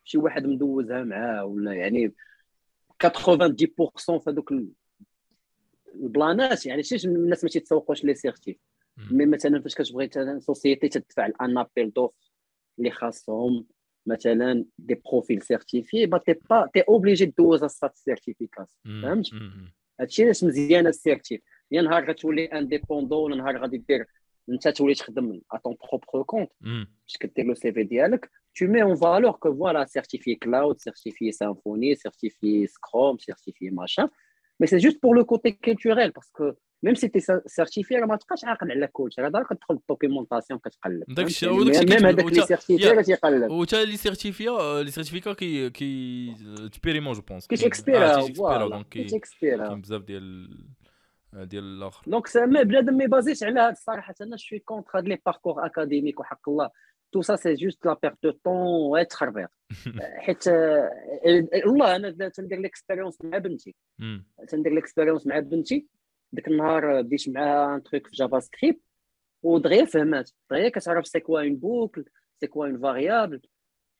شي 0.04 0.18
واحد 0.18 0.46
مدوزها 0.46 1.04
معاه 1.04 1.44
ولا 1.44 1.74
يعني 1.74 2.12
90% 3.06 3.08
في 4.18 4.30
هذوك 4.30 4.54
البلانات 5.94 6.66
يعني 6.66 6.82
شي 6.82 7.08
الناس 7.08 7.44
ما 7.44 7.50
تيتسوقوش 7.50 8.04
لي 8.04 8.14
سيرتيف 8.14 8.56
مي 9.10 9.26
مثلا 9.26 9.60
فاش 9.60 9.74
كتبغي 9.74 10.10
سوسيتي 10.40 10.88
تدفع 10.88 11.26
الان 11.26 11.58
ابيل 11.58 11.90
دوف 11.90 12.14
اللي 12.78 12.90
خاصهم 12.90 13.66
مثلا 14.06 14.64
دي 14.78 14.94
بروفيل 14.94 15.42
سيرتيفي 15.42 16.06
با 16.06 16.18
تي 16.18 16.34
با 16.50 16.70
تي 16.74 16.80
اوبليجي 16.80 17.26
دوز 17.26 17.64
السات 17.64 17.96
سيرتيفيكاسيون 17.96 19.02
فهمت؟ 19.02 19.26
هادشي 20.00 20.24
علاش 20.24 20.44
مزيان 20.44 20.86
السيرتيف 20.86 21.40
يا 21.70 21.82
نهار 21.82 22.10
غتولي 22.10 22.44
انديبوندون 22.44 23.38
نهار 23.38 23.58
غادي 23.58 23.78
دير 23.78 24.06
انت 24.48 24.68
تولي 24.68 24.94
تخدم 24.94 25.40
ا 25.52 25.56
طون 25.56 25.76
بروبر 25.88 26.22
كونت 26.22 26.50
باش 26.60 27.16
كدير 27.20 27.44
لو 27.44 27.54
سي 27.54 27.72
في 27.72 27.82
ديالك 27.82 28.30
tu 28.58 28.66
mets 28.68 28.82
en 28.82 28.94
valeur 28.94 29.38
que 29.38 29.48
voilà 29.48 29.86
certifié 29.86 30.36
cloud 30.44 30.76
certifié 30.88 31.30
symfony 31.32 31.96
certifié 31.96 32.66
scrum 32.66 33.18
certifié 33.18 33.70
machin. 33.70 34.06
Mais 34.58 34.66
c'est 34.70 34.82
juste 34.86 35.00
pour 35.00 35.14
le 35.14 35.24
côté 35.24 35.48
culturel 35.56 36.12
parce 36.12 36.30
que 36.30 36.46
ميم 36.82 36.94
سي 36.94 37.08
تي 37.08 37.20
سيرتيفي 37.46 37.94
راه 37.96 38.06
ما 38.06 38.16
تبقاش 38.16 38.44
عاقل 38.44 38.70
على 38.70 38.86
كلشي 38.86 39.20
راه 39.22 39.28
دار 39.28 39.42
كتدخل 39.44 39.74
الدوكيومونطاسيون 39.74 40.60
كتقلب 40.60 41.04
داك 41.08 41.26
الشيء؟ 41.26 41.48
هو 41.50 41.62
داك 41.62 41.74
الشيء 41.74 41.88
ميم 41.96 42.06
هذاك 42.06 42.24
اللي 42.26 42.42
سيرتيفي 42.42 42.88
راه 42.88 43.02
تيقلب 43.02 43.50
وتا 43.50 43.76
لي 43.76 43.96
سيرتيفيا 43.96 44.82
لي 44.82 44.90
سيرتيفيكا 44.90 45.32
كي 45.32 45.70
كي 45.70 46.34
تبيريمون 46.72 47.12
جو 47.14 47.20
بونس 47.22 47.48
اكسبيرا 47.52 48.20
فوالا 48.20 48.68
دونك 48.68 48.88
كيش 48.88 49.10
كي- 49.10 49.16
اكسبيرا 49.16 49.66
كاين 49.68 49.80
بزاف 49.80 50.02
ديال 50.02 50.56
ديال 51.32 51.64
الآخر 51.64 52.02
دونك 52.06 52.26
سما 52.26 52.62
بنادم 52.62 52.94
ما 52.96 53.04
يبازيش 53.04 53.42
على 53.42 53.60
هذا 53.60 53.70
الصراحه 53.70 54.14
أنا 54.20 54.36
شوي 54.36 54.58
كونتر 54.58 54.90
هاد 54.98 55.08
لي 55.08 55.18
باركور 55.26 55.66
اكاديميك 55.66 56.20
وحق 56.20 56.48
الله 56.48 56.70
تو 57.12 57.22
سا 57.22 57.36
سي 57.36 57.54
جوست 57.54 57.86
لا 57.86 57.96
بيرت 58.02 58.18
دو 58.22 58.30
طون 58.30 58.54
وتخربيق 59.00 59.48
حيت 60.18 60.48
آه، 60.48 60.90
والله 61.66 61.96
أنا 61.96 62.28
تندير 62.28 62.58
ليكسبيريونس 62.58 63.18
مع 63.24 63.38
بنتي. 63.38 63.74
تندير 64.48 64.72
ليكسبيريونس 64.74 65.26
مع 65.26 65.38
بنتي 65.38 65.86
ديك 66.32 66.48
النهار 66.48 67.02
بديت 67.02 67.28
معاها 67.28 67.76
ان 67.76 67.82
تروك 67.82 68.06
في 68.06 68.16
جافا 68.16 68.40
سكريبت 68.40 68.80
ودغيا 69.42 69.84
فهمات. 69.84 70.30
دغيا 70.50 70.68
كتعرف 70.68 71.06
سي 71.06 71.20
كوا 71.20 71.40
اون 71.40 71.56
بوكل 71.56 72.04
سي 72.40 72.46
كوا 72.46 72.66
اون 72.66 72.78
فاريابل 72.80 73.40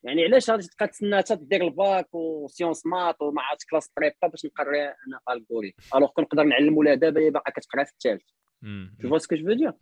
يعني 0.02 0.24
علاش 0.24 0.50
غادي 0.50 0.68
تبقى 0.68 0.88
تسنى 0.88 1.16
حتى 1.16 1.36
دير 1.36 1.64
الباك 1.64 2.14
وسيونس 2.14 2.86
مات 2.86 3.22
وما 3.22 3.42
عرفتش 3.42 3.64
كلاس 3.66 3.90
بريبا 3.96 4.14
باش 4.28 4.46
نقري 4.46 4.84
أنا 4.84 5.20
الغوري 5.30 5.74
الوغ 5.94 6.10
كنقدر 6.10 6.42
نعلم 6.42 6.76
ولادها 6.76 7.10
دابا 7.10 7.26
هي 7.26 7.30
باقا 7.30 7.52
كتقرا 7.52 7.84
في 7.84 7.92
الثالث. 7.92 8.22
تو 9.02 9.08
فوا 9.08 9.18
سكو 9.18 9.36
جو 9.36 9.52
دير. 9.52 9.72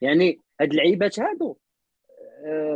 يعني 0.00 0.40
هاد 0.60 0.70
اللعيبات 0.70 1.20
هادو 1.20 1.56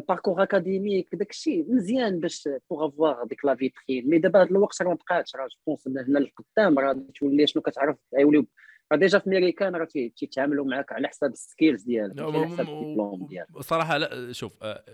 باركور 0.09 0.43
اكاديميك 0.43 1.15
داك 1.15 1.31
الشيء 1.31 1.73
مزيان 1.73 2.21
باش 2.21 2.49
بوغ 2.71 2.87
افواغ 2.87 3.25
ديك 3.25 3.45
لا 3.45 3.55
فيترين 3.55 4.11
مي 4.11 4.19
دابا 4.19 4.41
هاد 4.41 4.51
الوقت 4.51 4.83
راه 4.83 4.89
ما 4.89 4.95
بقاتش 4.95 5.37
راه 5.37 5.47
جو 5.47 5.57
بونس 5.67 5.89
هنا 5.89 6.19
للقدام 6.19 6.79
راه 6.79 6.97
تولي 7.15 7.47
شنو 7.47 7.63
كتعرف 7.63 7.97
غيوليو 8.17 8.47
راه 8.93 8.99
ديجا 8.99 9.19
في 9.19 9.31
ميريكان 9.31 9.77
راه 9.77 9.85
تي- 9.85 10.09
تيتعاملوا 10.09 10.65
معاك 10.65 10.93
على 10.93 11.09
حساب 11.09 11.33
السكيلز 11.33 11.83
ديالك 11.83 12.21
ماشي 12.21 12.37
على 12.39 12.47
حساب 12.47 12.61
الدبلوم 12.69 13.27
ديالك 13.27 13.61
صراحة 13.61 13.97
لا 13.99 14.33
شوف 14.33 14.53
آه، 14.63 14.85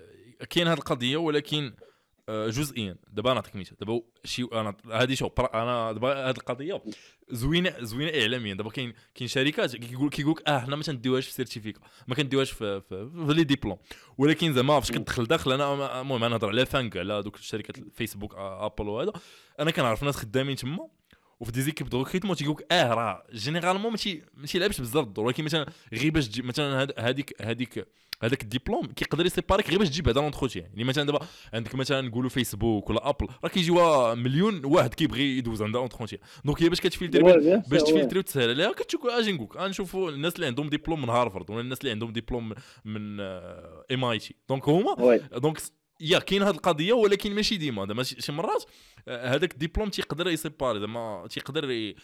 كاين 0.50 0.66
هذه 0.68 0.78
القضية 0.78 1.16
ولكن 1.16 1.72
آه، 2.28 2.48
جزئيا. 2.48 2.96
دابا 3.12 3.34
نعطيك 3.34 3.56
مثال 3.56 3.76
دابا 3.76 4.00
شي 4.24 4.46
أنا 4.52 4.74
هذه 4.92 5.14
شوف 5.14 5.40
أنا 5.40 5.92
دابا 5.92 6.14
هذه 6.30 6.36
القضية 6.36 6.82
زوينه 7.30 7.74
زوينة 7.80 8.20
اعلاميا. 8.20 8.54
دابا 8.54 8.70
كاين 8.70 8.92
كاين 9.14 9.28
شركات 9.28 9.76
كيقول 9.76 10.10
كيقول 10.10 10.32
لك 10.32 10.48
آه 10.48 10.58
حنا 10.58 10.76
ما 10.76 10.82
تنديوهاش 10.82 11.26
في 11.26 11.32
certificats 11.32 11.80
ما 12.08 12.14
كنديوهاش 12.14 12.50
في 12.50 12.80
في, 12.80 13.10
في 13.26 13.32
les 13.34 13.44
diplômes. 13.44 13.78
ولكن 14.18 14.52
زعما 14.52 14.80
فاش 14.80 14.92
كتدخل 14.92 15.24
داخل. 15.24 15.52
أنا 15.52 16.00
المهم 16.00 16.24
أنا 16.24 16.28
نهضر 16.28 16.48
على 16.48 16.66
FAANG 16.66 16.96
على 16.96 17.22
دوك 17.22 17.36
الشركات 17.36 17.78
الفيسبوك 17.78 18.34
آه، 18.34 18.66
ابل 18.66 18.88
وهذا. 18.88 19.12
أنا 19.60 19.70
كنعرف 19.70 20.02
ناس 20.02 20.16
خدامين 20.16 20.56
تما. 20.56 20.88
وفي 21.40 21.52
des 21.52 21.62
équipes 21.62 21.88
de 21.88 22.02
recrutement 22.02 22.36
تيقول 22.36 22.56
لك 22.58 22.72
آه 22.72 22.94
راه 22.94 23.22
généralement 23.32 23.90
ماشي 23.90 24.22
ماشي 24.34 24.58
لعبش 24.58 24.80
بزاف 24.80 25.04
الدور 25.04 25.24
ولكن 25.26 25.44
مثلا 25.44 25.66
غير 25.92 26.10
باش 26.10 26.28
تجيب 26.28 26.44
مثلا 26.44 26.88
هذيك 26.98 27.42
هذيك 27.42 27.86
هذاك 28.22 28.42
الدبلوم 28.42 28.86
كيقدر 28.86 29.26
يséparerيك 29.26 29.70
غير 29.70 29.78
باش 29.78 29.88
تجيب 29.88 30.08
هذا 30.08 30.20
l'entretien 30.20 30.64
يعني 30.64 30.84
مثلا 30.84 31.04
دابا 31.04 31.26
عندك 31.54 31.74
مثلا 31.74 32.00
نقولوا 32.00 32.30
فيسبوك 32.30 32.90
ولا 32.90 33.08
ابل 33.08 33.26
راه 33.44 33.50
كيجيوا 33.50 34.14
مليون 34.14 34.64
واحد 34.64 34.94
كيبغي 34.94 35.38
يدوز 35.38 35.62
عندها 35.62 35.80
l'entretien 35.80 36.20
donc 36.44 36.62
هي 36.62 36.68
باش 36.68 36.80
كت 36.80 36.90
filtrer 36.90 37.22
باش. 37.22 37.82
ت 37.82 37.87
filtrer 37.87 38.18
وتسهل 38.18 38.50
عليها 38.50 38.72
كتشوف 38.72 39.06
أجي 39.06 39.32
نقولك 39.32 39.56
غنشوفوا 39.56 40.10
الناس 40.10 40.34
اللي 40.34 40.46
عندهم 40.46 40.68
ديبلوم 40.68 41.02
من 41.02 41.08
هارفارد 41.08 41.50
ولا 41.50 41.60
الناس 41.60 41.78
اللي 41.80 41.90
عندهم 41.90 42.12
ديبلوم 42.12 42.54
من 42.84 43.20
MIT 43.20 44.34
donc 44.48 44.68
هما. 44.68 45.16
donc 45.32 45.58
يا 46.00 46.18
كاين 46.18 46.42
هذه 46.42 46.50
القضية 46.54 46.92
ولكن 46.92 47.34
ماشي 47.34 47.56
ديما. 47.56 47.86
زعما 47.86 48.02
شي 48.02 48.32
مرات 48.32 48.64
آه، 49.08 49.26
هذاك 49.34 49.52
الدبلوم 49.52 49.88
تيقدر 49.88 50.28
ي 50.28 50.34
séparer. 50.34 50.80
زعما 50.80 51.26
تيقدر 51.30 51.70
ي- 51.70 51.96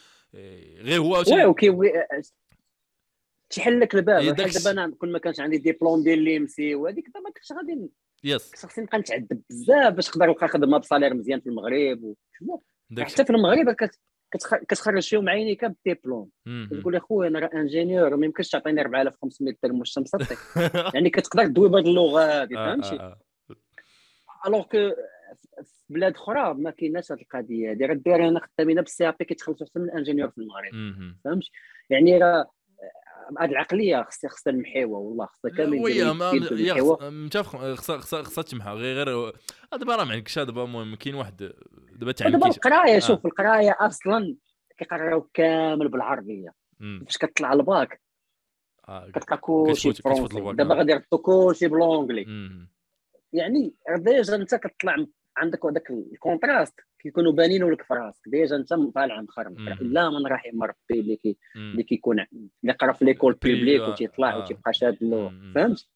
غير 0.80 1.00
هو 1.00 1.22
وي 1.32 1.44
أوكي 1.44 1.70
وي 1.70 1.92
تيحل 3.50 3.80
لك 3.80 3.94
الباب. 3.94 4.22
بحال 4.34 4.50
دابا 4.52 4.70
أنا 4.70 4.94
كون 4.96 5.12
ما 5.12 5.18
كانش 5.18 5.40
عندي 5.40 5.58
ديبلوم 5.58 6.02
ديال 6.02 6.18
l'IT 6.18 6.74
وهذيك 6.74 7.04
دابا 7.14 7.30
كنتش 7.30 7.52
غادي 7.52 7.90
يس 8.24 8.54
خصني 8.56 8.84
نبقى 8.84 8.98
نتعذب 8.98 9.42
بزاف 9.50 9.94
باش 9.94 10.08
نقدر 10.08 10.26
نلقى 10.26 10.48
خدمة 10.48 10.78
ب 10.78 10.83
salaire 10.83 11.14
مزيان 11.14 11.40
في 11.40 11.46
المغرب 11.46 12.14
حتى 12.98 13.24
في 13.24 13.30
المغرب 13.30 13.70
كت... 13.70 13.98
كتخ- 14.36 14.64
كتخرج 14.68 15.02
فيهم 15.08 15.28
عينيك 15.28 15.64
بالديبلوم 15.64 16.30
الشيء. 16.46 16.80
تقول 16.80 16.94
يا 16.94 17.00
خويا 17.00 17.28
أنا 17.28 17.38
راه 17.38 17.50
ingénieur 17.54 18.16
ما 18.16 18.26
يمكنش 18.26 18.48
تعطيني 18.48 18.80
4500 18.80 19.54
درهم 19.62 19.78
واش 19.78 19.98
مسطي 19.98 20.36
يعني 20.94 21.10
كتقدر 21.10 21.46
تدوي 21.46 21.68
بهذه 21.68 21.84
اللغة 21.84 22.20
هذه 22.42 22.56
آه، 22.58 22.66
فهمتي؟ 22.70 22.88
آه، 22.96 23.00
آه. 23.00 23.20
alors 24.46 24.62
que 24.62 24.90
في 25.62 25.72
بلاد 25.88 26.14
أخرى 26.14 26.54
ما 26.54 26.70
كايناش 26.70 27.12
هذه 27.12 27.20
القضية 27.20 27.70
هذه 27.70 27.86
راه 27.86 27.92
الدراري 27.92 28.28
هنا 28.28 28.40
خدامين 28.40 28.76
بال 28.76 29.08
CAP 29.08 29.24
كيتخلصوا 29.24 29.66
احسن 29.66 29.80
من 29.80 29.88
ال 29.88 29.92
ingénieur 29.92 30.30
في 30.30 30.38
المغرب 30.38 30.74
مهم. 30.74 31.16
فهمتي 31.24 31.50
يعني 31.90 32.18
راه 32.18 32.50
هذه 33.40 33.50
العقلية 33.50 34.02
خصها 34.02 34.30
خصها 34.30 34.50
المحيوة 34.50 34.98
والله 34.98 35.26
خصها 35.26 35.50
كامل 35.50 35.80
oui 35.80 36.04
متفق 37.10 37.74
خصها 37.74 37.98
خصها 37.98 38.22
خصها 38.22 38.42
تمحى 38.42 38.70
غير 38.70 38.96
غير 38.96 39.08
آه، 39.72 39.76
دابا 39.76 39.96
راه 39.96 40.04
ما 40.04 40.12
عندكش 40.12 40.38
دابا 40.38 40.64
المهم 40.64 40.94
كاين 40.94 41.14
واحد 41.14 41.52
دابا 41.92 42.12
تعلم 42.12 42.32
دابا 42.32 42.46
القراية 42.46 42.96
آه. 42.96 42.98
شوف 42.98 43.26
القراية 43.26 43.76
أصلا 43.80 44.36
كيقراو 44.78 45.22
كامل 45.34 45.88
بالعربية. 45.88 46.54
فاش 46.80 47.18
كتطلع 47.18 47.52
الباك 47.52 48.00
آه، 48.88 49.10
كتلقى 49.10 49.36
كلشي 49.36 49.92
دابا 49.92 50.74
آه. 50.74 50.78
غادي 50.78 50.92
يردوا 50.92 51.18
كلشي 51.22 51.68
ب 51.68 51.74
l'anglais 51.74 52.24
مم. 52.24 52.75
يعني 53.36 53.74
déjà 53.98 54.36
انت 54.36 54.54
كتطلع 54.54 54.96
عندك 55.36 55.66
هذاك 55.66 55.90
ال 55.90 55.99
contraste 55.99 56.80
كيكونوا 56.98 57.32
بانين 57.32 57.70
لك 57.70 57.82
في 57.82 57.94
راسك 57.94 58.28
déjà 58.28 58.56
انت 58.56 58.68
طالع 58.94 59.20
مخرم. 59.20 59.56
الا 59.58 60.10
من 60.10 60.26
رحم 60.26 60.62
ربي 60.62 61.00
اللي 61.00 61.16
كي. 61.16 61.38
اللي 61.56 61.82
كيكون 61.82 62.26
اللي 62.62 62.72
قرا 62.72 62.92
في 62.92 63.04
l'école 63.04 63.38
publique 63.42 63.80
آه، 63.80 63.90
وتيطلع 63.90 64.34
آه. 64.34 64.38
وتيبقى 64.38 64.72
شاد 64.72 64.98
له. 65.00 65.32
فهمت 65.54 65.88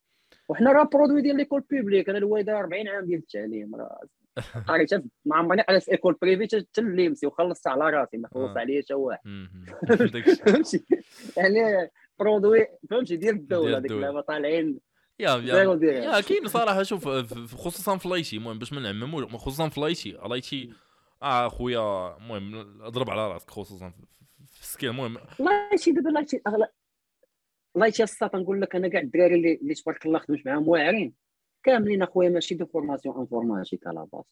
وحنا 0.49 0.73
راه 0.73 0.85
produit 0.93 1.23
ديال 1.23 1.37
l'école 1.37 1.65
publique 1.71 2.09
أنا 2.09 2.19
الوالده 2.19 2.59
40 2.59 2.89
عام 2.89 3.05
ديال 3.05 3.19
التعليم 3.19 3.75
راه 3.75 4.01
قريت 4.69 4.95
ما 5.25 5.37
عمرني 5.37 5.63
قريت 5.63 5.83
في 5.83 5.93
école 5.93 6.17
privée 6.23 6.57
حتى 6.57 6.81
ال 6.81 6.88
LIMSI 6.88 7.27
وخلصت 7.27 7.67
على 7.67 7.91
راسي 7.91 8.17
ما 8.17 8.29
خلص 8.29 8.57
آه. 8.57 8.59
عليا 8.59 8.83
حتى 8.83 8.95
واحد. 8.95 9.21
فهمتي 10.47 10.85
يعني 11.37 11.91
produit 12.19 12.67
فهمتي 12.91 13.17
ديال 13.17 13.35
الدولة 13.35 13.79
ديك 13.79 13.91
الدولة. 13.91 14.09
اللعبه 14.09 14.21
طالعين 14.27 14.81
يا 15.23 15.37
يا 15.37 15.63
يا 15.83 16.21
كاين 16.21 16.49
صراحة 16.49 16.83
شوف 16.83 17.09
خصوصا 17.55 17.97
في 17.97 18.09
l'IT 18.09 18.37
المهم 18.37 18.59
باش 18.59 18.73
ما 18.73 18.81
نعممو 18.81 19.27
خصوصا 19.29 19.69
في 19.69 19.81
l'IT 19.81 20.11
l'IT 20.29 20.71
آه 21.23 21.49
خويا 21.49 22.17
المهم 22.17 22.55
أضرب 22.83 23.11
على 23.11 23.29
رأسك 23.33 23.51
خصوصا 23.51 23.91
في- 23.91 24.61
ال 24.61 24.66
skill 24.66 24.91
المهم 24.91 25.19
شي 25.77 25.91
دابا 25.93 26.09
l'IT 26.09 26.41
أغلى. 26.47 26.69
l'IT 27.77 28.03
الساط 28.03 28.37
نقول 28.37 28.61
لك 28.63 28.77
أنا 28.77 28.89
كاع 28.89 29.01
الدراري 29.01 29.35
اللي 29.35 29.55
اللي 29.55 29.75
تبارك 29.75 30.07
الله 30.07 30.19
خدمت 30.19 30.47
معاهم 30.47 30.69
واعرين. 30.69 31.13
كاملين 31.63 32.03
أخويا 32.03 32.29
ماشي 32.29 32.55
de 32.55 32.67
formation 32.67 33.17
informatique 33.19 33.87
à 33.87 33.93
la 33.93 34.07
base. 34.13 34.25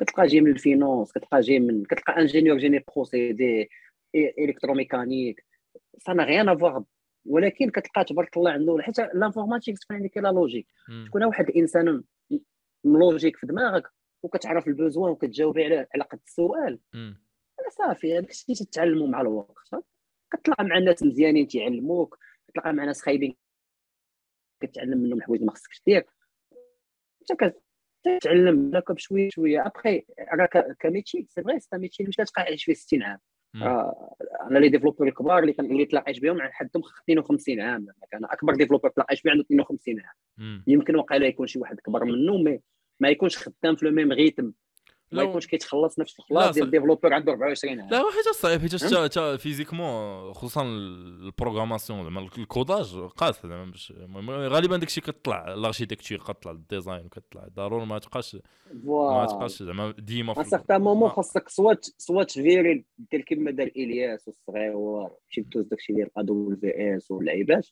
كتلقى 0.00 0.26
جاي 0.26 0.40
من 0.40 0.50
ال 0.50 0.58
finance 0.58 1.12
كتلقى 1.12 1.40
جاي 1.40 1.58
من 1.60 1.84
كتلقى 1.84 2.20
ingénieur 2.20 2.58
génie 2.58 2.84
procédés 2.94 3.68
électromécanique 4.38 5.44
ça 5.98 6.12
n'a 6.12 6.24
rien 6.24 6.48
à 6.48 6.55
voir 6.55 6.82
ولكن 7.26 7.70
كتلقى 7.70 8.04
تبارك 8.04 8.36
الله 8.36 8.50
عنده 8.50 8.78
حتى 8.80 9.08
l'informatique 9.14 9.78
تكون 9.78 9.96
عندك 9.96 10.16
la 10.16 10.28
logique. 10.28 10.66
تكون 11.06 11.24
واحد 11.24 11.48
الإنسان 11.48 12.02
م 12.84 12.90
logique 12.90 13.36
في 13.36 13.46
دماغك 13.46 13.86
وكتعرف 14.22 14.68
ال 14.68 14.74
besoin 14.74 15.10
وكتجاوبي 15.10 15.64
على 15.64 15.86
على 15.94 16.04
قد 16.04 16.18
السؤال. 16.26 16.80
صافي 17.70 18.18
هذاك 18.18 18.30
الشيء 18.30 18.54
تتعلموا 18.54 19.08
مع 19.08 19.20
الوقت. 19.20 19.68
كتلقى 20.32 20.64
مع 20.64 20.78
ناس 20.78 21.02
مزيانين 21.02 21.48
تيعلموك 21.48 22.18
كتلقى 22.48 22.72
مع 22.72 22.84
ناس 22.84 23.02
خايبين 23.02 23.36
كتعلم 24.60 24.98
منهم 24.98 25.22
حوايج 25.22 25.42
ما 25.42 25.52
خصكش 25.52 25.82
دير. 25.86 26.04
انت 27.30 27.54
كتعلم 28.04 28.76
هكا 28.76 28.94
بشوية 28.94 29.28
شوية 29.30 29.66
ابخي 29.66 30.06
راه 30.32 30.74
ك 30.80 30.87
métier 30.87 31.26
c'est 31.30 31.42
vrai 31.42 31.60
c'est 31.60 31.78
métier 31.78 32.02
اللي 32.02 32.08
مش 32.08 32.16
كتبقى 32.16 32.42
عايش 32.42 32.64
فيه 32.64 32.74
60 32.74 33.02
عام 33.02 33.18
راه 33.62 34.14
أنا 34.50 34.58
les 34.58 34.68
développeurs 34.68 35.08
الكبار 35.08 35.38
اللي 35.38 35.52
كان 35.52 35.66
اللي 35.66 35.84
تلاقيت 35.84 36.22
بهم 36.22 36.40
حدهم 36.40 36.82
52 37.02 37.60
عام. 37.60 37.86
كان 38.10 38.24
أكبر 38.24 38.54
développeur 38.54 38.88
تلاقيت 38.88 39.24
به 39.24 39.30
عنده 39.30 39.42
52 39.42 40.00
عام. 40.00 40.14
يمكن 40.66 40.96
وقيلا 40.96 41.26
يكون 41.26 41.46
شي 41.46 41.58
واحد 41.58 41.80
كبر 41.80 42.04
منه 42.04 42.36
mais 42.36 42.60
ما 43.00 43.08
يكونش 43.08 43.38
خدام 43.38 43.76
في 43.76 43.86
le 43.86 43.92
même 43.92 44.12
rythme 44.12 44.52
ما 45.14 45.22
لا 45.22 45.28
يكونش 45.28 45.46
كيتخلص 45.46 45.98
نفس 45.98 46.14
لا، 46.20 46.24
الخلاص 46.24 46.54
ديال 46.54 46.64
صح. 46.66 46.70
développeur 46.70 47.14
عنده 47.14 47.32
24 47.32 47.80
عام. 47.80 47.90
لا 47.90 47.98
حيت 47.98 48.34
صعيب 48.34 48.60
حيت 48.60 48.84
حتى 48.84 49.38
physiquement 49.38 50.32
خصوصا 50.32 50.62
ال 50.62 50.72
programmation 50.72 52.02
زعما 52.04 52.20
ال 52.38 52.46
codage 52.46 52.96
قاس 52.96 53.46
زعما 53.46 53.64
باش 53.64 53.92
غالبا 54.28 54.76
داكشي 54.76 55.00
كطلع 55.00 55.54
ال 55.54 55.59
architecture 55.59 56.18
كطلع 56.18 56.52
ال 56.52 56.60
design 56.60 57.06
وكطلع 57.06 57.48
ضروري 57.54 57.86
ما 57.86 57.98
تبقاش 57.98 58.36
ما 58.84 59.26
تبقاش 59.26 59.62
زعما 59.62 59.94
ديما 59.98 60.34
في 60.34 60.44
سارتان 60.44 60.80
مومون 60.80 61.08
خاصك 61.10 61.48
soit 61.48 61.86
soit 61.98 62.30
virer 62.30 62.84
دير 62.98 63.20
كيما 63.20 63.50
دار 63.50 63.66
إلياس 63.66 64.28
والصغيور 64.28 65.10
تمشي 65.26 65.40
دوز 65.40 65.64
داكشي 65.66 65.92
ديال 65.92 66.10
AWS 66.18 67.10
واللعيبات. 67.10 67.66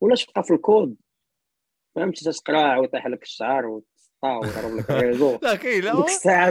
ولا 0.00 0.14
تبقى 0.14 0.42
في 0.42 0.54
الكود. 0.54 0.96
فهمتي 1.94 2.24
تتقرا 2.24 2.76
ويطيح 2.76 3.06
لك 3.06 3.22
الشعر 3.22 3.66
لك 4.24 4.90
réseau 4.90 5.38
لا 5.42 5.54
كاين 5.54 5.84
لا 5.84 6.04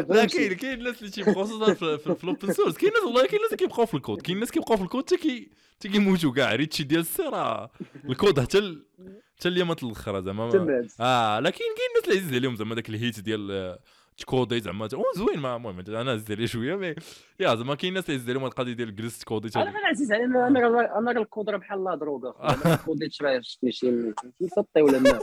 لا؟ 0.09 0.25
كاين 0.25 0.53
كاين 0.53 0.73
الناس 0.79 0.99
اللي 0.99 1.11
تيبقاو 1.11 1.43
خصوصا 1.43 1.73
في, 1.73 2.23
ال 2.23 2.29
open 2.29 2.53
source 2.53 2.77
كاين 2.77 2.91
ناس 2.93 3.03
والله 3.03 3.25
كاين 3.25 3.41
ناس 3.41 3.45
اللي 3.53 3.57
كيبقاو 3.57 3.85
في 3.85 3.93
الكود. 3.93 4.21
كاين 4.21 4.39
ناس 4.39 4.51
كيبقاو 4.51 4.77
في 4.77 4.83
الكود 4.83 5.03
حتى 5.03 5.17
كي 5.17 5.49
حتى 5.75 5.89
كيموتوا 5.89 6.33
كاع. 6.33 6.55
ريتشي 6.55 6.83
ديال 6.83 7.01
ال 7.01 7.12
C 7.12 7.23
راه 7.23 7.71
الكود 8.09 8.39
حتى 8.39 8.77
حتى 9.39 9.47
اليامات 9.49 9.83
الأخرى 9.83 10.21
زعما 10.21 10.43
آه 10.99 11.39
لكن 11.39 11.57
كاين 11.57 11.89
الناس 11.95 12.09
اللي 12.09 12.19
عزيز 12.19 12.33
عليهم 12.33 12.55
زعما 12.55 12.75
داك 12.75 12.89
الهيت 12.89 13.19
ديال 13.19 13.51
آه، 13.51 13.79
ت 14.19 14.26
coder 14.26 14.59
زعما 14.59 14.87
زوين 15.15 15.39
ما 15.39 15.55
المهم 15.55 15.79
أنا 15.79 16.11
عزيز 16.11 16.31
عليه 16.31 16.45
شوية 16.45 16.75
mais 16.75 16.95
يا 17.39 17.55
زعما 17.55 17.75
كاين 17.75 17.89
الناس 17.91 18.05
اللي 18.09 18.15
عزيز 18.19 18.29
عليهم 18.29 18.45
القضية 18.45 18.73
ديال 18.73 18.95
جلست 18.95 19.21
ت 19.21 19.26
coder 19.26 19.49
أنا 19.55 19.73
عزيز 19.87 20.11
علي 20.11 20.23
أنا 20.23 20.47
أنا 20.47 20.59
راه- 20.59 20.97
أنا 20.99 21.11
راه 21.11 21.21
الكود 21.21 21.49
راه 21.49 21.57
بحال 21.57 21.83
la 21.83 21.95
drogue 21.95 22.29
أخويا. 22.35 22.71
ما 22.71 22.75
codéتش 22.85 23.21
راه 23.21 23.39
شفتني 23.41 23.71
شي 23.71 23.91
مسطي 24.41 24.81
ولا 24.81 24.99
ما 24.99 25.19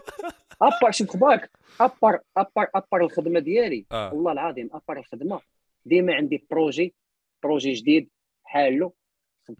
à 0.62 0.68
part 0.68 0.90
شوف 0.90 1.10
خباك 1.10 1.50
ابار 1.80 2.18
ابار 2.36 2.66
أبار 2.74 3.04
الخدمة 3.04 3.40
ديالي. 3.40 3.86
آه. 3.92 4.14
والله 4.14 4.32
العظيم 4.32 4.70
أبار 4.72 4.98
الخدمة. 4.98 5.40
ديما 5.84 6.14
عندي 6.14 6.46
projet 6.50 6.94
projet 7.42 7.72
جديد 7.72 8.10
حالو. 8.44 8.94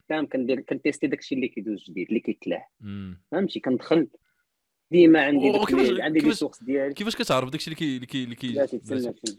خدام 0.08 0.26
كندير 0.26 0.60
كن 0.60 0.72
tester 0.72 1.06
داكشي 1.06 1.34
اللي 1.34 1.48
كيدوز 1.48 1.84
جديد 1.90 2.08
اللي 2.08 2.20
كيتلاح. 2.20 2.70
مم. 2.80 3.22
فهمتي؟ 3.32 3.60
كندخل 3.60 4.08
ديما 4.90 5.24
عندي 5.24 5.50
اللي- 5.50 6.02
عندي 6.02 6.32
source 6.32 6.62
ديالي. 6.62 6.94
كيفاش 6.94 7.16
كتعرف؟ 7.16 7.50
داكشي 7.50 7.66
اللي 7.70 8.06
كي 8.06 8.24
اللي 8.24 8.34
كي. 8.34 8.60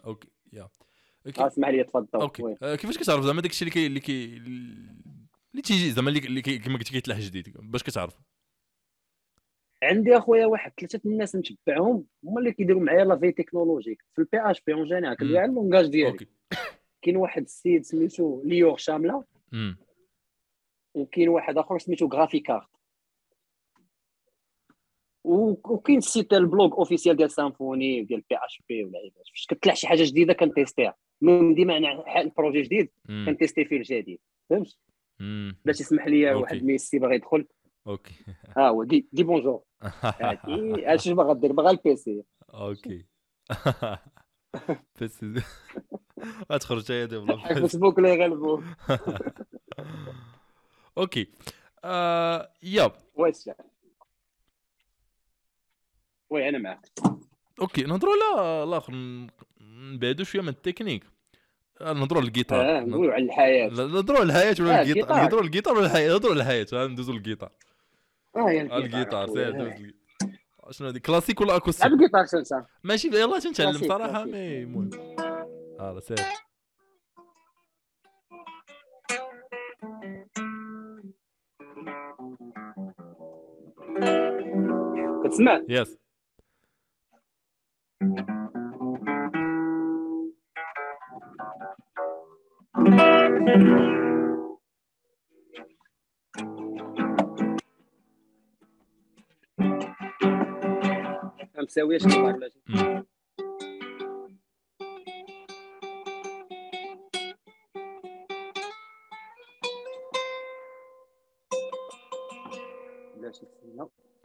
OK 0.05 0.27
يا. 0.53 0.67
اسمح 1.27 1.69
لي 1.69 1.83
تفضل 1.83 2.21
OK. 2.21 2.55
آه، 2.61 2.75
كيفاش 2.75 2.97
كتعرف؟ 2.97 3.25
زعما 3.25 3.41
داكشي 3.41 3.61
اللي 3.65 3.71
كي 3.71 3.87
اللي 3.87 3.99
كي 3.99 4.25
اللي 5.51 5.61
تيجي 5.63 5.91
زعما 5.91 6.09
اللي 6.09 6.19
اللي 6.19 6.41
كما 6.41 6.77
قلتي 6.77 6.91
كيتلاح 6.91 7.19
جديد. 7.19 7.53
باش 7.57 7.83
كتعرف؟ 7.83 8.13
عندي 9.83 10.17
أخويا 10.17 10.45
واحد 10.45 10.71
ثلاثة 10.79 11.01
الناس 11.05 11.35
نتبعهم 11.35 12.05
هما 12.23 12.39
اللي 12.39 12.51
كيديروا 12.51 12.81
معايا 12.81 13.05
la 13.05 13.06
veille 13.06 13.10
technologique 13.10 13.17
في 13.19 13.31
ال 13.31 14.03
PHP 14.13 14.19
en 14.21 14.83
général 14.87 15.17
كندير 15.17 15.37
على 15.37 15.49
ال 15.49 15.54
langage 15.54 15.85
ديالي. 15.87 16.11
OK. 16.11 16.27
كاين 17.01 17.17
واحد 17.17 17.41
السيد 17.41 17.83
سميتو 17.85 18.41
Lior 18.45 18.77
Chamla 18.77 19.23
وكاين 20.93 21.29
واحد 21.29 21.57
آخر 21.57 21.79
سميتو 21.79 22.05
Grafikart 22.07 22.67
وكاين 25.27 25.99
ديال 26.15 26.41
ال 26.41 26.48
blog 26.48 26.73
officiel 26.73 27.15
ديال 27.15 27.31
Symfony 27.31 28.03
ديال 28.03 28.23
PHP 28.29 28.83
ولا 28.83 28.99
عيبات 28.99 29.27
فاش 29.27 29.45
كتطلع 29.45 29.73
شي 29.73 29.87
حاجة 29.87 30.03
جديدة 30.03 30.33
كن 30.33 30.46
testerها. 30.46 30.95
من 31.21 31.53
ديما 31.55 31.77
أنا 31.77 32.03
حال 32.07 32.29
projet 32.29 32.61
جديد 32.61 32.89
كن 33.07 33.22
tester 33.22 33.65
فيه 33.65 33.77
الجديد. 33.77 34.19
فهمت؟ 34.49 34.77
باش 35.65 35.81
يسمح 35.81 36.07
لي. 36.07 36.33
واحد 36.33 36.63
ميسي 36.63 36.99
باغي 36.99 37.15
يدخل. 37.15 37.45
OK. 37.87 38.13
ها 38.57 38.69
هو 38.69 38.83
دي 38.83 39.07
دي 39.11 39.23
bonjour 39.23 39.61
هادشي 39.81 41.13
باغا 41.13 41.33
دير 41.33 41.51
باغا 41.51 41.71
ال 41.71 41.89
PC 41.89 42.23
OK. 42.53 43.05
بس 45.01 45.25
غتخرج 46.51 46.91
هي 46.91 47.07
دابا 47.07 47.37
حق 47.37 47.53
فيسبوك 47.53 47.97
اللي 47.97 48.09
يغلبوه 48.09 48.63
OK. 50.97 51.27
آه، 51.83 52.51
يا. 52.63 52.91
واش 53.15 53.49
oui 56.29 56.49
أنا 56.49 56.57
معاك 56.57 56.89
OK 57.61 57.83
نهضروا 57.83 58.13
على 58.37 58.63
الآخر 58.63 58.93
نبعدوا 59.61 60.25
شوية 60.25 60.41
من 60.41 60.49
التكنيك. 60.49 61.03
آه، 61.81 61.93
نهضروا 61.93 62.21
على 62.21 62.27
الجيتار 62.27 62.61
آه 62.61 62.79
نقولوا 62.79 63.13
على 63.13 63.23
الحياة. 63.23 63.69
نهضروا 63.69 64.19
على 64.19 64.27
الحياة 64.27 64.55
ولا 64.59 64.79
آه، 64.79 64.81
الجيتار. 64.81 65.17
نهضروا 65.17 65.39
على 65.39 65.45
الجيتار 65.47 65.73
ولا 65.77 65.85
الحياة؟ 65.85 66.09
نهضروا 66.09 66.33
على 66.33 66.41
الحياة. 66.41 66.87
ندوزوا 66.87 67.13
للجيتار 67.13 67.51
آه 68.35 68.77
الجيتار 68.77 69.27
شنو 70.71 70.87
هذه؟ 70.87 70.97
كلاسيك 70.97 71.41
ولا 71.41 71.55
acoustique؟ 71.55 71.91
الجيتار 71.91 72.25
سنسا 72.25 72.65
ماشي 72.83 73.07
يلا 73.07 73.39
تنتعلم 73.39 73.87
صراحة. 73.87 74.25
mais 74.25 74.63
المهم 74.63 74.89
آه 75.79 75.99
سير. 75.99 76.17
كتسمع 85.25 85.61
yes 85.69 85.97
مساوياش 101.63 102.05
الجيتار 102.05 102.35
ولا. 102.35 102.51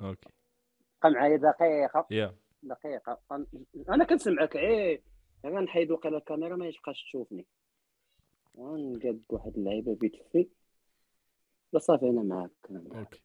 okay 0.01 0.31
بقى 1.03 1.11
معايا 1.13 1.37
دقيقه 1.37 2.07
يا 2.11 2.35
دقيقة. 2.63 3.19
أنا 3.89 4.05
كنسمعك 4.05 4.57
عي 4.57 5.03
أنا 5.45 5.61
نحيد 5.61 5.91
وقيلا 5.91 6.19
الكاميرا 6.19 6.57
ما 6.57 6.67
يبقاش 6.67 7.03
تشوفني. 7.05 7.47
نقاد 8.59 9.23
واحد 9.29 9.57
اللعيبة 9.57 9.95
بيت 9.95 10.13
في 10.33 10.49
لا 11.73 11.79
صافي 11.79 12.05
أنا 12.11 12.23
معاك. 12.23 12.51
okay. 12.97 13.21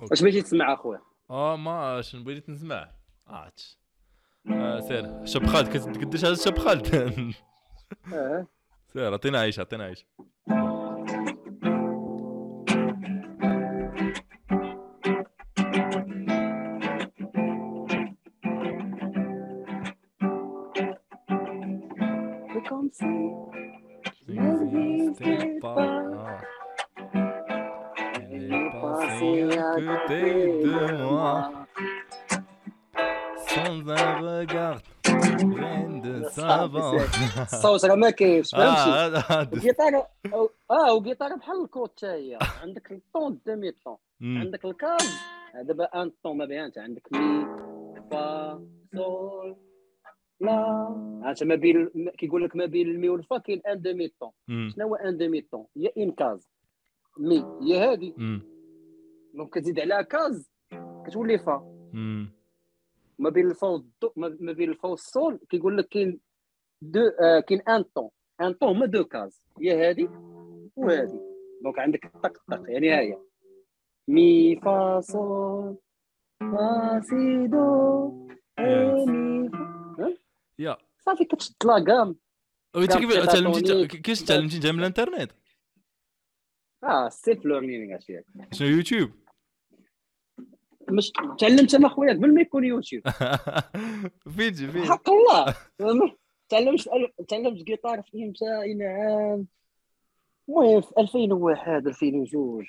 واش 0.00 0.22
بغيتي 0.22 0.42
تسمع 0.42 0.74
أخويا؟ 0.74 1.00
آه 1.30 1.56
ما 1.56 2.00
شنو 2.02 2.24
بغيت 2.24 2.50
نسمع 2.50 2.90
عرفتش 3.26 3.78
آه 4.50 4.80
سير. 4.80 5.24
شاب 5.26 5.46
خالد 5.46 5.68
كت- 5.68 6.04
قداش 6.04 6.24
هذا 6.24 6.34
شاب 6.34 6.58
خالد؟ 6.58 6.86
آه 8.14 8.46
سير 8.92 9.12
عطينا 9.14 9.40
عيش 9.40 9.58
عطينا 9.60 9.84
عيش 9.84 10.06
الصوت 37.42 37.84
راه 37.84 37.94
ما 37.94 38.10
كاينش 38.10 38.50
فهمتي 38.50 38.90
هذا 38.90 39.48
الجيتار 39.52 40.06
آه 40.70 40.94
والجيتار 40.94 41.34
بحال 41.34 41.64
العود 41.64 41.90
حتى 41.90 42.06
هي 42.06 42.38
عندك 42.62 42.92
ال 42.92 43.40
ton 43.46 43.70
demi-ton. 43.70 43.96
عندك 44.22 44.64
ال 44.64 44.73
case. 44.73 45.16
دابا 45.62 45.84
un 45.84 46.12
ton 46.22 46.36
ما 46.36 46.44
بيانش 46.44 46.78
عندك 46.78 47.12
mi 47.12 47.46
fa 48.10 48.66
sol 48.94 49.56
la. 50.40 51.20
عرفت 51.22 51.44
ما 51.44 51.54
بين 51.54 52.10
كيقول 52.18 52.44
لك 52.44 52.56
ما 52.56 52.66
بين 52.66 52.88
ال 52.88 52.95
mi 52.95 53.08
وال 53.08 53.23
fa 53.23 53.38
كاين 53.38 53.60
un 53.66 53.80
demi-ton. 53.80 54.30
شنو 54.70 54.86
هو 54.88 54.94
un 54.94 55.16
demi-ton؟ 55.16 55.66
هي 55.76 55.92
une 55.98 56.10
case. 56.10 56.48
mi 57.18 57.44
هي 57.62 57.78
هادي. 57.78 58.14
donc 59.34 59.54
كتزيد 59.54 59.80
عليها 59.80 60.02
case 60.02 60.50
كتولي 61.06 61.38
fa. 61.38 61.74
ما 63.18 63.30
بين 63.30 63.50
الفا 63.50 63.66
والدو 63.66 64.10
ما 64.16 64.36
ما 64.40 64.52
بين 64.52 64.70
الفا 64.70 64.88
والسول 64.88 65.40
كيقول 65.50 65.78
لك 65.78 65.88
كاين 65.88 66.20
deux 66.82 67.00
آه 67.00 67.40
كاين 67.40 67.60
un 67.60 67.82
ton 67.82 68.10
un 68.40 68.52
ton 68.52 68.76
هما 68.76 68.86
deux 68.86 69.04
cases 69.04 69.42
هي 69.60 69.88
هادي 69.88 70.08
وهادي 70.76 71.18
donc 71.62 71.78
عندك 71.78 72.12
طق 72.22 72.32
طق 72.50 72.62
يعني 72.68 72.90
ها 72.90 73.00
هي 73.00 73.18
mi 74.08 74.60
fa 74.60 75.00
sol 75.00 75.76
fa 76.40 77.00
si 77.00 77.46
do. 77.46 78.28
ré 78.60 79.06
mi 79.06 79.48
fa. 79.48 80.16
yeah. 80.58 80.76
صافي 80.98 81.24
كتشد 81.24 81.54
la 81.64 81.84
gamme 81.84 82.16
وانت 82.76 82.96
كيف 82.96 83.26
تعلمتي. 83.26 83.86
كيفاش 83.86 84.22
تعلمتي 84.22 84.56
انت 84.56 84.66
من 84.66 84.78
الإنترنت؟ 84.80 85.32
آه 86.84 87.08
self-learning 87.08 87.94
هادشي 87.94 88.20
شنو 88.52 88.68
يوتيوب؟ 88.68 89.10
مش 90.90 91.12
تعلمت 91.38 91.74
أنا 91.74 91.88
خويا 91.88 92.12
قبل 92.12 92.34
ما 92.34 92.40
يكون 92.40 92.64
يوتيوب. 92.64 93.02
جي 94.38 94.68
فين 94.68 94.84
حق 94.84 95.10
الله. 95.10 95.54
تعلمت 96.48 96.88
تعلمت 97.28 97.62
جيتار 97.62 98.02
في 98.02 98.24
إمتى؟ 98.24 98.62
اين 98.62 98.82
عام 98.82 99.46
المهم 100.48 100.80
في 100.80 100.92
2001 100.98 101.86
2002 101.86 102.66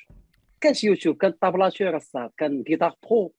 كانش 0.62 0.84
يوتيوب 0.84 1.18
كان 1.18 1.32
tablature 1.32 1.96
الصاد 1.96 2.32
كان 2.38 2.64
Guitar 2.64 2.96
Pro. 3.10 3.34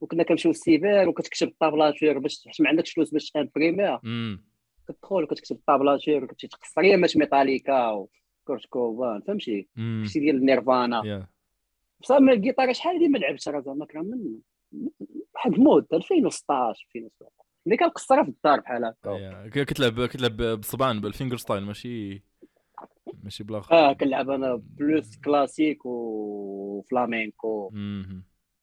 وكنا 0.00 0.22
كنمشيو 0.22 0.50
للسيبر 0.50 1.08
وكتكتب 1.08 1.48
ال 1.48 1.55
tablature 1.55 2.18
باش 2.18 2.44
حيت 2.46 2.60
ما 2.60 2.68
عندكش 2.68 2.92
فلوس 2.92 3.10
باش 3.10 3.30
ت 3.30 3.38
imprimer 3.38 3.98
مم. 4.02 4.44
كتدخل 4.88 5.22
وكتكتب 5.24 5.56
ال 5.56 5.63
tablature 5.63 6.24
وكتمشي 6.24 6.48
تقصر 6.48 6.82
يا 6.82 6.96
ماش 6.96 7.16
Metallica 7.16 7.90
و 7.90 8.05
Kurt 8.05 8.66
Cobain 8.68 9.20
فهمتي. 9.20 9.68
شي 10.06 10.20
ديال 10.20 10.36
ال 10.36 10.47
Nirvana 10.47 11.26
بصح 12.00 12.16
من 12.16 12.32
الجيتار 12.32 12.72
شحال 12.72 12.94
هادي 12.96 13.08
ما 13.08 13.18
لعبتش 13.18 13.48
راه 13.48 13.60
زعما 13.60 13.86
كان 13.86 14.04
من 14.04 14.38
واحد 15.34 15.52
المود 15.52 15.86
2016 15.94 16.86
2017 16.94 17.32
ملي 17.66 17.76
كنقصرها 17.76 18.22
في 18.24 18.28
الدار 18.28 18.60
بحال 18.60 18.94
هكا 19.04 19.64
كتلعب 19.64 20.06
كتلعب 20.06 20.36
بالصبعان 20.36 21.00
بال 21.00 21.09
finger 21.09 21.36
style 21.36 21.62
ماشي؟ 21.62 22.22
ماشي 23.22 23.44
بلا 23.44 23.62
آه 23.70 23.92
كنلعب 23.92 24.30
أنا 24.30 24.54
blues 24.54 25.16
classique 25.16 25.86
و 25.86 26.05
flamenco. 26.05 27.72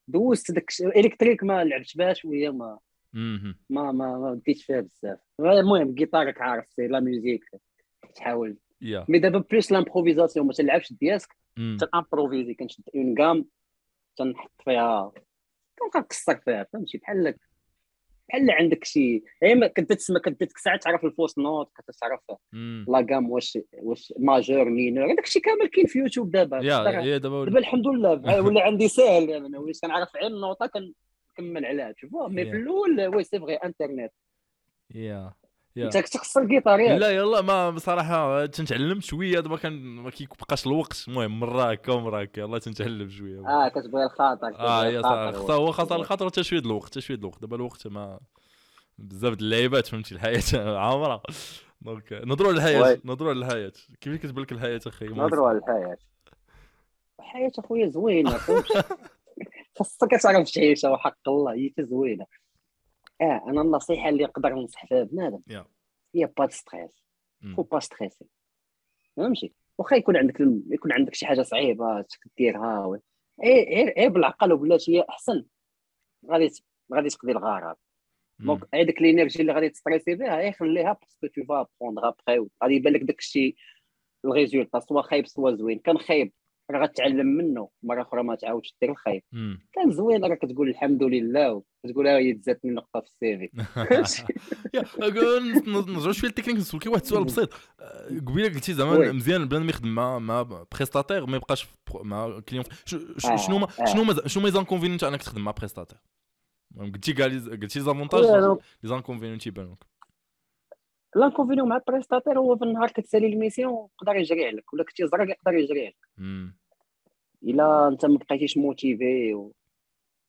دوزت 0.08 0.50
داك 0.50 0.70
électrique 0.96 1.44
ما 1.44 1.64
لعبتش 1.64 1.94
بها 1.94 2.12
شوية 2.12 2.50
ما. 2.50 2.78
ما 3.12 3.52
ما 3.70 3.92
ما 3.92 4.34
بديتش 4.34 4.64
فيها 4.64 4.80
بزاف. 4.80 5.18
المهم 5.40 5.88
الجيتار 5.88 6.26
راك 6.26 6.40
عارف 6.40 6.68
c'est 6.68 6.86
la 6.86 7.00
musique 7.00 7.44
تحاول. 8.14 8.56
mais 8.82 9.18
دابا 9.18 9.38
blues 9.38 9.72
l'improvisation 9.72 10.46
ما 10.46 10.52
تلعبش 10.52 10.92
دياسك 10.92 11.36
مم. 11.56 11.76
تن 11.80 11.92
improviser 11.92 12.54
كنشد 12.54 12.84
une 12.94 13.14
gamme 13.14 13.44
تنحط 14.16 14.62
فيها 14.64 15.12
كنقصر 15.92 16.36
فيها 16.36 16.66
فهمتي؟ 16.72 16.98
بحال 16.98 17.34
بحال 18.30 18.50
عندك 18.50 18.84
شي. 18.84 19.22
كنت 19.76 19.92
تسمى 19.92 20.20
كنت 20.20 20.40
ديك 20.40 20.56
الساعة 20.56 20.76
تعرف 20.76 21.04
ال 21.04 21.08
fausses 21.08 21.38
notes 21.38 21.70
كتعرف 21.78 22.20
مم. 22.52 22.86
la 22.88 23.00
gamme 23.02 23.30
واش 23.30 23.58
واش 23.72 24.12
majeur 24.18 24.64
mineur 24.64 25.12
هذاك 25.12 25.24
الشيء 25.24 25.42
كامل 25.42 25.66
كاين 25.66 25.86
في 25.86 25.98
يوتيوب 25.98 26.30
دابا. 26.30 26.60
دابا 27.46 27.58
الحمد 27.58 27.86
لله. 27.86 28.12
ولا 28.46 28.62
عندي 28.62 28.88
ساهل 28.88 29.30
أنا 29.30 29.58
وليت 29.58 29.80
كنعرف 29.82 30.16
غير 30.16 30.26
النوطه 30.26 30.66
كنكمل 30.66 31.66
عليها 31.66 31.92
تشوف 31.92 32.10
mais 32.14 32.44
في. 32.44 32.56
الأول 32.56 33.06
oui 33.16 33.24
c'est 33.24 33.38
vrai 33.40 33.54
internet 33.54 34.12
yeah 34.94 35.32
انت 35.76 35.96
كتخص 35.98 36.36
الجيتار 36.36 36.98
لا 36.98 37.10
يلا 37.10 37.40
ما 37.40 37.70
بصراحة 37.70 38.46
تنتعلم 38.46 39.00
شوية 39.00 39.40
دابا 39.40 39.56
كان 39.56 39.72
ما 39.72 40.10
كيبقاش 40.10 40.66
الوقت. 40.66 41.04
المهم 41.08 41.40
مره 41.40 41.70
هكا 41.70 41.92
ومره 41.92 42.20
هكا 42.20 42.40
يلا 42.40 42.58
تنتعلم 42.58 43.10
شوية. 43.10 43.48
آه 43.48 43.68
كتبغي 43.68 44.04
الخاطر 44.04 44.58
آه 44.58 44.86
yeah. 44.86 45.32
خطا 45.32 45.54
هو 45.54 45.72
خاطر 45.72 45.96
الخاطر 45.96 46.28
تشويه 46.28 46.60
الوقت 46.60 46.94
تشويه 46.94 47.18
الوقت. 47.18 47.40
دابا 47.40 47.56
الوقت 47.56 47.86
ما 47.86 48.20
بزاف 48.98 49.34
د 49.34 49.40
اللعيبات 49.40 49.86
فهمتي؟ 49.86 50.14
الحياة 50.14 50.42
عامرة. 50.84 51.22
donc 51.80 52.12
نهضروا 52.12 52.48
على 52.52 52.56
الحياة. 52.58 52.98
نهضروا 53.04 53.30
على 53.30 53.38
الحياة. 53.38 53.72
كيف 54.00 54.16
كتبان 54.22 54.42
لك 54.42 54.52
الحياة 54.52 54.80
أخي؟ 54.86 55.06
نهضروا 55.06 55.48
على 55.48 55.58
الحياة. 55.58 55.96
الحياة 57.20 57.52
أخويا 57.58 57.88
زوينة 57.88 58.38
خاصك 59.78 60.10
تعرف 60.22 60.50
تعيشها 60.50 60.90
وحق 60.90 61.28
الله 61.28 61.52
هي 61.52 61.70
حتى 61.70 61.84
زوينه 61.84 62.26
آه 63.20 63.44
أنا 63.48 63.60
النصيحة 63.62 64.08
اللي 64.08 64.24
نقدر 64.24 64.54
ننصح 64.54 64.86
فيها 64.86 65.02
بنادم. 65.04 65.40
yeah. 65.48 65.66
هي 66.14 66.26
pas 66.26 66.48
stress. 66.48 67.04
faut 67.56 67.62
pas 67.62 67.80
stresser 67.80 68.24
فهمتي؟ 69.16 69.52
واخا 69.78 69.96
يكون 69.96 70.16
عندك 70.16 70.40
يكون 70.70 70.92
عندك 70.92 71.14
شي 71.14 71.26
حاجة 71.26 71.42
صعيبة 71.42 72.04
ديرها 72.38 72.86
و- 72.86 72.98
إيه 73.42 73.74
غير 73.76 73.94
غير 73.98 74.08
بالعقل 74.08 74.52
وبلاتي 74.52 74.96
هي 74.98 75.04
أحسن. 75.08 75.44
غادي 76.30 76.48
غادي 76.94 77.08
تقضي 77.08 77.32
الغرض. 77.32 77.76
donc 78.38 78.68
هذيك 78.74 79.00
ال 79.00 79.05
énergie 79.05 79.40
اللي 79.42 79.52
غادي 79.52 79.68
ت 79.68 79.73
stresser 79.73 80.14
بها 80.14 80.36
غير 80.36 80.52
خليها 80.52 80.92
parce 80.92 81.13
que 81.13 81.26
tu 81.26 81.44
vas 81.44 81.66
prendre 81.80 82.08
après 82.08 82.46
غادي 82.62 82.74
يبان 82.74 82.92
لك 82.92 83.00
داك 83.02 83.18
الشيء 83.18 83.56
ال 84.24 84.30
résultat 84.30 84.80
soit 84.80 85.02
خايب 85.02 85.26
soit 85.26 85.54
زوين. 85.54 85.78
كان 85.78 85.98
خايب. 85.98 86.32
راه 86.70 86.82
غتعلم 86.82 87.26
منه 87.26 87.68
مرة 87.82 88.02
أخرى 88.02 88.22
ما 88.22 88.34
تعاودش 88.34 88.74
دير 88.80 88.90
الخايب 88.90 89.22
مم. 89.32 89.60
كان 89.72 89.90
زوين 89.90 90.24
راه 90.24 90.34
كتقول 90.34 90.68
الحمد 90.68 91.02
لله 91.02 91.62
وتقول 91.84 92.06
ها 92.06 92.18
هي 92.18 92.32
تزادني 92.32 92.72
نقطة 92.72 93.00
في 93.00 93.06
ال 93.06 93.38
CV 93.38 93.50
yeah 94.74 94.82
أقول- 94.82 95.68
نرجعوا 95.68 96.12
شوية 96.12 96.30
للتكنيك 96.30 96.56
نسولك 96.56 96.86
واحد 96.86 97.00
السؤال 97.00 97.24
بسيط 97.24 97.50
آه، 97.80 98.08
قبيلة 98.26 98.48
قلتي 98.48 98.72
زعما. 98.72 99.12
مزيان 99.12 99.48
بنادم 99.48 99.68
يخدم 99.68 99.94
مع 99.94 100.18
مع 100.18 100.42
prestataire 100.76 101.26
ما 101.26 101.36
يبقاش 101.36 101.66
مع 101.94 102.40
client 102.40 102.64
آه، 102.64 103.36
شنو 103.36 103.58
ما 103.58 103.66
آه. 103.80 103.84
شنو 103.84 104.04
ما 104.04 104.14
شنو 104.28 104.42
ما 104.42 104.50
inconvénients 104.50 104.98
تاع 104.98 105.08
أنك 105.08 105.22
تخدم 105.22 105.44
مع 105.44 105.50
prestataire 105.52 105.98
قلتي 106.78 107.12
كاع 107.12 107.26
لي 107.26 107.38
قلتي 107.56 107.80
les 107.80 107.91
avantages 107.91 108.24
les 108.24 108.58
inconvénients 108.82 109.38
تيبانوك 109.38 109.84
l'inconvénient 111.16 111.68
مع 111.68 111.76
ال 111.76 111.81
prestataire 111.81 112.38
هو 112.38 112.56
في 112.56 112.64
النهار 112.64 112.88
كتسالي 112.90 113.26
ال 113.26 113.34
mission 113.34 113.88
يقدر 114.02 114.16
يجري 114.16 114.46
عليك 114.46 114.72
ولا 114.72 114.84
كنتي 114.84 115.06
زرق 115.06 115.30
يقدر 115.30 115.52
يجري 115.58 115.80
عليك. 115.80 115.96
إلا 117.44 117.88
أنت 117.88 118.06
ما 118.06 118.18
بقيتيش 118.18 118.56
motivé 118.58 119.34
و 119.34 119.52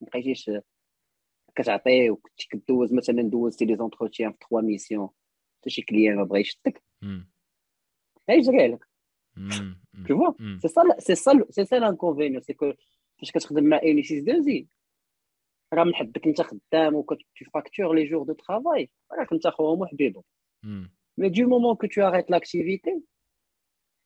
ما 0.02 0.08
بقيتيش 0.08 0.52
كتعطي 1.56 2.10
وكنتي 2.10 2.48
كدوز 2.50 2.94
مثلا 2.94 3.22
دوزتي 3.22 3.66
les 3.66 3.76
entretiens 3.76 4.32
في 4.32 4.38
3 4.50 4.66
missions 4.66 5.10
حتى 5.60 5.70
شي 5.70 5.82
client 5.82 6.16
ما 6.16 6.24
بغا 6.24 6.38
يشدك 6.38 6.84
مم. 7.02 7.32
غيجري 8.30 8.64
عليك 8.64 8.86
مم. 9.38 9.82
مم. 9.94 10.06
tu 10.06 10.14
vois 10.14 10.36
مم. 10.40 10.60
c'est 10.66 10.70
ça 10.72 10.82
c'est 11.00 11.16
ça 11.16 11.32
c'est 11.50 11.66
ça 11.66 11.80
l'inconvénient 11.80 12.42
c'est 12.42 12.56
que 12.56 12.76
فاش 13.18 13.32
كتخدم 13.32 13.64
مع 13.64 13.78
une 13.84 14.04
SS2I 14.04 14.68
راه 15.74 15.84
من 15.84 15.96
حدك 15.96 16.28
أنت 16.28 16.42
خدام 16.42 16.96
و 16.96 17.01
que 17.01 17.16
tu 17.16 17.26
factures 17.54 17.94
les 17.96 18.04
jours 18.06 18.24
de 18.24 18.34
travail 18.34 18.90
راك 19.12 19.34
أنت 19.34 19.48
خوهم 19.48 19.80
وحبيبهم 19.82 20.24
مم. 20.64 20.92
mais 21.18 21.30
du 21.30 21.48
moment 21.48 21.76
que 21.76 21.88
tu 21.88 22.02
arrêtes 22.02 22.32
l'activité 22.32 23.02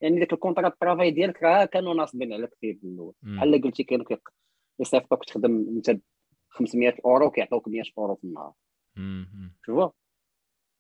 يعني 0.01 0.19
داك 0.19 0.33
ال 0.33 0.38
contrat 0.38 0.69
travail 0.69 1.11
ديالك 1.11 1.43
راه 1.43 1.65
كانوا 1.65 1.93
ناصبين 1.93 2.33
عليك 2.33 2.49
فيه 2.61 2.77
بالاول 2.83 3.13
مم. 3.23 3.35
بحال 3.35 3.47
اللي 3.55 3.61
قلتي 3.67 3.83
كانوا 3.83 4.05
كيق- 4.05 4.29
يصيفطوك 4.79 5.25
تخدم 5.25 5.65
أنت 5.75 5.99
500 6.49 6.95
أورو 7.05 7.31
كيعطوك 7.31 7.67
100 7.67 7.83
أورو 7.97 8.15
في 8.15 8.23
النهار. 8.23 8.53
شوفوا 9.65 9.89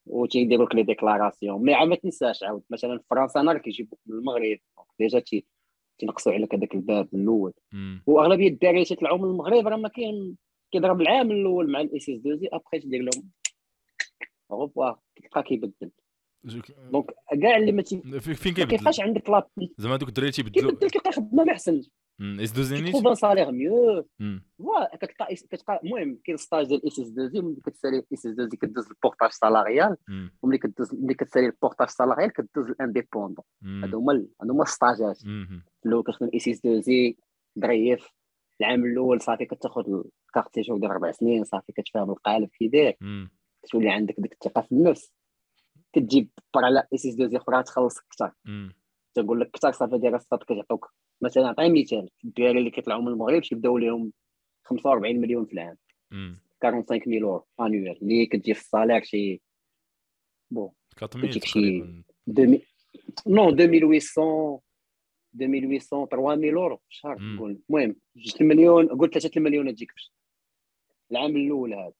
وتيديروا 0.05 0.65
لك 0.65 0.75
لي 0.75 0.83
ديكلاراسيون 0.83 1.63
مي 1.63 1.85
ما 1.85 1.95
تنساش 1.95 2.43
عاود 2.43 2.63
مثلا 2.69 2.97
في 2.97 3.03
فرنسا 3.09 3.39
أنا 3.39 3.51
راه 3.51 3.59
كيجيبوك 3.59 3.99
من 4.05 4.17
المغرب 4.17 4.57
ديجا 4.99 5.19
تي 5.19 5.45
تنقصوا 5.99 6.33
عليك 6.33 6.55
هذاك 6.55 6.75
الباب 6.75 7.07
الأول 7.13 7.53
مم. 7.71 8.03
واغلبيه 8.07 8.47
الدراري 8.47 8.85
تيطلعوا 8.85 9.17
من 9.17 9.23
المغرب 9.23 9.67
راه 9.67 9.77
ما 9.77 9.89
كاين 9.89 10.37
كيضرب 10.71 11.01
العام 11.01 11.31
الأول 11.31 11.71
مع 11.71 11.81
الاي 11.81 11.99
6 11.99 12.15
2 12.15 12.37
زي 12.37 12.47
ابخي 12.53 12.79
تدير 12.79 13.01
لهم 13.01 13.29
غوفوار 14.51 14.99
تلقى 15.15 15.43
كيبدل 15.43 15.91
دونك 16.91 17.11
كاع 17.41 17.57
اللي 17.57 17.71
ما 17.71 17.83
فين 18.19 18.53
كيبدل؟ 18.53 18.77
كيبقاش 18.77 18.99
عندك 18.99 19.29
لا 19.29 19.49
زعما 19.77 19.95
دوك 19.95 20.09
الدراري 20.09 20.31
تيبدلوا 20.31 20.71
كيبدل 20.71 20.89
كيلقى 20.89 21.11
خدمه 21.11 21.43
ما 21.43 21.51
أحسن. 21.51 21.81
إس 22.21 22.51
دو 22.51 22.61
زينيت؟ 22.61 22.85
كيتروف 22.85 23.07
un 23.07 23.15
salaire 23.15 23.51
mieux. 23.51 24.07
voilà 24.57 24.95
كتلقى 24.95 25.35
كتلقى 25.35 25.79
المهم 25.83 26.19
كاين 26.23 26.37
stage 26.37 26.67
ديال 26.67 26.91
CDI 26.91 27.41
ملي 27.41 27.61
كتسالي 27.65 28.03
CDI 28.13 28.57
كدوز 28.57 28.87
ال 28.87 28.93
portage 28.93 29.29
salarial. 29.29 29.97
وملي 30.41 30.57
كدوز 30.57 30.95
ملي 30.95 31.13
كتسالي 31.13 31.45
ال 31.45 31.51
portage 31.51 31.87
salarial 31.87 32.33
كدوز 32.33 32.69
ال 32.69 32.75
indépendant. 32.75 33.45
هادو 33.63 33.99
هما 33.99 34.25
هادو 34.41 34.53
هما 34.53 34.63
ال 34.63 34.71
stage 34.71 35.07
ات. 35.07 35.21
الأول 35.85 36.03
كتخدم 36.03 36.29
CDI 36.37 37.17
ظريف 37.59 38.09
العام 38.61 38.85
الأول 38.85 39.21
صافي 39.21 39.45
كتاخذ 39.45 39.83
ال 40.27 40.32
carte 40.32 40.55
séjour 40.55 40.77
ديال 40.77 40.91
أربع 40.91 41.11
سنين 41.11 41.43
صافي 41.43 41.71
كتفهم 41.71 42.09
القالب 42.09 42.49
كي 42.59 42.67
داير. 42.67 42.97
كتولي 43.63 43.89
عندك 43.89 44.15
ديك 44.17 44.33
الثقة 44.33 44.61
في 44.61 44.71
النفس. 44.71 45.11
كتجيب 45.95 46.29
على 46.55 46.87
اي 46.93 46.97
6 46.97 47.09
2 47.25 47.35
أخرى 47.35 47.63
تخلص 47.63 47.97
أكثر 47.97 48.31
مم. 48.45 48.73
تنقول 49.13 49.39
لك 49.41 49.47
أكثر 49.47 49.71
صافي 49.71 49.97
ديال 49.97 50.15
الصاد 50.15 50.43
كيعطوك. 50.43 50.93
مثلا 51.21 51.47
عطي 51.47 51.81
مثال 51.81 52.09
الدراري 52.25 52.59
اللي 52.59 52.69
كيطلعوا 52.71 53.01
من 53.01 53.07
المغرب 53.07 53.41
تيبداو 53.41 53.77
لهم 53.77 54.13
45 54.63 55.21
مليون 55.21 55.45
في 55.45 55.53
العام. 55.53 55.77
مم. 56.11 56.39
45 56.63 57.01
ميل 57.07 57.23
أورو 57.23 57.45
انويل 57.59 57.97
اللي 58.01 58.25
كتجي 58.25 58.53
في 58.53 58.61
الصالير 58.61 59.03
شي 59.03 59.41
بون 60.51 60.71
4000 61.03 61.25
كتجيك 61.29 61.45
شي- 61.45 61.51
تقريبا 61.53 62.03
2000 62.27 62.61
نو 63.27 63.49
2800 63.49 64.59
2800 65.35 66.05
3000 66.05 66.55
أورو. 66.57 66.77
في 66.77 66.83
الشهر 66.89 67.17
مم. 67.19 67.35
نقول 67.35 67.59
المهم 67.69 67.95
2 68.17 68.35
المليون 68.41 68.87
قلت 68.87 69.17
3 69.17 69.37
المليون 69.37 69.75
تجيك 69.75 69.91
العام 71.11 71.35
الأول 71.37 71.73
هذا. 71.73 71.93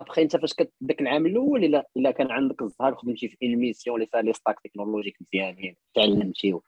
ابخي 0.00 0.22
انت 0.22 0.36
فاش 0.36 0.54
داك 0.80 1.00
العام 1.00 1.26
الأول 1.26 1.64
الا 1.64 1.88
إلا 1.96 2.10
كان 2.10 2.30
عندك 2.30 2.62
الزهر 2.62 2.94
خدمتي 2.94 3.28
في 3.28 3.36
ال 3.42 3.49
mission 3.49 3.96
اللي 3.96 4.06
فيها 4.06 4.22
les 4.22 4.32
stacks 4.32 4.60
technologiques 4.64 5.16
مزيانين 5.20 5.76
تعلمتي 5.94 6.58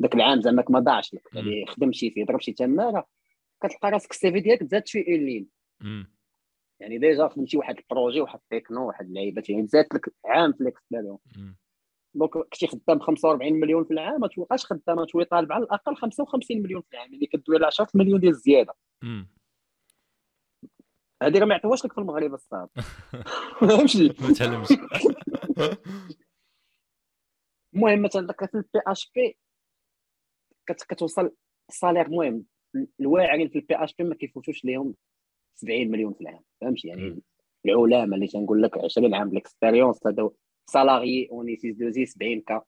داك 0.00 0.14
العام 0.14 0.40
زعما 0.40 0.64
ما 0.68 0.80
ضاعش 0.80 1.14
لك. 1.14 1.22
يعني 1.34 1.66
خدمتي 1.66 2.10
فيه 2.10 2.24
ضربتي 2.24 2.52
تماره 2.52 3.06
كتلقى 3.62 3.90
راسك 3.90 4.10
ال 4.10 4.32
CV 4.32 4.40
ديالك 4.40 4.60
تزاد 4.60 4.86
شي 4.86 4.98
une 4.98 5.26
ligne. 5.26 5.48
يعني 6.80 6.98
déjà 6.98 7.28
خدمتي 7.28 7.56
واحد 7.56 7.78
ال 7.78 7.84
projet 7.84 8.20
واحد 8.20 8.40
التكنو 8.52 8.86
واحد 8.86 9.06
اللعيبات 9.06 9.50
يعني 9.50 9.66
تزاد 9.66 9.86
لك 9.94 10.14
عام 10.24 10.52
في 10.52 10.64
l'expérience. 10.64 11.18
donc 12.14 12.30
كنتي 12.30 12.66
خدام 12.66 13.00
45 13.00 13.52
مليون 13.52 13.84
في 13.84 13.90
العام 13.90 14.20
ما 14.20 14.28
توقعش 14.28 14.66
خدام 14.66 15.04
توي 15.04 15.24
طالب 15.24 15.52
على 15.52 15.64
الأقل 15.64 15.96
55 15.96 16.62
مليون 16.62 16.82
في 16.82 16.94
العام 16.94 17.14
يعني 17.14 17.26
كدوي 17.26 17.56
على 17.56 17.66
10 17.66 17.88
مليون 17.94 18.20
ديال 18.20 18.32
الزيادة. 18.32 18.74
راه 21.22 21.44
ما 21.44 21.54
يعطيوهاش 21.54 21.84
لك 21.84 21.92
في 21.92 21.98
المغرب 21.98 22.34
الصاد 22.34 22.68
فهمتي 23.60 24.14
ما 24.22 24.34
تعلمش. 24.34 24.68
المهم 27.74 28.02
مثلا 28.02 28.26
داك 28.26 28.50
في 28.50 28.54
البي 28.54 28.80
اش 28.86 29.12
بي 29.14 29.38
كتوصل 30.66 31.30
الصالير 31.68 32.06
المهم 32.06 32.44
الواعرين 33.00 33.48
في 33.48 33.58
البي 33.58 33.84
اش 33.84 33.94
بي 33.94 34.04
ما 34.04 34.14
كيفوتوش 34.14 34.64
ليهم 34.64 34.94
70 35.54 35.90
مليون 35.90 36.12
في 36.12 36.20
العام. 36.20 36.42
فهمتي؟ 36.60 36.88
يعني. 36.88 37.22
العلماء 37.66 38.14
اللي 38.14 38.26
تنقول 38.26 38.62
لك 38.62 38.78
20 38.78 39.14
عام 39.14 39.30
ديكسبيريونس 39.30 40.06
هذا 40.06 40.30
سالاري 40.66 41.28
اوني 41.32 41.56
6 41.56 41.70
دو 41.70 41.90
زي 41.90 42.06
70 42.06 42.40
كا 42.40 42.62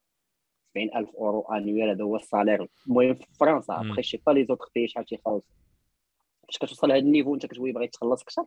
70 0.74 0.97
ألف 0.97 1.10
أورو 1.14 1.40
انويل 1.40 1.89
هذا 1.90 2.05
هو 2.05 2.16
الصالير 2.16 2.68
المهم 2.86 3.14
في 3.14 3.26
فرنسا. 3.40 3.81
ابخي 3.81 4.02
شي 4.02 4.22
با 4.26 4.32
لي 4.32 4.44
زوتر 4.44 4.66
بي 4.74 4.89
شحال 4.89 5.05
تيخلص. 5.05 5.44
فاش 6.44 6.58
كتوصل 6.58 6.88
لهذا 6.88 7.00
ال 7.01 7.05
niveau 7.05 7.34
انت 7.34 7.46
كتولي 7.46 7.72
باغي 7.72 7.88
تخلص 7.88 8.22
أكثر 8.22 8.44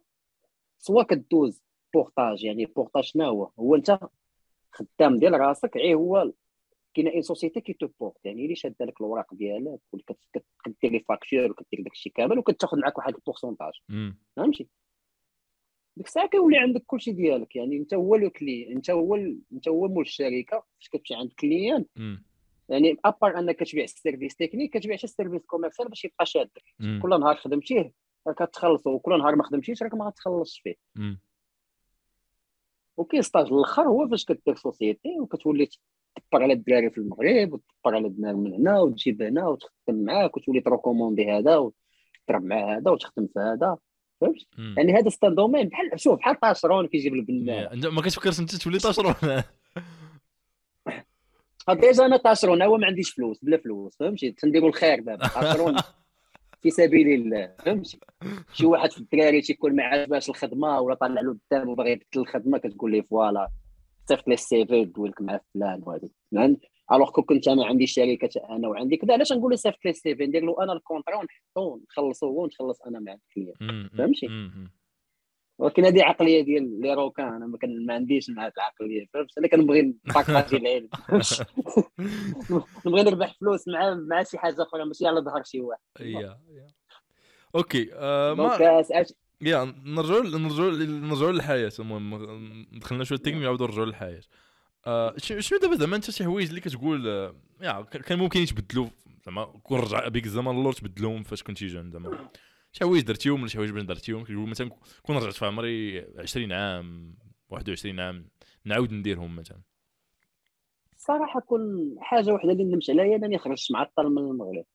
soit 0.77 1.03
كدوز 1.03 1.61
portage 1.93 2.43
يعني 2.43 2.65
portage 2.65 3.03
شنو 3.03 3.25
هو؟ 3.25 3.51
هو 3.59 3.75
انت 3.75 3.99
خدام 4.71 5.19
ديال 5.19 5.33
راسك 5.39 5.77
عي 5.77 5.93
هو 5.93 6.31
كاينة 6.93 7.11
une 7.11 7.21
société 7.21 7.61
qui 7.61 7.73
te 7.73 7.87
porte 7.99 8.25
يعني 8.25 8.43
اللي 8.43 8.55
شاده 8.55 8.85
لك 8.85 9.01
الوراق 9.01 9.33
ديالك 9.33 9.79
وكدير 9.93 10.91
les 10.91 10.99
factures 10.99 11.51
وكدير 11.51 11.81
داكشي 11.83 12.09
كامل 12.09 12.39
وكتاخذ 12.39 12.79
معاك 12.79 12.97
واحد 12.97 13.15
ال 13.15 13.20
pourcentage. 13.20 13.73
فهمتي؟ 14.35 14.67
ديك 15.97 16.07
الساعة 16.07 16.27
كيولي 16.27 16.57
عندك 16.57 16.83
كلشي 16.87 17.11
ديالك 17.11 17.55
يعني 17.55 17.77
انت 17.77 17.93
هو 17.93 18.15
le 18.15 18.29
client 18.29 18.71
انت 18.71 18.89
هو 18.89 19.15
انت 19.53 19.67
هو 19.67 19.87
مول 19.87 20.01
الشركة 20.01 20.63
فاش 20.79 20.89
كتمشي 20.89 21.13
عند 21.15 21.33
client 21.39 21.85
يعني 22.69 22.97
à 23.05 23.12
part 23.12 23.39
أنك 23.39 23.55
كتبيع 23.55 23.83
ال 23.83 23.90
service 23.90 24.35
technique 24.35 24.77
كتبيع 24.77 24.95
شي 24.95 25.07
service 25.07 25.45
commercial 25.45 25.87
باش 25.87 26.05
يبقى 26.05 26.25
شادك 26.25 26.63
كل 27.01 27.19
نهار 27.19 27.35
خدمتيه 27.35 27.91
راك 28.27 28.43
كتخلصو 28.43 28.89
وكل 28.89 29.19
نهار 29.19 29.35
ما 29.35 29.43
خدمتيش 29.43 29.83
راك 29.83 29.93
ما 29.93 30.05
غتخلصش 30.05 30.59
فيه. 30.59 30.75
وكاين 32.97 33.21
stage 33.21 33.45
الأخر 33.45 33.83
هو 33.83 34.07
فاش 34.07 34.25
كدير 34.25 34.55
société 34.55 35.19
وكتولي 35.19 35.65
تطبر 36.15 36.43
على 36.43 36.53
الدراري 36.53 36.89
في 36.89 36.97
المغرب 36.97 37.53
وتطبر 37.53 37.95
على 37.95 38.09
بنادم 38.09 38.39
من 38.39 38.53
هنا 38.53 38.79
وتجيب 38.79 39.21
هنا 39.21 39.47
وتخدم 39.47 40.03
معاك 40.03 40.37
وتولي 40.37 40.61
ت 40.61 40.67
recommander 40.67 41.31
هذا 41.31 41.57
وتضرب 41.57 42.43
مع 42.43 42.77
هذا 42.77 42.91
وتخدم 42.91 43.27
في 43.33 43.39
هذا. 43.39 43.77
فهمت؟ 44.21 44.37
يعني 44.77 44.93
هذا 44.93 45.09
c'est 45.09 45.28
un 45.28 45.35
domaine 45.35 45.67
بحال 45.67 45.99
شوف 45.99 46.19
بحال 46.19 46.39
طاشرون 46.39 46.87
كيجيب 46.87 47.13
البنات. 47.13 47.85
ما 47.85 48.01
كتفكرش 48.01 48.39
أنت 48.39 48.55
تولي 48.55 48.79
طاشرون. 48.79 49.13
déjà 51.73 52.05
أنا 52.05 52.17
طاشرون 52.17 52.61
هو 52.61 52.77
ما 52.77 52.87
عنديش 52.87 53.09
فلوس 53.11 53.43
بلا 53.43 53.57
فلوس 53.57 53.97
فهمتي؟ 53.97 54.31
تنديروا 54.31 54.69
الخير 54.69 54.99
دابا. 54.99 55.27
طاشرون 55.27 55.75
في 56.61 56.69
سبيل 56.69 57.07
الله 57.09 57.55
فهمتي؟ 57.65 57.99
شي 58.53 58.65
واحد 58.65 58.91
في 58.91 58.97
الدراري 58.97 59.41
تيكون 59.41 59.75
ما 59.75 59.83
عجباش 59.83 60.29
الخدمة 60.29 60.79
ولا 60.79 60.95
طالع 60.95 61.21
له 61.21 61.37
قدام 61.51 61.69
وباغي 61.69 61.91
يبدل 61.91 62.05
الخدمة 62.15 62.57
كتقول 62.57 62.91
ليه 62.91 63.01
voilà 63.01 63.47
صيفط 64.05 64.27
لي 64.27 64.33
ال 64.33 64.65
CV 64.65 64.85
تقول 64.85 65.09
لك 65.09 65.21
مع 65.21 65.39
فلان 65.53 65.81
وهذه 65.85 66.09
alors 66.91 67.11
que 67.11 67.23
كنت 67.23 67.47
أنا 67.47 67.65
عندي 67.65 67.87
شركة 67.87 68.29
أنا 68.49 68.67
وعندي 68.67 68.97
كذا 68.97 69.13
علاش 69.13 69.33
نقول 69.33 69.51
له 69.51 69.55
صيفط 69.55 69.85
لي 69.85 69.91
ال 69.91 70.15
CV؟ 70.15 70.25
ندير 70.25 70.45
له 70.45 70.63
أنا 70.63 70.73
ال 70.73 70.78
contrat 70.79 71.15
ونحطو 71.15 71.79
نخلصو 71.89 72.27
ونخلص 72.27 72.81
أنا 72.81 72.99
مع 72.99 73.13
ال 73.13 73.24
client 73.24 73.89
فهمتي؟ 73.97 74.27
ولكن 75.57 75.85
هذه 75.85 76.03
عقلية 76.03 76.41
ديال 76.41 76.81
les 76.81 76.93
requins 76.93 77.33
أنا 77.33 77.47
ما, 77.47 77.57
كان 77.57 77.85
ما 77.85 77.93
عنديش 77.93 78.29
مع 78.29 78.51
العقلية 78.57 79.05
فهمت؟ 79.13 79.37
أنا 79.37 79.47
كنبغي 79.47 79.81
ن 79.81 79.90
partager 79.90 80.57
العلم. 80.57 80.89
نبغي 82.85 83.03
نربح 83.03 83.33
فلوس 83.39 83.67
مع 83.67 83.93
مع 83.93 84.23
شي 84.23 84.37
حاجة 84.37 84.63
أخرى 84.63 84.85
ماشي 84.85 85.07
على 85.07 85.21
ظهر 85.21 85.43
شي 85.43 85.61
واحد. 85.61 85.81
OK 87.55 87.89
آه 87.93 88.33
ما 88.33 88.55
يا 89.41 89.73
نرجعوا 89.85 90.23
نرجعوا 90.23 90.71
نرجعوا 90.85 91.31
للحياة 91.31 91.71
المهم 91.79 92.67
دخلنا 92.71 93.03
شوية 93.03 93.17
التكنيك 93.17 93.43
نعاودوا 93.43 93.67
نرجعوا 93.67 93.85
للحياة. 93.85 94.21
آه 94.87 95.13
شنو 95.17 95.59
دابا 95.59 95.75
زعما 95.75 95.95
أنت 95.95 96.11
شي 96.11 96.23
حوايج 96.23 96.47
اللي 96.49 96.61
كتقول 96.61 97.07
آه 97.07 97.35
يا 97.61 97.81
كان 97.81 98.19
ممكن 98.19 98.39
يتبدلوا 98.39 98.87
زعما 99.25 99.45
كون 99.45 99.79
رجع 99.79 100.07
بك 100.07 100.25
الزمن 100.25 100.51
اللور 100.51 100.73
تبدلوهم 100.73 101.23
فاش 101.23 101.43
كنتي 101.43 101.67
jeune 101.67 101.91
زعما. 101.91 102.29
شي 102.77 102.85
حوايج 102.85 103.03
درتيهم 103.03 103.39
ولا 103.39 103.49
شي 103.49 103.57
حوايج 103.57 103.71
ما 103.71 103.81
درتيهم؟ 103.81 104.23
كتقول 104.23 104.49
مثلا 104.49 104.69
كون 105.03 105.17
رجعت 105.17 105.33
في 105.33 105.45
عمري 105.45 106.05
20 106.17 106.51
عام 106.51 107.15
21 107.49 107.99
عام 107.99 108.29
نعاود 108.65 108.93
نديرهم 108.93 109.35
مثلا. 109.35 109.61
صراحة 110.97 111.39
كل 111.39 111.95
حاجة 111.99 112.33
وحدة 112.33 112.51
اللي 112.51 112.63
ندمت 112.63 112.89
عليها 112.89 113.15
انني 113.15 113.37
خرجت 113.37 113.71
معطل 113.71 114.09
من 114.09 114.17
المغرب. 114.17 114.65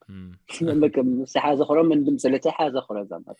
زعما 0.60 1.24
شي 1.32 1.40
حاجة 1.40 1.62
أخرى 1.62 1.82
ما 1.82 1.94
ندمت 1.94 2.26
على 2.26 2.36
حتى 2.36 2.50
حاجة 2.50 2.78
أخرى 2.78 3.06
زعما. 3.06 3.34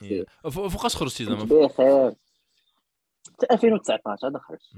فوقاش 0.51 0.97
خرجتي 0.97 1.24
زعما؟ 1.24 1.44
بخير 1.44 2.12
2019 3.51 4.28
هذا 4.28 4.39
خرجت. 4.39 4.76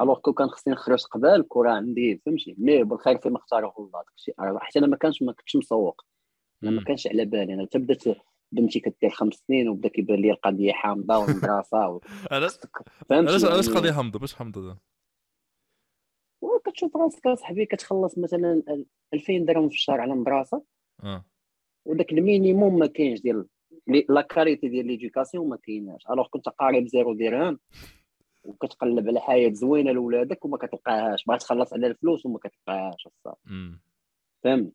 ألوغ 0.00 0.18
كو 0.18 0.32
كان 0.32 0.48
خصني 0.48 0.74
نخرج 0.74 1.04
قبل 1.04 1.46
كرة 1.48 1.70
عندي 1.70 2.22
فهمتي؟ 2.26 2.54
مي 2.58 2.84
بالخير 2.84 3.18
فيما 3.18 3.36
اختاره 3.36 3.74
الله 3.78 4.02
داكشي. 4.08 4.32
حيت 4.60 4.76
أنا 4.76 4.86
ما 4.86 4.96
كانش 4.96 5.22
ما 5.22 5.32
كنتش 5.32 5.56
مسوق. 5.56 6.04
أنا 6.62 6.70
ما 6.70 6.84
كانش 6.84 7.06
على 7.06 7.24
بالي. 7.24 7.54
أنا 7.54 7.64
تبدأت 7.64 8.04
بنتي 8.52 8.80
كدير 8.80 9.10
خمس 9.10 9.34
سنين 9.34 9.68
وبدأ 9.68 9.88
كيبان 9.88 10.18
لي 10.18 10.30
القضية 10.30 10.72
حامضة 10.72 11.18
والمدرسة 11.18 11.78
علاش 12.30 12.58
علاش 13.10 13.44
علاش 13.44 13.66
يعني 13.66 13.78
قضية 13.78 13.92
حامضة؟ 13.92 14.18
باش 14.18 14.34
حامضة 14.34 14.76
كتشوف 16.70 16.96
راسك 16.96 17.26
اصاحبي 17.26 17.66
كتخلص 17.66 18.18
مثلا 18.18 18.62
2000 19.14 19.38
درهم 19.38 19.68
في 19.68 19.74
الشهر 19.74 20.00
على 20.00 20.12
المدرسة 20.12 20.62
آه. 21.02 21.24
وداك 21.84 22.12
ال 22.12 22.20
minimum 22.20 22.78
ما 22.78 22.86
كاينش 22.86 23.20
ديال 23.20 23.46
la 24.08 24.20
qualité 24.20 24.68
ديال 24.68 24.86
l'éducation 24.86 25.48
ما 25.48 25.56
كايناش. 25.56 26.02
alors 26.10 26.26
كنت 26.28 26.48
قارب 26.48 26.86
zéro 26.86 27.14
درهم. 27.14 27.58
وكتقلب 28.44 29.08
على 29.08 29.20
حياة 29.20 29.52
زوينة 29.52 29.92
لولادك 29.92 30.44
وما 30.44 30.56
كتلقاهاش. 30.56 31.24
باغي 31.24 31.38
تخلص 31.38 31.72
على 31.72 31.86
الفلوس 31.86 32.26
وما 32.26 32.38
كتلقاهاش. 32.38 33.08
فهمت؟ 34.44 34.72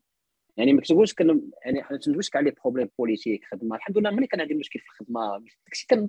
يعني 0.56 0.72
ما 0.72 0.80
كتقولش 0.80 1.12
كان 1.12 1.50
يعني 1.64 1.82
ما 1.90 1.98
تندويش 1.98 2.30
كاع 2.30 2.40
les 2.40 2.50
problèmes 2.50 2.88
politiques 2.98 3.44
خدمة. 3.44 3.76
الحمد 3.76 3.98
لله 3.98 4.10
ملي 4.10 4.26
كان 4.26 4.40
عندي 4.40 4.54
مشكل 4.54 4.80
في 4.80 4.86
الخدمة 4.86 5.38
داكشي 5.66 5.86
كان 5.88 6.08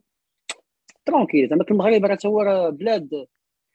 tranquille 1.05 1.49
زعما 1.49 1.65
المغرب 1.71 2.05
راه 2.05 2.17
هو 2.25 2.71
بلاد 2.71 3.27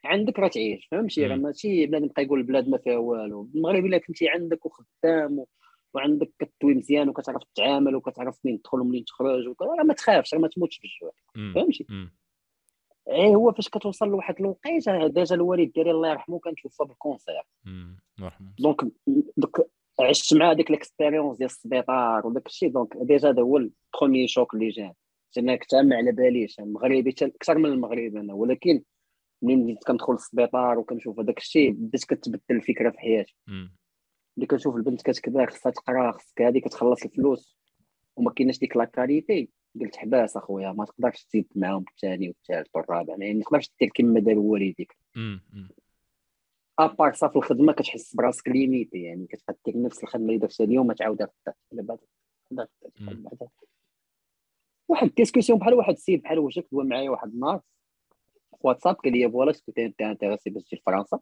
عندك 0.05 0.39
راه 0.39 0.49
تعيش 0.49 0.87
فهمتي؟ 0.91 1.27
راه 1.27 1.37
ماشي 1.37 1.87
بلاد 1.87 2.03
يبقى 2.05 2.23
يقول 2.23 2.39
البلاد 2.41 2.69
ما 2.69 2.79
فيها 2.79 2.97
والو. 2.97 3.51
المغرب 3.55 3.85
الا 3.87 3.99
كنتي 3.99 4.29
عندك 4.29 4.67
وخدام 4.67 5.39
و... 5.39 5.47
وعندك 5.95 6.31
كتوي 6.39 6.75
مزيان 6.75 7.09
وكتعرف 7.09 7.43
تتعامل 7.55 7.97
وكتعرف 7.97 8.39
منين 8.45 8.63
تدخل 8.63 8.81
ومنين 8.81 9.05
تخرج 9.05 9.55
راه 9.61 9.85
ما 9.85 9.95
تخافش 9.95 10.35
راه 10.35 10.41
ما 10.41 10.49
تموتش 10.49 10.81
بالجوع 10.81 11.13
فهمتي؟ 11.55 11.87
إيه 13.09 13.35
هو 13.37 13.53
فاش 13.53 13.69
كتوصل 13.69 14.09
لواحد 14.09 14.35
الوقيته 14.41 15.07
déjà 15.07 15.35
الوالد 15.35 15.73
ديالي 15.73 15.91
الله 15.91 16.11
يرحمه 16.11 16.39
كان 16.39 16.55
توفى 16.55 16.85
بال 16.85 16.99
cancer 16.99 17.43
donc 18.59 18.81
donc 19.37 19.61
عشت 20.01 20.35
مع 20.35 20.53
ديك 20.53 20.71
l'expérience 20.71 21.37
ديال 21.37 21.51
السبيطار 21.51 22.27
وداك 22.27 22.47
الشيء. 22.47 22.69
donc 22.69 22.97
déjà 22.97 23.31
هذا 23.31 23.43
هو 23.43 23.57
ال 23.57 23.66
premier 23.66 24.29
choc 24.29 24.55
اللي 24.55 24.69
جاني 24.69 24.97
أنا 25.39 25.57
كنت 25.57 25.75
ما 25.75 25.97
على 25.97 26.13
باليش. 26.13 26.61
المغربي 26.61 27.15
أكثر 27.23 27.59
من 27.59 27.67
المغرب 27.67 28.17
أنا. 28.17 28.35
ولكن 28.35 28.83
منين 29.43 29.65
بديت 29.65 29.85
كندخل 29.85 30.13
للسبيطار 30.13 30.79
وكنشوف 30.79 31.21
هذاك 31.21 31.39
الشيء 31.39 31.71
بديت 31.71 32.05
كتبدل 32.05 32.41
الفكرة 32.51 32.91
في 32.91 32.99
حياتي. 32.99 33.37
ملي 34.37 34.47
كنشوف 34.47 34.77
البنت 34.77 35.03
كتكبر 35.03 35.51
خصها 35.51 35.73
تقرا 35.73 36.13
خصك 36.13 36.43
هذه 36.43 36.59
كتخلص 36.59 37.05
الفلوس. 37.05 37.59
وما 38.17 38.31
كايناش 38.31 38.59
ديك 38.59 38.77
la 38.77 38.85
qualité 38.85 39.49
قلت 39.81 39.97
حباس 39.97 40.37
أخويا 40.37 40.73
ما 40.73 40.85
تقدرش 40.85 41.25
تزيد 41.25 41.47
معاهم 41.55 41.85
الثاني 41.91 42.29
والثالث 42.29 42.69
والرابع. 42.75 43.17
يعني 43.19 43.35
ما 43.35 43.43
تقدرش 43.43 43.71
دير 43.81 43.91
كما 43.95 44.21
داروا 44.21 44.53
والديك. 44.53 44.97
à 46.79 46.86
part 46.86 47.13
صافي 47.13 47.37
الخدمة 47.37 47.73
كتحس 47.73 48.15
براسك 48.15 48.49
limité 48.49 49.03
يعني 49.03 49.27
كتبقى 49.27 49.57
دير 49.67 49.83
نفس 49.83 50.03
الخدمة 50.03 50.27
اللي 50.27 50.39
درتها 50.39 50.65
اليوم 50.65 50.87
ما 50.87 50.95
تعاودها 50.95 51.29
بعد 51.73 51.99
واحد 54.89 55.07
ال 55.07 55.12
discussion 55.12 55.59
بحال 55.59 55.75
واحد 55.75 55.93
السيد 55.93 56.23
بحال 56.23 56.39
وجهك 56.39 56.67
دوا 56.73 56.85
معايا 56.85 57.11
واحد 57.11 57.29
النهار. 57.29 57.61
واتساب 58.61 58.95
قال 58.95 59.13
لي 59.13 59.31
voilà 59.31 59.53
est-ce 59.53 59.66
que 59.66 59.73
t'es 59.73 59.95
intéressé 60.01 60.51
باش 60.51 60.65
تجي 60.65 60.77
لفرنسا؟ 60.77 61.21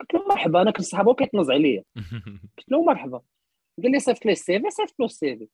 قلت 0.00 0.14
له 0.14 0.26
مرحبا 0.28 0.62
أنا 0.62 0.70
كنت 0.70 0.82
صحابه 0.82 1.14
كيتنز 1.14 1.50
عليا. 1.50 1.84
قلت 2.58 2.68
له 2.68 2.84
مرحبا. 2.84 3.22
قال 3.82 3.92
لي 3.92 3.98
صيفط 3.98 4.26
لي 4.26 4.32
ال 4.32 4.60
CV 4.60 4.70
صيفط 4.70 4.94
له 5.00 5.06
ال 5.06 5.36
CV. 5.36 5.48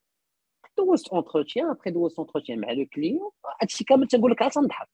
دوزت 0.79 1.09
entretien 1.09 1.71
après 1.71 1.91
دوزت 1.91 2.19
entretien 2.19 2.61
مع 2.61 2.73
le 2.73 2.87
client 2.87 3.31
هادشي 3.63 3.85
كامل 3.85 4.09
تنقول 4.09 4.31
لك 4.31 4.43
عاد 4.43 4.51
تنضحك. 4.51 4.89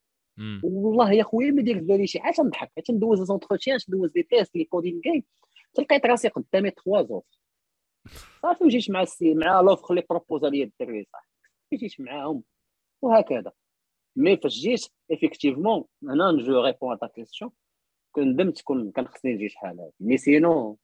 والله 0.63 1.13
يا 1.13 1.23
خويا 1.23 1.51
ما 1.51 1.65
في 1.65 1.75
بالي 1.75 2.07
شي 2.07 2.21
حاجة 2.21 2.41
نضحك 2.41 2.73
حيت 2.77 2.91
ندوز 2.91 3.23
entretiens 3.23 3.79
ندوز 3.89 4.13
des 4.13 4.23
tests 4.23 4.57
les 4.57 4.65
coding 4.65 5.01
كاين 5.01 5.25
تلقيت 5.75 6.07
راسي 6.07 6.29
قدامي 6.29 6.71
trois 6.71 7.03
offres 7.03 7.25
صافي 8.43 8.65
وجيت 8.65 8.91
مع 8.91 9.03
السي 9.03 9.35
مع 9.35 9.61
l'offre 9.61 9.91
اللي 9.91 10.05
proposa 10.11 10.49
لي 10.49 10.63
الدري 10.63 11.07
صافي. 11.13 11.77
جيت 11.77 12.01
معاهم 12.01 12.43
وهكذا. 13.03 13.53
mais 14.17 14.37
فاش 14.37 14.59
جيت 14.59 14.87
effectivement 15.11 15.85
هنا 16.03 16.31
je 16.33 16.61
réponds 16.61 16.99
à 16.99 17.02
ta 17.02 17.07
question 17.07 17.51
كندمت 18.13 18.61
كون 18.61 18.91
كان 18.91 19.09
خصني 19.09 19.35
نجي 19.35 19.49
شحال 19.49 19.81
هادي. 19.81 19.93
mais 20.01 20.17
sinon 20.17 20.79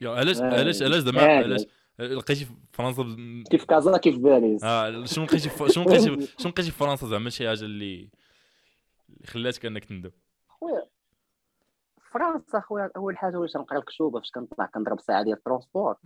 يا 0.00 0.10
علاش 0.10 0.40
علاش 0.40 0.82
علاش 0.82 0.98
زعما 1.02 1.22
علاش 1.22 1.66
لقيتي 1.98 2.44
في 2.44 2.52
فرنسا 2.72 3.04
كيف 3.50 3.64
كازا؟ 3.64 3.96
كيف 3.96 4.18
باريس 4.18 4.64
آه 4.64 5.04
شنو 5.04 5.24
لقيتي 5.24 5.50
شنو 5.72 5.84
لقيتي 5.84 6.04
شنو 6.40 6.52
لقيتي 6.52 6.70
في 6.70 6.78
فرنسا؟ 6.78 7.06
زعما 7.06 7.30
شي 7.30 7.48
حاجة 7.48 7.64
اللي 7.64 8.10
اللي 9.08 9.26
خلاتك 9.26 9.66
أنك 9.66 9.84
تندم. 9.84 10.10
خويا 10.48 10.86
فرنسا 12.12 12.60
خويا 12.60 12.90
اول 12.96 13.16
حاجة 13.16 13.36
واش 13.36 13.56
نقرا 13.56 13.78
الكتوبه 13.78 14.20
فاش 14.20 14.30
كنطلع 14.30 14.66
كنضرب 14.66 15.00
ساعة 15.00 15.22
ديال 15.22 15.36
ال 15.36 15.41
transport. 15.41 15.96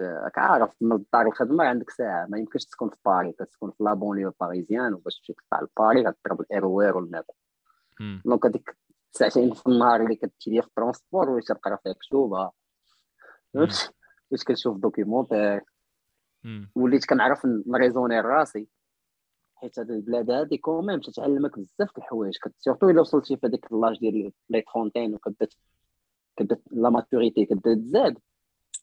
راك 0.00 0.38
عارف 0.38 0.70
من 0.80 0.92
الدار 0.92 1.26
الخدمة 1.26 1.64
عندك 1.64 1.90
ساعة 1.90 2.26
ما 2.26 2.38
يمكنش 2.38 2.64
تكون 2.64 2.90
في 2.90 2.96
باري 3.04 3.32
كتكون 3.32 3.70
في 3.70 3.84
la 3.84 3.94
banlieue 3.94 4.32
parisienne 4.40 4.94
وباش 4.94 5.18
تمشي 5.18 5.32
تطلع 5.32 5.60
لباري 5.60 6.06
غتضرب 6.06 6.40
ال 6.40 6.54
RER 6.54 6.96
والنافع 6.96 7.34
donc 8.24 8.46
هذيك 8.46 8.76
ساعتين 9.12 9.54
في 9.54 9.66
النهار 9.66 10.02
اللي 10.02 10.16
كتمشي 10.16 10.62
في 10.62 10.68
ال 10.68 10.74
transport 10.74 11.30
واش 11.30 11.44
تقرا 11.44 11.76
فيها 11.76 11.92
كتوبه 11.92 12.50
واش 14.30 14.44
كنشوف 14.44 14.76
documentaire 14.76 15.60
وليت 16.74 17.04
كنعرف 17.04 17.46
ن 17.66 17.71
raisonner 17.71 18.20
راسي 18.20 18.68
حيت 19.54 19.78
هاد 19.78 19.90
البلاد 19.90 20.30
هادي 20.30 20.58
quand 20.58 20.81
même 20.81 21.00
تتعلمك 21.00 21.58
بزاف 21.58 21.90
د 21.94 21.98
الحوايج. 21.98 22.34
surtout 22.58 22.90
إلا 22.90 23.00
وصلتي 23.00 23.36
في 23.36 23.46
هذاك 23.46 23.72
l'âge 23.72 23.98
ديال 23.98 24.32
les 24.50 24.62
trentaines 24.62 25.14
وكبدات 25.14 25.54
كبدات 26.36 26.62
la 26.70 26.90
maturité 26.90 27.44
كبدات 27.46 27.78
تزاد 27.78 28.18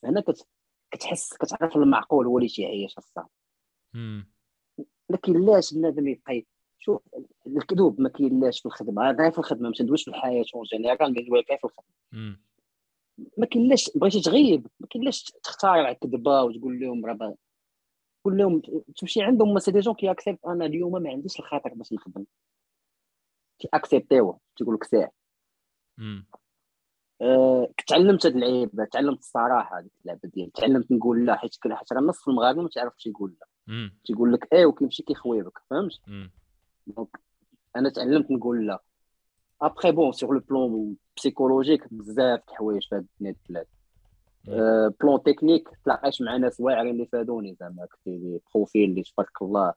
هنا 0.03 0.21
كت 0.21 0.47
كتحس 0.91 1.33
كتعرف 1.33 1.75
المعقول 1.75 2.27
هو 2.27 2.37
اللي 2.37 2.49
تيعيش 2.49 2.97
السيد 2.97 3.25
لكن 5.09 5.45
لاش 5.45 5.73
بنادم 5.73 6.07
يبقى 6.07 6.45
شوف 6.79 7.01
الكذوب 7.47 8.01
ما 8.01 8.09
كاينلاش 8.09 8.59
في 8.59 8.65
الخدمة. 8.65 9.11
غير 9.11 9.31
في 9.31 9.39
الخدمة 9.39 9.69
ما 9.69 9.75
تندويش 9.75 10.03
في 10.03 10.07
الحياة. 10.07 10.45
en 10.55 10.63
général 10.63 11.13
غير 11.13 11.45
في 11.45 11.63
الخدمة. 11.63 11.95
ما 13.37 13.45
كاينلاش 13.45 13.91
بغيتي 13.95 14.21
تغيب 14.21 14.67
ما 14.79 14.87
كاينلاش 14.87 15.23
تختار 15.23 15.93
كذبه 15.93 16.43
وتقول 16.43 16.79
لهم 16.79 17.05
راه 17.05 17.35
قول 18.25 18.37
لهم 18.37 18.61
تمشي 18.97 19.21
عندهم. 19.21 19.59
c'est 19.59 19.71
des 19.71 19.79
gens 19.79 19.95
qui 19.95 20.11
acceptent 20.11 20.39
أنا 20.47 20.65
اليوم 20.65 21.03
ما 21.03 21.09
عنديش 21.09 21.39
الخاطر 21.39 21.73
باش 21.73 21.93
نخدم. 21.93 22.25
كي 23.59 23.69
accepter 23.73 24.26
يو 24.26 24.39
تيقول 24.55 24.75
لك 24.75 24.83
ساعة. 24.83 25.11
أه 27.21 27.71
تعلمت 27.87 28.25
هاد 28.25 28.33
اللعيبه 28.35 28.85
تعلمت 28.85 29.19
الصراحة 29.19 29.79
هذيك 29.79 29.91
اللعبة 30.01 30.29
ديال 30.29 30.51
تعلمت 30.51 30.91
نقول 30.91 31.25
لا 31.25 31.35
حيت 31.35 31.55
حيت 31.71 31.93
راه 31.93 32.01
نص 32.01 32.27
المغاربه 32.27 32.61
ما 32.61 32.69
تعرفش 32.69 33.05
يقول 33.07 33.35
لا. 33.41 33.47
تيقول 34.05 34.33
لك 34.33 34.53
إيه 34.53 34.65
وكيمشي 34.65 35.03
كيخويبك 35.03 35.59
فهمت؟ 35.69 36.01
donc 36.87 37.19
أنا 37.75 37.89
تعلمت 37.89 38.31
نقول 38.31 38.67
لا. 38.67 38.83
après 39.61 39.91
bon 39.91 40.11
sur 40.11 40.33
le 40.33 40.39
plan 40.49 40.95
psychologique 41.17 41.93
بزاف 41.93 42.39
د 42.39 42.43
الحوايج 42.49 42.87
في 42.89 42.95
هاد 42.95 43.05
البلاد. 43.21 43.65
plan 45.01 45.23
technique 45.23 45.69
تلاقاش 45.85 46.21
مع 46.21 46.37
ناس 46.37 46.59
واعرين 46.59 46.91
اللي 46.91 47.05
فادوني 47.05 47.55
زعما 47.59 47.85
des 47.85 48.39
profils 48.55 48.89
اللي 48.89 49.03
تبارك 49.03 49.41
الله 49.41 49.73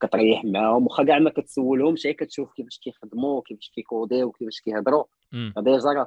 كتريح 0.00 0.44
معاهم 0.44 0.86
واخا 0.86 1.04
كاع 1.04 1.18
ما 1.18 1.30
كتسولهمش 1.30 2.06
غير 2.06 2.14
كتشوف 2.14 2.52
كيفاش 2.52 2.78
كيخدموا 2.78 3.42
كيفاش 3.42 3.70
كي 3.74 3.87
coder 3.87 4.19
يو 4.19 4.32
كيفاش 4.32 4.60
كيهضروا. 4.60 5.04
déjà 5.58 6.06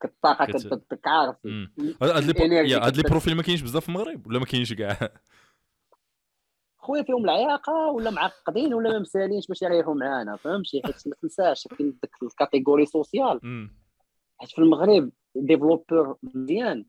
كطاقه 0.00 0.44
كتبقى 0.46 1.00
عارف 1.06 1.36
هاد 2.84 2.96
les 2.96 3.02
profils 3.02 3.36
ما 3.36 3.42
كاينش 3.42 3.62
بزاف 3.62 3.82
في 3.82 3.88
المغرب 3.88 4.26
ولا 4.26 4.38
ما 4.38 4.44
كاينش 4.44 4.72
كاع؟ 4.72 5.12
خويا 6.84 7.02
فيهم 7.02 7.24
العياقة 7.24 7.90
ولا 7.90 8.10
معقدين 8.10 8.74
ولا 8.74 8.90
ما 8.90 8.98
مسالينش 8.98 9.46
باش 9.46 9.62
يريحوا 9.62 9.94
معانا 9.94 10.36
فهمتي؟ 10.36 10.82
حيت 10.84 11.08
ما 11.08 11.14
تنساش 11.22 11.68
كاين 11.68 11.98
ديك 12.02 12.10
ال 12.22 12.28
catégorie 12.28 12.86
sociale 12.86 13.40
حيت 14.38 14.50
في 14.50 14.58
المغرب 14.58 15.10
développeur 15.34 16.16
مزيان. 16.22 16.84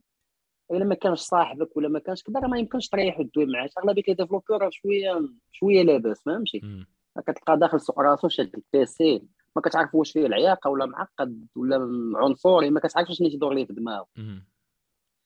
إلا 0.72 0.86
ما 0.86 0.96
كانش 0.96 1.20
صاحبك 1.20 1.78
ولا 1.78 1.90
ما 1.90 2.00
كانش 2.00 2.24
كبر 2.24 2.48
ما 2.48 2.58
يمكنش 2.60 2.90
تريح 2.90 3.20
وتدوي 3.20 3.46
معاه. 3.46 3.70
أغلبية 3.78 4.04
les 4.08 4.14
développeurs 4.14 4.70
شوية 4.72 5.30
شوية 5.52 5.84
لاباس 5.84 6.24
فهمتي؟ 6.24 6.86
كتلقى 7.28 7.58
داخل 7.60 7.80
سوق 7.80 8.00
راسو 8.00 8.28
شاد 8.28 8.52
ال 8.56 8.78
PC 8.78 9.24
ما 9.56 9.62
كتعرف 9.62 9.96
واش 9.96 10.12
فيه 10.12 10.26
العياقة 10.26 10.70
ولا 10.70 10.86
معقد 10.86 11.48
ولا 11.56 11.78
عنصري 12.16 12.70
ما 12.70 12.80
كتعرفش 12.80 13.18
شنو 13.18 13.30
تدور 13.30 13.54
ليه 13.54 13.66
في 13.66 13.74
دماغه 13.74 14.08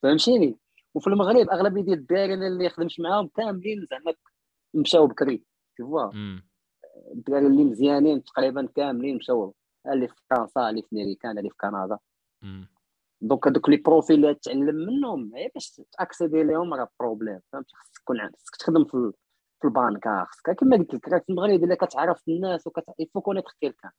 فهمتيني؟ 0.04 0.58
وفي 0.94 1.08
المغرب 1.08 1.50
أغلبية 1.50 1.82
ديال 1.82 1.98
الدراري 1.98 2.44
اللي 2.44 2.70
خدمت 2.70 3.00
معاهم 3.00 3.28
كاملين 3.28 3.88
زعما 3.92 4.14
مشاو 4.74 5.08
بكري 5.08 5.44
تشوفوا 5.76 6.12
الدراري 7.14 7.48
اللي 7.48 7.64
مزيانين 7.64 8.24
تقريبا 8.24 8.66
كاملين 8.76 9.16
مشاو. 9.16 9.56
اللي 9.88 10.08
في 10.08 10.16
فرنسا 10.30 10.70
اللي 10.70 10.82
في 10.82 10.96
امريكان 11.02 11.38
اللي 11.38 11.50
في 11.50 11.56
كندا. 11.62 11.98
donc 13.22 13.48
هذوك 13.48 13.70
les 13.70 13.78
profils 13.78 14.16
اللي 14.26 14.36
تعلم 14.36 14.76
منهم 14.76 15.36
هي 15.36 15.52
باش 15.54 15.82
ت 15.98 16.03
accéder 16.03 16.44
لهم 16.44 16.74
راه 16.74 16.90
problème 17.00 17.40
فهمتي؟ 17.52 17.76
خصك 17.76 17.98
تكون 17.98 18.18
خصك 18.22 18.56
تخدم 18.60 18.86
في 18.86 19.12
في 19.62 19.68
البانكا 19.68 20.26
خصك 20.30 20.52
كما 20.52 20.78
قلت 20.78 20.94
لك 20.94 21.08
راك 21.08 21.24
في 21.24 21.30
المغرب 21.30 21.64
الا 21.64 21.76
كتعرف 21.76 22.28
الناس 22.28 22.68
وكتعرف 22.68 23.18
connaître 23.24 23.52
quelqu'un 23.62 23.92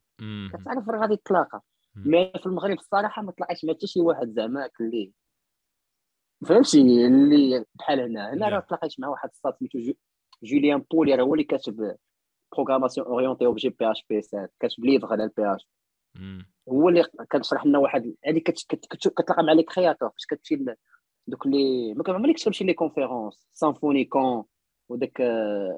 كتعرف 0.52 0.88
راه 0.88 1.00
غادي 1.00 1.16
تلاقى 1.16 1.62
mais 1.96 2.32
في 2.38 2.46
المغرب 2.46 2.78
الصراحة 2.78 3.22
ما 3.22 3.32
طلعش 3.32 3.64
مع 3.64 3.74
حتى 3.74 3.86
شي 3.86 4.00
واحد 4.00 4.32
زعما 4.32 4.68
اللي 4.80 5.12
فهمتي؟ 6.46 7.06
اللي 7.06 7.64
بحال 7.74 8.00
هنا 8.00 8.32
هنا 8.32 8.48
راه 8.48 8.60
تلاقيت 8.60 9.00
مع 9.00 9.08
واحد 9.08 9.28
السيد 9.28 9.54
سميتو 9.58 9.78
Julien 10.42 10.84
Pauli 10.90 11.14
راه 11.14 11.22
هو 11.22 11.34
اللي 11.34 11.44
كاتب 11.44 11.96
programmation 12.52 13.06
orientée 13.06 13.46
objet 13.46 13.90
PHP 13.90 14.22
7 14.22 14.48
كاتب 14.60 14.84
livre 14.84 15.12
على 15.12 15.24
ال 15.24 15.54
PHP 15.54 15.68
هو 16.68 16.88
اللي 16.88 17.04
كتشرح 17.30 17.66
لنا 17.66 17.78
واحد 17.78 18.14
هذه 18.26 18.38
كتلقى 18.38 19.44
مع 19.44 19.52
les 19.52 19.62
créateurs 19.62 20.10
فاش 20.10 20.26
كتمشي 20.26 20.64
دوك 21.26 21.46
لي 21.46 21.94
ما 21.94 22.02
كنعملكش 22.02 22.42
تمشي 22.44 22.64
les 22.64 22.74
conférences 22.74 23.48
SymfonyCon 23.52 24.44
وداك 24.88 25.20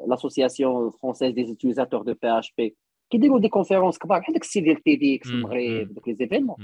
l'association 0.07 0.91
française 0.91 1.33
des 1.33 1.45
utilisateurs 1.45 2.03
de 2.03 2.15
PHP 2.23 2.77
كيديروا 3.11 3.41
des 3.41 3.49
conférences 3.49 3.99
كبار 3.99 4.19
بحال 4.19 4.35
داك 4.35 4.43
السي 4.43 4.61
ديال 4.61 4.83
TEDx 4.83 5.29
في 5.29 5.35
المغرب 5.35 5.95
دوك 5.95 6.09
les 6.09 6.15
événements 6.15 6.57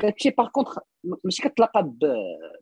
كتمشي 0.00 0.30
par 0.30 0.48
contre 0.48 0.78
ماشي 1.24 1.42
كتلاقى 1.42 1.92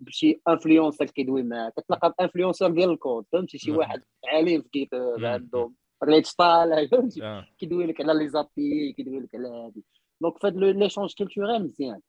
بشي 0.01 0.41
influenceur 0.49 1.05
كيدوي 1.05 1.43
معاك 1.43 1.73
كتلاقى 1.77 2.15
ب 2.19 2.23
influenceur 2.23 2.71
ديال 2.71 2.91
الكود 2.91 3.27
فهمتي؟ 3.33 3.59
شي 3.59 3.73
واحد 3.73 4.03
عالم 4.33 4.63
في 4.73 4.89
عندهم 5.23 5.75
reach 6.05 6.35
طالع 6.35 6.87
فهمتي؟ 6.93 7.45
كيدوي 7.59 7.87
لك 7.87 8.01
على 8.01 8.15
les 8.15 8.29
API 8.29 8.93
كيدوي 8.93 9.21
لك 9.21 9.35
على 9.35 9.49
هادي. 9.49 9.85
donc 10.21 10.39
فهاد 10.39 10.57
l'échange 10.57 11.15
culturel 11.19 11.63
مزيان. 11.63 12.01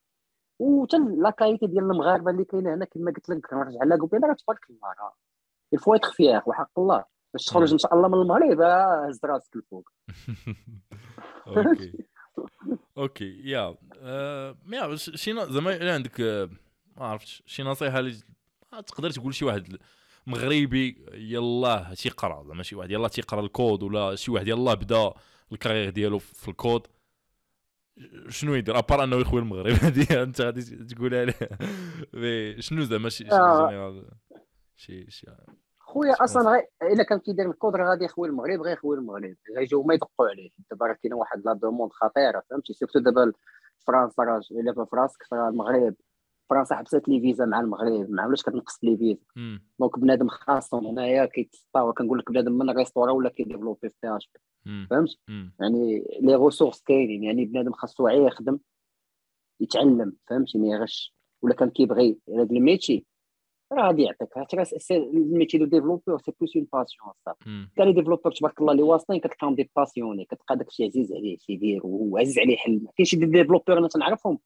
وحتى 0.59 0.97
la 0.97 1.29
qualité 1.29 1.67
ديال 1.67 1.83
المغاربة 1.83 2.31
اللي 2.31 2.45
كاينة 2.45 2.73
هنا 2.73 2.85
كما 2.85 3.11
قلت 3.11 3.29
لك 3.29 3.53
نرجع 3.53 3.83
لها 3.83 3.97
كوبيلا 3.97 4.27
راه 4.27 4.33
تبارك 4.33 4.69
الله. 4.69 4.87
راه 4.99 5.13
il 5.73 5.81
faut 5.81 5.95
être 5.95 6.13
fier 6.13 6.43
وحق 6.45 6.79
الله. 6.79 7.05
باش 7.33 7.45
تخرج 7.45 7.71
إن 7.71 7.77
شاء 7.77 7.93
الله 7.93 8.07
من 8.07 8.13
المغرب 8.21 8.61
هز 8.61 9.19
راسك 9.25 9.55
الفوق 9.55 9.89
OK. 11.47 11.93
OK 12.97 13.41
يا. 13.43 13.75
يا 14.71 14.95
شي 14.95 15.33
زعما 15.35 15.93
عندك 15.93 16.21
ما 16.97 17.05
عرفتش 17.05 17.43
شي 17.45 17.63
نصيحه 17.63 17.99
اللي 17.99 18.15
تقدر 18.71 19.09
تقول 19.11 19.35
شي 19.35 19.45
واحد 19.45 19.77
مغربي 20.27 21.05
يلاه 21.13 21.93
تيقرا 21.93 22.43
زعما 22.43 22.63
شي 22.63 22.75
واحد 22.75 22.91
يلاه 22.91 23.07
تيقرا 23.07 23.41
الكود 23.41 23.83
ولا 23.83 24.15
شي 24.15 24.31
واحد 24.31 24.47
يلاه 24.47 24.73
بدا 24.73 25.13
ال 25.51 25.55
carrière 25.55 25.89
ديالو 25.89 26.19
في 26.19 26.47
الكود. 26.47 26.87
شنو 28.29 28.55
يدير؟ 28.55 28.77
à 28.77 28.82
part 28.82 29.03
أنه 29.03 29.15
يخوي 29.15 29.41
المغرب. 29.41 29.71
هذه 29.83 30.23
أنت 30.23 30.41
غادي 30.41 30.61
تقولها 30.85 31.25
ليه 32.13 32.59
شنو 32.59 32.83
زعما 32.83 33.09
شي 33.09 33.31
آه. 33.31 34.05
شي 34.75 35.11
شي 35.11 35.27
خويا 35.93 36.23
أصلا 36.23 36.51
غير 36.51 36.93
إلا 36.93 37.03
كان 37.03 37.19
كيدير 37.19 37.49
الكود 37.49 37.75
راه 37.75 37.89
غادي 37.89 38.05
يخوي 38.05 38.27
المغرب 38.27 38.61
غير 38.61 38.73
يخوي 38.73 38.97
المغرب. 38.97 39.35
غيجيو 39.57 39.83
ما 39.83 39.93
يدقوا 39.93 40.27
عليه. 40.27 40.49
دابا 40.71 40.85
راه 40.85 40.93
كاينة 40.93 41.15
واحد 41.15 41.45
la 41.45 41.53
demande 41.53 41.91
خطيرة 41.93 42.43
فهمتي؟ 42.49 42.73
surtout 42.73 42.99
دابا 42.99 43.33
فرنسا 43.87 44.23
راه 44.23 44.41
إلا 44.51 44.73
في 44.73 44.85
فراسك 44.91 45.33
المغرب. 45.33 45.95
فرنسا 46.49 46.75
حبست 46.75 47.09
les 47.09 47.21
visas 47.21 47.45
مع 47.45 47.59
المغرب. 47.59 48.11
ما 48.11 48.21
عمرش 48.23 48.43
كتنقص 48.43 48.83
les 48.83 48.97
visas. 48.97 49.59
donc 49.79 49.99
بنادم 49.99 50.27
خاصهم 50.27 50.87
هنايا 50.87 51.25
كيتسطاو. 51.25 51.93
كنقول 51.93 52.19
لك 52.19 52.31
بنادم 52.31 52.51
من 52.51 52.69
restaurant 52.69 53.11
ولا 53.11 53.29
كي 53.29 53.39
développer 53.39 53.89
PHP 53.89 54.87
فهمت؟ 54.89 55.09
يعني 55.59 56.03
les 56.21 56.35
ressources 56.35 56.81
كاينين. 56.81 57.23
يعني 57.23 57.45
بنادم 57.45 57.71
خاصو 57.71 58.07
عي 58.07 58.25
يخدم 58.25 58.59
يتعلم. 59.59 60.13
فهمتي؟ 60.27 60.57
ما 60.57 60.67
يغش. 60.67 61.15
ولا 61.41 61.53
كان 61.53 61.69
كيبغي. 61.69 62.19
هذا 62.29 62.43
ال 62.43 62.52
métier 62.52 63.05
راه 63.73 63.87
غادي 63.87 64.03
يعطيك 64.03 64.29
ال 64.91 65.01
métier 65.01 65.57
de 65.57 65.65
développeur 65.65 66.17
c'est 66.25 66.31
plus 66.39 66.55
une 66.55 66.67
passion 66.73 67.13
صافي. 67.25 67.67
كاع 67.75 67.85
les 67.85 67.93
développeurs 67.93 68.31
تبارك 68.31 68.61
الله 68.61 68.71
اللي 68.71 68.83
واصلين 68.83 69.19
كتلقاهم 69.19 69.55
des 69.55 69.71
passionnés 69.75 70.25
كتلقى 70.25 70.57
داكشي 70.57 70.85
عزيز 70.85 71.13
عليه 71.13 71.37
تيدير 71.37 71.81
وعزيز 71.83 72.39
عليه 72.39 72.53
يحل 72.53 72.87
كاين 72.97 73.05
شي 73.05 73.17
développeurs 73.17 73.77
أنا 73.77 73.87
تنعرفهم 73.87 74.39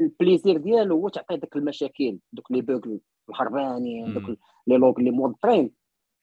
ال 0.00 0.07
plaisir 0.07 0.56
ديالو 0.56 1.00
هو 1.00 1.08
تعطيه 1.08 1.36
داك 1.36 1.56
المشاكل 1.56 2.18
دوك 2.32 2.52
les 2.52 2.60
bugs 2.60 2.80
الهربانين 3.28 4.14
دوك 4.14 4.38
les 4.66 4.76
logs 4.76 4.94
اللي 4.98 5.10
موضرين 5.10 5.70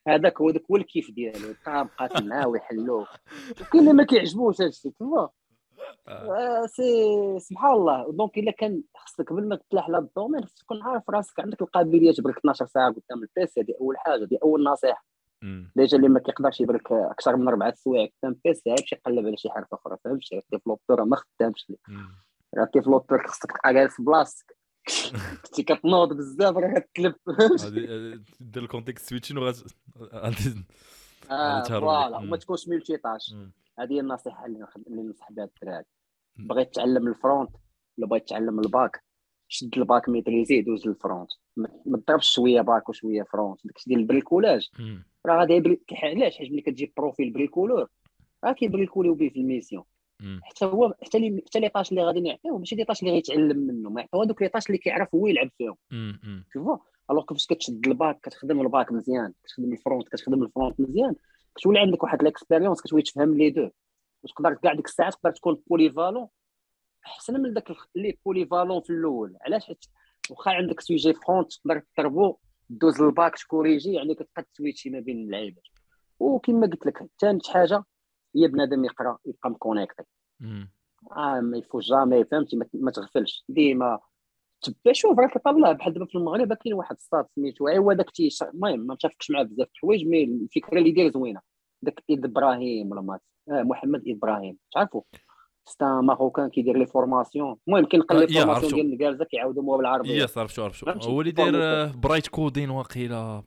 هذاك 0.07 0.41
هو 0.41 0.51
داك 0.51 0.63
هو 0.71 0.75
الكيف 0.75 1.11
ديالو 1.11 1.55
بقات 1.65 2.23
معاه 2.23 2.47
ويحلوه 2.47 3.07
وكاين 3.61 3.81
اللي 3.83 3.93
ما 3.93 4.03
كيعجبوش 4.03 4.61
هادشي 4.61 4.89
تما. 4.89 5.29
آه. 6.07 6.65
سي 6.65 6.83
سبحان 7.39 7.71
الله. 7.71 8.11
donc 8.11 8.37
إلا 8.37 8.51
كان 8.51 8.81
خصك 8.97 9.29
قبل 9.29 9.47
ما 9.47 9.59
تلاح 9.69 9.89
لهاد 9.89 10.03
ال 10.03 10.08
domaine 10.09 10.45
خصك 10.45 10.57
تكون 10.59 10.81
عارف 10.81 11.09
راسك 11.09 11.39
عندك 11.39 11.61
القابلية 11.61 12.11
تبرك 12.11 12.37
12 12.37 12.65
ساعة 12.65 12.89
قدام 12.89 13.23
ال 13.23 13.36
PC 13.36 13.61
هذه 13.61 13.73
أول 13.81 13.97
حاجة 13.97 14.23
هذه 14.23 14.37
أول 14.43 14.63
نصيحة. 14.63 15.05
déjà 15.75 15.97
اللي 15.97 16.09
ما 16.09 16.19
كيقدرش 16.19 16.61
يبرك 16.61 16.91
أكثر 16.91 17.35
من 17.35 17.47
أربع 17.47 17.71
سوايع 17.73 18.07
قدام 18.21 18.31
ال 18.31 18.44
PC 18.44 18.69
يمشي 18.69 18.95
يقلب 18.95 19.25
على 19.25 19.37
شي 19.37 19.49
حرفه 19.49 19.77
أخرى 19.77 19.97
فهمتي؟ 20.03 20.39
ال 20.39 20.44
développeur 20.44 21.03
ما 21.05 21.15
خدامش. 21.15 21.71
راه 22.57 22.69
développeur 22.73 23.27
خصك 23.27 23.51
تبقى 23.51 23.73
جالس 23.73 23.95
في 23.95 24.03
بلاصتك. 24.03 24.57
كنتي 25.45 25.63
كتنوض 25.63 26.13
بزاف 26.13 26.57
راه 26.57 26.79
كتلف 26.79 27.15
دير 28.39 28.63
ال 28.63 28.69
context 28.69 29.09
switching 29.09 29.37
وغا 29.37 29.53
آه 31.31 31.63
voilà 31.79 32.17
وما 32.17 32.37
تكونش 32.37 32.67
multitâche 32.67 33.35
هذه 33.81 33.93
هي 33.93 33.99
النصيحة 33.99 34.45
اللي 34.45 34.67
اللي 34.87 35.01
ننصح 35.01 35.31
بها 35.31 35.45
الدراري. 35.45 35.85
بغيت 36.39 36.73
تعلم 36.75 37.07
ال 37.07 37.14
front 37.14 37.49
ولا 37.97 38.07
بغيت 38.07 38.29
تعلم 38.29 38.59
ال 38.59 38.66
back؟ 38.66 39.03
شد 39.47 39.77
ال 39.77 39.84
back 39.84 40.09
maîtriser 40.09 40.61
دوز 40.61 40.87
لل 40.87 40.99
front 40.99 41.29
ما 41.85 41.97
تضربش 41.97 42.33
شوية 42.33 42.61
back 42.61 42.89
وشوية 42.89 43.23
front. 43.23 43.59
داكشي 43.67 43.89
ديال 43.89 43.99
ال 43.99 44.06
bricolage. 44.06 44.69
راه 45.25 45.39
غادي 45.39 45.53
يبري- 45.53 45.81
علاش؟ 46.03 46.37
حيت 46.37 46.51
ملي 46.51 46.61
كتجيب 46.61 46.93
profil 46.97 47.31
bricoleur 47.33 47.87
راه 48.43 48.51
كيبريكوليو 48.51 49.13
به 49.15 49.29
في 49.29 49.39
ال 49.39 49.44
mission. 49.44 49.83
حتى 50.43 50.65
هو 50.65 50.93
حتى 51.03 51.19
les 51.19 51.41
حتى 51.47 51.59
les 51.59 51.69
tâches 51.69 51.91
اللي 51.91 52.03
غادي 52.03 52.21
نعطيوه 52.21 52.57
ماشي 52.57 52.75
les 52.75 52.83
tâches 52.83 53.01
اللي 53.01 53.13
غيتعلم 53.13 53.57
منه 53.57 53.89
ما 53.89 54.01
يعطيو 54.01 54.21
هذوك 54.21 54.41
les 54.41 54.47
tâches 54.47 54.67
اللي 54.67 54.77
كيعرف 54.77 55.15
هو 55.15 55.27
يلعب 55.27 55.49
فيهم. 55.57 55.75
شوفوا 56.53 56.77
alors 57.11 57.25
كيفاش 57.25 57.47
كتشد 57.47 57.87
ال 57.87 57.94
back 57.94 58.19
كتخدم 58.23 58.61
ال 58.61 58.67
back 58.67 58.91
مزيان. 58.91 59.33
كتخدم 59.43 59.71
ال 59.71 59.77
front 59.77 60.07
كتخدم 60.09 60.43
ال 60.43 60.49
front 60.49 60.79
مزيان. 60.79 61.15
كتولي 61.55 61.79
عندك 61.79 62.03
واحد 62.03 62.21
ال 62.21 62.27
expérience 62.27 62.81
كتولي 62.81 63.01
تفهم 63.03 63.37
les 63.37 63.49
deux. 63.49 63.69
وتقدر 64.23 64.53
كاع 64.53 64.73
ديك 64.73 64.85
الساعة 64.85 65.09
تقدر 65.11 65.31
تكون 65.31 65.61
polyvalent 65.67 66.27
أحسن 67.05 67.41
من 67.41 67.53
داك 67.53 67.71
اللي 67.95 68.17
polyvalent 68.25 68.81
في 68.81 68.89
الأول. 68.89 69.37
علاش؟ 69.41 69.65
حيت 69.65 69.85
واخا 70.29 70.51
عندك 70.51 70.79
sujet 70.79 71.13
front 71.13 71.53
تقدر 71.53 71.81
تضربو 71.97 72.37
دوز 72.69 73.01
ال 73.01 73.08
back 73.08 73.35
تكوريجي 73.37 73.93
يعني 73.93 74.15
كتبقى 74.15 74.43
تسويتشي 74.53 74.89
ما 74.89 74.99
بين 74.99 75.17
اللعيبه 75.17 75.61
وكما 76.19 76.67
قلت 76.67 76.85
لك 76.85 77.09
ثالث 77.21 77.47
حاجة 77.47 77.83
هي 78.35 78.47
بنادم 78.47 78.85
يقرأ 78.85 79.17
يبقى 79.25 79.49
مكونيكتي. 79.49 80.03
آه 81.17 81.39
ما 81.39 81.57
يفو 81.57 81.79
جامي 81.79 82.25
فهمتي؟ 82.25 82.55
ما- 82.55 82.69
ما 82.73 82.91
تغفلش. 82.91 83.45
ديما 83.49 83.99
تبع 84.61 84.91
شوف 84.91 85.19
راك 85.19 85.37
طلع 85.37 85.71
بحال 85.71 85.93
دابا 85.93 86.05
في 86.05 86.15
المغرب 86.15 86.53
كاين 86.53 86.73
واحد 86.73 86.95
الصاد 86.95 87.25
سميتو 87.35 87.67
ايوا 87.67 87.93
داك 87.93 88.09
تي 88.11 88.29
المهم 88.53 88.79
ما 88.79 88.93
متفقش 88.93 89.31
معاه 89.31 89.43
بزاف 89.43 89.67
الحوايج 89.75 90.07
مي 90.07 90.23
الفكرة 90.23 90.77
اللي 90.77 90.91
داير 90.91 91.11
زوينة. 91.11 91.39
داك 91.81 92.03
إيد 92.09 92.25
إبراهيم 92.25 92.91
ولا 92.91 93.01
مات 93.01 93.21
آه 93.49 93.63
محمد 93.63 94.03
إبراهيم 94.07 94.57
تعرفوا؟ 94.73 95.01
ستا 95.65 95.85
ماروكان 95.85 96.49
كيدير 96.49 96.77
لي 96.77 96.85
فورماسيون. 96.85 97.55
المهم 97.67 97.85
كينقل 97.85 98.21
آه، 98.21 98.25
لي 98.25 98.35
يا 98.35 98.45
فورماسيون. 98.45 98.73
ديال 98.73 98.93
الكالزه 98.93 99.25
كيعاودوها 99.25 99.77
بالعربيه 99.77 100.23
يس 100.23 100.37
عرف 100.37 100.53
شو 100.53 100.63
عرف 100.63 100.77
شو. 100.77 100.85
فهمتي؟ 100.85 101.09
هو 101.09 101.21
اللي 101.21 101.31
داير. 101.31 101.53
آه، 101.55 101.91
برايت 102.03 102.27
كودين 102.27 102.69
واقيلا. 102.69 103.43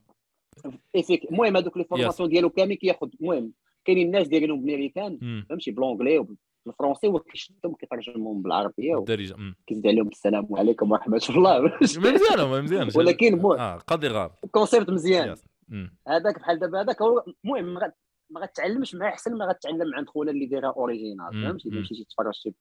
ايفيك 0.96 1.24
المهم 1.24 1.56
هذوك 1.56 1.76
لي 1.76 1.84
فورماسيون 1.84 2.28
ديالو 2.28 2.50
كامل 2.50 2.74
كياخذ 2.74 3.08
المهم 3.20 3.52
كاينين 3.84 4.06
الناس 4.06 4.28
دايرينهم 4.28 4.62
بالامريكان. 4.62 5.44
فهمتي؟ 5.48 5.70
بلونجلي 5.70 6.26
وبالفرونسي 6.66 7.06
هو 7.08 7.18
كيشدهم 7.18 7.72
وكيترجمهم 7.72 8.42
بالعربية 8.42 8.96
بالدارجه 8.96 9.34
مم. 9.36 9.54
وكيزيد 9.62 9.86
عليهم 9.86 10.08
السلام 10.08 10.48
عليكم 10.56 10.92
ورحمة 10.92 11.22
الله. 11.30 11.60
مزيان 11.82 12.62
مزيان. 12.64 12.88
ولكن 12.96 13.38
مو- 13.38 13.52
آه 13.54 13.76
قاضي 13.76 14.08
غار. 14.08 14.32
كونسيبت 14.50 14.90
مزيان. 14.90 15.36
هذاك 16.08 16.38
بحال 16.40 16.58
دابا 16.58 16.80
هذاك 16.80 17.02
هو 17.02 17.24
المهم 17.44 17.74
ما 17.74 17.80
غت- 17.80 17.96
ما 18.30 18.40
غتعلمش 18.40 18.94
معاه 18.94 19.08
أحسن 19.10 19.38
ما 19.38 19.44
غتعلم 19.44 19.94
عند 19.94 20.08
خونا 20.08 20.30
اللي 20.30 20.46
دايرها 20.46 20.70
اوريجينال 20.76 21.32
فهمتي. 21.32 21.68
الا 21.68 21.80
مشيتي 21.80 22.04
تفرج 22.04 22.34
شي 22.34 22.54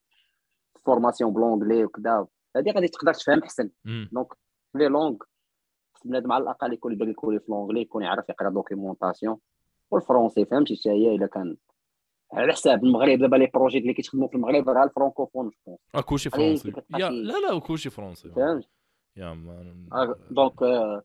فورماسيون 0.84 1.32
بلونجلي 1.32 1.84
وكذا 1.84 2.26
هذه 2.56 2.70
غادي 2.72 2.88
تقدر 2.88 3.14
تفهم 3.14 3.42
أحسن. 3.42 3.70
دونك 3.84 4.26
les 4.74 4.88
langues 4.88 5.16
بنادم 6.04 6.32
على 6.32 6.42
الأقل 6.42 6.72
يكون 6.72 6.92
يبغي 6.92 7.10
يكون 7.10 7.38
في 7.38 7.44
l'anglais 7.48 7.80
يكون 7.80 8.02
يعرف 8.02 8.28
يقرأ 8.28 8.50
documentation 8.50 9.36
و 9.90 9.97
الفرونسي 9.97 10.44
فهمتي؟ 10.44 10.76
حتى 10.76 10.90
هي 10.90 11.14
إلا 11.14 11.26
كان 11.26 11.56
على 12.34 12.52
حساب 12.52 12.84
المغرب. 12.84 13.18
دابا 13.18 13.36
les 13.36 13.50
projets 13.54 13.78
اللي 13.78 13.94
كيتخدموا 13.94 14.28
في 14.28 14.34
المغرب 14.34 14.68
راه 14.68 14.84
الفرونكوفون 14.84 15.50
جو 15.68 15.76
آه 15.94 16.00
كلشي 16.00 16.30
فرونسي 16.30 16.72
لا 16.90 17.10
لا 17.50 17.58
كلشي 17.58 17.90
فرونسي 17.90 18.28
فهمت؟ 18.30 18.68
يا 19.16 19.32
مان 19.32 19.88
آه، 19.92 20.16
donc 20.30 20.62
آه، 20.62 21.02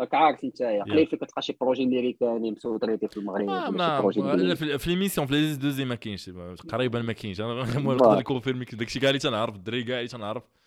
راك 0.00 0.14
عارف 0.14 0.44
انت 0.44 0.62
قليل 0.62 1.06
فيك 1.06 1.20
تلقى 1.20 1.42
شي 1.42 1.56
projet 1.60 1.84
امريكاني 1.84 2.50
مسودريتي 2.50 3.08
في 3.08 3.16
المغرب 3.16 3.48
آه، 3.48 3.70
ما 3.70 4.00
ما- 4.00 4.54
في 4.54 4.90
les 4.90 5.00
missions 5.00 5.26
في 5.26 5.32
les 5.34 5.56
ESN 5.56 5.84
ما 5.84 5.94
كاينش. 5.94 6.30
قريبا 6.72 7.02
ما 7.02 7.12
كاينش. 7.12 7.40
أنا. 7.40 7.62
نقدر 7.78 8.18
نكونفيرمي 8.18 8.64
داكشي 8.64 9.00
كاع 9.00 9.08
اللي 9.10 9.18
تنعرف 9.18 9.54
الدراري 9.56 9.82
كاع 9.84 9.96
اللي 9.98 10.08
تنعرف. 10.08 10.42
آه، 10.42 10.61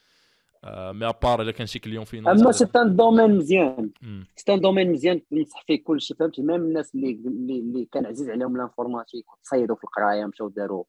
مي 0.67 1.09
ابار 1.09 1.41
الا 1.41 1.51
كان 1.51 1.67
شي 1.67 1.79
كليون 1.79 2.03
فينا 2.05 2.31
اما 2.31 2.51
سي 2.51 2.67
ان 2.75 2.95
دومين 2.95 3.37
مزيان. 3.37 3.89
سي 4.35 4.53
ان 4.53 4.59
دومين 4.59 4.91
مزيان 4.91 5.25
تنصح 5.27 5.63
فيه 5.67 5.83
كلشي 5.83 6.13
فهمتي 6.15 6.41
ميم 6.41 6.61
الناس 6.61 6.95
اللي 6.95 7.11
اللي, 7.11 7.85
كان 7.91 8.05
عزيز 8.05 8.29
عليهم 8.29 8.57
لانفورماتيك 8.57 9.33
وتصيدوا 9.33 9.75
في 9.75 9.83
القرايه 9.83 10.25
مشاو 10.25 10.49
داروا 10.49 10.83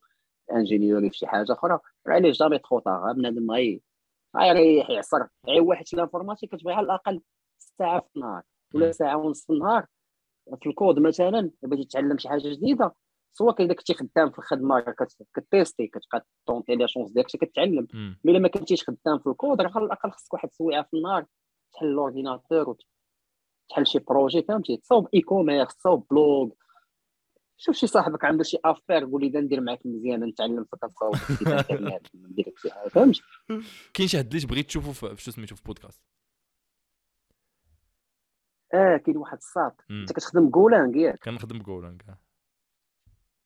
انجينيوري 0.52 1.10
في 1.10 1.16
شي 1.18 1.26
حاجة 1.26 1.52
أخرى 1.52 1.78
راه 2.06 2.14
عليه 2.14 2.32
جامي 2.32 2.58
تخو 2.58 2.78
طاغ 2.78 3.12
بنادم 3.12 3.50
غي 3.50 3.80
غيريح 4.36 4.90
يعصر 4.90 5.26
غير 5.48 5.62
واحد 5.62 5.88
في 5.88 5.94
الانفورماتيك 5.94 6.54
كتبغي 6.54 6.74
على 6.74 6.84
الاقل 6.84 7.22
ساعة 7.58 8.00
في 8.00 8.16
النهار. 8.16 8.42
ولا 8.74 8.86
مم. 8.86 8.92
ساعة 8.92 9.16
ونص 9.16 9.46
في 9.46 9.52
النهار. 9.52 9.86
في 10.60 10.68
الكود 10.68 10.98
مثلا 10.98 11.50
بغيتي 11.62 11.88
تتعلم 11.88 12.18
شي 12.18 12.28
حاجة 12.28 12.48
جديدة 12.48 12.94
سواء 13.38 13.54
كان 13.54 13.72
كنتي 13.72 13.94
خدام 13.94 14.30
في 14.30 14.38
الخدمة 14.38 14.84
كتيستي 15.34 15.86
كتبقى 15.86 16.26
tenter 16.46 16.74
les 16.74 16.88
chances 16.88 17.10
ديالك 17.12 17.26
كتعلم. 17.28 17.86
mais 17.94 18.30
إلا 18.32 18.38
ما 18.38 18.48
كنتيش 18.48 18.82
خدام 18.84 19.18
في 19.18 19.26
الكود 19.26 19.60
راه 19.60 19.70
على 19.76 19.84
الأقل 19.84 20.10
خصك 20.10 20.32
واحد 20.34 20.48
السويعه 20.48 20.82
في 20.90 20.96
النهار 20.96 21.26
تحل 21.72 21.86
l'ordinateur 21.86 22.70
وت- 22.70 22.82
تحل 23.68 23.86
شي 23.86 23.98
projet 23.98 24.42
فهمتي 24.42 24.76
تصاوب 24.76 25.08
e-commerce 25.14 25.76
تصاوب 25.76 26.06
blog 26.10 26.50
شوف 27.58 27.76
شي 27.76 27.86
صاحبك 27.86 28.24
عنده 28.24 28.44
شي 28.44 28.58
affaire 28.64 29.04
قول 29.04 29.22
لي 29.24 29.40
ندير 29.40 29.60
معاك 29.60 29.86
مزيان 29.86 30.24
نتعلم 30.24 30.64
في 30.64 30.76
ندير 32.14 32.46
لك 32.48 32.58
شي 32.58 32.70
حاجة 32.70 32.88
فهمت 32.88 33.16
كاين 33.94 34.08
شي 34.08 34.18
حد 34.18 34.34
اللي 34.34 34.46
بغيت 34.46 34.66
تشوفه 34.66 34.92
في 35.14 35.22
شو 35.22 35.30
سميتو 35.30 35.56
في 35.56 35.62
بودكاست؟ 35.62 36.02
آه 38.74 38.96
كاين 38.96 39.16
واحد 39.16 39.36
الساط 39.36 39.80
مم. 39.90 40.00
أنت 40.00 40.12
كتخدم 40.12 40.50
Golang 40.50 40.96
ياك. 40.96 41.24
كنخدم 41.24 41.58
جولانك 41.58 42.04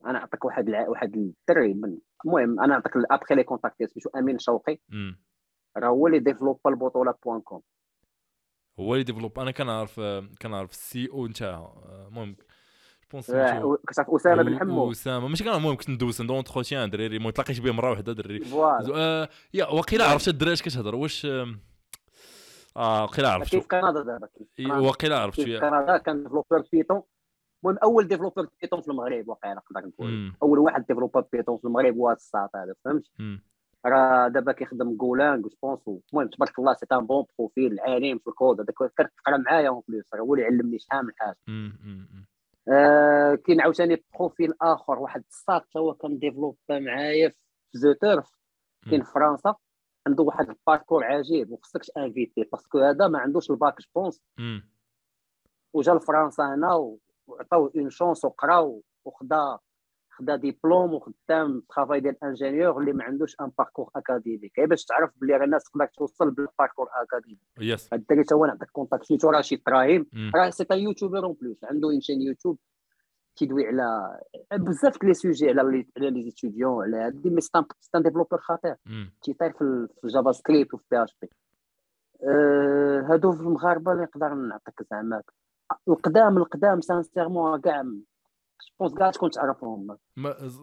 أنا 0.06 0.12
نعطيك 0.12 0.44
واحد 0.44 0.68
الع... 0.68 0.88
واحد 0.88 1.16
الدري 1.16 1.74
من 1.74 1.98
المهم 2.24 2.60
أنا 2.60 2.66
نعطيك 2.66 2.92
ابخي 3.10 3.34
لي 3.34 3.44
كونتاكت 3.44 3.84
سميتو 3.84 4.10
امين 4.18 4.38
شوقي. 4.38 4.78
راه 5.76 5.88
هو 5.88 6.06
اللي 6.06 6.18
ديفلوبا 6.18 6.70
البطولة 6.70 7.14
بوان 7.24 7.40
كوم. 7.40 7.62
هو 8.80 8.94
اللي 8.94 9.04
ديفلوب. 9.04 9.38
أنا 9.38 9.50
كنعرف 9.50 10.00
كنعرف 10.42 10.70
السي 10.70 11.08
أو 11.12 11.26
نتاعها 11.26 12.06
المهم 12.08 12.36
بونس 13.12 13.30
أسامة 13.30 14.42
بن 14.42 14.58
حمو. 14.58 14.90
أسامة. 14.90 15.28
ماشي 15.28 15.44
كنعرف 15.44 15.58
المهم 15.58 15.76
كنت 15.76 15.90
ندوز 15.90 16.22
ندو 16.22 16.34
اونتروتيان 16.34 16.90
دراري 16.90 17.16
المهم 17.16 17.30
تلاقيت 17.30 17.60
بهم 17.60 17.76
مرة 17.76 17.90
واحدة 17.90 18.14
فوالا. 18.44 18.94
آه، 18.94 19.28
يا 19.54 19.66
وقيلا 19.66 20.04
عرفت 20.04 20.28
الدراري 20.28 20.52
اش 20.52 20.62
كتهضر. 20.62 20.94
واش 20.94 21.26
آه 22.76 23.04
وقيلا 23.04 23.30
عرفت 23.30 23.50
كاين 23.50 23.62
في 23.62 23.68
كندا 23.68 24.02
دابا. 24.02 24.88
وقيلا 24.88 25.18
عرفت 25.18 25.40
كندا 25.40 25.96
كان 25.96 26.22
ديفلوبر 26.22 26.64
بيتون 26.72 27.02
المهم 27.64 27.78
أول 27.82 28.08
ديفلوبر 28.08 28.48
بيتون 28.62 28.80
في 28.80 28.88
المغرب 28.88 29.28
واقيلا 29.28 29.54
نقدر 29.54 29.88
نقول. 29.88 30.32
أول 30.42 30.58
واحد 30.58 30.86
ديفلوبر 30.86 31.24
بيتون 31.32 31.58
في 31.58 31.64
المغرب 31.64 31.96
هو 31.96 32.10
الساط 32.10 32.56
هذا 32.56 32.74
فهمت؟ 32.84 33.04
راه 33.86 34.28
دابا 34.28 34.52
كيخدم 34.52 34.96
جولانغ 34.96 35.48
جوبونس 35.48 36.04
المهم 36.12 36.28
تبارك 36.28 36.58
الله 36.58 36.74
سي 36.74 36.86
ان 36.92 37.06
بون 37.06 37.24
بروفيل 37.38 37.80
عالم 37.80 38.18
في 38.18 38.26
الكود. 38.26 38.60
هذاك 38.60 38.74
كتقرا 38.74 39.36
معايا 39.36 39.68
اون 39.68 39.82
بليس 39.88 40.14
راه 40.14 40.20
هو 40.20 40.34
اللي 40.34 40.46
علمني 40.46 40.78
شحال 40.78 41.06
من 41.06 41.12
حاجة. 41.16 41.36
آه 42.68 43.34
كاين 43.34 43.60
عاوتاني 43.60 44.04
بروفيل 44.14 44.54
آخر 44.62 44.98
واحد 44.98 45.24
الساط 45.30 45.76
هو 45.76 45.94
كان 45.94 46.18
ديفلوبا 46.18 46.56
معايا 46.70 47.28
في 47.72 47.78
زو 47.78 47.92
تيرف 47.92 48.30
كاين 48.90 49.02
فرنسا. 49.02 49.54
عنده 50.06 50.22
واحد 50.22 50.48
ال 50.48 50.55
parcours 50.55 51.04
عجيب 51.04 51.50
وخصك 51.50 51.80
inviter 51.96 52.44
parce 52.52 52.69
que 52.69 52.78
هذا 52.78 53.08
ما 53.08 53.18
عندوش 53.18 53.50
ال 53.50 53.56
bac 53.56 53.74
je 53.80 53.91
pense. 53.91 54.22
وجا 55.72 55.94
لفرنسا 55.94 56.54
هنا 56.54 56.96
و- 57.30 57.34
وعطاوه 57.34 57.72
une 57.76 57.90
chance 57.90 58.24
وقرا 58.24 58.58
و- 58.58 58.82
وخدا 59.04 59.58
خدا 60.10 60.36
ديبلوم 60.36 60.94
وخدام 60.94 61.62
travail 61.76 62.00
ديال 62.00 62.24
ingénieur 62.24 62.80
اللي 62.80 62.92
ما 62.92 63.04
عندوش 63.04 63.36
un 63.40 63.50
parcours 63.58 63.90
académique 63.96 64.52
غير 64.58 64.66
باش 64.68 64.84
تعرف 64.84 65.10
بلي 65.16 65.36
راه 65.36 65.44
الناس 65.44 65.64
تقدر 65.64 65.86
توصل 65.86 66.30
بال 66.30 66.42
parcours 66.42 66.86
académique 67.02 67.40
yes 67.60 67.88
هاد 67.92 68.00
الدري 68.00 68.24
تا 68.24 68.34
هو 68.34 68.46
نعطيك 68.46 68.70
contact 68.70 69.04
سميتو 69.04 69.30
رشيد 69.30 69.62
إبراهيم. 69.66 70.06
راه 70.34 70.50
c'est 70.50 70.66
youtubeur 70.72 71.24
en 71.24 71.36
plus 71.40 71.64
عنده 71.64 71.88
une 71.88 72.00
chaîne 72.00 72.20
YouTube 72.22 72.58
كيدوي 73.36 73.66
على 73.66 74.18
بزاف 74.52 75.04
لي 75.04 75.14
سوجي 75.14 75.48
على 75.48 75.60
على 75.96 76.10
لي 76.10 76.30
ستوديون 76.30 76.82
على 76.84 76.96
هادي 76.96 77.30
مي 77.30 77.40
سي 77.40 77.50
ان 77.94 78.02
ديفلوبر 78.02 78.38
خطير. 78.38 78.74
تيطير 79.22 79.52
في 79.52 79.88
الجافا 80.04 80.32
سكريبت 80.32 80.74
وفي 80.74 80.84
بي 80.90 81.02
اش 81.04 81.16
بي 81.22 81.28
هادو 83.10 83.32
في 83.32 83.40
المغاربة 83.40 83.92
اللي 83.92 84.02
نقدر 84.02 84.34
نعطيك 84.34 84.82
زعما. 84.90 85.22
القدام 85.88 86.36
القدام 86.38 86.80
سانسيرمون 86.80 87.60
كاع 87.60 87.82
جوبونس 88.80 88.98
كاع 88.98 89.10
تكون 89.10 89.30
تعرفهم. 89.30 89.96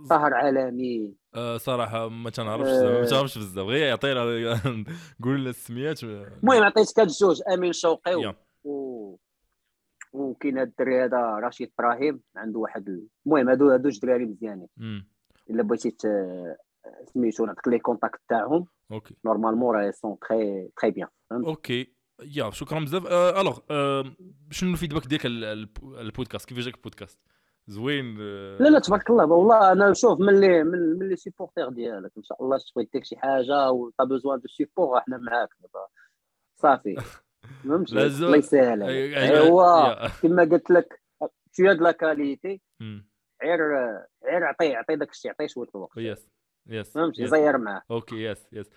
سهر 0.09 0.34
عالمي. 0.34 1.15
آه، 1.35 1.57
صراحة 1.57 2.09
ما 2.09 2.29
تنعرفش 2.29 2.69
آه. 2.69 2.99
ما 3.01 3.05
تنعرفش 3.05 3.38
بزاف. 3.38 3.65
غير 3.65 3.88
يعطينا 3.88 4.21
قول 5.23 5.39
لنا 5.41 5.49
السميات. 5.49 6.03
المهم 6.03 6.63
عطيتك 6.63 6.99
هاد 6.99 7.07
الجوج 7.07 7.41
أمين 7.53 7.73
شوقي 7.73 8.34
و... 8.63 9.19
وكاين 10.13 10.57
هاد 10.57 10.67
الدري 10.67 11.03
هذا 11.05 11.39
رشيد 11.43 11.71
إبراهيم 11.79 12.21
عنده 12.35 12.59
واحد 12.59 12.88
ال- 12.89 13.07
المهم 13.25 13.49
هادو 13.49 13.69
هادو 13.69 13.89
جوج 13.89 13.99
دراري 14.01 14.25
مزيانين. 14.25 14.67
إلا 15.49 15.63
بغيتي 15.63 15.95
سميتو 17.13 17.45
نعطيك 17.45 17.67
les 17.68 17.80
contacts 17.80 18.19
تاعهم. 18.29 18.65
okay. 18.91 19.15
normalement 19.26 19.76
راه 19.75 19.91
sont 19.91 20.18
très 20.30 20.69
très 20.81 20.91
bien 20.91 21.07
okay. 21.31 21.97
يا 22.23 22.49
شكرا 22.52 22.80
بزاف. 22.80 23.06
آه، 23.07 23.41
alors 23.41 23.59
آه، 23.72 24.03
شنو 24.52 24.72
ال 24.72 24.75
feedback 24.75 25.05
ديالك 25.07 25.26
على 25.26 25.68
البودكاست؟ 26.02 26.49
كيفاش 26.49 26.65
جاك 26.65 26.76
البودكاست؟ 26.76 27.19
زوين 27.68 28.18
آه، 28.22 28.57
لا 28.60 28.69
لا 28.69 28.80
تبارك 28.80 29.10
الله. 29.10 29.26
والله 29.26 29.72
أنا 29.72 29.89
نشوف 29.89 30.19
من 30.19 30.39
les 30.41 30.64
من 30.64 30.99
من 30.99 31.10
les 31.09 31.15
supporters 31.15 31.69
ديالك 31.69 32.11
إن 32.18 32.23
شاء 32.23 32.44
الله 32.44 32.57
تبغي 32.57 32.89
ديك 32.94 33.06
شي 33.06 33.18
حاجة 33.18 33.72
و 33.72 33.89
t'as 33.89 34.03
besoin 34.03 34.39
de 34.39 34.47
support 34.47 34.97
إحنا 34.98 35.18
معاك 35.18 35.49
دابا. 35.61 35.88
صافي. 36.61 36.95
زو- 37.65 38.26
الله 38.26 38.38
يسهل 38.38 38.84
عليك. 38.84 39.15
أي- 39.15 39.18
أيوا. 39.18 40.07
كما 40.07 40.44
قلت 40.44 40.69
لك 40.72 41.02
شوية 41.57 41.73
د 41.73 41.81
la 41.81 41.91
qualité. 41.91 42.61
غير 43.44 43.60
غير 44.26 44.44
عطيه 44.44 44.77
عطيه 44.77 44.95
داك 44.95 45.11
الشيء 45.11 45.31
عطيه 45.31 45.48
شوية 45.48 45.68
الوقت. 45.76 45.98
yes 45.97 46.30
yes 46.68 46.93
فهمتي. 46.94 47.27
زير 47.27 47.57
معاه 47.57 47.81
OK 47.91 48.23
yes 48.23 48.47
yes 48.53 48.69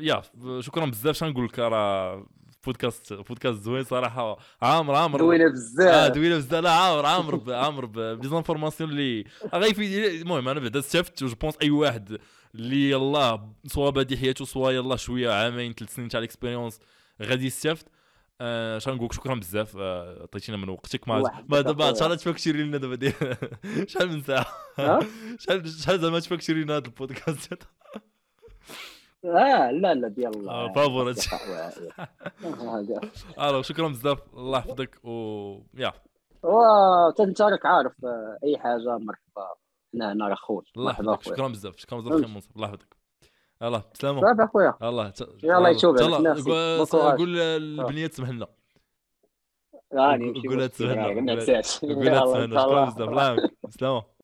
يا 0.00 0.22
شكرا 0.60 0.86
بزاف. 0.86 1.14
شنو 1.14 1.28
نقول 1.28 1.44
لك؟ 1.44 1.58
راه 1.58 2.26
podcast 2.64 3.12
podcast 3.12 3.62
زوين 3.62 3.84
صراحة. 3.84 4.38
عامر 4.62 4.94
عامر. 4.94 5.18
دوينه 5.18 5.44
آه 5.44 5.48
بزاف. 5.48 6.12
دوينه 6.12 6.36
بزاف. 6.36 6.62
لا 6.64 6.70
عامر 6.70 7.06
عامر 7.06 7.52
عامر 7.54 7.86
ب 7.86 7.93
des 7.93 8.12
informations 8.12 8.90
اللي 8.90 9.24
غيفيد 9.54 9.92
المهم 10.20 10.48
أنا 10.48 10.60
بعدا 10.60 10.78
استفدت 10.78 11.24
je 11.24 11.34
pense 11.34 11.54
أي 11.62 11.70
واحد 11.70 12.18
اللي 12.54 12.90
يلاه 12.90 13.54
soit 13.66 13.90
بادي 13.90 14.16
حياته 14.18 14.44
soit 14.44 14.70
يلاه 14.70 14.96
شوية 14.96 15.30
عامين 15.30 15.72
ثلاث 15.72 15.94
سنين 15.94 16.08
تاع 16.08 16.18
ال 16.18 16.24
expérience 16.24 16.80
غادي 17.22 17.46
يستافد 17.46 17.84
آه 18.40 18.78
شنو 18.78 18.94
نقول 18.94 19.06
لك؟ 19.06 19.12
شكرا 19.12 19.34
بزاف. 19.34 19.76
آه، 19.76 20.22
عطيتينا 20.22 20.56
من 20.58 20.68
وقتك. 20.68 21.08
ما 21.08 21.42
ما 21.48 21.60
دابا 21.60 21.88
إن 21.90 21.94
شاء 21.94 22.04
الله. 22.04 22.16
تفكشي 22.16 22.52
لنا 22.52 22.78
دابا 22.78 23.12
شحال 23.88 24.08
من 24.08 24.22
ساعة؟ 24.22 24.46
شحال 25.38 25.68
شحال 25.82 26.00
زعما 26.00 26.20
تفكشي 26.20 26.54
لنا 26.54 26.76
هذا 26.76 26.86
البودكاست؟ 26.86 27.54
آه 29.24 29.70
لا 29.70 29.94
لا 29.94 30.08
ديال 30.08 30.36
الله. 30.36 30.52
آه، 30.52 30.72
فافور 30.72 31.08
هادشي. 31.08 31.36
هذا 32.44 33.00
ألو 33.40 33.62
شكرا 33.62 33.88
بزاف 33.88 34.34
الله 34.34 34.58
يحفظك 34.58 35.04
و 35.04 35.10
يا. 35.74 35.92
وانت 36.42 37.42
راك 37.42 37.66
عارف 37.66 37.92
آه، 38.04 38.38
أي 38.44 38.58
حاجة 38.58 38.98
مرحبا. 38.98 39.48
هنا 39.94 40.12
هنا 40.12 40.28
راه 40.28 40.34
خويا 40.34 40.62
الله 40.76 40.90
يحفظك. 40.90 41.22
شكرا 41.22 41.48
بزاف 41.48 41.76
شكرا 41.76 42.00
بزاف 42.00 42.12
أخي 42.12 42.34
منصف 42.34 42.56
الله 42.56 42.68
يحفظك. 42.68 42.96
الله 43.62 43.82
بسلامه 43.94 44.20
صافي 44.20 44.44
أخويا. 44.44 44.74
الله 44.82 45.12
يلا 45.42 45.68
يشوف. 45.68 46.02
قول 46.92 47.36
للبنيه 47.36 48.06
تسمح 48.06 48.28
لنا. 48.28 48.46
راني 49.92 50.32
قول-. 50.32 50.56
ما 51.20 51.34
نساش 51.34 51.80
قول 51.80 52.08
إن 52.08 52.14
شاء 52.14 52.26
شكرا. 52.26 52.84
بزاف 52.84 53.08
الله 53.08 53.22
يعاونك 53.22 53.52
بسلامه 53.68 54.02